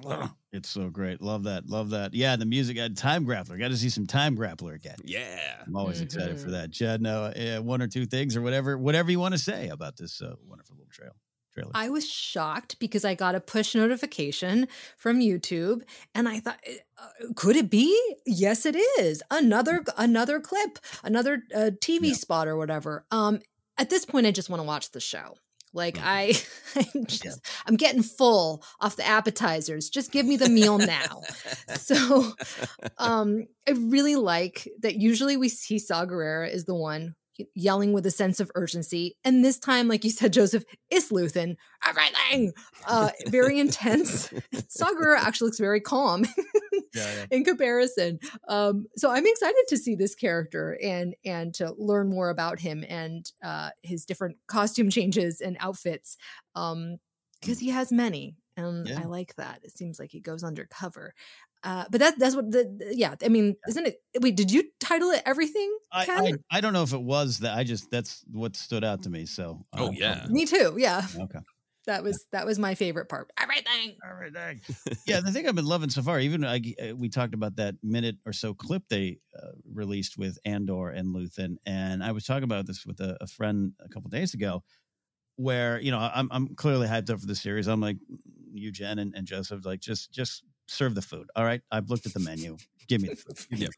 Oh, 0.05 0.29
it's 0.51 0.69
so 0.69 0.89
great. 0.89 1.21
Love 1.21 1.45
that. 1.45 1.65
Love 1.67 1.89
that. 1.91 2.13
Yeah, 2.13 2.35
the 2.35 2.45
music. 2.45 2.77
Uh, 2.77 2.89
time 2.95 3.25
Grappler. 3.25 3.57
Got 3.57 3.69
to 3.69 3.77
see 3.77 3.89
some 3.89 4.05
Time 4.05 4.37
Grappler 4.37 4.75
again. 4.75 4.97
Yeah, 5.03 5.63
I'm 5.65 5.75
always 5.75 6.01
excited 6.01 6.35
Mm-hmm. 6.35 6.43
for 6.45 6.51
that. 6.51 6.69
Jed, 6.69 7.01
no, 7.01 7.23
uh, 7.23 7.59
one 7.63 7.81
or 7.81 7.87
two 7.87 8.05
things 8.05 8.35
or 8.37 8.41
whatever, 8.43 8.77
whatever 8.77 9.09
you 9.09 9.19
want 9.19 9.33
to 9.33 9.39
say 9.39 9.69
about 9.69 9.95
this 9.97 10.21
uh, 10.21 10.35
wonderful 10.45 10.75
little 10.75 10.91
trail 10.91 11.13
I 11.73 11.89
was 11.89 12.07
shocked 12.07 12.79
because 12.79 13.05
I 13.05 13.15
got 13.15 13.35
a 13.35 13.39
push 13.39 13.75
notification 13.75 14.67
from 14.97 15.19
YouTube 15.19 15.81
and 16.13 16.27
I 16.27 16.39
thought 16.39 16.59
uh, 16.97 17.07
could 17.35 17.55
it 17.55 17.69
be? 17.69 17.97
Yes 18.25 18.65
it 18.65 18.75
is. 18.99 19.21
Another 19.31 19.83
another 19.97 20.39
clip, 20.39 20.79
another 21.03 21.43
uh, 21.55 21.71
TV 21.81 22.13
spot 22.13 22.47
or 22.47 22.57
whatever. 22.57 23.05
Um 23.11 23.39
at 23.77 23.89
this 23.89 24.05
point 24.05 24.27
I 24.27 24.31
just 24.31 24.49
want 24.49 24.61
to 24.61 24.67
watch 24.67 24.91
the 24.91 24.99
show. 24.99 25.35
Like 25.73 25.99
I 26.01 26.33
I'm, 26.75 27.05
just, 27.05 27.45
I'm 27.65 27.75
getting 27.75 28.03
full 28.03 28.63
off 28.79 28.95
the 28.95 29.05
appetizers. 29.05 29.89
Just 29.89 30.11
give 30.11 30.25
me 30.25 30.37
the 30.37 30.49
meal 30.49 30.77
now. 30.77 31.21
so 31.75 32.31
um 32.97 33.47
I 33.67 33.71
really 33.71 34.15
like 34.15 34.67
that 34.79 34.95
usually 34.95 35.37
we 35.37 35.49
see 35.49 35.79
Saw 35.79 36.05
Gerrera 36.05 36.51
is 36.51 36.65
the 36.65 36.75
one 36.75 37.15
yelling 37.55 37.93
with 37.93 38.05
a 38.05 38.11
sense 38.11 38.39
of 38.39 38.51
urgency. 38.55 39.15
And 39.23 39.43
this 39.43 39.59
time, 39.59 39.87
like 39.87 40.03
you 40.03 40.09
said, 40.09 40.33
Joseph, 40.33 40.63
it's 40.89 41.11
Luthen. 41.11 41.55
Everything. 41.87 42.53
Uh, 42.87 43.09
very 43.27 43.59
intense. 43.65 44.31
Saw 44.67 44.87
Gerrera 44.93 45.17
actually 45.17 45.47
looks 45.47 45.59
very 45.59 45.81
calm 45.81 46.25
in 47.31 47.43
comparison. 47.43 48.19
Um, 48.47 48.85
so 48.95 49.11
I'm 49.11 49.25
excited 49.25 49.63
to 49.69 49.77
see 49.77 49.95
this 49.95 50.15
character 50.15 50.77
and 50.83 51.15
and 51.25 51.53
to 51.55 51.73
learn 51.77 52.09
more 52.09 52.29
about 52.29 52.59
him 52.59 52.83
and 52.87 53.29
uh, 53.43 53.69
his 53.83 54.05
different 54.05 54.37
costume 54.47 54.89
changes 54.89 55.41
and 55.41 55.57
outfits. 55.59 56.17
Um, 56.55 56.97
because 57.41 57.59
he 57.59 57.69
has 57.69 57.91
many. 57.91 58.35
And 58.55 58.87
Yeah. 58.87 59.01
I 59.01 59.03
like 59.05 59.35
that. 59.35 59.59
It 59.61 59.69
seems 59.69 59.99
like 59.99 60.09
he 60.11 60.19
goes 60.19 60.43
undercover. 60.43 61.13
Uh, 61.63 61.85
but 61.89 61.99
that 61.99 62.19
that's 62.19 62.35
what 62.35 62.51
the, 62.51 62.63
the- 62.77 62.95
yeah, 62.95 63.15
I 63.23 63.29
mean, 63.29 63.55
isn't 63.67 63.87
it 63.87 64.01
wait, 64.21 64.35
did 64.35 64.51
you 64.51 64.63
title 64.79 65.09
it 65.11 65.23
everything? 65.25 65.75
I, 65.91 66.05
Ken? 66.05 66.39
I 66.51 66.57
I 66.57 66.61
don't 66.61 66.73
know 66.73 66.83
if 66.83 66.93
it 66.93 67.01
was 67.01 67.39
that. 67.39 67.57
I 67.57 67.63
just 67.63 67.89
that's 67.89 68.23
what 68.31 68.55
stood 68.55 68.83
out 68.83 69.03
to 69.03 69.09
me. 69.09 69.25
So 69.25 69.65
Oh, 69.73 69.87
uh, 69.87 69.91
yeah. 69.91 70.25
Me 70.29 70.45
too. 70.45 70.75
Yeah. 70.77 71.05
Okay. 71.19 71.39
That 71.87 72.03
was 72.03 72.25
that 72.33 72.45
was 72.45 72.59
my 72.59 72.75
favorite 72.75 73.07
part. 73.07 73.31
Everything. 73.41 73.95
Everything. 74.07 74.59
yeah, 75.07 75.21
the 75.21 75.31
thing 75.31 75.47
I've 75.47 75.55
been 75.55 75.65
loving 75.65 75.89
so 75.89 76.01
far, 76.01 76.19
even 76.19 76.43
I, 76.43 76.61
uh, 76.81 76.95
we 76.95 77.07
talked 77.07 77.33
about 77.33 77.55
that 77.55 77.75
minute 77.81 78.17
or 78.25 78.33
so 78.33 78.53
clip 78.53 78.83
they 78.89 79.19
uh, 79.33 79.51
released 79.73 80.17
with 80.17 80.37
Andor 80.45 80.89
and 80.89 81.15
Luthen, 81.15 81.55
and 81.65 82.03
I 82.03 82.11
was 82.11 82.25
talking 82.25 82.43
about 82.43 82.67
this 82.67 82.85
with 82.85 82.99
a, 82.99 83.17
a 83.21 83.27
friend 83.27 83.71
a 83.79 83.87
couple 83.87 84.09
days 84.09 84.33
ago, 84.33 84.63
where 85.37 85.79
you 85.79 85.91
know 85.91 85.97
I'm 85.97 86.27
I'm 86.29 86.55
clearly 86.55 86.87
hyped 86.87 87.09
up 87.09 87.21
for 87.21 87.25
the 87.25 87.35
series. 87.35 87.67
I'm 87.67 87.79
like 87.79 87.97
you, 88.51 88.69
Jen, 88.69 88.99
and, 88.99 89.15
and 89.15 89.25
Joseph, 89.25 89.65
like 89.65 89.79
just 89.79 90.11
just 90.11 90.43
serve 90.67 90.95
the 90.95 91.01
food. 91.01 91.27
All 91.35 91.43
right, 91.45 91.61
I've 91.71 91.89
looked 91.89 92.05
at 92.05 92.13
the 92.13 92.19
menu. 92.19 92.57
Give 92.87 93.01
me 93.01 93.09
the 93.09 93.15
food. 93.15 93.59
Yep. 93.59 93.69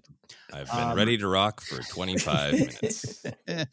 I've 0.53 0.67
been 0.69 0.79
Um, 0.91 0.95
ready 0.97 1.17
to 1.17 1.27
rock 1.27 1.61
for 1.61 1.81
25 1.81 2.53
minutes. 2.53 3.25
uh, 3.47 3.65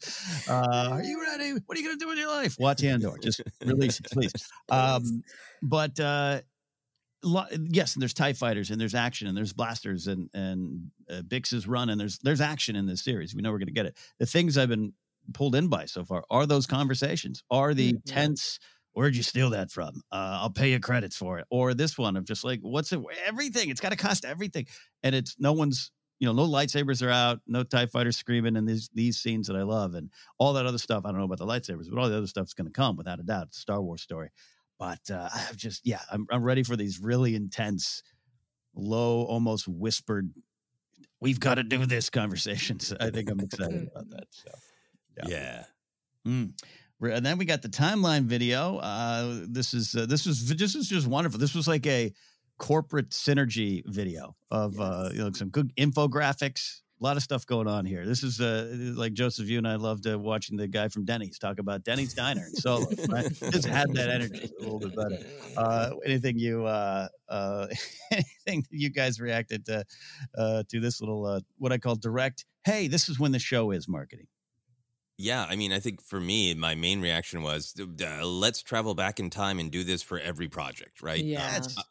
are 0.49 1.03
you 1.03 1.21
ready? 1.21 1.51
What 1.65 1.77
are 1.77 1.81
you 1.81 1.87
going 1.87 1.97
to 1.99 2.03
do 2.03 2.07
with 2.09 2.17
your 2.17 2.27
life? 2.29 2.55
Watch 2.59 2.83
Andor. 2.83 3.13
Just 3.21 3.41
release 3.63 3.99
it, 3.99 4.07
please. 4.11 4.31
Um, 4.69 5.23
but 5.61 5.99
uh, 5.99 6.41
lo- 7.23 7.45
yes, 7.69 7.93
and 7.93 8.01
there's 8.01 8.13
Tie 8.13 8.33
fighters, 8.33 8.71
and 8.71 8.81
there's 8.81 8.95
action, 8.95 9.27
and 9.27 9.37
there's 9.37 9.53
blasters, 9.53 10.07
and 10.07 10.29
and 10.33 10.89
uh, 11.09 11.21
Bix's 11.21 11.67
run, 11.67 11.89
and 11.89 11.99
there's 11.99 12.17
there's 12.19 12.41
action 12.41 12.75
in 12.75 12.85
this 12.87 13.03
series. 13.03 13.35
We 13.35 13.41
know 13.41 13.51
we're 13.51 13.59
going 13.59 13.67
to 13.67 13.73
get 13.73 13.85
it. 13.85 13.97
The 14.19 14.25
things 14.25 14.57
I've 14.57 14.69
been 14.69 14.93
pulled 15.33 15.55
in 15.55 15.67
by 15.67 15.85
so 15.85 16.03
far 16.03 16.23
are 16.29 16.45
those 16.45 16.65
conversations, 16.65 17.43
are 17.51 17.73
the 17.73 17.93
Mhm. 17.93 18.01
tense. 18.05 18.59
Where'd 18.97 19.15
you 19.15 19.21
steal 19.21 19.51
that 19.51 19.69
from? 19.69 20.01
Uh, 20.11 20.39
I'll 20.41 20.49
pay 20.49 20.71
you 20.71 20.79
credits 20.79 21.15
for 21.15 21.37
it. 21.37 21.45
Or 21.51 21.75
this 21.75 21.99
one 21.99 22.17
of 22.17 22.25
just 22.25 22.43
like, 22.43 22.61
what's 22.63 22.91
it? 22.91 22.99
Everything. 23.27 23.69
It's 23.69 23.79
got 23.79 23.89
to 23.89 23.95
cost 23.95 24.25
everything, 24.25 24.65
and 25.03 25.13
it's 25.13 25.35
no 25.37 25.53
one's 25.53 25.91
you 26.17 26.25
know, 26.25 26.33
no 26.33 26.47
lightsabers 26.51 27.05
are 27.05 27.11
out, 27.11 27.41
no 27.45 27.61
TIE 27.61 27.85
fighters 27.85 28.17
screaming, 28.17 28.57
and 28.57 28.67
these 28.67 28.89
these 28.95 29.19
scenes 29.19 29.45
that 29.45 29.55
I 29.55 29.61
love, 29.61 29.93
and 29.93 30.09
all 30.39 30.53
that 30.53 30.65
other 30.65 30.79
stuff. 30.79 31.03
I 31.05 31.09
don't 31.09 31.19
know 31.19 31.25
about 31.25 31.37
the 31.37 31.45
lightsabers, 31.45 31.91
but 31.91 31.99
all 31.99 32.09
the 32.09 32.17
other 32.17 32.25
stuff's 32.25 32.55
going 32.55 32.65
to 32.65 32.73
come 32.73 32.95
without 32.97 33.19
a 33.19 33.23
doubt. 33.23 33.49
It's 33.49 33.57
a 33.57 33.61
Star 33.61 33.79
Wars 33.83 34.01
story, 34.01 34.31
but 34.79 35.01
uh, 35.13 35.29
I've 35.31 35.57
just 35.57 35.85
yeah, 35.85 36.01
I'm 36.11 36.25
I'm 36.31 36.41
ready 36.41 36.63
for 36.63 36.75
these 36.75 36.99
really 36.99 37.35
intense, 37.35 38.01
low, 38.73 39.25
almost 39.25 39.67
whispered. 39.67 40.31
We've 41.21 41.39
got 41.39 41.55
to 41.55 41.63
do 41.63 41.85
this 41.85 42.09
conversations. 42.09 42.91
I 42.99 43.11
think 43.11 43.29
I'm 43.29 43.41
excited 43.41 43.89
about 43.95 44.09
that. 44.09 44.25
So 44.31 44.49
Yeah. 45.27 45.65
Mm. 46.27 46.53
And 47.01 47.25
then 47.25 47.37
we 47.37 47.45
got 47.45 47.61
the 47.61 47.69
timeline 47.69 48.23
video. 48.23 48.77
Uh, 48.77 49.45
this 49.47 49.73
is 49.73 49.95
uh, 49.95 50.05
this 50.05 50.25
was 50.25 50.47
this 50.47 50.75
was 50.75 50.89
just 50.89 51.07
wonderful. 51.07 51.39
This 51.39 51.53
was 51.53 51.67
like 51.67 51.85
a 51.85 52.11
corporate 52.57 53.11
synergy 53.11 53.83
video 53.85 54.35
of 54.49 54.79
uh, 54.79 55.09
you 55.13 55.19
know 55.19 55.31
some 55.33 55.49
good 55.49 55.75
infographics. 55.75 56.81
A 56.99 57.03
lot 57.03 57.15
of 57.15 57.21
stuff 57.21 57.45
going 57.45 57.67
on 57.67 57.85
here. 57.85 58.07
This 58.07 58.23
is 58.23 58.41
uh, 58.41 58.73
like 58.95 59.13
Joseph, 59.13 59.47
you 59.47 59.59
and 59.59 59.67
I 59.67 59.75
loved 59.75 60.07
uh, 60.07 60.17
watching 60.17 60.57
the 60.57 60.67
guy 60.67 60.87
from 60.87 61.05
Denny's 61.05 61.37
talk 61.37 61.59
about 61.59 61.83
Denny's 61.83 62.15
Diner 62.15 62.41
and 62.41 62.57
Solo. 62.57 62.87
Right? 63.07 63.29
This 63.39 63.65
had 63.65 63.93
that 63.93 64.09
energy 64.09 64.49
a 64.59 64.63
little 64.63 64.79
bit 64.79 64.95
better. 64.95 65.17
Uh, 65.57 65.89
anything 66.05 66.37
you 66.37 66.65
uh, 66.67 67.07
uh, 67.29 67.65
anything 68.11 68.63
you 68.69 68.91
guys 68.91 69.19
reacted 69.19 69.65
to 69.65 69.83
uh, 70.37 70.61
to 70.69 70.79
this 70.79 71.01
little 71.01 71.25
uh, 71.25 71.39
what 71.57 71.71
I 71.71 71.79
call 71.79 71.95
direct? 71.95 72.45
Hey, 72.63 72.87
this 72.87 73.09
is 73.09 73.19
when 73.19 73.31
the 73.31 73.39
show 73.39 73.71
is 73.71 73.87
marketing. 73.87 74.27
Yeah, 75.17 75.45
I 75.49 75.55
mean, 75.55 75.71
I 75.71 75.79
think 75.79 76.01
for 76.01 76.19
me, 76.19 76.53
my 76.53 76.75
main 76.75 77.01
reaction 77.01 77.41
was, 77.41 77.73
uh, 77.79 78.25
let's 78.25 78.61
travel 78.61 78.93
back 78.93 79.19
in 79.19 79.29
time 79.31 79.57
and 79.59 79.71
do 79.71 79.83
this 79.83 80.03
for 80.03 80.19
every 80.19 80.47
project, 80.47 81.01
right? 81.01 81.25
Yeah. 81.25 81.67
Uh, 81.75 81.83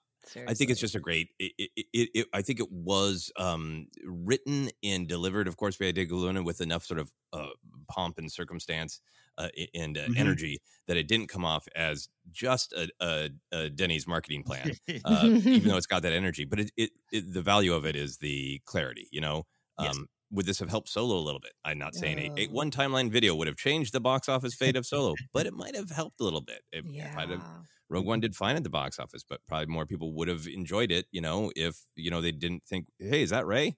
I 0.48 0.54
think 0.54 0.70
it's 0.70 0.80
just 0.80 0.94
a 0.94 1.00
great. 1.00 1.30
It, 1.38 1.52
it, 1.58 1.86
it, 1.92 2.10
it, 2.14 2.28
I 2.32 2.42
think 2.42 2.60
it 2.60 2.70
was 2.72 3.32
um, 3.36 3.88
written 4.04 4.70
and 4.82 5.08
delivered, 5.08 5.48
of 5.48 5.56
course, 5.56 5.76
by 5.76 5.90
Diego 5.92 6.16
Luna 6.16 6.42
with 6.42 6.60
enough 6.60 6.84
sort 6.84 7.00
of 7.00 7.12
uh, 7.32 7.48
pomp 7.88 8.18
and 8.18 8.30
circumstance 8.32 9.00
uh, 9.38 9.48
and 9.74 9.98
uh, 9.98 10.08
Mhm. 10.08 10.16
energy 10.16 10.60
that 10.86 10.96
it 10.96 11.08
didn't 11.08 11.28
come 11.28 11.44
off 11.44 11.68
as 11.76 12.08
just 12.32 12.72
a, 12.74 12.90
a, 13.00 13.30
a 13.52 13.70
Denny's 13.70 14.06
marketing 14.06 14.44
plan, 14.44 14.78
uh, 15.04 15.30
even 15.54 15.68
though 15.70 15.76
it's 15.78 15.86
got 15.86 16.02
that 16.02 16.12
energy. 16.12 16.44
But 16.44 16.60
it, 16.60 16.72
it, 16.76 16.90
it, 17.12 17.32
the 17.34 17.42
value 17.42 17.74
of 17.74 17.86
it 17.86 17.96
is 17.96 18.18
the 18.18 18.60
clarity. 18.66 19.08
You 19.12 19.20
know, 19.22 19.44
um, 19.78 19.96
Yes. 19.96 20.06
Would 20.30 20.46
this 20.46 20.58
have 20.58 20.68
helped 20.68 20.88
Solo 20.88 21.16
a 21.16 21.20
little 21.22 21.40
bit? 21.40 21.52
I'm 21.64 21.78
not 21.78 21.94
saying 21.94 22.18
a, 22.18 22.30
a 22.36 22.46
one 22.48 22.70
timeline 22.70 23.10
video 23.10 23.34
would 23.36 23.46
have 23.46 23.56
changed 23.56 23.92
the 23.92 24.00
box 24.00 24.28
office 24.28 24.54
fate 24.54 24.76
of 24.76 24.84
Solo, 24.84 25.20
but 25.32 25.46
it 25.46 25.54
might 25.54 25.76
have 25.76 25.90
helped 25.90 26.20
a 26.20 26.24
little 26.24 26.40
bit. 26.40 26.62
It, 26.72 26.84
it 26.98 27.10
might 27.12 27.30
have 27.30 27.42
Yeah. 27.42 27.62
Rogue 27.88 28.06
One 28.06 28.18
did 28.18 28.34
fine 28.34 28.56
at 28.56 28.64
the 28.64 28.70
box 28.70 28.98
office, 28.98 29.22
but 29.28 29.40
probably 29.46 29.66
more 29.66 29.86
people 29.86 30.12
would 30.14 30.26
have 30.26 30.48
enjoyed 30.48 30.90
it, 30.90 31.06
you 31.12 31.20
know, 31.20 31.52
if 31.54 31.76
you 31.94 32.10
know 32.10 32.20
they 32.20 32.32
didn't 32.32 32.64
think, 32.66 32.88
"Hey, 32.98 33.22
is 33.22 33.30
that 33.30 33.46
Rey?" 33.46 33.76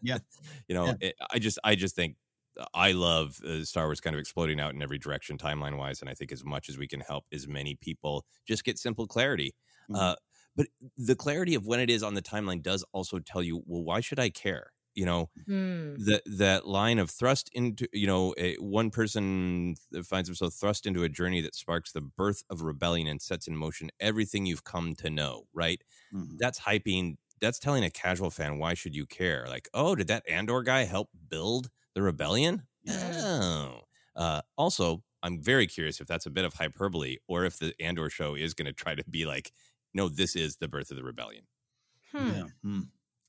Yeah. 0.00 0.18
you 0.68 0.74
know, 0.74 0.92
Yeah. 0.92 0.96
it, 1.00 1.14
I 1.30 1.38
just, 1.38 1.58
I 1.64 1.74
just 1.74 1.94
think 1.94 2.16
I 2.74 2.92
love 2.92 3.38
uh, 3.46 3.64
Star 3.64 3.86
Wars 3.86 4.00
kind 4.00 4.14
of 4.16 4.20
exploding 4.20 4.60
out 4.60 4.74
in 4.74 4.82
every 4.82 4.98
direction 4.98 5.38
timeline 5.38 5.76
wise, 5.78 6.00
and 6.00 6.08
I 6.10 6.14
think 6.14 6.32
as 6.32 6.44
much 6.44 6.68
as 6.68 6.78
we 6.78 6.88
can 6.88 7.00
help 7.00 7.24
as 7.32 7.46
many 7.48 7.76
people 7.76 8.24
just 8.46 8.64
get 8.64 8.78
simple 8.78 9.06
clarity. 9.06 9.54
Mhm. 9.90 9.96
Uh, 10.00 10.16
but 10.56 10.66
the 10.96 11.16
clarity 11.16 11.54
of 11.54 11.66
when 11.66 11.80
it 11.80 11.90
is 11.90 12.02
on 12.02 12.14
the 12.14 12.22
timeline 12.22 12.62
does 12.62 12.84
also 12.92 13.18
tell 13.18 13.42
you, 13.42 13.62
well, 13.66 13.82
why 13.82 14.00
should 14.00 14.18
I 14.18 14.30
care? 14.30 14.72
You 14.94 15.06
know, 15.06 15.30
Hmm. 15.46 15.96
that 15.96 16.22
that 16.26 16.66
line 16.66 16.98
of 16.98 17.10
thrust 17.10 17.50
into 17.52 17.86
you 17.92 18.06
know 18.06 18.34
a, 18.38 18.56
one 18.56 18.90
person 18.90 19.76
finds 20.04 20.28
himself 20.28 20.54
thrust 20.54 20.86
into 20.86 21.02
a 21.04 21.08
journey 21.08 21.40
that 21.42 21.54
sparks 21.54 21.92
the 21.92 22.00
birth 22.00 22.42
of 22.50 22.62
rebellion 22.62 23.06
and 23.06 23.20
sets 23.22 23.46
in 23.48 23.56
motion 23.56 23.90
everything 24.00 24.46
you've 24.46 24.64
come 24.64 24.94
to 24.96 25.10
know 25.10 25.44
right 25.52 25.82
Mhm. 26.10 26.38
that's 26.38 26.60
hyping 26.60 27.16
that's 27.40 27.58
telling 27.58 27.84
a 27.84 27.90
casual 27.90 28.30
fan 28.30 28.58
why 28.58 28.74
should 28.74 28.94
you 28.94 29.06
care 29.06 29.46
like 29.48 29.68
oh 29.74 29.94
did 29.94 30.06
that 30.08 30.26
andor 30.28 30.62
guy 30.62 30.84
help 30.84 31.10
build 31.28 31.70
the 31.94 32.02
rebellion 32.02 32.66
oh 32.88 33.82
uh, 34.16 34.42
also 34.56 35.04
i'm 35.22 35.42
very 35.42 35.66
curious 35.66 36.00
if 36.00 36.06
that's 36.06 36.26
a 36.26 36.30
bit 36.30 36.44
of 36.44 36.54
hyperbole 36.54 37.16
or 37.28 37.44
if 37.44 37.58
the 37.58 37.74
andor 37.80 38.08
show 38.10 38.34
is 38.34 38.54
going 38.54 38.66
to 38.66 38.72
try 38.72 38.94
to 38.94 39.04
be 39.10 39.26
like 39.26 39.52
no 39.94 40.08
this 40.08 40.36
is 40.36 40.56
the 40.56 40.68
birth 40.68 40.90
of 40.90 40.96
the 40.96 41.04
rebellion 41.04 41.46
Hmm. 42.12 42.32
Yeah. 42.32 42.48
Hmm. 42.62 42.82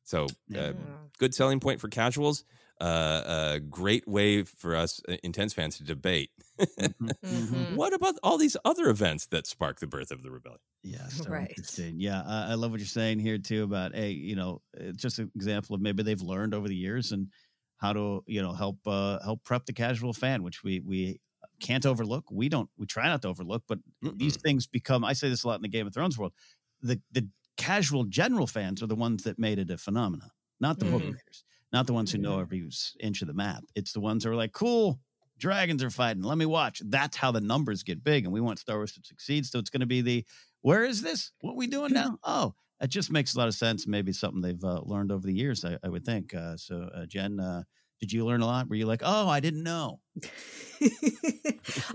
So, 0.04 0.28
uh, 0.56 0.74
good 1.18 1.34
selling 1.34 1.60
point 1.60 1.80
for 1.80 1.88
casuals. 1.88 2.44
Uh, 2.82 3.54
a 3.56 3.60
great 3.60 4.08
way 4.08 4.44
for 4.44 4.76
us 4.76 5.00
uh, 5.08 5.16
intense 5.24 5.54
fans 5.54 5.78
to 5.78 5.84
debate. 5.84 6.32
Mm-hmm. 6.60 7.08
Mm-hmm. 7.24 7.76
What 7.76 7.94
about 7.94 8.16
all 8.24 8.38
these 8.38 8.58
other 8.66 8.90
events 8.90 9.28
that 9.28 9.48
spark 9.48 9.80
the 9.80 9.88
birth 9.88 10.12
of 10.12 10.24
the 10.24 10.32
rebellion? 10.32 10.60
Yeah, 10.84 11.08
Right. 11.28 11.54
Yeah, 11.78 12.22
I, 12.26 12.52
I 12.52 12.54
love 12.56 12.72
what 12.72 12.80
you're 12.80 12.88
saying 12.88 13.20
here 13.20 13.38
too 13.38 13.64
about 13.64 13.96
hey, 13.96 14.12
you 14.12 14.36
know, 14.36 14.62
it's 14.74 15.02
just 15.02 15.20
an 15.20 15.32
example 15.36 15.76
of 15.76 15.82
maybe 15.82 16.04
they've 16.04 16.22
learned 16.22 16.54
over 16.54 16.68
the 16.68 16.76
years 16.76 17.12
and 17.12 17.30
how 17.78 17.94
to 17.94 18.24
you 18.28 18.42
know 18.42 18.54
help 18.54 18.80
uh, 18.86 19.20
help 19.24 19.44
prep 19.44 19.66
the 19.66 19.74
casual 19.74 20.14
fan, 20.14 20.44
which 20.44 20.64
we 20.64 20.80
we 20.82 21.20
can't 21.62 21.86
overlook. 21.86 22.26
We 22.32 22.50
don't 22.50 22.70
we 22.78 22.86
try 22.86 23.08
not 23.08 23.22
to 23.24 23.30
overlook, 23.30 23.64
but 23.68 23.80
these 24.18 24.38
things 24.38 24.68
become. 24.68 25.06
I 25.06 25.14
say 25.14 25.30
this 25.30 25.44
a 25.44 25.48
lot 25.48 25.56
in 25.56 25.62
the 25.62 25.70
Game 25.70 25.88
of 25.88 25.94
Thrones 25.94 26.18
world. 26.18 26.34
The 26.82 27.02
the 27.12 27.28
casual 27.58 28.06
general 28.06 28.48
fans 28.48 28.82
are 28.84 28.88
the 28.88 28.96
ones 28.96 29.24
that 29.24 29.40
made 29.40 29.60
it 29.60 29.70
a 29.72 29.78
phenomenon, 29.78 30.30
not 30.60 30.80
the 30.80 30.86
book 30.86 31.04
Mhm. 31.04 31.12
readers, 31.12 31.44
not 31.72 31.88
the 31.88 31.94
ones 31.94 32.12
who 32.12 32.18
know 32.18 32.40
every 32.40 32.68
inch 33.00 33.22
of 33.22 33.28
the 33.28 33.34
map. 33.34 33.64
It's 33.76 33.94
the 33.94 34.00
ones 34.02 34.24
who 34.24 34.32
are 34.32 34.36
like, 34.36 34.54
cool, 34.54 35.00
dragons 35.38 35.84
are 35.84 35.90
fighting. 35.90 36.24
Let 36.24 36.38
me 36.38 36.46
watch. 36.46 36.82
That's 36.86 37.18
how 37.18 37.32
the 37.32 37.42
numbers 37.42 37.84
get 37.84 38.04
big, 38.04 38.26
and 38.26 38.34
we 38.34 38.42
want 38.42 38.60
Star 38.60 38.78
Wars 38.78 38.94
to 38.94 39.02
succeed. 39.04 39.46
So 39.46 39.60
it's 39.60 39.70
going 39.70 39.82
to 39.82 39.86
be 39.88 40.02
the 40.02 40.26
where 40.62 40.84
is 40.84 41.02
this? 41.02 41.32
What 41.42 41.56
we 41.56 41.68
doing 41.68 41.94
now? 41.94 42.18
Oh, 42.24 42.56
it 42.80 42.88
just 42.88 43.12
makes 43.12 43.34
a 43.36 43.38
lot 43.38 43.48
of 43.48 43.56
sense. 43.56 43.86
Maybe 43.88 44.14
something 44.14 44.42
they've 44.42 44.64
uh, 44.64 44.82
learned 44.86 45.12
over 45.12 45.26
the 45.26 45.34
years. 45.34 45.66
I, 45.66 45.78
I 45.84 45.90
would 45.90 46.06
think. 46.06 46.34
Uh, 46.34 46.58
so, 46.58 46.90
uh, 46.94 47.06
Jen, 47.06 47.40
uh, 47.40 47.64
did 48.04 48.12
you 48.12 48.26
learn 48.26 48.42
a 48.42 48.46
lot? 48.46 48.68
Were 48.68 48.76
you 48.76 48.86
like, 48.86 49.00
oh, 49.02 49.30
I 49.30 49.40
didn't 49.40 49.64
know? 49.64 50.02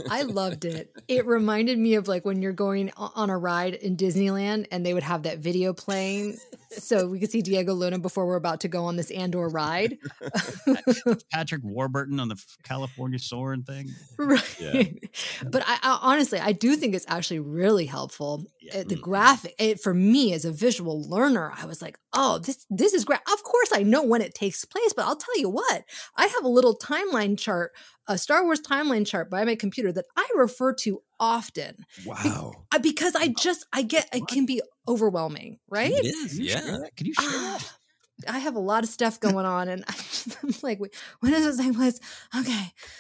I 0.09 0.23
loved 0.23 0.65
it. 0.65 0.91
It 1.07 1.27
reminded 1.27 1.79
me 1.79 1.97
of 1.97 2.09
like 2.09 2.25
when 2.25 2.41
you're 2.41 2.55
going 2.55 2.91
on 2.97 3.29
a 3.29 3.37
ride 3.37 3.75
in 3.75 3.95
Disneyland 3.95 4.69
and 4.73 4.87
they 4.87 4.95
would 4.95 5.03
have 5.03 5.25
that 5.25 5.41
video 5.41 5.75
playing 5.75 6.39
so 6.71 7.07
we 7.07 7.19
could 7.19 7.31
see 7.31 7.43
Diego 7.43 7.73
Luna 7.73 7.99
before 7.99 8.27
we're 8.27 8.37
about 8.37 8.61
to 8.61 8.69
go 8.69 8.85
on 8.85 8.97
this 8.97 9.11
Andor 9.11 9.49
ride. 9.49 9.99
Patrick 11.33 11.63
Warburton 11.65 12.21
on 12.21 12.29
the 12.29 12.43
California 12.63 13.19
Soaring 13.19 13.63
thing. 13.63 13.91
Right. 14.19 14.99
But 15.43 15.63
I, 15.67 15.79
I 15.83 15.99
honestly, 16.03 16.39
I 16.39 16.53
do 16.53 16.77
think 16.77 16.95
it's 16.95 17.07
actually 17.09 17.41
really 17.41 17.87
helpful. 17.87 18.45
Mm. 18.75 18.89
The 18.89 18.97
graphic, 18.97 19.55
it, 19.59 19.81
for 19.81 19.95
me 19.95 20.33
as 20.33 20.45
a 20.45 20.53
visual 20.53 21.09
learner, 21.09 21.53
I 21.57 21.67
was 21.67 21.81
like, 21.81 21.99
oh, 22.13 22.39
this 22.39 22.67
this 22.71 22.93
is 22.93 23.05
great. 23.05 23.21
Of 23.33 23.43
course, 23.43 23.71
I 23.73 23.83
know 23.83 24.03
when 24.03 24.21
it 24.21 24.35
takes 24.35 24.65
place, 24.65 24.93
but 24.95 25.07
I'll 25.07 25.17
tell 25.17 25.39
you 25.39 25.49
what, 25.49 25.85
I 26.17 26.27
have 26.27 26.45
a 26.45 26.49
little 26.49 26.77
timeline 26.77 27.39
chart, 27.39 27.73
a 28.07 28.19
Star 28.19 28.45
Wars 28.45 28.61
timeline 28.61 29.07
chart 29.07 29.31
by 29.31 29.45
my 29.45 29.55
computer 29.55 29.93
that 29.93 30.07
I 30.17 30.29
refer 30.35 30.75
to 30.75 31.03
often. 31.21 31.85
Wow. 32.07 32.53
I- 32.73 32.79
because 32.79 33.15
I 33.15 33.29
just 33.39 33.67
I 33.73 33.83
get 33.83 34.09
it 34.13 34.27
can 34.29 34.47
be 34.47 34.63
overwhelming, 34.87 35.59
right? 35.69 35.93
It 35.93 36.07
is, 36.07 36.35
Can 36.35 36.45
you 36.45 36.51
share 36.51 36.67
yeah. 36.67 36.89
Can 36.97 37.07
you 37.07 37.15
ah, 37.19 37.23
share 37.23 37.41
that? 37.41 37.65
Ah, 37.65 37.79
I 38.27 38.39
have 38.39 38.57
a 38.57 38.61
lot 38.61 38.83
of 38.83 38.89
stuff 38.89 39.21
going 39.21 39.47
on, 39.47 39.69
and 39.69 39.85
I, 39.89 39.95
am 40.43 40.55
like, 40.63 40.81
"Wait, 40.81 40.95
when 41.21 41.33
is 41.35 41.45
this 41.45 41.65
take 41.65 41.77
place? 41.77 42.01
Okay, 42.37 42.51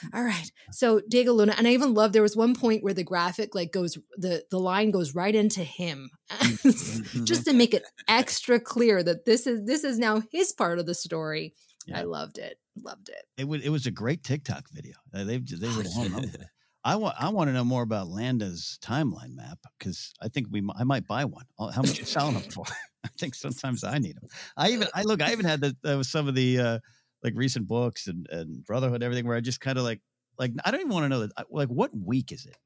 mm. 0.04 0.14
all 0.14 0.22
right. 0.22 0.50
So 0.70 1.00
Diego 1.08 1.32
Luna, 1.32 1.54
and 1.58 1.66
I 1.66 1.72
even 1.72 1.94
love 1.94 2.12
there 2.12 2.22
was 2.22 2.36
one 2.36 2.54
point 2.54 2.84
where 2.84 2.94
the 2.94 3.02
graphic 3.02 3.54
like 3.54 3.72
goes 3.72 3.98
the 4.16 4.44
the 4.50 4.60
line 4.60 4.90
goes 4.90 5.14
right 5.14 5.34
into 5.34 5.64
him, 5.64 6.10
mm-hmm. 6.30 7.24
just 7.24 7.46
to 7.46 7.52
make 7.52 7.74
it 7.74 7.82
extra 8.08 8.60
clear 8.60 9.02
that 9.02 9.24
this 9.24 9.46
is 9.46 9.64
this 9.64 9.82
is 9.82 9.98
now 9.98 10.22
his 10.30 10.52
part 10.52 10.78
of 10.78 10.86
the 10.86 10.94
story. 10.94 11.54
I 11.92 12.02
loved 12.02 12.38
it, 12.38 12.58
loved 12.76 13.08
it. 13.08 13.24
It 13.36 13.48
was 13.48 13.62
it 13.62 13.70
was 13.70 13.86
a 13.86 13.90
great 13.90 14.22
TikTok 14.22 14.68
video. 14.70 14.94
Uh, 15.12 15.24
they 15.24 15.38
they 15.38 15.68
Oh, 15.68 15.76
were 15.76 15.82
the 15.82 15.90
home 15.90 16.12
run. 16.12 16.32
I 16.84 16.96
want 16.96 17.16
I 17.18 17.28
want 17.30 17.48
to 17.48 17.52
know 17.52 17.64
more 17.64 17.82
about 17.82 18.06
Landa's 18.08 18.78
timeline 18.82 19.34
map 19.34 19.58
because 19.78 20.14
I 20.22 20.28
think 20.28 20.46
we 20.50 20.62
I 20.78 20.84
might 20.84 21.06
buy 21.06 21.24
one. 21.24 21.44
How 21.58 21.82
much 21.82 21.98
are 21.98 22.02
you 22.02 22.06
selling 22.06 22.34
them 22.34 22.50
for? 22.50 22.64
I 23.04 23.08
think 23.18 23.34
sometimes 23.34 23.84
I 23.84 23.98
need 23.98 24.16
them. 24.16 24.28
I 24.56 24.70
even 24.70 24.88
I 24.94 25.02
look 25.02 25.20
I 25.20 25.32
even 25.32 25.44
had 25.44 25.60
the, 25.60 25.76
uh, 25.84 26.02
some 26.02 26.28
of 26.28 26.34
the 26.34 26.58
uh, 26.58 26.78
like 27.22 27.34
recent 27.36 27.66
books 27.66 28.06
and, 28.06 28.28
and 28.30 28.64
Brotherhood 28.64 28.96
and 28.96 29.04
everything 29.04 29.26
where 29.26 29.36
I 29.36 29.40
just 29.40 29.60
kind 29.60 29.76
of 29.76 29.84
like 29.84 30.00
like 30.38 30.52
I 30.64 30.70
don't 30.70 30.80
even 30.80 30.92
want 30.92 31.04
to 31.04 31.08
know 31.08 31.20
that 31.20 31.32
like 31.50 31.68
what 31.68 31.90
week 31.96 32.32
is 32.32 32.46
it? 32.46 32.56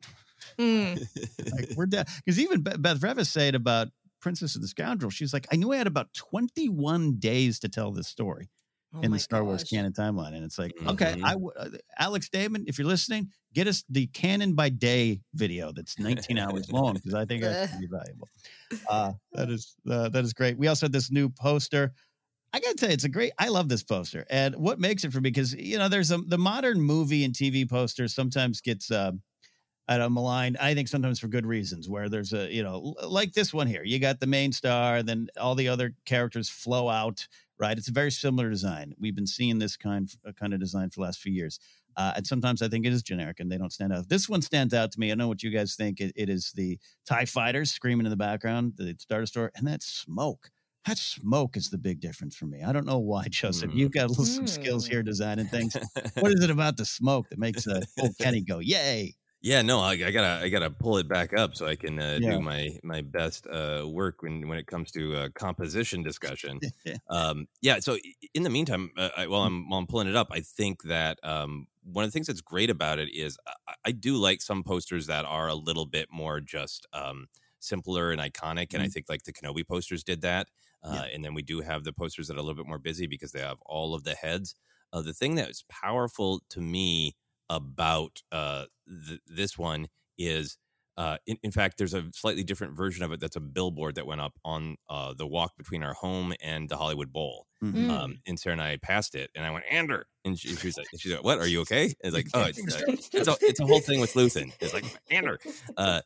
like 1.52 1.70
we're 1.76 1.86
down 1.86 2.04
because 2.24 2.38
even 2.38 2.62
Beth 2.62 2.80
Beth 2.82 3.00
Revis 3.00 3.26
said 3.28 3.54
about 3.54 3.88
Princess 4.20 4.54
and 4.54 4.62
the 4.62 4.68
Scoundrel. 4.68 5.10
She's 5.10 5.32
like 5.32 5.46
I 5.50 5.56
knew 5.56 5.72
I 5.72 5.76
had 5.78 5.86
about 5.86 6.12
twenty 6.12 6.68
one 6.68 7.16
days 7.18 7.58
to 7.60 7.68
tell 7.68 7.92
this 7.92 8.08
story 8.08 8.50
Oh 8.94 9.00
in 9.02 9.12
the 9.12 9.18
Star 9.18 9.44
Wars 9.44 9.64
canon 9.64 9.92
timeline. 9.92 10.34
And 10.34 10.44
it's 10.44 10.58
like, 10.58 10.72
okay, 10.86 11.14
Mhm. 11.14 11.22
I 11.24 11.32
w- 11.32 11.52
uh, 11.56 11.70
Alex 11.98 12.28
Damon, 12.28 12.64
if 12.66 12.78
you're 12.78 12.86
listening, 12.86 13.30
get 13.54 13.66
us 13.66 13.84
the 13.88 14.06
canon 14.08 14.54
by 14.54 14.68
day 14.68 15.20
video 15.34 15.72
that's 15.72 15.98
19 15.98 16.38
hours 16.38 16.68
long 16.70 16.96
because 16.96 17.14
I 17.14 17.24
think 17.26 17.42
that's 17.42 17.66
be 17.76 17.86
valuable. 17.86 18.30
Uh, 18.90 19.12
that 19.32 19.50
is 19.50 19.76
uh, 19.90 20.08
that 20.10 20.24
is 20.24 20.32
great. 20.32 20.58
We 20.58 20.68
also 20.68 20.86
had 20.86 20.92
this 20.92 21.10
new 21.10 21.28
poster. 21.28 21.92
I 22.52 22.60
gotta 22.60 22.74
tell 22.76 22.90
you, 22.90 22.94
it's 22.94 23.04
a 23.04 23.08
great. 23.08 23.32
I 23.38 23.48
love 23.48 23.68
this 23.68 23.82
poster, 23.82 24.26
and 24.30 24.56
what 24.56 24.80
makes 24.80 25.04
it 25.04 25.12
for 25.12 25.20
me 25.20 25.30
because 25.30 25.54
you 25.54 25.78
know 25.78 25.88
there's 25.88 26.10
a 26.10 26.18
the 26.18 26.38
modern 26.38 26.80
movie 26.80 27.24
and 27.24 27.34
TV 27.34 27.66
poster 27.66 28.08
sometimes 28.08 28.60
gets. 28.60 28.90
Uh, 28.90 29.12
I 29.88 29.98
don't 29.98 30.14
maligned. 30.14 30.56
I 30.58 30.74
think 30.74 30.88
sometimes 30.88 31.18
for 31.18 31.28
good 31.28 31.46
reasons, 31.46 31.88
where 31.88 32.08
there's 32.08 32.32
a, 32.32 32.52
you 32.52 32.62
know, 32.62 32.94
like 33.06 33.32
this 33.32 33.52
one 33.52 33.66
here. 33.66 33.82
You 33.84 33.98
got 33.98 34.20
the 34.20 34.26
main 34.26 34.52
star, 34.52 35.02
then 35.02 35.28
all 35.40 35.54
the 35.54 35.68
other 35.68 35.94
characters 36.04 36.48
flow 36.48 36.88
out, 36.88 37.26
right? 37.58 37.76
It's 37.76 37.88
a 37.88 37.92
very 37.92 38.12
similar 38.12 38.48
design. 38.48 38.94
We've 38.98 39.14
been 39.14 39.26
seeing 39.26 39.58
this 39.58 39.76
kind 39.76 40.08
uh, 40.26 40.32
kind 40.32 40.54
of 40.54 40.60
design 40.60 40.90
for 40.90 41.00
the 41.00 41.06
last 41.06 41.20
few 41.20 41.32
years. 41.32 41.58
Uh, 41.96 42.12
and 42.16 42.26
sometimes 42.26 42.62
I 42.62 42.68
think 42.68 42.86
it 42.86 42.92
is 42.92 43.02
generic 43.02 43.40
and 43.40 43.50
they 43.50 43.58
don't 43.58 43.72
stand 43.72 43.92
out. 43.92 44.08
This 44.08 44.28
one 44.28 44.40
stands 44.40 44.72
out 44.72 44.92
to 44.92 45.00
me. 45.00 45.12
I 45.12 45.14
know 45.14 45.28
what 45.28 45.42
you 45.42 45.50
guys 45.50 45.74
think. 45.74 46.00
It, 46.00 46.12
it 46.16 46.28
is 46.28 46.52
the 46.54 46.78
TIE 47.06 47.26
fighters 47.26 47.70
screaming 47.70 48.06
in 48.06 48.10
the 48.10 48.16
background, 48.16 48.74
the 48.76 48.94
Star 48.98 49.20
Destroyer, 49.20 49.50
and 49.54 49.66
that 49.66 49.82
smoke. 49.82 50.50
That 50.86 50.98
smoke 50.98 51.56
is 51.56 51.70
the 51.70 51.78
big 51.78 52.00
difference 52.00 52.34
for 52.34 52.46
me. 52.46 52.62
I 52.62 52.72
don't 52.72 52.86
know 52.86 52.98
why, 52.98 53.26
Joseph. 53.28 53.70
You've 53.72 53.92
got 53.92 54.06
a 54.06 54.08
little, 54.08 54.24
some 54.24 54.48
skills 54.48 54.86
here 54.86 55.02
designing 55.02 55.46
things. 55.46 55.76
what 56.18 56.32
is 56.32 56.42
it 56.42 56.50
about 56.50 56.76
the 56.76 56.84
smoke 56.84 57.28
that 57.28 57.38
makes 57.38 57.68
uh, 57.68 57.82
old 58.00 58.16
Kenny 58.18 58.40
go, 58.40 58.58
yay? 58.58 59.14
Yeah, 59.42 59.62
no, 59.62 59.80
I, 59.80 59.92
I 59.92 60.10
gotta 60.12 60.44
I 60.44 60.48
gotta 60.48 60.70
pull 60.70 60.98
it 60.98 61.08
back 61.08 61.32
up 61.36 61.56
so 61.56 61.66
I 61.66 61.74
can 61.74 61.98
uh, 61.98 62.20
Yeah. 62.20 62.20
do 62.20 62.38
my 62.38 62.78
my 62.84 63.00
best 63.02 63.46
uh, 63.48 63.84
work 63.90 64.22
when 64.22 64.46
when 64.48 64.56
it 64.58 64.66
comes 64.68 64.92
to 64.92 65.16
uh, 65.16 65.28
composition 65.34 66.02
discussion. 66.04 66.62
um, 67.10 67.48
yeah, 67.60 67.80
so 67.80 67.98
in 68.34 68.44
the 68.44 68.50
meantime, 68.50 68.92
uh, 68.96 69.08
I, 69.16 69.26
while 69.26 69.42
I'm 69.42 69.68
while 69.68 69.80
I'm 69.80 69.86
pulling 69.88 70.06
it 70.06 70.14
up, 70.14 70.28
I 70.30 70.40
think 70.40 70.84
that 70.84 71.18
um, 71.24 71.66
one 71.82 72.04
of 72.04 72.08
the 72.08 72.12
things 72.12 72.28
that's 72.28 72.40
great 72.40 72.70
about 72.70 73.00
it 73.00 73.12
is 73.12 73.36
I, 73.48 73.74
I 73.86 73.90
do 73.92 74.16
like 74.16 74.40
some 74.42 74.62
posters 74.62 75.06
that 75.08 75.24
are 75.24 75.48
a 75.48 75.54
little 75.56 75.86
bit 75.86 76.08
more 76.12 76.40
just 76.40 76.86
um, 76.92 77.26
simpler 77.58 78.12
and 78.12 78.20
iconic, 78.20 78.72
and 78.74 78.82
I 78.82 78.86
Mhm. 78.86 78.88
think 78.88 79.06
like 79.08 79.24
the 79.24 79.32
Kenobi 79.32 79.66
posters 79.66 80.04
did 80.04 80.20
that. 80.20 80.46
Uh, 80.84 80.88
Yeah. 80.88 81.06
And 81.12 81.24
then 81.24 81.34
we 81.34 81.42
do 81.42 81.60
have 81.60 81.82
the 81.84 81.92
posters 81.92 82.28
that 82.28 82.34
are 82.34 82.40
a 82.40 82.42
little 82.42 82.56
bit 82.62 82.66
more 82.68 82.78
busy 82.78 83.06
because 83.08 83.32
they 83.32 83.40
have 83.40 83.58
all 83.66 83.94
of 83.94 84.04
the 84.04 84.14
heads. 84.14 84.54
Uh, 84.92 85.00
the 85.00 85.12
thing 85.14 85.36
that 85.36 85.48
is 85.50 85.64
powerful 85.68 86.42
to 86.50 86.60
me 86.60 87.14
about 87.52 88.22
uh, 88.32 88.64
th- 89.06 89.20
this 89.26 89.58
one 89.58 89.88
is, 90.18 90.56
uh, 90.96 91.16
in, 91.26 91.36
in 91.42 91.50
fact, 91.50 91.78
there's 91.78 91.94
a 91.94 92.04
slightly 92.12 92.44
different 92.44 92.76
version 92.76 93.02
of 93.02 93.12
it 93.12 93.20
that's 93.20 93.36
a 93.36 93.40
billboard 93.40 93.94
that 93.94 94.06
went 94.06 94.20
up 94.20 94.34
on 94.44 94.76
uh, 94.90 95.14
the 95.16 95.26
walk 95.26 95.56
between 95.56 95.82
our 95.82 95.94
home 95.94 96.34
and 96.42 96.68
the 96.68 96.76
Hollywood 96.76 97.12
Bowl. 97.12 97.46
Mhm. 97.62 97.90
Um, 97.90 98.18
and 98.26 98.38
Sarah 98.38 98.54
and 98.54 98.62
I 98.62 98.76
passed 98.76 99.14
it, 99.14 99.30
and 99.34 99.46
I 99.46 99.50
went, 99.50 99.64
Andor. 99.70 100.06
And 100.24 100.38
she, 100.38 100.54
she 100.54 100.68
was 100.68 100.76
like, 100.76 100.86
she's 100.98 101.12
like, 101.12 101.24
what? 101.24 101.38
Are 101.38 101.46
you 101.46 101.62
okay? 101.62 101.94
It's 102.00 102.14
like, 102.14 102.28
oh, 102.34 102.44
it's, 102.44 102.58
uh, 102.58 102.82
it's, 102.88 103.28
a, 103.28 103.36
it's 103.40 103.60
a 103.60 103.66
whole 103.66 103.80
thing 103.80 104.00
with 104.00 104.12
Luthen. 104.14 104.52
It's 104.60 104.74
like, 104.74 104.84
Andor. 105.10 105.38
Uh, 105.76 106.02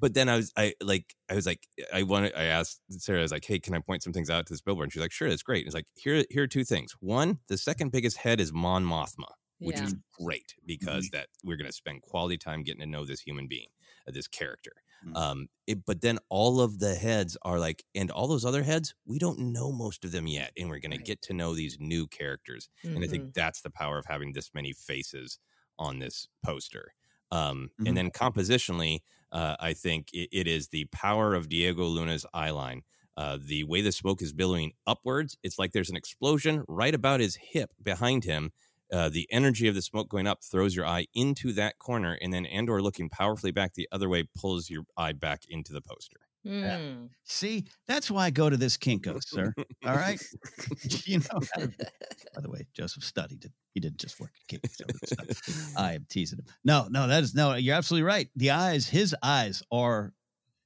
but 0.00 0.14
then 0.14 0.28
I 0.28 0.36
was, 0.36 0.52
I 0.56 0.74
like, 0.82 1.14
I 1.28 1.34
was 1.34 1.46
like, 1.46 1.60
I 1.92 2.02
wanted, 2.04 2.32
I 2.34 2.44
asked 2.44 2.80
Sarah, 2.90 3.18
I 3.18 3.22
was 3.22 3.32
like, 3.32 3.44
hey, 3.44 3.58
can 3.58 3.74
I 3.74 3.80
point 3.80 4.02
some 4.02 4.12
things 4.12 4.30
out 4.30 4.46
to 4.46 4.52
this 4.52 4.60
billboard? 4.60 4.86
And 4.86 4.92
she's 4.92 5.02
like, 5.02 5.12
sure, 5.12 5.28
that's 5.28 5.42
great. 5.42 5.60
And 5.60 5.66
it's 5.66 5.74
like, 5.74 5.86
here, 5.96 6.24
here 6.30 6.44
are 6.44 6.48
two 6.48 6.64
things. 6.64 6.94
One, 7.00 7.38
the 7.48 7.58
second 7.58 7.92
biggest 7.92 8.16
head 8.16 8.40
is 8.40 8.52
Mon 8.52 8.84
Mothma, 8.84 9.30
which 9.60 9.76
Yeah. 9.76 9.84
is 9.84 9.94
great 10.12 10.54
because 10.66 11.10
that 11.10 11.28
we're 11.44 11.56
going 11.56 11.66
to 11.70 11.72
spend 11.72 12.02
quality 12.02 12.38
time 12.38 12.62
getting 12.62 12.80
to 12.80 12.86
know 12.86 13.04
this 13.04 13.20
human 13.20 13.46
being, 13.48 13.68
uh, 14.08 14.12
this 14.12 14.28
character. 14.28 14.72
Mhm. 15.06 15.16
Um, 15.16 15.48
it, 15.66 15.84
but 15.86 16.02
then 16.02 16.18
all 16.28 16.60
of 16.60 16.78
the 16.78 16.94
heads 16.94 17.36
are 17.42 17.58
like, 17.58 17.84
and 17.94 18.10
all 18.10 18.26
those 18.28 18.44
other 18.44 18.62
heads, 18.62 18.94
we 19.06 19.18
don't 19.18 19.38
know 19.38 19.72
most 19.72 20.04
of 20.04 20.12
them 20.12 20.26
yet, 20.26 20.52
and 20.58 20.68
we're 20.68 20.78
going 20.80 20.90
to 20.92 20.98
get 20.98 21.22
to 21.22 21.32
know 21.34 21.54
these 21.54 21.78
new 21.80 22.06
characters. 22.06 22.68
And 22.82 23.02
I 23.04 23.06
think 23.08 23.32
that's 23.34 23.62
the 23.62 23.70
power 23.70 23.98
of 23.98 24.04
having 24.06 24.32
this 24.32 24.50
many 24.54 24.72
faces 24.72 25.38
on 25.78 25.98
this 26.00 26.28
poster. 26.44 26.94
Um. 27.30 27.70
And 27.86 27.96
then 27.96 28.10
compositionally, 28.10 29.00
uh, 29.32 29.56
I 29.60 29.72
think 29.72 30.12
it, 30.12 30.28
it 30.32 30.46
is 30.46 30.68
the 30.68 30.86
power 30.86 31.34
of 31.34 31.48
Diego 31.48 31.84
Luna's 31.84 32.26
eye 32.34 32.50
line. 32.50 32.82
Uh, 33.16 33.38
the 33.40 33.64
way 33.64 33.80
the 33.82 33.92
smoke 33.92 34.20
is 34.22 34.32
billowing 34.32 34.72
upwards, 34.86 35.36
it's 35.42 35.58
like 35.58 35.72
there's 35.72 35.90
an 35.90 35.96
explosion 35.96 36.64
right 36.68 36.94
about 36.94 37.20
his 37.20 37.36
hip 37.36 37.70
behind 37.82 38.24
him. 38.24 38.50
Uh, 38.92 39.08
the 39.08 39.26
energy 39.30 39.68
of 39.68 39.74
the 39.74 39.82
smoke 39.82 40.08
going 40.08 40.26
up 40.26 40.42
throws 40.42 40.74
your 40.74 40.86
eye 40.86 41.06
into 41.14 41.52
that 41.52 41.78
corner, 41.78 42.18
and 42.20 42.32
then 42.32 42.44
Andor 42.46 42.82
looking 42.82 43.08
powerfully 43.08 43.52
back 43.52 43.74
the 43.74 43.88
other 43.92 44.08
way 44.08 44.24
pulls 44.36 44.68
your 44.70 44.84
eye 44.96 45.12
back 45.12 45.42
into 45.48 45.72
the 45.72 45.80
poster. 45.80 46.16
Mm. 46.46 47.10
See, 47.24 47.64
that's 47.86 48.10
why 48.10 48.24
I 48.24 48.30
go 48.30 48.48
to 48.48 48.56
this 48.56 48.78
Kinko's, 48.78 49.28
sir. 49.28 49.52
All 49.86 49.94
right. 49.94 50.20
you 51.04 51.18
know, 51.18 51.40
by 51.54 52.40
the 52.40 52.48
way, 52.50 52.66
Joseph 52.72 53.04
studied 53.04 53.44
it. 53.44 53.52
He 53.74 53.80
didn't 53.80 53.98
just 53.98 54.18
work 54.18 54.30
at 54.52 54.60
Kinko's. 54.62 55.74
I 55.76 55.92
am 55.92 56.06
teasing 56.08 56.38
him. 56.38 56.46
No, 56.64 56.86
no, 56.90 57.06
that 57.08 57.22
is 57.22 57.34
no, 57.34 57.54
you're 57.56 57.76
absolutely 57.76 58.04
right. 58.04 58.28
The 58.36 58.52
eyes, 58.52 58.88
his 58.88 59.14
eyes 59.22 59.62
are 59.70 60.14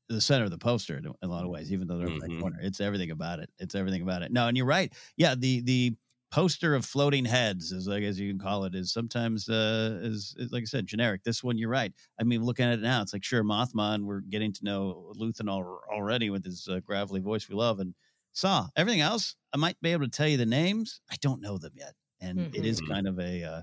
the 0.09 0.21
center 0.21 0.45
of 0.45 0.51
the 0.51 0.59
poster 0.59 0.97
in 0.97 1.07
a 1.23 1.27
lot 1.27 1.43
of 1.45 1.51
ways, 1.51 1.73
even 1.73 1.89
though 1.89 1.99
they're 1.99 2.07
in 2.07 2.21
Mhm. 2.21 2.29
that 2.29 2.41
corner. 2.41 2.59
It's 2.63 2.81
everything 2.81 3.11
about 3.11 3.41
it. 3.41 3.51
It's 3.59 3.75
everything 3.75 4.03
about 4.03 4.23
it. 4.23 4.31
No, 4.31 4.47
and 4.47 4.57
you're 4.57 4.67
right. 4.67 4.93
Yeah, 5.17 5.35
the 5.35 5.61
the 5.63 5.97
poster 6.35 6.75
of 6.75 6.85
floating 6.85 7.25
heads, 7.25 7.73
as 7.73 7.89
I 7.89 8.01
guess 8.01 8.19
you 8.19 8.29
can 8.29 8.41
call 8.41 8.65
it, 8.65 8.75
is 8.75 8.93
sometimes 8.93 9.49
uh 9.49 10.01
is, 10.03 10.35
is 10.37 10.51
like 10.53 10.63
I 10.63 10.67
said, 10.67 10.87
generic. 10.87 11.23
This 11.23 11.45
one, 11.45 11.57
you're 11.57 11.69
right. 11.71 11.93
I 12.21 12.25
mean, 12.25 12.43
looking 12.43 12.67
at 12.67 12.75
it 12.75 12.83
now, 12.83 13.03
it's 13.03 13.13
like 13.13 13.23
sure 13.25 13.45
Mothma, 13.45 13.95
and 13.95 14.05
we're 14.05 14.21
getting 14.21 14.53
to 14.53 14.65
know 14.65 15.13
Luthen 15.17 15.49
al- 15.49 15.81
already 15.93 16.31
with 16.31 16.45
his 16.45 16.67
uh, 16.69 16.81
gravelly 16.81 17.21
voice 17.21 17.49
we 17.49 17.55
love, 17.55 17.79
and 17.81 17.95
Saw. 18.33 18.67
Everything 18.75 19.01
else, 19.01 19.37
I 19.53 19.59
might 19.59 19.81
be 19.81 19.93
able 19.93 20.07
to 20.07 20.11
tell 20.11 20.27
you 20.27 20.37
the 20.37 20.45
names. 20.47 21.01
I 21.09 21.15
don't 21.21 21.41
know 21.41 21.57
them 21.57 21.73
yet, 21.77 21.95
and 22.21 22.53
it 22.53 22.65
is 22.67 22.81
Mhm. 22.81 22.89
kind 22.89 23.07
of 23.07 23.21
a 23.21 23.45
uh, 23.45 23.63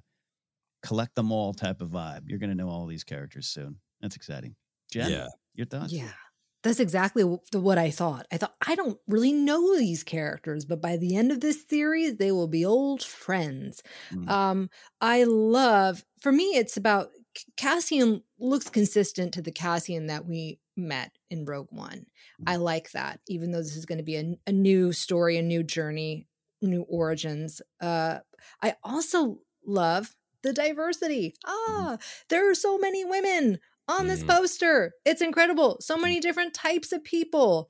collect 0.82 1.16
them 1.16 1.32
all 1.32 1.54
type 1.54 1.82
of 1.82 1.90
vibe. 1.90 2.24
You're 2.28 2.40
going 2.40 2.52
to 2.52 2.56
know 2.56 2.70
all 2.70 2.88
these 2.88 3.04
characters 3.04 3.48
soon. 3.48 3.80
That's 4.02 4.16
exciting. 4.16 4.56
Jen, 4.92 5.12
Yeah. 5.12 5.28
your 5.56 5.68
thoughts? 5.68 5.92
Yeah. 5.92 6.14
That's 6.64 6.80
exactly 6.80 7.24
what 7.24 7.78
I 7.78 7.90
thought. 7.90 8.28
I 8.32 8.38
thought, 8.38 8.54
I 8.66 8.76
don't 8.76 9.00
really 9.08 9.34
know 9.34 9.78
these 9.78 10.04
characters, 10.04 10.64
but 10.66 10.82
by 10.82 10.98
the 10.98 11.16
end 11.16 11.32
of 11.32 11.40
this 11.40 11.66
series, 11.68 12.18
they 12.18 12.32
will 12.32 12.48
be 12.48 12.64
old 12.64 13.04
friends. 13.04 13.82
Mm. 14.14 14.30
Um, 14.30 14.70
I 15.00 15.24
love, 15.24 16.06
for 16.20 16.32
me, 16.32 16.56
it's 16.56 16.78
about 16.78 17.10
Cassian 17.58 18.22
looks 18.40 18.70
consistent 18.70 19.34
to 19.34 19.42
the 19.42 19.52
Cassian 19.52 20.08
that 20.08 20.26
we 20.26 20.60
met 20.78 21.12
in 21.30 21.46
Rogue 21.46 21.70
One. 21.72 22.06
I 22.46 22.58
like 22.58 22.92
that, 22.92 23.22
even 23.28 23.52
though 23.52 23.60
this 23.60 23.76
is 23.76 23.86
going 23.86 24.00
to 24.00 24.04
be 24.04 24.18
a, 24.18 24.36
a 24.46 24.52
new 24.52 24.94
story, 24.94 25.38
a 25.38 25.42
new 25.42 25.64
journey, 25.64 26.28
new 26.62 26.84
origins. 26.84 27.62
Uh, 27.80 28.20
I 28.62 28.76
also 28.84 29.40
love 29.66 30.16
the 30.44 30.54
diversity. 30.54 31.36
Ah, 31.46 31.98
there 32.30 32.50
are 32.50 32.56
so 32.56 32.78
many 32.78 33.06
women 33.06 33.60
on 33.88 34.08
this 34.08 34.24
Mhm. 34.24 34.28
poster. 34.28 34.94
It's 35.06 35.22
incredible. 35.22 35.78
So 35.82 35.98
many 35.98 36.20
different 36.20 36.54
types 36.54 36.92
of 36.92 37.04
people. 37.04 37.70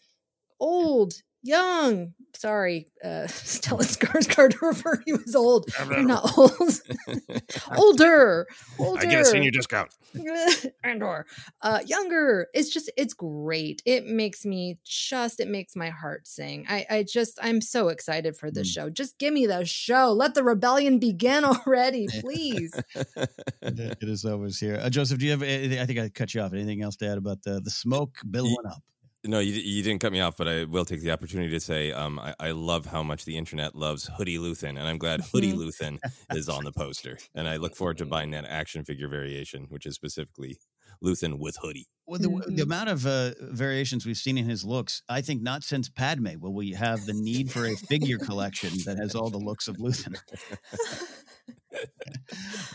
Old, 0.60 1.14
young. 1.44 2.14
Sorry, 2.34 2.88
uh 3.04 3.08
Stellan 3.28 3.82
Skarsgård 3.86 4.52
to 4.60 4.66
refer 4.66 4.96
to 4.96 5.04
you 5.06 5.20
as 5.28 5.36
old. 5.36 5.70
You're 5.90 6.04
not 6.04 6.38
old. 6.38 6.52
Older. 7.78 8.48
Older. 8.80 9.00
I 9.00 9.06
get 9.06 9.22
a 9.22 9.26
senior 9.26 9.52
discount. 9.52 9.90
Andor. 10.84 11.26
Uh 11.62 11.80
younger. 11.86 12.48
It's 12.54 12.70
just 12.70 12.90
it's 12.98 13.14
great. 13.14 13.82
It 13.86 14.06
makes 14.06 14.46
me 14.46 14.78
just 14.86 15.40
it 15.40 15.48
makes 15.50 15.76
my 15.76 15.90
heart 15.90 16.26
sing. 16.28 16.66
I 16.70 16.86
I 16.90 17.04
just 17.04 17.38
I'm 17.42 17.62
so 17.62 17.90
excited 17.90 18.36
for 18.38 18.50
this 18.50 18.68
show. 18.70 18.90
Just 18.90 19.18
give 19.18 19.34
me 19.34 19.46
the 19.46 19.66
show. 19.66 20.12
Let 20.14 20.34
the 20.34 20.44
rebellion 20.44 21.00
begin 21.00 21.44
already, 21.46 22.08
please. 22.22 22.74
it 23.62 23.98
is 24.02 24.26
always 24.26 24.58
here. 24.60 24.80
Uh, 24.82 24.90
Joseph, 24.90 25.20
do 25.20 25.26
you 25.26 25.32
have? 25.32 25.44
anything- 25.44 25.80
I 25.80 25.86
think 25.86 26.00
I 26.00 26.10
cut 26.10 26.34
you 26.34 26.42
off. 26.42 26.54
Anything 26.54 26.82
else 26.82 26.96
to 26.98 27.08
add 27.08 27.18
about 27.18 27.44
the 27.44 27.60
the 27.62 27.70
smoke 27.70 28.16
billowing 28.30 28.56
up? 28.68 28.82
No, 29.24 29.38
you, 29.38 29.54
you 29.54 29.84
didn't 29.84 30.02
cut 30.02 30.12
me 30.12 30.20
off, 30.20 30.36
but 30.36 30.48
I 30.48 30.64
will 30.64 30.84
take 30.84 31.02
the 31.02 31.12
opportunity 31.12 31.52
to 31.52 31.60
say 31.60 31.92
um, 31.92 32.18
I, 32.18 32.34
I 32.40 32.52
love 32.52 32.88
how 32.88 33.04
much 33.04 33.24
the 33.24 33.38
internet 33.38 33.76
loves 33.76 34.10
Hoodie 34.18 34.40
Luthen, 34.40 34.70
and 34.70 34.80
I'm 34.80 34.98
glad 34.98 35.22
Hoodie 35.32 35.54
Luthen 35.54 36.00
is 36.34 36.50
on 36.50 36.64
the 36.64 36.72
poster. 36.72 37.20
And 37.36 37.48
I 37.48 37.58
look 37.58 37.76
forward 37.76 38.00
to 38.00 38.06
buying 38.06 38.32
that 38.32 38.46
action 38.46 38.84
figure 38.84 39.08
variation, 39.08 39.68
which 39.70 39.86
is 39.86 39.94
specifically 39.94 40.58
Luthen 41.04 41.40
with 41.40 41.58
hoodie. 41.62 41.88
Well, 42.08 42.20
the, 42.20 42.44
the 42.48 42.64
amount 42.64 42.90
of 42.90 43.06
uh, 43.06 43.32
variations 43.40 44.06
we've 44.06 44.18
seen 44.18 44.38
in 44.38 44.44
his 44.44 44.66
looks, 44.66 45.02
I 45.08 45.22
think 45.22 45.42
not 45.42 45.64
since 45.64 45.88
Padme 45.88 46.40
will 46.40 46.54
we 46.54 46.72
have 46.72 47.06
the 47.06 47.14
need 47.14 47.52
for 47.52 47.66
a 47.66 47.76
figure 47.76 48.18
collection 48.18 48.72
that 48.86 48.98
has 48.98 49.16
all 49.16 49.30
the 49.30 49.38
looks 49.38 49.68
of 49.68 49.78
Luthen. 49.78 50.18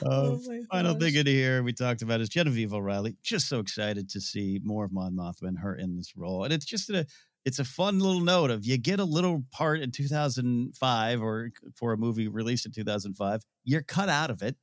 Uh, 0.04 0.36
final 0.70 0.94
thing 0.94 1.14
in 1.14 1.26
here 1.26 1.62
we 1.62 1.72
talked 1.72 2.02
about 2.02 2.20
is 2.20 2.28
Genevieve 2.28 2.72
O'Reilly. 2.72 3.16
Just 3.22 3.48
so 3.48 3.60
excited 3.60 4.08
to 4.10 4.20
see 4.20 4.60
more 4.62 4.84
of 4.84 4.92
Mon 4.92 5.14
Mothma 5.14 5.48
and 5.48 5.58
her 5.58 5.74
in 5.74 5.96
this 5.96 6.16
role, 6.16 6.44
and 6.44 6.52
it's 6.52 6.64
just 6.64 6.90
a 6.90 7.06
it's 7.44 7.60
a 7.60 7.64
fun 7.64 8.00
little 8.00 8.20
note 8.20 8.50
of 8.50 8.64
you 8.64 8.76
get 8.76 8.98
a 8.98 9.04
little 9.04 9.44
part 9.52 9.80
in 9.80 9.92
2005 9.92 11.22
or 11.22 11.50
for 11.76 11.92
a 11.92 11.96
movie 11.96 12.26
released 12.26 12.66
in 12.66 12.72
2005, 12.72 13.42
you're 13.64 13.82
cut 13.82 14.08
out 14.08 14.30
of 14.30 14.42
it. 14.42 14.56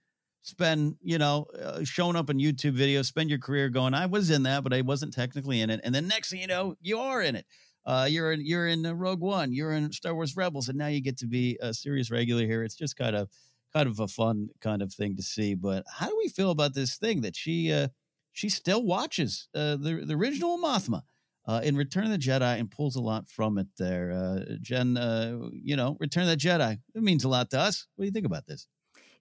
Spend 0.44 0.98
you 1.02 1.18
know 1.18 1.46
uh, 1.60 1.84
showing 1.84 2.16
up 2.16 2.30
in 2.30 2.38
YouTube 2.38 2.78
videos, 2.78 3.06
spend 3.06 3.30
your 3.30 3.40
career 3.40 3.70
going, 3.70 3.94
I 3.94 4.06
was 4.06 4.30
in 4.30 4.44
that, 4.44 4.64
but 4.64 4.74
I 4.74 4.82
wasn't 4.82 5.14
technically 5.14 5.62
in 5.62 5.70
it, 5.70 5.80
and 5.84 5.96
then 5.96 6.08
next 6.08 6.30
thing 6.30 6.42
you 6.42 6.48
know, 6.48 6.76
you 6.82 7.00
are 7.00 7.22
in 7.22 7.36
it. 7.36 7.46
Uh, 7.86 8.08
you're 8.10 8.32
in 8.32 8.46
you're 8.46 8.68
in 8.68 8.86
uh, 8.86 8.94
Rogue 8.94 9.20
One, 9.20 9.52
you're 9.52 9.72
in 9.72 9.92
Star 9.92 10.14
Wars 10.14 10.36
Rebels, 10.38 10.70
and 10.70 10.78
now 10.78 10.88
you 10.88 11.02
get 11.02 11.18
to 11.18 11.28
be 11.28 11.58
a 11.62 11.74
serious 11.74 12.12
regular 12.12 12.46
here. 12.46 12.64
It's 12.64 12.76
just 12.76 12.96
kind 12.96 13.16
of 13.16 13.30
kind 13.74 13.88
of 13.88 14.00
a 14.00 14.08
fun 14.08 14.50
kind 14.62 14.82
of 14.82 14.94
thing 14.94 15.16
to 15.18 15.24
see. 15.24 15.54
But 15.56 15.84
how 15.92 16.08
do 16.08 16.18
we 16.18 16.30
feel 16.30 16.52
about 16.52 16.74
this 16.74 16.96
thing 16.96 17.22
that 17.22 17.36
she 17.36 17.72
uh, 17.72 17.90
she 18.32 18.50
still 18.50 18.84
watches 18.84 19.50
uh, 19.54 19.76
the 19.76 20.04
the 20.06 20.16
original 20.16 20.58
Mothma 20.58 21.02
uh, 21.46 21.62
in 21.64 21.76
Return 21.76 22.06
of 22.06 22.12
the 22.12 22.18
Jedi 22.18 22.60
and 22.60 22.72
pulls 22.72 22.96
a 22.96 23.02
lot 23.02 23.30
from 23.30 23.58
it 23.58 23.68
there? 23.78 24.12
Uh, 24.12 24.56
Jen, 24.62 24.96
uh, 24.96 25.38
you 25.52 25.76
know, 25.76 25.98
Return 26.00 26.24
of 26.24 26.30
the 26.30 26.38
Jedi 26.38 26.78
it 26.96 27.04
means 27.04 27.26
a 27.26 27.30
lot 27.30 27.50
to 27.52 27.60
us. 27.60 27.88
What 27.96 28.04
do 28.04 28.06
you 28.08 28.14
think 28.14 28.26
about 28.26 28.46
this? 28.48 28.68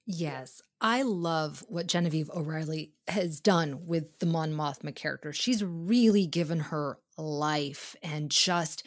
Yes, 0.07 0.61
I 0.81 1.03
love 1.03 1.65
what 1.69 1.87
Genevieve 1.87 2.31
O'Reilly 2.31 2.93
has 3.09 3.41
done 3.41 3.87
with 3.87 4.19
the 4.19 4.27
Mon 4.27 4.53
Mothma 4.53 4.95
character. 4.95 5.33
She's 5.33 5.63
really 5.63 6.27
given 6.27 6.59
her 6.59 6.99
life 7.17 7.95
and 8.03 8.31
just 8.31 8.85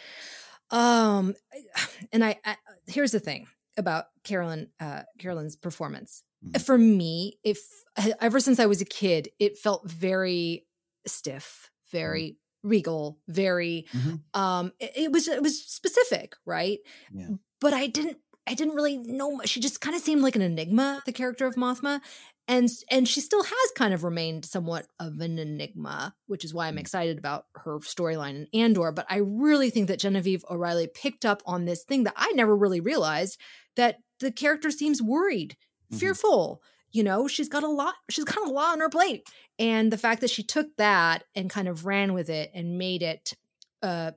um 0.71 1.35
and 2.11 2.23
I, 2.23 2.37
I 2.43 2.57
here's 2.87 3.11
the 3.11 3.19
thing 3.19 3.47
about 3.77 4.05
Carolyn 4.23 4.69
uh 4.79 5.03
Carolyn's 5.19 5.55
performance. 5.55 6.23
For 6.63 6.77
me, 6.77 7.39
if 7.43 7.59
ever 8.21 8.39
since 8.39 8.59
I 8.59 8.67
was 8.67 8.79
a 8.79 8.85
kid, 8.85 9.29
it 9.39 9.57
felt 9.57 9.89
very 9.89 10.67
stiff, 11.07 11.71
very 11.91 12.37
regal, 12.61 13.19
very 13.27 13.87
um 14.33 14.71
it, 14.79 14.91
it 14.95 15.11
was 15.11 15.27
it 15.27 15.41
was 15.41 15.63
specific, 15.63 16.35
right? 16.45 16.79
Yeah. 17.11 17.29
But 17.61 17.73
I 17.73 17.87
didn't 17.87 18.17
I 18.47 18.53
didn't 18.53 18.75
really 18.75 18.97
know 18.97 19.31
much. 19.31 19.49
She 19.49 19.59
just 19.59 19.81
kind 19.81 19.95
of 19.95 20.01
seemed 20.01 20.21
like 20.21 20.35
an 20.35 20.41
enigma, 20.41 21.01
the 21.05 21.11
character 21.11 21.45
of 21.47 21.55
Mothma. 21.55 22.01
And 22.47 22.69
and 22.91 23.07
she 23.07 23.21
still 23.21 23.43
has 23.43 23.71
kind 23.75 23.91
of 23.93 24.03
remained 24.03 24.45
somewhat 24.45 24.85
of 24.99 25.19
an 25.19 25.39
enigma, 25.39 26.13
which 26.27 26.45
is 26.45 26.53
why 26.53 26.67
I'm 26.67 26.77
excited 26.77 27.17
about 27.17 27.45
her 27.55 27.79
storyline 27.79 28.47
in 28.51 28.61
Andor. 28.61 28.91
But 28.91 29.07
I 29.09 29.17
really 29.17 29.71
think 29.71 29.87
that 29.87 29.99
Genevieve 29.99 30.45
O'Reilly 30.49 30.87
picked 30.87 31.25
up 31.25 31.41
on 31.47 31.65
this 31.65 31.83
thing 31.83 32.03
that 32.03 32.13
I 32.15 32.31
never 32.33 32.55
really 32.55 32.79
realized 32.79 33.39
that 33.75 33.97
the 34.19 34.31
character 34.31 34.69
seems 34.69 35.01
worried, 35.01 35.57
fearful. 35.91 36.61
You 36.91 37.03
know, 37.03 37.27
she's 37.27 37.49
got 37.49 37.63
a 37.63 37.67
lot, 37.67 37.95
she's 38.11 38.25
got 38.25 38.47
a 38.47 38.51
lot 38.51 38.73
on 38.73 38.79
her 38.79 38.89
plate. 38.89 39.27
And 39.57 39.91
the 39.91 39.97
fact 39.97 40.21
that 40.21 40.29
she 40.29 40.43
took 40.43 40.67
that 40.77 41.23
and 41.33 41.49
kind 41.49 41.67
of 41.67 41.85
ran 41.85 42.13
with 42.13 42.29
it 42.29 42.51
and 42.53 42.77
made 42.77 43.01
it 43.01 43.33
uh 43.81 44.11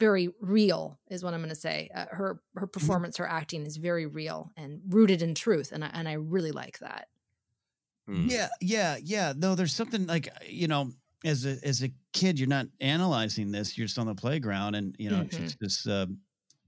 very 0.00 0.30
real 0.40 0.98
is 1.10 1.22
what 1.24 1.34
I'm 1.34 1.40
going 1.40 1.50
to 1.50 1.54
say. 1.56 1.90
Uh, 1.94 2.06
her 2.10 2.42
her 2.56 2.66
performance, 2.66 3.18
her 3.18 3.28
acting 3.28 3.66
is 3.66 3.76
very 3.78 4.06
real 4.06 4.52
and 4.56 4.82
rooted 4.88 5.22
in 5.22 5.34
truth, 5.36 5.72
and 5.72 5.84
I, 5.84 5.88
and 5.94 6.08
I 6.08 6.14
really 6.14 6.52
like 6.52 6.80
that. 6.80 7.08
Yeah, 8.22 8.48
yeah, 8.60 8.96
yeah. 9.02 9.32
No, 9.36 9.54
there's 9.54 9.74
something 9.74 10.06
like 10.06 10.28
uh, 10.28 10.44
you 10.46 10.68
know, 10.68 10.92
as 11.24 11.46
a 11.46 11.56
as 11.64 11.82
a 11.82 11.90
kid, 12.12 12.38
you're 12.38 12.48
not 12.48 12.66
analyzing 12.80 13.50
this. 13.52 13.78
You're 13.78 13.86
just 13.86 13.98
on 13.98 14.06
the 14.06 14.14
playground, 14.14 14.74
and 14.74 14.94
you 14.98 15.10
know, 15.10 15.20
it's 15.20 15.36
Mhm. 15.36 15.36
just 15.36 15.58
this. 15.60 15.86
Um, 15.86 16.20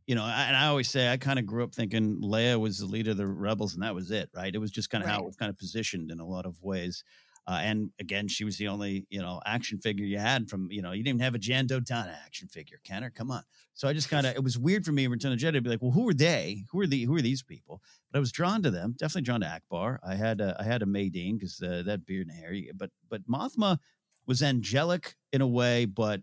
you 0.06 0.14
know, 0.14 0.24
I- 0.24 0.44
and 0.46 0.56
I 0.56 0.66
always 0.66 0.88
say 0.90 1.10
I 1.12 1.16
kind 1.16 1.38
of 1.38 1.46
grew 1.46 1.62
up 1.64 1.74
thinking 1.74 2.20
Leia 2.22 2.58
was 2.60 2.78
the 2.78 2.86
leader 2.86 3.12
of 3.12 3.16
the 3.16 3.26
rebels, 3.26 3.74
and 3.74 3.82
that 3.82 3.94
was 3.94 4.10
it, 4.10 4.30
right? 4.34 4.54
It 4.54 4.58
was 4.58 4.70
just 4.70 4.90
kind 4.90 5.02
of 5.02 5.08
how 5.10 5.20
it 5.22 5.26
was 5.26 5.36
kind 5.36 5.50
of 5.50 5.56
positioned 5.58 6.10
in 6.10 6.20
a 6.20 6.26
lot 6.26 6.46
of 6.46 6.60
ways. 6.62 7.04
Uh, 7.46 7.58
and 7.60 7.90
again, 7.98 8.28
she 8.28 8.44
was 8.44 8.56
the 8.56 8.68
only 8.68 9.06
you 9.10 9.20
know 9.20 9.40
action 9.44 9.78
figure 9.80 10.04
you 10.06 10.18
had 10.18 10.48
from 10.48 10.70
you 10.70 10.80
know 10.80 10.92
you 10.92 11.02
didn't 11.02 11.16
even 11.16 11.24
have 11.24 11.34
a 11.34 11.38
Jan 11.38 11.66
Dodonna 11.66 12.14
action 12.24 12.48
figure, 12.48 12.80
Kenner. 12.84 13.10
Come 13.10 13.30
on. 13.30 13.42
So 13.74 13.88
I 13.88 13.92
just 13.92 14.08
kind 14.08 14.26
of 14.26 14.36
it 14.36 14.44
was 14.44 14.58
weird 14.58 14.84
for 14.84 14.92
me 14.92 15.06
Return 15.08 15.32
of 15.32 15.38
Jedi 15.38 15.54
to 15.54 15.60
be 15.62 15.70
like, 15.70 15.82
well, 15.82 15.90
who 15.90 16.08
are 16.08 16.14
they? 16.14 16.64
Who 16.70 16.80
are 16.80 16.86
the 16.86 17.04
who 17.04 17.16
are 17.16 17.22
these 17.22 17.42
people? 17.42 17.82
But 18.10 18.18
I 18.18 18.20
was 18.20 18.30
drawn 18.32 18.62
to 18.62 18.70
them. 18.70 18.94
Definitely 18.96 19.22
drawn 19.22 19.40
to 19.40 19.46
Ackbar. 19.46 19.98
I 20.04 20.14
had 20.14 20.40
a, 20.40 20.56
I 20.60 20.64
had 20.64 20.82
a 20.82 20.86
Madine 20.86 21.34
because 21.38 21.60
uh, 21.60 21.82
that 21.86 22.06
beard 22.06 22.28
and 22.28 22.36
hair. 22.36 22.54
But 22.74 22.90
but 23.08 23.26
Mothma 23.26 23.78
was 24.26 24.42
angelic 24.42 25.16
in 25.32 25.40
a 25.40 25.46
way, 25.48 25.84
but 25.84 26.22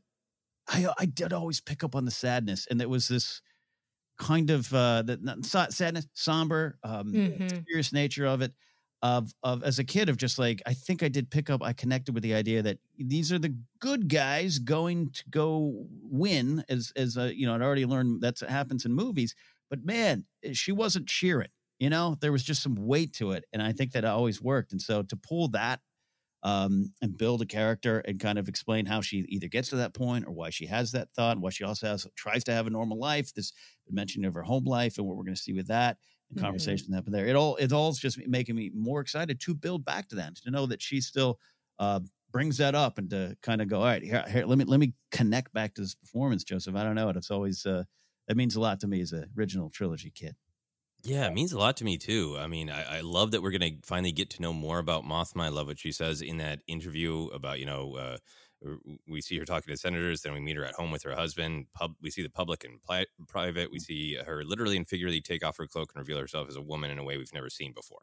I 0.68 0.94
I 1.00 1.06
did 1.06 1.34
always 1.34 1.62
pick 1.62 1.84
up 1.84 1.96
on 1.96 2.06
the 2.06 2.12
sadness, 2.12 2.68
and 2.68 2.82
it 2.82 2.90
was 2.90 3.08
this 3.08 3.42
kind 4.18 4.50
of 4.50 4.74
uh 4.74 5.04
the 5.04 5.68
sadness, 5.72 6.08
somber, 6.14 6.80
um, 6.84 7.22
Mhm. 7.22 7.68
serious 7.68 7.94
nature 7.94 8.26
of 8.26 8.42
it. 8.42 8.54
Of 9.02 9.34
of 9.44 9.64
as 9.64 9.80
a 9.80 9.86
kid 9.86 10.10
of 10.10 10.18
just 10.18 10.38
like 10.38 10.62
I 10.66 10.74
think 10.74 11.04
I 11.04 11.08
did 11.08 11.30
pick 11.30 11.50
up. 11.50 11.64
I 11.64 11.72
connected 11.72 12.14
with 12.14 12.22
the 12.22 12.34
idea 12.34 12.62
that 12.64 12.80
these 12.98 13.32
are 13.32 13.40
the 13.40 13.56
good 13.80 14.10
guys 14.10 14.60
going 14.60 15.12
to 15.12 15.24
go 15.30 15.86
win. 16.04 16.66
As 16.68 16.92
as 16.98 17.18
uh, 17.18 17.32
you 17.34 17.48
know, 17.48 17.56
I'd 17.56 17.62
already 17.62 17.86
learned 17.86 18.22
that 18.24 18.40
happens 18.42 18.84
in 18.86 18.94
movies. 18.94 19.36
But 19.70 19.86
man, 19.86 20.26
eh, 20.44 20.52
she 20.52 20.74
wasn't 20.74 21.08
cheering. 21.08 21.48
You 21.80 21.90
know, 21.90 22.18
there 22.20 22.34
was 22.34 22.44
just 22.44 22.62
some 22.62 22.76
weight 22.76 23.14
to 23.14 23.32
it, 23.32 23.46
and 23.54 23.62
I 23.62 23.72
think 23.72 23.94
that 23.94 24.04
always 24.04 24.42
worked. 24.42 24.74
And 24.74 24.82
so 24.82 25.02
to 25.04 25.16
pull 25.16 25.48
that 25.50 25.80
um, 26.44 26.92
and 27.02 27.18
build 27.18 27.42
a 27.42 27.46
character 27.46 28.00
and 28.00 28.20
kind 28.20 28.40
of 28.40 28.48
explain 28.48 28.86
how 28.86 29.02
she 29.02 29.26
either 29.30 29.48
gets 29.48 29.70
to 29.70 29.76
that 29.78 29.94
point 29.94 30.26
or 30.26 30.32
why 30.32 30.50
she 30.50 30.66
has 30.68 30.92
that 30.92 31.10
thought 31.16 31.34
and 31.34 31.42
why 31.42 31.50
she 31.50 31.64
also 31.64 31.88
has 31.88 32.08
tries 32.16 32.44
to 32.46 32.54
have 32.54 32.68
a 32.68 32.70
normal 32.70 32.98
life. 33.00 33.34
This 33.34 33.52
mention 33.90 34.24
of 34.24 34.34
her 34.36 34.44
home 34.44 34.66
life 34.66 34.98
and 34.98 35.06
what 35.08 35.18
we're 35.18 35.24
going 35.24 35.36
to 35.36 35.42
see 35.42 35.54
with 35.54 35.68
that. 35.68 35.98
Conversation 36.38 36.88
that 36.90 36.98
happened 36.98 37.16
there. 37.16 37.28
It 37.28 37.36
all 37.36 37.56
it 37.56 37.72
all's 37.72 38.00
just 38.00 38.20
making 38.28 38.56
me 38.56 38.72
more 38.74 39.02
excited 39.02 39.40
to 39.42 39.54
build 39.54 39.86
back 39.86 40.10
to 40.10 40.16
that 40.16 40.36
to 40.38 40.52
know 40.52 40.66
that 40.68 40.82
she 40.82 41.02
still 41.02 41.40
uh, 41.80 42.02
brings 42.32 42.58
that 42.58 42.76
up 42.76 42.98
and 42.98 43.10
to 43.10 43.36
kind 43.42 43.62
of 43.62 43.68
go, 43.68 43.80
all 43.80 43.86
right, 43.86 44.04
here, 44.04 44.24
here, 44.30 44.46
let 44.46 44.58
me 44.58 44.66
let 44.66 44.80
me 44.80 44.94
connect 45.12 45.54
back 45.54 45.74
to 45.76 45.82
this 45.82 45.96
performance, 45.96 46.44
Joseph. 46.44 46.76
I 46.76 46.84
don't 46.84 46.96
know 46.96 47.10
it. 47.10 47.18
It's 47.18 47.32
always 47.32 47.66
uh, 47.66 47.84
that 48.28 48.38
means 48.38 48.56
a 48.56 48.60
lot 48.60 48.80
to 48.82 48.88
me 48.88 49.02
as 49.02 49.14
a 49.14 49.26
original 49.38 49.70
trilogy 49.70 50.12
kid. 50.12 50.36
Yeah, 51.04 51.28
it 51.28 51.34
means 51.34 51.54
a 51.54 51.58
lot 51.58 51.78
to 51.78 51.86
me 51.86 51.98
too. 51.98 52.36
I 52.38 52.48
mean, 52.48 52.70
I, 52.70 52.98
I 52.98 53.02
love 53.02 53.32
that 53.32 53.42
we're 53.42 53.58
going 53.58 53.80
to 53.82 53.88
finally 53.88 54.12
get 54.12 54.32
to 54.32 54.42
know 54.42 54.52
more 54.52 54.80
about 54.80 55.06
Mothma. 55.06 55.44
I 55.44 55.48
love 55.48 55.68
what 55.68 55.80
she 55.80 55.94
says 55.94 56.22
in 56.22 56.38
that 56.38 56.60
interview 56.68 57.28
about, 57.28 57.60
you 57.60 57.66
know, 57.66 57.96
uh, 57.96 58.18
we 59.08 59.22
see 59.22 59.38
her 59.38 59.46
talking 59.46 59.74
to 59.74 59.78
senators, 59.78 60.22
then 60.22 60.34
we 60.34 60.40
meet 60.40 60.58
her 60.58 60.66
at 60.66 60.74
home 60.74 60.92
with 60.92 61.04
her 61.04 61.16
husband. 61.16 61.68
Pub, 61.74 61.94
we 62.02 62.10
see 62.10 62.22
the 62.22 62.30
public 62.30 62.64
and 62.64 62.82
pli- 62.84 63.08
private. 63.28 63.72
We 63.72 63.80
see 63.80 64.16
her 64.16 64.44
literally 64.44 64.78
and 64.78 64.88
figuratively 64.88 65.22
take 65.22 65.46
off 65.46 65.58
her 65.58 65.68
cloak 65.68 65.92
and 65.96 66.02
reveal 66.02 66.20
herself 66.20 66.50
as 66.50 66.56
a 66.56 66.62
woman 66.62 66.92
in 66.92 67.00
a 67.00 67.04
way 67.04 67.18
we've 67.18 67.34
never 67.34 67.50
seen 67.50 67.74
before. 67.74 68.02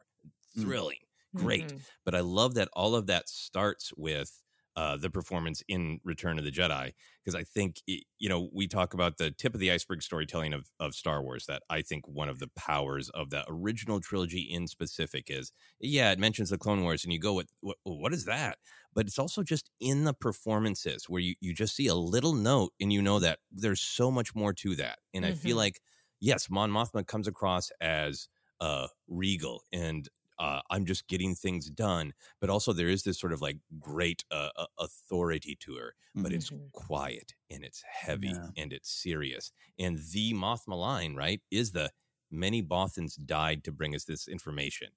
Mm. 0.57 0.63
Thrilling, 0.63 0.99
mm. 1.35 1.41
great. 1.41 1.67
Mm-hmm. 1.67 1.77
But 2.05 2.15
I 2.15 2.21
love 2.21 2.55
that 2.55 2.69
all 2.73 2.95
of 2.95 3.07
that 3.07 3.29
starts 3.29 3.91
with 3.95 4.41
uh, 4.77 4.95
the 4.95 5.09
performance 5.09 5.63
in 5.67 5.99
Return 6.03 6.37
of 6.37 6.45
the 6.45 6.51
Jedi 6.51 6.93
because 7.19 7.33
I 7.33 7.43
think 7.43 7.81
you 7.87 8.29
know 8.29 8.47
we 8.53 8.67
talk 8.67 8.93
about 8.93 9.17
the 9.17 9.31
tip 9.31 9.55
of 9.55 9.59
the 9.59 9.71
iceberg 9.71 10.03
storytelling 10.03 10.53
of 10.53 10.69
of 10.79 10.93
Star 10.93 11.23
Wars 11.23 11.47
that 11.47 11.63
I 11.67 11.81
think 11.81 12.07
one 12.07 12.29
of 12.29 12.37
the 12.37 12.49
powers 12.55 13.09
of 13.09 13.31
the 13.31 13.43
original 13.49 13.99
trilogy 13.99 14.41
in 14.41 14.67
specific 14.67 15.31
is 15.31 15.51
yeah 15.79 16.11
it 16.11 16.19
mentions 16.19 16.51
the 16.51 16.59
Clone 16.59 16.83
Wars 16.83 17.03
and 17.03 17.11
you 17.11 17.19
go 17.19 17.33
what 17.33 17.47
what, 17.61 17.77
what 17.83 18.13
is 18.13 18.25
that 18.25 18.59
but 18.93 19.07
it's 19.07 19.17
also 19.17 19.41
just 19.41 19.71
in 19.79 20.03
the 20.03 20.13
performances 20.13 21.05
where 21.09 21.21
you 21.21 21.33
you 21.41 21.55
just 21.55 21.75
see 21.75 21.87
a 21.87 21.95
little 21.95 22.33
note 22.33 22.71
and 22.79 22.93
you 22.93 23.01
know 23.01 23.17
that 23.17 23.39
there's 23.51 23.81
so 23.81 24.11
much 24.11 24.35
more 24.35 24.53
to 24.53 24.75
that 24.75 24.99
and 25.11 25.25
mm-hmm. 25.25 25.33
I 25.33 25.35
feel 25.35 25.51
mm-hmm. 25.53 25.57
like 25.57 25.81
yes 26.19 26.51
Mon 26.51 26.69
Mothma 26.69 27.07
comes 27.07 27.27
across 27.27 27.71
as 27.81 28.27
uh 28.61 28.87
regal 29.07 29.63
and 29.73 30.07
uh, 30.39 30.61
I'm 30.69 30.85
just 30.85 31.07
getting 31.07 31.35
things 31.35 31.69
done. 31.69 32.13
But 32.39 32.49
also, 32.49 32.73
there 32.73 32.89
is 32.89 33.03
this 33.03 33.19
sort 33.19 33.33
of 33.33 33.41
like 33.41 33.57
great 33.79 34.23
uh, 34.31 34.49
authority 34.77 35.57
to 35.61 35.75
her, 35.75 35.95
but 36.15 36.31
mm-hmm. 36.31 36.35
it's 36.35 36.51
quiet 36.73 37.33
and 37.49 37.63
it's 37.63 37.83
heavy 37.89 38.27
yeah. 38.27 38.47
and 38.55 38.73
it's 38.73 38.89
serious. 38.89 39.51
And 39.79 39.99
the 40.13 40.33
Mothma 40.33 40.79
line, 40.79 41.15
right, 41.15 41.41
is 41.51 41.71
the 41.71 41.91
many 42.31 42.61
Bothans 42.61 43.17
died 43.25 43.63
to 43.63 43.71
bring 43.71 43.95
us 43.95 44.03
this 44.03 44.27
information. 44.27 44.89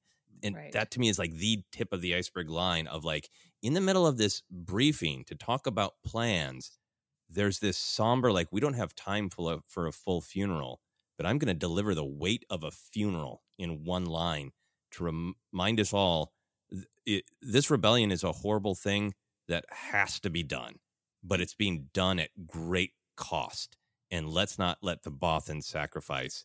And 0.42 0.56
right. 0.56 0.72
that 0.72 0.90
to 0.92 1.00
me 1.00 1.08
is 1.08 1.18
like 1.18 1.34
the 1.34 1.62
tip 1.72 1.92
of 1.92 2.00
the 2.00 2.14
iceberg 2.14 2.48
line 2.48 2.86
of 2.86 3.04
like 3.04 3.28
in 3.62 3.74
the 3.74 3.80
middle 3.80 4.06
of 4.06 4.16
this 4.16 4.42
briefing 4.50 5.24
to 5.24 5.34
talk 5.34 5.66
about 5.66 5.94
plans, 6.04 6.78
there's 7.28 7.60
this 7.60 7.78
somber, 7.78 8.32
like, 8.32 8.48
we 8.50 8.60
don't 8.60 8.74
have 8.74 8.94
time 8.94 9.28
for 9.30 9.54
a, 9.54 9.58
for 9.66 9.86
a 9.86 9.92
full 9.92 10.20
funeral, 10.20 10.80
but 11.16 11.26
I'm 11.26 11.38
going 11.38 11.48
to 11.48 11.54
deliver 11.54 11.94
the 11.94 12.04
weight 12.04 12.44
of 12.50 12.64
a 12.64 12.70
funeral 12.70 13.42
in 13.58 13.84
one 13.84 14.06
line 14.06 14.52
to 14.92 15.34
remind 15.52 15.80
us 15.80 15.92
all 15.92 16.32
it, 17.06 17.24
this 17.42 17.70
rebellion 17.70 18.10
is 18.10 18.24
a 18.24 18.32
horrible 18.32 18.74
thing 18.74 19.14
that 19.48 19.64
has 19.70 20.20
to 20.20 20.30
be 20.30 20.42
done, 20.42 20.76
but 21.22 21.40
it's 21.40 21.54
being 21.54 21.88
done 21.92 22.18
at 22.18 22.30
great 22.46 22.92
cost. 23.16 23.76
And 24.10 24.28
let's 24.28 24.58
not 24.58 24.78
let 24.82 25.02
the 25.02 25.10
Bothan 25.10 25.62
sacrifice 25.62 26.44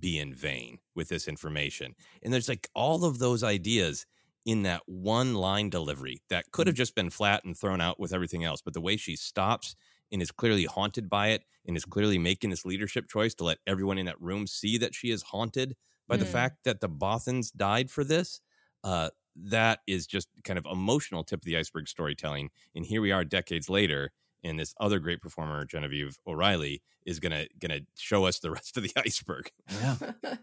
be 0.00 0.18
in 0.18 0.34
vain 0.34 0.78
with 0.94 1.08
this 1.08 1.28
information. 1.28 1.94
And 2.22 2.32
there's 2.32 2.48
like 2.48 2.68
all 2.74 3.04
of 3.04 3.18
those 3.18 3.42
ideas 3.42 4.06
in 4.44 4.62
that 4.62 4.82
one 4.86 5.34
line 5.34 5.70
delivery 5.70 6.22
that 6.30 6.50
could 6.52 6.66
have 6.66 6.76
just 6.76 6.94
been 6.94 7.10
flat 7.10 7.44
and 7.44 7.56
thrown 7.56 7.80
out 7.80 7.98
with 8.00 8.12
everything 8.12 8.44
else. 8.44 8.60
But 8.62 8.74
the 8.74 8.80
way 8.80 8.96
she 8.96 9.16
stops 9.16 9.74
and 10.10 10.22
is 10.22 10.30
clearly 10.30 10.64
haunted 10.64 11.08
by 11.10 11.28
it 11.28 11.42
and 11.66 11.76
is 11.76 11.84
clearly 11.84 12.18
making 12.18 12.50
this 12.50 12.64
leadership 12.64 13.08
choice 13.08 13.34
to 13.34 13.44
let 13.44 13.58
everyone 13.66 13.98
in 13.98 14.06
that 14.06 14.20
room 14.20 14.46
see 14.46 14.78
that 14.78 14.94
she 14.94 15.10
is 15.10 15.22
haunted 15.22 15.76
by 16.08 16.16
mm. 16.16 16.20
the 16.20 16.26
fact 16.26 16.64
that 16.64 16.80
the 16.80 16.88
Bothans 16.88 17.52
died 17.54 17.90
for 17.90 18.04
this. 18.04 18.40
Uh, 18.82 19.10
that 19.36 19.80
is 19.86 20.06
just 20.06 20.28
kind 20.42 20.58
of 20.58 20.66
emotional 20.66 21.22
tip 21.22 21.40
of 21.40 21.44
the 21.44 21.56
iceberg 21.56 21.88
storytelling. 21.88 22.50
And 22.74 22.84
here 22.84 23.00
we 23.00 23.12
are 23.12 23.24
decades 23.24 23.68
later, 23.68 24.10
and 24.44 24.58
this 24.58 24.74
other 24.80 24.98
great 24.98 25.20
performer, 25.20 25.64
Genevieve 25.64 26.18
O'Reilly, 26.26 26.82
is 27.08 27.20
gonna 27.20 27.46
gonna 27.58 27.80
show 27.96 28.26
us 28.26 28.38
the 28.38 28.50
rest 28.58 28.76
of 28.76 28.82
the 28.82 28.92
iceberg. 28.96 29.50
Yeah. 29.80 29.96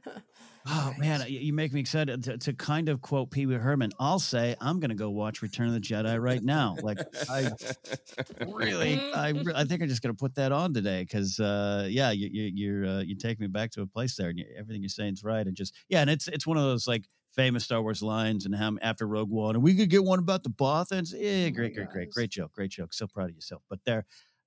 oh 0.67 0.93
man, 0.97 1.23
you 1.27 1.53
make 1.53 1.71
me 1.71 1.79
excited 1.79 2.23
to, 2.23 2.37
to 2.39 2.53
kind 2.53 2.89
of 2.89 3.01
quote 3.01 3.29
Pee 3.29 3.45
Wee 3.45 3.55
Herman. 3.55 3.91
I'll 3.99 4.19
say 4.19 4.55
I'm 4.59 4.79
gonna 4.79 4.95
go 4.95 5.11
watch 5.11 5.41
Return 5.41 5.67
of 5.67 5.73
the 5.73 5.79
Jedi 5.79 6.19
right 6.19 6.43
now. 6.43 6.75
Like 6.81 6.97
I 7.29 7.51
really, 8.47 8.99
I 9.13 9.33
I 9.53 9.63
think 9.63 9.83
I'm 9.83 9.87
just 9.87 10.01
gonna 10.01 10.15
put 10.15 10.35
that 10.35 10.51
on 10.51 10.73
today 10.73 11.03
because 11.03 11.39
uh, 11.39 11.87
yeah, 11.89 12.11
you, 12.11 12.29
you 12.31 12.51
you're 12.53 12.85
uh, 12.85 13.01
you 13.01 13.15
take 13.15 13.39
me 13.39 13.47
back 13.47 13.71
to 13.71 13.81
a 13.81 13.87
place 13.87 14.15
there, 14.15 14.29
and 14.29 14.39
you, 14.39 14.45
everything 14.57 14.81
you're 14.81 14.89
saying 14.89 15.13
is 15.13 15.23
right, 15.23 15.45
and 15.45 15.55
just 15.55 15.75
yeah, 15.89 16.01
and 16.01 16.09
it's 16.09 16.27
it's 16.27 16.47
one 16.47 16.57
of 16.57 16.63
those 16.63 16.87
like 16.87 17.05
famous 17.35 17.63
Star 17.63 17.81
Wars 17.81 18.01
lines 18.01 18.45
and 18.45 18.55
how 18.55 18.75
after 18.81 19.07
Rogue 19.07 19.29
One, 19.29 19.55
and 19.55 19.63
we 19.63 19.75
could 19.75 19.89
get 19.89 20.03
one 20.03 20.19
about 20.19 20.43
the 20.43 20.49
Bothans. 20.49 21.13
Yeah, 21.13 21.49
great, 21.49 21.75
great, 21.75 21.89
great, 21.89 22.11
great 22.11 22.29
joke, 22.29 22.53
great 22.53 22.71
joke. 22.71 22.93
So 22.93 23.07
proud 23.07 23.29
of 23.29 23.35
yourself. 23.35 23.61
But 23.69 23.79
there, 23.85 24.05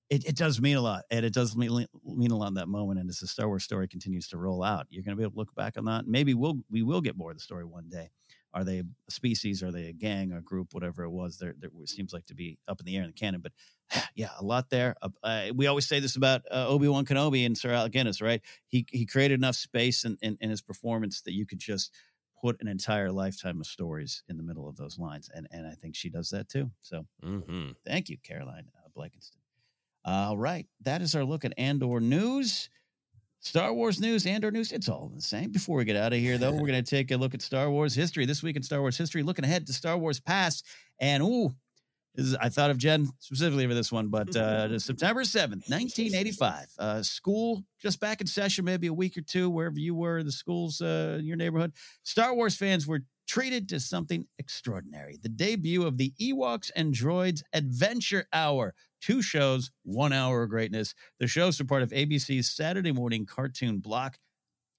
it, 0.09 0.25
it 0.25 0.35
does 0.35 0.59
mean 0.59 0.77
a 0.77 0.81
lot, 0.81 1.03
and 1.11 1.25
it 1.25 1.33
does 1.33 1.55
mean 1.55 1.85
mean 2.03 2.31
a 2.31 2.37
lot 2.37 2.47
in 2.47 2.55
that 2.55 2.67
moment. 2.67 2.99
And 2.99 3.09
as 3.09 3.19
the 3.19 3.27
Star 3.27 3.47
Wars 3.47 3.63
story 3.63 3.87
continues 3.87 4.27
to 4.29 4.37
roll 4.37 4.63
out, 4.63 4.87
you're 4.89 5.03
going 5.03 5.15
to 5.15 5.17
be 5.17 5.23
able 5.23 5.33
to 5.33 5.37
look 5.37 5.55
back 5.55 5.77
on 5.77 5.85
that. 5.85 6.07
Maybe 6.07 6.33
we'll 6.33 6.59
we 6.69 6.83
will 6.83 7.01
get 7.01 7.15
more 7.15 7.31
of 7.31 7.37
the 7.37 7.43
story 7.43 7.65
one 7.65 7.89
day. 7.89 8.09
Are 8.51 8.63
they 8.63 8.79
a 8.79 8.83
species? 9.11 9.61
Are 9.61 9.71
they 9.71 9.85
a 9.89 9.93
gang, 9.93 10.31
a 10.31 10.41
group, 10.41 10.73
whatever 10.73 11.03
it 11.03 11.11
was? 11.11 11.37
There, 11.37 11.53
there 11.59 11.69
seems 11.85 12.13
like 12.13 12.25
to 12.27 12.33
be 12.33 12.57
up 12.67 12.79
in 12.79 12.85
the 12.87 12.97
air 12.97 13.03
in 13.03 13.09
the 13.09 13.13
canon. 13.13 13.41
But 13.41 13.51
yeah, 14.15 14.29
a 14.39 14.43
lot 14.43 14.71
there. 14.71 14.95
Uh, 15.21 15.47
we 15.53 15.67
always 15.67 15.87
say 15.87 15.99
this 15.99 16.15
about 16.15 16.41
uh, 16.51 16.67
Obi 16.67 16.87
Wan 16.87 17.05
Kenobi 17.05 17.45
and 17.45 17.55
Sir 17.55 17.71
Alec 17.71 17.91
Guinness, 17.91 18.21
right? 18.21 18.41
He 18.67 18.85
he 18.89 19.05
created 19.05 19.39
enough 19.39 19.55
space 19.55 20.03
in, 20.03 20.17
in, 20.21 20.37
in 20.41 20.49
his 20.49 20.61
performance 20.61 21.21
that 21.21 21.33
you 21.33 21.45
could 21.45 21.59
just 21.59 21.93
put 22.41 22.61
an 22.61 22.67
entire 22.67 23.11
lifetime 23.11 23.59
of 23.59 23.67
stories 23.67 24.23
in 24.27 24.37
the 24.37 24.43
middle 24.43 24.67
of 24.67 24.77
those 24.77 24.97
lines. 24.97 25.29
And 25.33 25.47
and 25.51 25.67
I 25.67 25.73
think 25.73 25.95
she 25.95 26.09
does 26.09 26.29
that 26.29 26.49
too. 26.49 26.71
So 26.81 27.05
mm-hmm. 27.23 27.71
thank 27.85 28.09
you, 28.09 28.17
Caroline 28.23 28.65
uh, 28.77 28.89
Blakiston. 28.97 29.37
All 30.05 30.37
right. 30.37 30.65
That 30.81 31.01
is 31.01 31.15
our 31.15 31.23
look 31.23 31.45
at 31.45 31.53
Andor 31.57 31.99
news. 31.99 32.69
Star 33.41 33.73
Wars 33.73 34.01
news, 34.01 34.25
Andor 34.25 34.51
news, 34.51 34.73
it's 34.73 34.89
all 34.89 35.11
the 35.15 35.21
same. 35.21 35.51
Before 35.51 35.77
we 35.77 35.85
get 35.85 35.95
out 35.95 36.11
of 36.11 36.19
here, 36.19 36.37
though, 36.37 36.51
we're 36.51 36.67
going 36.67 36.83
to 36.83 36.89
take 36.89 37.09
a 37.11 37.15
look 37.15 37.33
at 37.33 37.41
Star 37.41 37.69
Wars 37.69 37.95
history. 37.95 38.25
This 38.25 38.43
week 38.43 38.57
in 38.57 38.63
Star 38.63 38.81
Wars 38.81 38.97
history, 38.97 39.23
looking 39.23 39.45
ahead 39.45 39.65
to 39.67 39.73
Star 39.73 39.97
Wars 39.97 40.19
past. 40.19 40.65
And, 40.99 41.23
ooh, 41.23 41.55
is, 42.19 42.35
I 42.35 42.49
thought 42.49 42.69
of 42.69 42.77
Jen 42.77 43.09
specifically 43.19 43.65
for 43.67 43.73
this 43.73 43.91
one, 43.91 44.09
but 44.09 44.35
uh, 44.35 44.77
September 44.79 45.21
7th, 45.21 45.69
1985. 45.69 46.67
Uh, 46.77 47.01
school 47.01 47.63
just 47.81 47.99
back 47.99 48.21
in 48.21 48.27
session, 48.27 48.65
maybe 48.65 48.87
a 48.87 48.93
week 48.93 49.17
or 49.17 49.21
two, 49.21 49.49
wherever 49.49 49.79
you 49.79 49.95
were, 49.95 50.21
the 50.23 50.31
schools 50.31 50.81
uh, 50.81 51.17
in 51.19 51.25
your 51.25 51.37
neighborhood. 51.37 51.73
Star 52.03 52.33
Wars 52.35 52.55
fans 52.55 52.85
were 52.85 53.01
treated 53.27 53.69
to 53.69 53.79
something 53.79 54.25
extraordinary 54.39 55.19
the 55.21 55.29
debut 55.29 55.85
of 55.85 55.97
the 55.97 56.13
Ewoks 56.19 56.71
and 56.75 56.93
Droids 56.93 57.41
Adventure 57.53 58.25
Hour. 58.33 58.73
Two 59.01 59.21
shows, 59.21 59.71
one 59.83 60.11
hour 60.11 60.43
of 60.43 60.49
greatness. 60.49 60.93
The 61.19 61.27
shows 61.27 61.61
are 61.61 61.65
part 61.65 61.83
of 61.83 61.91
ABC's 61.91 62.51
Saturday 62.51 62.91
morning 62.91 63.25
cartoon 63.25 63.79
block. 63.79 64.17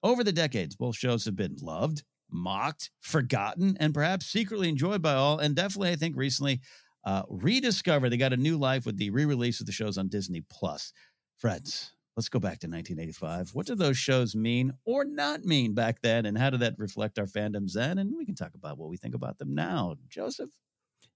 Over 0.03 0.25
the 0.25 0.33
decades, 0.33 0.77
both 0.77 0.97
shows 0.97 1.25
have 1.25 1.37
been 1.37 1.57
loved, 1.62 2.03
mocked, 2.31 2.91
forgotten, 3.01 3.77
and 3.81 3.95
perhaps 3.95 4.27
secretly 4.27 4.69
enjoyed 4.69 5.01
by 5.01 5.15
all. 5.15 5.39
And 5.39 5.55
definitely, 5.55 5.91
I 5.91 5.97
think 5.97 6.17
recently, 6.17 6.61
uh, 7.05 7.22
rediscovered. 7.28 8.12
They 8.12 8.16
got 8.16 8.32
a 8.32 8.36
new 8.36 8.56
life 8.56 8.86
with 8.86 8.98
the 8.98 9.10
re-release 9.10 9.60
of 9.60 9.66
the 9.66 9.72
shows 9.72 9.98
on 9.98 10.09
Disney 10.09 10.43
Plus. 10.48 10.93
Friends, 11.39 11.93
let's 12.16 12.28
go 12.28 12.39
back 12.39 12.59
to 12.60 12.66
1985. 12.66 13.51
What 13.55 13.66
did 13.66 13.78
those 13.78 13.97
shows 13.97 14.35
mean 14.35 14.72
or 14.85 15.05
not 15.05 15.44
mean 15.44 15.74
back 15.74 16.02
then, 16.02 16.27
and 16.27 16.36
how 16.36 16.51
did 16.51 16.60
that 16.60 16.74
reflect 16.78 17.18
our 17.18 17.27
fandoms 17.27 17.72
then? 17.72 17.98
And 17.98 18.14
we 18.16 18.27
can 18.27 18.35
talk 18.35 18.52
about 18.55 18.78
what 18.78 18.90
we 18.90 18.97
think 18.97 19.14
about 19.14 19.39
them 19.39 19.55
now. 19.55 19.97
Joseph. 20.09 20.51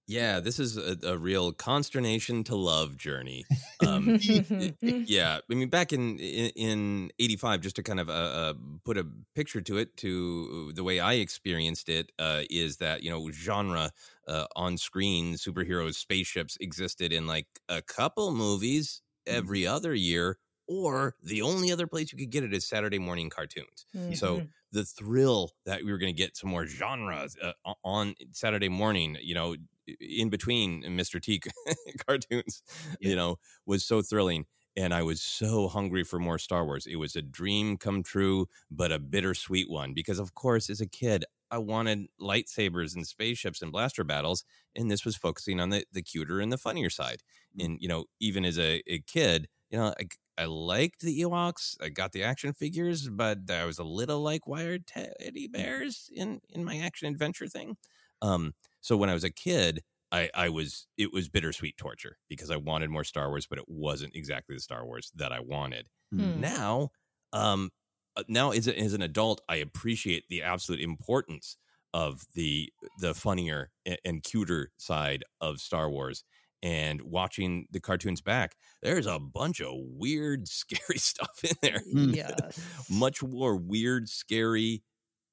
Yeah, 0.07 0.39
this 0.39 0.59
is 0.59 0.77
a, 0.77 0.97
a, 1.03 1.17
real 1.17 1.51
consternation 1.51 2.43
to 2.45 2.55
love 2.55 2.95
journey. 2.95 3.45
Um, 3.85 4.19
yeah, 4.81 5.39
I 5.49 5.53
mean, 5.53 5.69
back 5.69 5.93
in 5.93 6.19
in 6.19 7.11
'85, 7.19 7.61
just 7.61 7.75
to 7.77 7.83
kind 7.83 7.99
of 7.99 8.09
uh, 8.09 8.13
uh, 8.13 8.53
put 8.83 8.97
a 8.97 9.07
picture 9.33 9.61
to 9.61 9.77
it, 9.77 9.97
to 9.97 10.71
the 10.73 10.83
way 10.83 10.99
I 10.99 11.13
experienced 11.13 11.89
it, 11.89 12.11
uh, 12.19 12.41
is 12.51 12.77
that 12.77 13.01
you 13.01 13.09
know 13.09 13.31
genre 13.31 13.91
uh, 14.27 14.45
on 14.55 14.77
screen 14.77 15.35
superheroes, 15.35 15.95
spaceships 15.95 16.55
existed 16.61 17.11
in 17.11 17.25
like 17.25 17.47
a 17.67 17.81
couple 17.81 18.31
movies 18.31 19.01
mm-hmm. 19.27 19.39
every 19.39 19.65
other 19.65 19.95
year, 19.95 20.37
or 20.67 21.15
the 21.23 21.41
only 21.41 21.71
other 21.71 21.87
place 21.87 22.11
you 22.11 22.19
could 22.19 22.29
get 22.29 22.43
it 22.43 22.53
is 22.53 22.63
Saturday 22.63 22.99
morning 22.99 23.31
cartoons. 23.31 23.87
Mm-hmm. 23.95 24.13
So 24.13 24.43
the 24.71 24.85
thrill 24.85 25.53
that 25.65 25.83
we 25.83 25.91
were 25.91 25.97
going 25.97 26.13
to 26.13 26.17
get 26.17 26.37
some 26.37 26.51
more 26.51 26.67
genres 26.67 27.35
uh, 27.41 27.53
on 27.83 28.13
Saturday 28.33 28.69
morning, 28.69 29.17
you 29.21 29.33
know, 29.33 29.55
in 29.99 30.29
between 30.29 30.83
Mr. 30.83 31.21
T 31.21 31.41
cartoons, 32.07 32.61
yeah. 32.99 33.09
you 33.09 33.15
know, 33.15 33.37
was 33.65 33.85
so 33.85 34.01
thrilling. 34.01 34.45
And 34.77 34.93
I 34.93 35.03
was 35.03 35.21
so 35.21 35.69
hungry 35.69 36.03
for 36.03 36.19
more 36.19 36.37
Star 36.37 36.65
Wars. 36.65 36.85
It 36.85 36.97
was 36.97 37.15
a 37.15 37.21
dream 37.21 37.77
come 37.77 38.03
true, 38.03 38.47
but 38.69 38.91
a 38.91 38.99
bittersweet 38.99 39.69
one. 39.69 39.93
Because, 39.93 40.19
of 40.19 40.35
course, 40.35 40.69
as 40.69 40.81
a 40.81 40.85
kid, 40.85 41.23
I 41.49 41.59
wanted 41.59 42.07
lightsabers 42.19 42.93
and 42.93 43.07
spaceships 43.07 43.61
and 43.61 43.71
blaster 43.71 44.03
battles. 44.03 44.43
And 44.75 44.91
this 44.91 45.05
was 45.05 45.15
focusing 45.15 45.61
on 45.61 45.69
the, 45.69 45.85
the 45.93 46.01
cuter 46.01 46.41
and 46.41 46.51
the 46.51 46.57
funnier 46.57 46.89
side. 46.89 47.23
Mm. 47.57 47.65
And, 47.65 47.77
you 47.79 47.87
know, 47.87 48.05
even 48.19 48.43
as 48.43 48.59
a, 48.59 48.81
a 48.85 48.99
kid, 48.99 49.47
you 49.69 49.77
know, 49.77 49.93
I, 49.97 50.07
I 50.37 50.45
liked 50.45 51.01
the 51.01 51.21
Ewoks. 51.21 51.77
I 51.81 51.89
got 51.89 52.11
the 52.11 52.23
action 52.23 52.51
figures, 52.51 53.07
but 53.07 53.49
I 53.49 53.63
was 53.65 53.79
a 53.79 53.83
little 53.83 54.21
like 54.21 54.45
wired 54.45 54.87
teddy 54.87 55.47
bears 55.47 56.09
in, 56.13 56.41
in 56.49 56.65
my 56.65 56.79
action 56.79 57.07
adventure 57.07 57.47
thing. 57.47 57.77
Um, 58.21 58.53
so 58.85 58.95
when 58.95 59.09
I 59.09 59.15
was 59.15 59.23
a 59.23 59.31
kid, 59.31 59.81
I, 60.11 60.29
I 60.35 60.49
was 60.49 60.85
it 60.95 61.11
was 61.11 61.27
bittersweet 61.27 61.75
torture 61.75 62.17
because 62.29 62.51
I 62.51 62.57
wanted 62.57 62.91
more 62.91 63.03
Star 63.03 63.29
Wars, 63.29 63.47
but 63.47 63.57
it 63.57 63.65
wasn't 63.67 64.15
exactly 64.15 64.55
the 64.55 64.61
Star 64.61 64.85
Wars 64.85 65.11
that 65.15 65.31
I 65.31 65.39
wanted. 65.39 65.87
Hmm. 66.11 66.39
Now, 66.39 66.89
um, 67.33 67.71
uh, 68.15 68.21
now 68.27 68.51
as, 68.51 68.67
a, 68.67 68.77
as 68.77 68.93
an 68.93 69.01
adult, 69.01 69.41
I 69.49 69.55
appreciate 69.55 70.25
the 70.29 70.43
absolute 70.43 70.81
importance 70.81 71.57
of 71.95 72.27
the 72.35 72.71
the 72.99 73.15
funnier 73.15 73.71
and, 73.87 73.97
and 74.05 74.23
cuter 74.23 74.69
side 74.77 75.23
of 75.41 75.59
Star 75.59 75.89
Wars. 75.89 76.23
And 76.61 77.01
watching 77.01 77.65
the 77.71 77.79
cartoons 77.79 78.21
back, 78.21 78.55
there's 78.83 79.07
a 79.07 79.17
bunch 79.17 79.61
of 79.61 79.71
weird, 79.73 80.47
scary 80.47 80.99
stuff 80.99 81.43
in 81.43 81.55
there. 81.63 81.81
Yes. 81.91 82.59
Much 82.87 83.23
more 83.23 83.55
weird, 83.55 84.09
scary, 84.09 84.83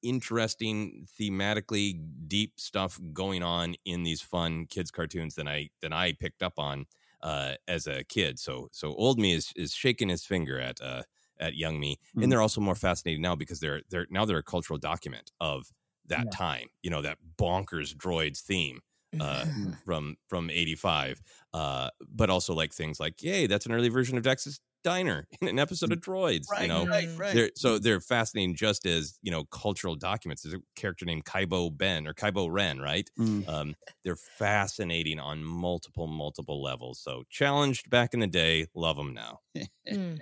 interesting, 0.03 1.07
thematically 1.19 2.01
deep 2.29 2.59
stuff 2.61 3.01
going 3.13 3.43
on 3.43 3.75
in 3.85 4.03
these 4.03 4.21
fun 4.23 4.67
kids 4.67 4.91
cartoons 4.91 5.35
than 5.35 5.49
I 5.49 5.71
than 5.81 5.93
I 5.93 6.13
picked 6.13 6.43
up 6.43 6.59
on 6.59 6.87
uh, 7.23 7.55
as 7.69 7.87
a 7.87 8.05
kid. 8.05 8.39
So 8.39 8.69
so 8.73 8.95
old 8.95 9.19
me 9.19 9.33
is 9.33 9.53
is 9.57 9.73
shaking 9.75 10.09
his 10.09 10.25
finger 10.25 10.59
at 10.61 10.81
uh, 10.81 11.03
at 11.39 11.55
young 11.55 11.81
me, 11.81 11.99
Mm. 12.15 12.23
and 12.23 12.31
they're 12.31 12.43
also 12.43 12.61
more 12.61 12.75
fascinating 12.75 13.23
now 13.23 13.35
because 13.37 13.61
they're 13.61 13.83
they're 13.91 14.07
now 14.11 14.25
they're 14.25 14.39
a 14.39 14.43
cultural 14.43 14.79
document 14.79 15.31
of 15.41 15.73
that 16.07 16.31
Yeah. 16.31 16.33
time. 16.33 16.69
You 16.83 16.91
know 16.91 17.03
that 17.03 17.19
bonkers 17.39 17.95
droids 17.95 18.41
theme 18.41 18.81
uh, 19.21 19.47
from 19.85 20.17
from 20.29 20.51
'85, 20.51 21.23
uh, 21.53 21.91
but 22.09 22.31
also 22.31 22.55
like 22.55 22.73
things 22.73 22.99
like, 23.01 23.23
"Yay, 23.23 23.47
that's 23.47 23.67
an 23.67 23.73
early 23.73 23.89
version 23.89 24.17
of 24.17 24.25
Dex's 24.25 24.61
Diner 24.83 25.27
in 25.41 25.49
an 25.49 25.59
episode 25.59 25.93
of 25.93 26.01
Droids." 26.01 26.45
Right, 26.51 26.63
you 26.63 26.69
know, 26.69 26.87
right, 26.87 27.09
right. 27.17 27.35
they're, 27.35 27.51
so 27.57 27.79
they're 27.79 28.01
fascinating 28.01 28.55
just 28.57 28.87
as 28.87 29.19
you 29.23 29.31
know 29.31 29.45
cultural 29.45 29.95
documents. 29.97 30.43
There's 30.43 30.55
a 30.55 30.61
character 30.77 31.05
named 31.05 31.25
Kybo 31.25 31.77
Ben 31.77 32.07
or 32.07 32.15
Kybo 32.15 32.49
Ren, 32.51 32.81
right? 32.81 33.09
Mm. 33.19 33.49
Um, 33.49 33.75
they're 34.05 34.17
fascinating 34.17 35.19
on 35.21 35.43
multiple 35.45 36.07
multiple 36.07 36.63
levels. 36.63 37.01
So 37.01 37.25
challenged 37.31 37.91
back 37.91 38.15
in 38.15 38.21
the 38.21 38.27
day, 38.27 38.67
love 38.75 38.97
them 38.97 39.15
now. 39.15 39.41
Mm. 39.91 40.17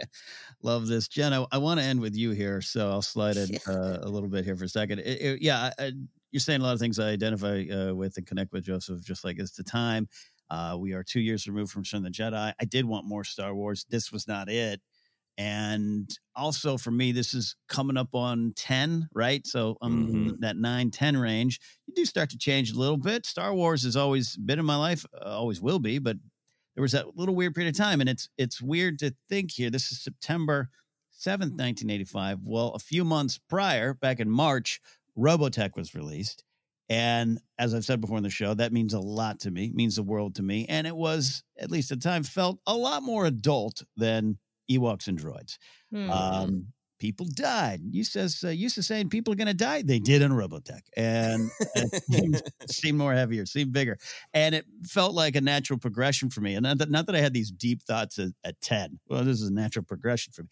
Love 0.62 0.86
this, 0.86 1.06
Jen. 1.06 1.34
I, 1.34 1.44
I 1.52 1.58
want 1.58 1.80
to 1.80 1.84
end 1.84 2.00
with 2.00 2.16
you 2.16 2.30
here, 2.30 2.62
so 2.62 2.90
I'll 2.90 3.02
slide 3.02 3.36
it 3.36 3.60
uh, 3.68 3.98
a 4.00 4.08
little 4.08 4.28
bit 4.30 4.46
here 4.46 4.56
for 4.56 4.64
a 4.64 4.68
second. 4.68 5.00
It- 5.00 5.20
it- 5.20 5.42
yeah, 5.42 5.70
I, 5.78 5.84
I- 5.84 5.92
you're 6.32 6.40
saying 6.40 6.60
a 6.60 6.64
lot 6.64 6.72
of 6.72 6.80
things 6.80 6.98
I 6.98 7.08
identify 7.10 7.64
uh, 7.70 7.92
with 7.92 8.16
and 8.16 8.26
connect 8.26 8.52
with, 8.52 8.64
Joseph. 8.64 9.02
Just 9.04 9.22
like 9.22 9.38
it's 9.38 9.50
the 9.52 9.62
time. 9.64 10.08
Uh, 10.50 10.76
we 10.78 10.92
are 10.92 11.02
two 11.04 11.20
years 11.20 11.46
removed 11.46 11.72
from 11.72 11.82
Return 11.82 12.04
of 12.04 12.12
the 12.12 12.18
Jedi. 12.18 12.52
I 12.60 12.64
did 12.64 12.84
want 12.84 13.06
more 13.06 13.24
Star 13.24 13.54
Wars. 13.54 13.86
This 13.88 14.10
was 14.12 14.26
not 14.28 14.48
it. 14.50 14.80
And 15.38 16.10
also 16.36 16.76
for 16.76 16.90
me, 16.90 17.12
this 17.12 17.32
is 17.32 17.56
coming 17.68 17.96
up 17.96 18.14
on 18.14 18.52
10, 18.56 19.08
right? 19.14 19.46
So 19.46 19.78
um, 19.80 20.06
Mhm. 20.08 20.40
that 20.40 20.56
9, 20.56 20.90
10 20.90 21.16
range. 21.16 21.60
You 21.86 21.94
do 21.94 22.04
start 22.04 22.30
to 22.30 22.38
change 22.38 22.72
a 22.72 22.78
little 22.78 22.98
bit. 22.98 23.24
Star 23.24 23.54
Wars 23.54 23.82
has 23.84 23.96
always 23.96 24.36
been 24.36 24.58
in 24.58 24.66
my 24.66 24.76
life, 24.76 25.06
uh, 25.14 25.24
always 25.24 25.62
will 25.62 25.78
be, 25.78 25.98
but 25.98 26.18
there 26.74 26.82
was 26.82 26.92
that 26.92 27.16
little 27.16 27.34
weird 27.34 27.54
period 27.54 27.74
of 27.74 27.78
time. 27.78 28.00
And 28.00 28.10
it's 28.10 28.28
it's 28.36 28.60
weird 28.60 28.98
to 29.00 29.14
think 29.28 29.52
here. 29.52 29.70
This 29.70 29.90
is 29.92 30.02
September 30.02 30.68
7th, 31.10 31.54
1985. 31.54 32.40
Well, 32.44 32.68
a 32.74 32.78
few 32.78 33.04
months 33.04 33.38
prior, 33.48 33.94
back 33.94 34.20
in 34.20 34.30
March, 34.30 34.80
Robotech 35.16 35.74
was 35.76 35.94
released. 35.94 36.44
And 36.90 37.38
as 37.56 37.72
I've 37.72 37.84
said 37.84 38.00
before 38.00 38.16
in 38.16 38.24
the 38.24 38.30
show, 38.30 38.52
that 38.52 38.72
means 38.72 38.94
a 38.94 39.00
lot 39.00 39.40
to 39.40 39.50
me, 39.50 39.70
means 39.72 39.94
the 39.94 40.02
world 40.02 40.34
to 40.34 40.42
me. 40.42 40.66
And 40.68 40.88
it 40.88 40.96
was, 40.96 41.44
at 41.58 41.70
least 41.70 41.92
at 41.92 42.00
the 42.00 42.08
time, 42.08 42.24
felt 42.24 42.58
a 42.66 42.74
lot 42.74 43.04
more 43.04 43.26
adult 43.26 43.84
than 43.96 44.38
Ewoks 44.68 45.06
and 45.06 45.18
droids. 45.18 45.56
Hmm. 45.92 46.10
Um, 46.10 46.66
people 46.98 47.26
died. 47.32 47.80
You 47.90 48.02
says 48.02 48.42
uh, 48.44 48.48
used 48.48 48.74
to 48.74 48.82
saying 48.82 49.08
people 49.08 49.32
are 49.32 49.36
going 49.36 49.46
to 49.46 49.54
die. 49.54 49.82
They 49.82 50.00
did 50.00 50.20
in 50.20 50.32
Robotech, 50.32 50.82
and 50.96 51.50
seemed, 52.10 52.42
seemed 52.68 52.98
more 52.98 53.14
heavier, 53.14 53.46
seemed 53.46 53.72
bigger, 53.72 53.96
and 54.34 54.54
it 54.54 54.66
felt 54.84 55.14
like 55.14 55.34
a 55.36 55.40
natural 55.40 55.78
progression 55.78 56.28
for 56.28 56.40
me. 56.40 56.54
And 56.54 56.64
not 56.64 56.78
that, 56.78 56.90
not 56.90 57.06
that 57.06 57.16
I 57.16 57.20
had 57.20 57.32
these 57.32 57.50
deep 57.50 57.82
thoughts 57.82 58.18
at, 58.18 58.30
at 58.44 58.60
ten. 58.60 59.00
Well, 59.08 59.24
this 59.24 59.40
is 59.40 59.48
a 59.48 59.52
natural 59.52 59.84
progression 59.84 60.32
for 60.32 60.42
me. 60.42 60.48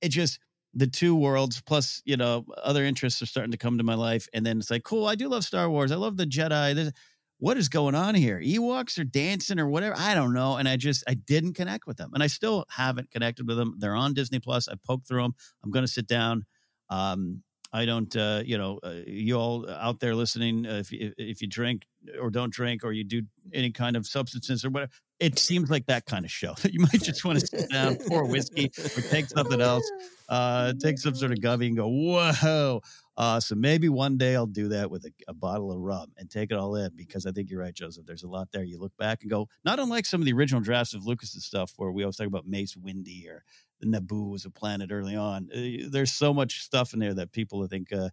It 0.00 0.10
just 0.10 0.38
the 0.78 0.86
two 0.86 1.14
worlds 1.16 1.60
plus 1.60 2.00
you 2.04 2.16
know 2.16 2.44
other 2.62 2.84
interests 2.84 3.20
are 3.20 3.26
starting 3.26 3.52
to 3.52 3.58
come 3.58 3.78
to 3.78 3.84
my 3.84 3.94
life, 3.94 4.28
and 4.32 4.46
then 4.46 4.58
it's 4.58 4.70
like 4.70 4.84
cool. 4.84 5.06
I 5.06 5.14
do 5.14 5.28
love 5.28 5.44
Star 5.44 5.68
Wars. 5.68 5.92
I 5.92 5.96
love 5.96 6.16
the 6.16 6.26
Jedi. 6.26 6.74
There's, 6.74 6.92
what 7.40 7.56
is 7.56 7.68
going 7.68 7.94
on 7.94 8.14
here? 8.14 8.40
Ewoks 8.40 8.98
are 8.98 9.04
dancing 9.04 9.60
or 9.60 9.68
whatever. 9.68 9.94
I 9.96 10.14
don't 10.14 10.34
know. 10.34 10.56
And 10.56 10.68
I 10.68 10.76
just 10.76 11.04
I 11.08 11.14
didn't 11.14 11.54
connect 11.54 11.86
with 11.86 11.96
them, 11.96 12.10
and 12.14 12.22
I 12.22 12.26
still 12.28 12.64
haven't 12.68 13.10
connected 13.10 13.46
with 13.46 13.56
them. 13.56 13.74
They're 13.78 13.94
on 13.94 14.14
Disney 14.14 14.40
Plus. 14.40 14.68
I 14.68 14.74
poked 14.86 15.06
through 15.06 15.22
them. 15.22 15.34
I'm 15.64 15.70
going 15.70 15.84
to 15.84 15.92
sit 15.92 16.06
down. 16.06 16.44
Um, 16.90 17.42
I 17.72 17.84
don't, 17.84 18.14
uh, 18.16 18.42
you 18.44 18.56
know, 18.56 18.80
uh, 18.82 18.94
you 19.06 19.36
all 19.36 19.68
out 19.68 20.00
there 20.00 20.14
listening, 20.14 20.66
uh, 20.66 20.82
if 20.82 20.88
if 20.90 21.42
you 21.42 21.48
drink 21.48 21.86
or 22.20 22.30
don't 22.30 22.52
drink, 22.52 22.82
or 22.82 22.92
you 22.92 23.04
do 23.04 23.22
any 23.52 23.70
kind 23.70 23.96
of 23.96 24.06
substances 24.06 24.64
or 24.64 24.70
whatever, 24.70 24.90
it 25.20 25.38
seems 25.38 25.70
like 25.70 25.86
that 25.86 26.06
kind 26.06 26.24
of 26.24 26.30
show 26.30 26.54
that 26.62 26.72
you 26.72 26.80
might 26.80 27.02
just 27.02 27.24
want 27.24 27.40
to 27.40 27.46
sit 27.46 27.70
down, 27.70 27.96
pour 27.96 28.24
whiskey, 28.24 28.70
or 28.78 29.02
take 29.02 29.26
something 29.26 29.60
else, 29.60 29.88
uh, 30.28 30.72
take 30.80 30.98
some 30.98 31.14
sort 31.14 31.32
of 31.32 31.40
gummy 31.40 31.68
and 31.68 31.76
go, 31.76 31.88
whoa. 31.88 32.80
Uh, 33.16 33.40
so 33.40 33.56
maybe 33.56 33.88
one 33.88 34.16
day 34.16 34.36
I'll 34.36 34.46
do 34.46 34.68
that 34.68 34.92
with 34.92 35.04
a, 35.04 35.10
a 35.26 35.34
bottle 35.34 35.72
of 35.72 35.80
rum 35.80 36.12
and 36.18 36.30
take 36.30 36.52
it 36.52 36.56
all 36.56 36.76
in 36.76 36.92
because 36.94 37.26
I 37.26 37.32
think 37.32 37.50
you're 37.50 37.60
right, 37.60 37.74
Joseph. 37.74 38.06
There's 38.06 38.22
a 38.22 38.28
lot 38.28 38.48
there. 38.52 38.62
You 38.62 38.78
look 38.78 38.96
back 38.96 39.22
and 39.22 39.30
go, 39.30 39.48
not 39.64 39.80
unlike 39.80 40.06
some 40.06 40.20
of 40.20 40.24
the 40.24 40.32
original 40.32 40.60
drafts 40.60 40.94
of 40.94 41.04
Lucas's 41.04 41.44
stuff 41.44 41.72
where 41.76 41.90
we 41.90 42.04
always 42.04 42.16
talk 42.16 42.28
about 42.28 42.46
Mace 42.46 42.76
Windy 42.76 43.26
or 43.28 43.42
the 43.80 43.86
Naboo 43.86 44.30
was 44.30 44.44
a 44.44 44.50
planet 44.50 44.90
early 44.92 45.16
on. 45.16 45.48
Uh, 45.52 45.88
there's 45.90 46.12
so 46.12 46.32
much 46.32 46.62
stuff 46.62 46.94
in 46.94 47.00
there 47.00 47.14
that 47.14 47.32
people 47.32 47.64
I 47.64 47.66
think 47.66 47.92
uh, 47.92 48.10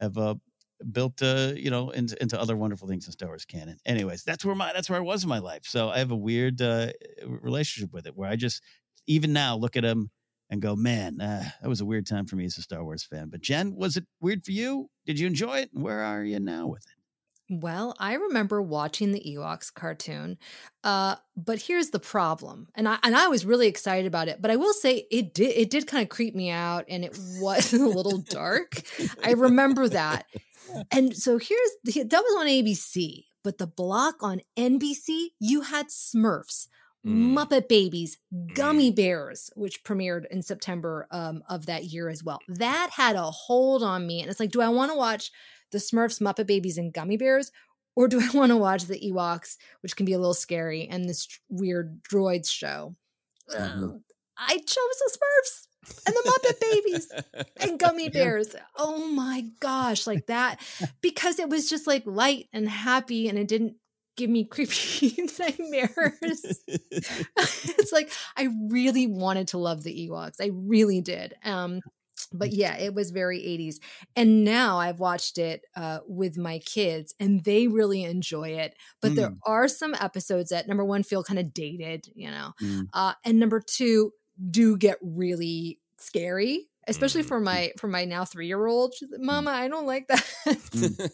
have 0.00 0.18
uh, 0.18 0.34
built, 0.92 1.22
uh, 1.22 1.52
you 1.56 1.70
know, 1.70 1.90
into, 1.90 2.20
into 2.22 2.40
other 2.40 2.56
wonderful 2.56 2.88
things 2.88 3.06
in 3.06 3.12
Star 3.12 3.28
Wars 3.28 3.44
canon. 3.44 3.78
Anyways, 3.84 4.24
that's 4.24 4.44
where 4.44 4.54
my 4.54 4.72
that's 4.72 4.88
where 4.88 4.98
I 4.98 5.02
was 5.02 5.22
in 5.22 5.28
my 5.28 5.38
life. 5.38 5.62
So 5.64 5.88
I 5.88 5.98
have 5.98 6.10
a 6.10 6.16
weird 6.16 6.60
uh, 6.60 6.92
relationship 7.26 7.92
with 7.92 8.06
it 8.06 8.16
where 8.16 8.30
I 8.30 8.36
just 8.36 8.62
even 9.06 9.32
now 9.32 9.56
look 9.56 9.76
at 9.76 9.84
him 9.84 10.10
and 10.50 10.62
go, 10.62 10.74
man, 10.74 11.20
uh, 11.20 11.44
that 11.60 11.68
was 11.68 11.80
a 11.80 11.86
weird 11.86 12.06
time 12.06 12.26
for 12.26 12.36
me 12.36 12.44
as 12.44 12.56
a 12.58 12.62
Star 12.62 12.82
Wars 12.82 13.04
fan. 13.04 13.28
But 13.28 13.40
Jen, 13.40 13.74
was 13.74 13.96
it 13.96 14.06
weird 14.20 14.44
for 14.44 14.52
you? 14.52 14.88
Did 15.04 15.18
you 15.18 15.26
enjoy 15.26 15.58
it? 15.58 15.70
Where 15.72 16.00
are 16.00 16.24
you 16.24 16.40
now 16.40 16.68
with 16.68 16.84
it? 16.86 16.97
Well, 17.50 17.94
I 17.98 18.14
remember 18.14 18.60
watching 18.60 19.12
the 19.12 19.20
Ewoks 19.20 19.72
cartoon, 19.72 20.36
uh, 20.84 21.16
but 21.34 21.62
here's 21.62 21.90
the 21.90 21.98
problem, 21.98 22.68
and 22.74 22.86
I 22.86 22.98
and 23.02 23.16
I 23.16 23.28
was 23.28 23.46
really 23.46 23.68
excited 23.68 24.06
about 24.06 24.28
it. 24.28 24.42
But 24.42 24.50
I 24.50 24.56
will 24.56 24.74
say 24.74 25.06
it 25.10 25.32
did 25.32 25.56
it 25.56 25.70
did 25.70 25.86
kind 25.86 26.02
of 26.02 26.10
creep 26.10 26.34
me 26.34 26.50
out, 26.50 26.84
and 26.88 27.04
it 27.04 27.18
was 27.40 27.72
a 27.72 27.78
little 27.78 28.18
dark. 28.18 28.82
I 29.24 29.32
remember 29.32 29.88
that, 29.88 30.26
and 30.90 31.16
so 31.16 31.38
here's 31.38 31.70
the, 31.84 32.02
that 32.02 32.22
was 32.22 32.36
on 32.38 32.46
ABC, 32.46 33.24
but 33.42 33.56
the 33.56 33.66
block 33.66 34.16
on 34.22 34.42
NBC 34.56 35.28
you 35.40 35.62
had 35.62 35.88
Smurfs. 35.88 36.68
Muppet 37.06 37.68
Babies, 37.68 38.18
Gummi 38.54 38.94
Bears, 38.94 39.50
which 39.54 39.82
premiered 39.84 40.26
in 40.30 40.42
September 40.42 41.06
um, 41.10 41.42
of 41.48 41.66
that 41.66 41.84
year 41.84 42.08
as 42.08 42.22
well. 42.22 42.40
That 42.48 42.90
had 42.92 43.16
a 43.16 43.22
hold 43.22 43.82
on 43.82 44.06
me. 44.06 44.20
And 44.20 44.28
it's 44.28 44.40
like, 44.40 44.50
do 44.50 44.60
I 44.60 44.68
want 44.68 44.90
to 44.90 44.98
watch 44.98 45.30
the 45.72 45.78
Smurfs, 45.78 46.20
Muppet 46.20 46.46
Babies, 46.46 46.78
and 46.78 46.92
Gummi 46.92 47.18
Bears? 47.18 47.52
Or 47.96 48.08
do 48.08 48.20
I 48.20 48.28
want 48.36 48.50
to 48.50 48.56
watch 48.56 48.84
the 48.84 49.00
Ewoks, 49.00 49.56
which 49.82 49.96
can 49.96 50.06
be 50.06 50.12
a 50.12 50.18
little 50.18 50.34
scary, 50.34 50.88
and 50.88 51.08
this 51.08 51.26
weird 51.48 52.02
droids 52.02 52.48
show? 52.50 52.94
Ugh, 53.56 54.00
I 54.36 54.58
chose 54.58 54.68
the 54.68 55.18
Smurfs 55.18 55.68
and 56.06 56.14
the 56.14 56.30
Muppet 56.30 56.60
Babies 56.60 57.12
and 57.60 57.78
Gummi 57.80 58.12
Bears. 58.12 58.54
Oh 58.76 59.08
my 59.08 59.46
gosh, 59.60 60.06
like 60.06 60.26
that. 60.26 60.60
Because 61.00 61.38
it 61.38 61.48
was 61.48 61.68
just 61.68 61.86
like 61.86 62.04
light 62.06 62.48
and 62.52 62.68
happy 62.68 63.28
and 63.28 63.38
it 63.38 63.48
didn't 63.48 63.74
give 64.16 64.30
me 64.30 64.44
creepy 64.50 65.16
nightmares. 65.38 66.60
it's 66.66 67.92
like 67.92 68.10
I 68.36 68.48
really 68.68 69.06
wanted 69.06 69.48
to 69.48 69.58
love 69.58 69.82
the 69.82 70.08
Ewoks. 70.08 70.40
I 70.40 70.50
really 70.52 71.00
did. 71.00 71.34
Um 71.44 71.80
but 72.32 72.52
yeah, 72.52 72.76
it 72.76 72.94
was 72.94 73.10
very 73.10 73.38
80s. 73.40 73.80
And 74.16 74.44
now 74.44 74.78
I've 74.78 75.00
watched 75.00 75.38
it 75.38 75.62
uh, 75.76 76.00
with 76.06 76.36
my 76.36 76.58
kids 76.60 77.14
and 77.20 77.44
they 77.44 77.68
really 77.68 78.04
enjoy 78.04 78.50
it. 78.50 78.74
But 79.00 79.14
there 79.14 79.30
Mm. 79.30 79.38
are 79.46 79.68
some 79.68 79.94
episodes 79.94 80.50
that, 80.50 80.68
number 80.68 80.84
one, 80.84 81.02
feel 81.02 81.22
kind 81.24 81.38
of 81.38 81.52
dated, 81.54 82.06
you 82.14 82.30
know, 82.30 82.52
Mm. 82.62 82.88
uh, 82.92 83.14
and 83.24 83.38
number 83.38 83.60
two, 83.60 84.12
do 84.50 84.76
get 84.76 84.98
really 85.02 85.80
scary. 85.98 86.67
Especially 86.88 87.22
Mm. 87.22 87.28
for 87.28 87.40
my 87.40 87.72
for 87.78 87.86
my 87.88 88.04
now 88.04 88.24
three 88.24 88.46
year 88.46 88.66
old, 88.66 88.94
Mama, 89.18 89.50
I 89.50 89.68
don't 89.68 89.86
like 89.86 90.08
that. 90.08 90.24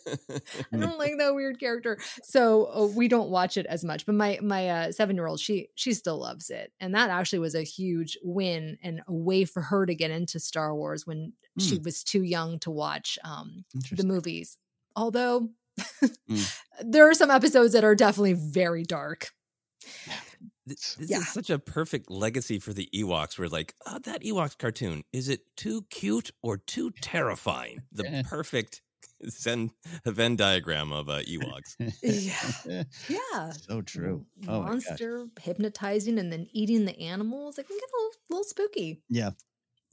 I 0.73 0.77
don't 0.77 0.99
like 0.99 1.15
that 1.19 1.35
weird 1.35 1.59
character. 1.61 1.99
So 2.23 2.67
uh, 2.67 2.87
we 2.87 3.09
don't 3.09 3.31
watch 3.31 3.57
it 3.57 3.67
as 3.67 3.85
much. 3.85 4.07
But 4.07 4.15
my 4.15 4.39
my 4.43 4.69
uh, 4.69 4.93
seven 4.93 5.17
year 5.17 5.27
old, 5.27 5.41
she 5.41 5.69
she 5.75 5.93
still 5.93 6.19
loves 6.21 6.51
it, 6.51 6.73
and 6.81 6.95
that 6.95 7.11
actually 7.11 7.41
was 7.41 7.55
a 7.55 7.63
huge 7.63 8.17
win 8.23 8.79
and 8.83 9.01
a 9.07 9.13
way 9.13 9.45
for 9.45 9.63
her 9.63 9.85
to 9.87 9.95
get 9.95 10.11
into 10.11 10.39
Star 10.39 10.75
Wars 10.75 11.07
when 11.07 11.33
she 11.59 11.79
was 11.79 12.03
too 12.03 12.23
young 12.23 12.59
to 12.61 12.71
watch 12.71 13.19
um, 13.25 13.65
the 13.93 14.05
movies. 14.05 14.59
Although 14.97 15.51
there 16.81 17.09
are 17.09 17.15
some 17.15 17.31
episodes 17.31 17.73
that 17.73 17.85
are 17.85 17.95
definitely 17.95 18.35
very 18.35 18.85
dark. 18.85 19.31
This, 20.67 20.95
this 20.95 21.11
Yeah. 21.11 21.19
is 21.19 21.29
such 21.29 21.51
a 21.51 21.59
perfect 21.59 22.11
legacy 22.11 22.59
for 22.59 22.73
the 22.73 22.89
Ewoks. 22.95 23.39
Where 23.39 23.49
like, 23.49 23.75
oh, 23.87 23.99
that 24.05 24.23
Ewoks 24.23 24.57
cartoon 24.57 25.05
is 25.13 25.29
it 25.29 25.41
too 25.57 25.85
cute 25.91 26.31
or 26.43 26.57
too 26.59 26.91
terrifying? 27.01 27.83
The 27.93 28.25
perfect 28.29 28.81
Send 29.29 29.71
a 30.05 30.11
Venn 30.13 30.37
diagram 30.37 30.93
of 30.93 31.09
uh, 31.09 31.21
Ewoks. 31.21 31.77
yeah. 32.03 32.83
Yeah. 33.09 33.51
So 33.53 33.81
true. 33.83 34.27
Oh. 34.49 34.63
Monster 34.63 35.27
hypnotizing 35.41 36.19
and 36.19 36.33
then 36.33 36.47
eating 36.53 36.85
the 36.85 36.99
animals. 36.99 37.57
Like, 37.59 37.69
we 37.69 37.77
get 37.77 37.85
a 37.85 37.97
little, 37.97 38.13
little 38.31 38.45
spooky. 38.45 39.03
Yeah. 39.09 39.31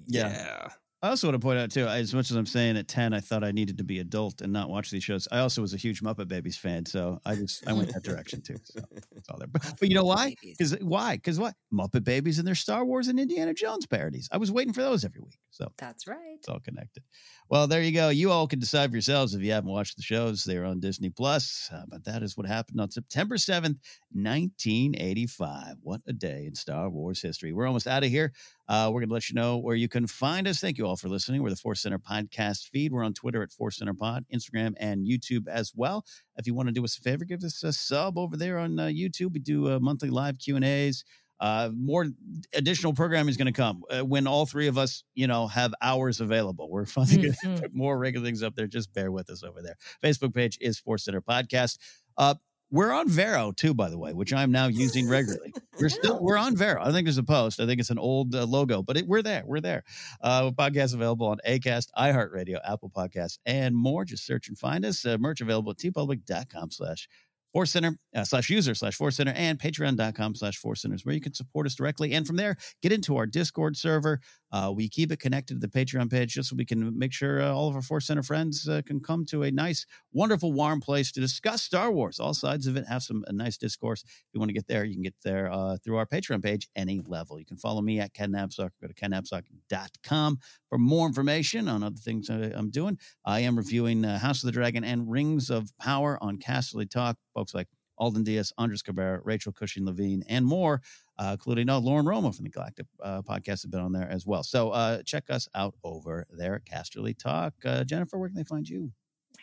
Yeah. 0.07 0.69
I 1.03 1.09
also 1.09 1.27
want 1.27 1.41
to 1.41 1.45
point 1.45 1.57
out 1.57 1.71
too, 1.71 1.87
as 1.87 2.13
much 2.13 2.29
as 2.29 2.37
I'm 2.37 2.45
saying 2.45 2.77
at 2.77 2.87
10, 2.87 3.11
I 3.13 3.21
thought 3.21 3.43
I 3.43 3.51
needed 3.51 3.79
to 3.79 3.83
be 3.83 3.97
adult 3.97 4.41
and 4.41 4.53
not 4.53 4.69
watch 4.69 4.91
these 4.91 5.03
shows. 5.03 5.27
I 5.31 5.39
also 5.39 5.61
was 5.61 5.73
a 5.73 5.77
huge 5.77 6.01
Muppet 6.03 6.27
Babies 6.27 6.57
fan, 6.57 6.85
so 6.85 7.19
I 7.25 7.33
just 7.33 7.67
I 7.67 7.73
went 7.73 7.91
that 7.93 8.03
direction 8.03 8.41
too. 8.41 8.57
So 8.63 8.81
it's 9.15 9.27
all 9.29 9.39
there. 9.39 9.47
But, 9.47 9.63
but 9.79 9.89
you 9.89 9.95
know 9.95 10.03
why? 10.03 10.35
Because 10.43 10.77
why? 10.79 11.15
Because 11.15 11.39
what? 11.39 11.55
Muppet 11.73 12.03
Babies 12.03 12.37
and 12.37 12.47
their 12.47 12.53
Star 12.53 12.85
Wars 12.85 13.07
and 13.07 13.19
Indiana 13.19 13.53
Jones 13.53 13.87
parodies. 13.87 14.29
I 14.31 14.37
was 14.37 14.51
waiting 14.51 14.73
for 14.73 14.81
those 14.81 15.03
every 15.03 15.21
week. 15.21 15.39
So 15.49 15.71
That's 15.77 16.07
right. 16.07 16.35
it's 16.35 16.47
all 16.47 16.59
connected. 16.59 17.03
Well, 17.49 17.67
there 17.67 17.81
you 17.81 17.91
go. 17.91 18.09
You 18.09 18.31
all 18.31 18.47
can 18.47 18.59
decide 18.59 18.91
for 18.91 18.95
yourselves 18.95 19.33
if 19.35 19.41
you 19.41 19.51
haven't 19.51 19.71
watched 19.71 19.97
the 19.97 20.03
shows. 20.03 20.43
They're 20.43 20.65
on 20.65 20.79
Disney 20.79 21.09
Plus. 21.09 21.69
Uh, 21.73 21.83
but 21.89 22.05
that 22.05 22.23
is 22.23 22.37
what 22.37 22.45
happened 22.45 22.79
on 22.79 22.89
September 22.91 23.35
7th, 23.35 23.77
1985. 24.13 25.75
What 25.81 26.01
a 26.07 26.13
day 26.13 26.45
in 26.45 26.55
Star 26.55 26.89
Wars 26.89 27.21
history. 27.21 27.51
We're 27.51 27.67
almost 27.67 27.87
out 27.87 28.03
of 28.03 28.09
here. 28.09 28.31
Uh, 28.67 28.89
we're 28.91 29.01
going 29.01 29.09
to 29.09 29.13
let 29.13 29.29
you 29.29 29.35
know 29.35 29.57
where 29.57 29.75
you 29.75 29.89
can 29.89 30.07
find 30.07 30.47
us. 30.47 30.59
Thank 30.59 30.77
you 30.77 30.85
all 30.85 30.95
for 30.95 31.09
listening. 31.09 31.43
We're 31.43 31.49
the 31.49 31.55
Force 31.55 31.81
Center 31.81 31.99
podcast 31.99 32.69
feed. 32.69 32.91
We're 32.93 33.03
on 33.03 33.13
Twitter 33.13 33.43
at 33.43 33.51
Force 33.51 33.77
Center 33.77 33.93
Pod, 33.93 34.25
Instagram, 34.33 34.73
and 34.77 35.05
YouTube 35.05 35.47
as 35.47 35.73
well. 35.75 36.05
If 36.37 36.47
you 36.47 36.53
want 36.53 36.69
to 36.69 36.73
do 36.73 36.83
us 36.83 36.97
a 36.97 37.01
favor, 37.01 37.25
give 37.25 37.43
us 37.43 37.63
a 37.63 37.73
sub 37.73 38.17
over 38.17 38.37
there 38.37 38.57
on 38.57 38.79
uh, 38.79 38.83
YouTube. 38.85 39.33
We 39.33 39.39
do 39.39 39.73
uh, 39.73 39.79
monthly 39.79 40.09
live 40.09 40.37
Q 40.37 40.55
and 40.55 40.65
A's. 40.65 41.03
Uh, 41.39 41.71
more 41.75 42.05
additional 42.53 42.93
programming 42.93 43.29
is 43.29 43.35
going 43.35 43.47
to 43.47 43.51
come 43.51 43.81
uh, 43.89 44.05
when 44.05 44.27
all 44.27 44.45
three 44.45 44.67
of 44.67 44.77
us, 44.77 45.03
you 45.15 45.25
know, 45.25 45.47
have 45.47 45.73
hours 45.81 46.21
available. 46.21 46.69
We're 46.69 46.85
finally 46.85 47.17
going 47.17 47.33
to 47.33 47.47
Mhm. 47.47 47.61
put 47.61 47.73
more 47.75 47.97
regular 47.97 48.23
things 48.25 48.43
up 48.43 48.55
there. 48.55 48.67
Just 48.67 48.93
bear 48.93 49.11
with 49.11 49.27
us 49.31 49.41
over 49.43 49.61
there. 49.63 49.75
Facebook 50.03 50.35
page 50.35 50.59
is 50.61 50.77
Force 50.79 51.03
Center 51.05 51.19
Podcast. 51.19 51.79
Uh, 52.15 52.35
we're 52.71 52.91
on 52.93 53.09
Vero 53.09 53.51
too, 53.51 53.73
by 53.73 53.89
the 53.89 53.97
way, 53.97 54.13
which 54.13 54.33
I'm 54.33 54.51
now 54.51 54.67
using 54.67 55.07
regularly. 55.07 55.53
We're 55.79 55.89
still 56.01 56.19
we're 56.21 56.37
on 56.37 56.55
Vero. 56.55 56.81
I 56.81 56.91
think 56.91 57.05
there's 57.05 57.17
a 57.17 57.23
post. 57.23 57.59
I 57.59 57.65
think 57.65 57.79
it's 57.79 57.89
an 57.89 57.99
old 57.99 58.33
uh, 58.33 58.45
logo, 58.45 58.81
but 58.81 58.97
it, 58.97 59.07
we're 59.07 59.21
there. 59.21 59.43
We're 59.45 59.59
there. 59.59 59.83
Uh, 60.21 60.51
podcast 60.51 60.93
available 60.93 61.27
on 61.27 61.39
Acast, 61.47 61.87
iHeartRadio, 61.97 62.59
Apple 62.63 62.89
Podcasts, 62.89 63.37
and 63.45 63.75
more. 63.75 64.05
Just 64.05 64.25
search 64.25 64.47
and 64.47 64.57
find 64.57 64.85
us. 64.85 65.05
Uh, 65.05 65.17
merch 65.19 65.41
available 65.41 65.71
at 65.71 65.77
teepublic.com 65.77 66.71
slash 66.71 67.07
Force 67.51 67.71
Center 67.71 67.97
uh, 68.15 68.23
slash 68.23 68.49
user 68.49 68.73
slash 68.73 68.95
Force 68.95 69.17
Center 69.17 69.33
and 69.35 69.59
patreon.com 69.59 70.35
slash 70.35 70.57
Force 70.57 70.81
Centers, 70.81 71.05
where 71.05 71.13
you 71.13 71.21
can 71.21 71.33
support 71.33 71.65
us 71.65 71.75
directly. 71.75 72.13
And 72.13 72.25
from 72.25 72.37
there, 72.37 72.55
get 72.81 72.91
into 72.91 73.17
our 73.17 73.25
Discord 73.25 73.75
server. 73.75 74.21
Uh, 74.51 74.71
we 74.75 74.89
keep 74.89 75.11
it 75.11 75.19
connected 75.19 75.59
to 75.59 75.67
the 75.67 75.67
Patreon 75.67 76.09
page 76.11 76.33
just 76.33 76.49
so 76.49 76.55
we 76.55 76.65
can 76.65 76.97
make 76.97 77.13
sure 77.13 77.41
uh, 77.41 77.51
all 77.51 77.69
of 77.69 77.75
our 77.75 77.81
Force 77.81 78.07
Center 78.07 78.23
friends 78.23 78.67
uh, 78.67 78.81
can 78.85 78.99
come 78.99 79.25
to 79.25 79.43
a 79.43 79.51
nice, 79.51 79.85
wonderful, 80.11 80.51
warm 80.51 80.81
place 80.81 81.11
to 81.13 81.19
discuss 81.19 81.61
Star 81.63 81.91
Wars, 81.91 82.19
all 82.19 82.33
sides 82.33 82.67
of 82.67 82.75
it, 82.75 82.85
have 82.87 83.03
some 83.03 83.23
a 83.27 83.33
nice 83.33 83.57
discourse. 83.57 84.03
If 84.03 84.09
you 84.33 84.39
want 84.39 84.49
to 84.49 84.53
get 84.53 84.67
there, 84.67 84.83
you 84.83 84.93
can 84.93 85.03
get 85.03 85.15
there 85.23 85.51
uh, 85.51 85.77
through 85.83 85.97
our 85.97 86.05
Patreon 86.05 86.43
page, 86.43 86.67
any 86.75 87.01
level. 87.05 87.39
You 87.39 87.45
can 87.45 87.57
follow 87.57 87.81
me 87.81 87.99
at 87.99 88.13
Ken 88.13 88.31
Napzok. 88.31 88.71
Go 88.81 88.87
to 88.87 88.93
kennapzok.com 88.93 90.39
for 90.69 90.77
more 90.77 91.07
information 91.07 91.67
on 91.67 91.83
other 91.83 91.95
things 91.97 92.29
I- 92.29 92.51
I'm 92.55 92.69
doing. 92.69 92.97
I 93.25 93.41
am 93.41 93.57
reviewing 93.57 94.05
uh, 94.05 94.19
House 94.19 94.43
of 94.43 94.47
the 94.47 94.51
Dragon 94.51 94.83
and 94.83 95.09
Rings 95.09 95.49
of 95.49 95.71
Power 95.79 96.17
on 96.21 96.37
Casterly 96.37 96.89
Talk. 96.89 97.17
Folks 97.33 97.53
like 97.53 97.67
Alden 97.97 98.23
Diaz, 98.23 98.51
Andres 98.57 98.81
Cabrera, 98.81 99.21
Rachel 99.23 99.51
Cushing 99.51 99.85
Levine, 99.85 100.23
and 100.27 100.45
more, 100.45 100.81
uh, 101.21 101.33
including 101.33 101.69
uh, 101.69 101.79
Lauren 101.79 102.07
Roma 102.07 102.33
from 102.33 102.45
the 102.45 102.49
Galactic 102.49 102.87
uh, 103.03 103.21
podcast, 103.21 103.61
has 103.61 103.65
been 103.65 103.79
on 103.79 103.91
there 103.91 104.09
as 104.09 104.25
well. 104.25 104.41
So 104.41 104.71
uh, 104.71 105.03
check 105.03 105.25
us 105.29 105.47
out 105.53 105.75
over 105.83 106.25
there 106.31 106.59
Casterly 106.69 107.15
Talk. 107.15 107.53
Uh, 107.63 107.83
Jennifer, 107.83 108.17
where 108.17 108.27
can 108.27 108.37
they 108.37 108.43
find 108.43 108.67
you? 108.67 108.91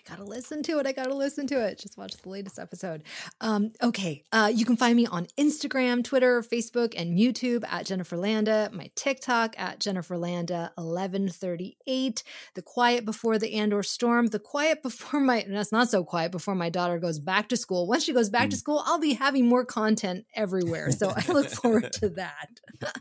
Gotta 0.09 0.25
listen 0.25 0.63
to 0.63 0.79
it. 0.79 0.87
I 0.87 0.93
gotta 0.93 1.15
listen 1.15 1.47
to 1.49 1.67
it. 1.67 1.79
Just 1.79 1.99
watch 1.99 2.17
the 2.17 2.29
latest 2.31 2.59
episode. 2.59 3.03
Um, 3.43 3.73
okay. 3.83 4.25
Uh, 4.33 4.51
you 4.53 4.65
can 4.65 4.77
find 4.77 4.97
me 4.97 5.07
on 5.07 5.27
Instagram, 5.39 6.03
Twitter, 6.03 6.43
Facebook, 6.43 6.95
and 6.97 7.19
YouTube 7.19 7.63
at 7.69 7.85
Jennifer 7.85 8.17
Landa. 8.17 8.71
My 8.73 8.91
TikTok 8.95 9.55
at 9.59 9.81
Jennifer 9.81 10.17
Landa 10.17 10.73
1138. 10.77 12.23
The 12.55 12.63
quiet 12.63 13.05
before 13.05 13.39
the 13.39 13.55
Andor 13.55 13.83
storm. 13.83 14.29
The 14.29 14.39
quiet 14.39 14.83
before 14.83 15.21
my 15.21 15.45
that's 15.47 15.73
not 15.73 15.91
so 15.91 16.05
quiet 16.05 16.33
before 16.33 16.55
my 16.55 16.71
daughter 16.71 16.99
goes 16.99 17.19
back 17.19 17.51
to 17.51 17.57
school. 17.57 17.87
Once 17.87 18.05
she 18.05 18.15
goes 18.15 18.31
back 18.31 18.49
to 18.51 18.57
school, 18.57 18.83
I'll 18.87 18.99
be 18.99 19.13
having 19.13 19.47
more 19.47 19.65
content 19.65 20.25
everywhere. 20.35 20.91
So 20.91 21.13
I 21.15 21.31
look 21.33 21.49
forward 21.49 21.93
to 21.95 22.09
that 22.11 22.49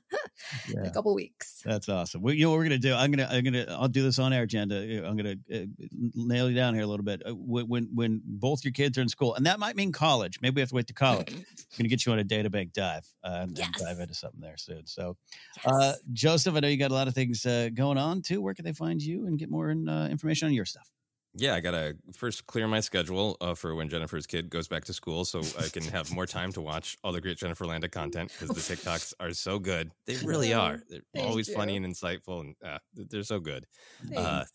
in 0.74 0.86
a 0.86 0.92
couple 0.92 1.14
weeks. 1.16 1.62
That's 1.64 1.88
awesome. 1.88 2.22
Well, 2.22 2.34
you 2.34 2.46
know 2.46 2.52
what 2.52 2.58
we're 2.58 2.66
gonna 2.66 2.78
do? 2.78 2.94
I'm 2.94 3.12
gonna, 3.12 3.30
I'm 3.32 3.44
gonna, 3.44 3.66
I'll 3.70 3.88
do 3.88 4.04
this 4.04 4.20
on 4.20 4.34
our 4.34 4.42
agenda. 4.42 5.08
I'm 5.08 5.16
gonna 5.16 5.36
uh, 5.54 5.66
nail 6.14 6.50
you 6.50 6.56
down 6.56 6.74
here 6.74 6.84
a 6.84 6.88
little 6.88 6.97
bit. 7.04 7.22
Uh, 7.26 7.36
when, 7.36 7.68
when, 7.68 7.90
when 7.94 8.22
both 8.26 8.64
your 8.64 8.72
kids 8.72 8.98
are 8.98 9.02
in 9.02 9.10
school, 9.10 9.36
and 9.36 9.46
that 9.46 9.60
might 9.60 9.76
mean 9.76 9.92
college. 9.92 10.40
Maybe 10.42 10.56
we 10.56 10.62
have 10.62 10.70
to 10.70 10.76
wait 10.76 10.88
to 10.88 10.94
college. 10.94 11.34
I'm 11.34 11.46
gonna 11.78 11.90
get 11.90 12.06
you 12.06 12.12
on 12.12 12.20
a 12.20 12.24
databank 12.24 12.74
dive 12.74 13.06
uh, 13.24 13.40
and, 13.42 13.60
and 13.60 13.74
dive 13.74 14.00
into 14.00 14.14
something 14.14 14.42
there 14.42 14.58
soon. 14.58 14.86
So, 14.86 15.18
uh, 15.66 15.94
Joseph, 16.14 16.56
I 16.56 16.60
know 16.60 16.68
you 16.68 16.78
got 16.78 16.92
a 16.92 16.96
lot 16.96 17.08
of 17.08 17.14
things 17.14 17.46
uh, 17.46 17.70
going 17.74 17.98
on 17.98 18.22
too. 18.22 18.42
Where 18.42 18.54
can 18.54 18.66
they 18.66 18.74
find 18.74 19.02
you 19.02 19.28
and 19.28 19.38
get 19.38 19.50
more 19.50 19.70
in, 19.70 19.88
uh, 19.88 20.08
information 20.08 20.48
on 20.48 20.54
your 20.54 20.66
stuff? 20.66 20.90
Yeah, 21.40 21.54
I 21.54 21.60
gotta 21.60 21.96
first 22.14 22.48
clear 22.48 22.68
my 22.68 22.80
schedule 22.80 23.38
uh, 23.42 23.54
for 23.54 23.76
when 23.76 23.90
Jennifer's 23.90 24.26
kid 24.26 24.50
goes 24.50 24.68
back 24.68 24.86
to 24.86 24.94
school, 24.94 25.24
so 25.24 25.42
I 25.60 25.68
can 25.68 25.84
have 25.84 26.12
more 26.12 26.26
time 26.26 26.52
to 26.54 26.62
watch 26.62 26.98
all 27.04 27.12
the 27.12 27.22
great 27.22 27.38
Jennifer 27.38 27.66
Landa 27.66 27.88
content 27.88 28.32
because 28.32 28.56
the 28.56 28.76
TikToks 28.76 29.14
are 29.20 29.32
so 29.34 29.60
good. 29.60 29.92
They 30.08 30.16
really 30.26 30.54
are. 30.54 30.82
They're 30.90 31.02
Thank 31.14 31.28
always 31.28 31.54
funny 31.54 31.78
and 31.78 31.86
insightful, 31.86 32.42
and 32.42 32.56
uh, 32.66 32.80
they're 32.96 33.22
so 33.22 33.40
good. 33.40 33.68
Uh, 34.16 34.46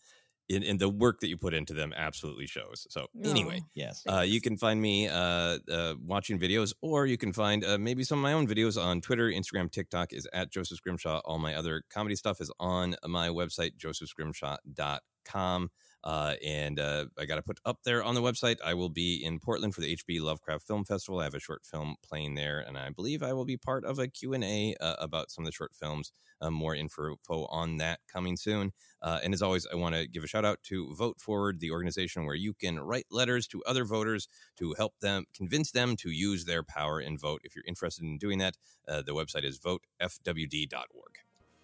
Thanks. 0.53 0.67
in, 0.67 0.71
in 0.71 0.77
the 0.77 0.89
work 0.89 1.19
that 1.21 1.27
you 1.27 1.37
put 1.37 1.53
into 1.53 1.73
them 1.73 1.93
absolutely 1.95 2.47
shows. 2.47 2.87
So 2.89 3.07
anyway, 3.23 3.59
Oh, 3.61 3.69
yes, 3.73 4.03
uh, 4.09 4.21
you 4.21 4.41
can 4.41 4.57
find 4.57 4.81
me 4.81 5.07
uh, 5.07 5.59
uh, 5.71 5.95
watching 6.05 6.39
videos, 6.39 6.73
or 6.81 7.05
you 7.05 7.17
can 7.17 7.33
find 7.33 7.63
uh, 7.63 7.77
maybe 7.77 8.03
some 8.03 8.19
of 8.19 8.23
my 8.23 8.33
own 8.33 8.47
videos 8.47 8.81
on 8.81 9.01
Twitter, 9.01 9.29
Instagram, 9.29 9.71
TikTok 9.71 10.13
is 10.13 10.27
at 10.33 10.51
Joseph 10.51 10.77
Scrimshaw. 10.77 11.19
All 11.25 11.39
my 11.39 11.55
other 11.55 11.83
comedy 11.89 12.15
stuff 12.15 12.41
is 12.41 12.51
on 12.59 12.95
my 13.07 13.29
website, 13.29 13.77
josephscrimshaw.com. 13.77 15.69
Uh, 16.03 16.35
and 16.45 16.79
uh, 16.79 17.05
I 17.17 17.25
got 17.25 17.35
to 17.35 17.41
put 17.41 17.59
up 17.65 17.79
there 17.85 18.03
on 18.03 18.15
the 18.15 18.21
website. 18.21 18.57
I 18.63 18.73
will 18.73 18.89
be 18.89 19.23
in 19.23 19.39
Portland 19.39 19.73
for 19.73 19.81
the 19.81 19.95
HP 19.95 20.21
Lovecraft 20.21 20.65
Film 20.65 20.83
Festival. 20.83 21.19
I 21.19 21.23
have 21.23 21.33
a 21.33 21.39
short 21.39 21.65
film 21.65 21.95
playing 22.07 22.35
there, 22.35 22.59
and 22.59 22.77
I 22.77 22.89
believe 22.89 23.23
I 23.23 23.33
will 23.33 23.45
be 23.45 23.57
part 23.57 23.85
of 23.85 23.99
a 23.99 24.07
Q&A 24.07 24.75
uh, 24.81 24.95
about 24.99 25.31
some 25.31 25.43
of 25.43 25.45
the 25.45 25.53
short 25.53 25.73
films. 25.73 26.11
Uh, 26.41 26.51
more 26.51 26.75
info 26.75 27.15
on 27.29 27.77
that 27.77 27.99
coming 28.11 28.35
soon. 28.35 28.73
Uh, 29.01 29.19
and 29.23 29.33
as 29.33 29.41
always, 29.41 29.65
I 29.71 29.75
want 29.75 29.95
to 29.95 30.07
give 30.07 30.25
a 30.25 30.27
shout 30.27 30.43
out 30.43 30.61
to 30.63 30.93
Vote 30.93 31.21
Forward, 31.21 31.61
the 31.61 31.71
organization 31.71 32.25
where 32.25 32.35
you 32.35 32.53
can 32.53 32.81
write 32.81 33.05
letters 33.09 33.47
to 33.47 33.63
other 33.65 33.85
voters 33.85 34.27
to 34.57 34.73
help 34.73 34.93
them 34.99 35.23
convince 35.33 35.71
them 35.71 35.95
to 35.97 36.09
use 36.09 36.43
their 36.43 36.61
power 36.61 36.99
and 36.99 37.17
vote. 37.17 37.41
If 37.45 37.55
you're 37.55 37.63
interested 37.65 38.03
in 38.03 38.17
doing 38.17 38.39
that, 38.39 38.57
uh, 38.89 39.03
the 39.03 39.13
website 39.13 39.45
is 39.45 39.57
votefwd.org. 39.57 41.13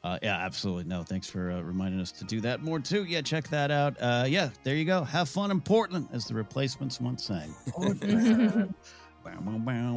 Uh, 0.03 0.17
yeah, 0.21 0.37
absolutely. 0.37 0.85
No, 0.85 1.03
thanks 1.03 1.29
for 1.29 1.51
uh, 1.51 1.61
reminding 1.61 1.99
us 1.99 2.11
to 2.13 2.23
do 2.23 2.39
that 2.41 2.63
more 2.63 2.79
too. 2.79 3.03
Yeah, 3.03 3.21
check 3.21 3.49
that 3.49 3.69
out. 3.69 3.97
Uh, 3.99 4.25
yeah, 4.27 4.49
there 4.63 4.75
you 4.75 4.85
go. 4.85 5.03
Have 5.03 5.27
fun 5.27 5.51
in 5.51 5.59
Portland, 5.59 6.07
as 6.13 6.25
the 6.25 6.33
replacements 6.33 7.01
once 7.01 7.25
sang. 7.25 7.53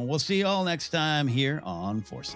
We'll 0.07 0.19
see 0.19 0.39
you 0.39 0.45
all 0.45 0.63
next 0.65 0.89
time 0.89 1.27
here 1.27 1.61
on 1.63 2.01
Force 2.01 2.35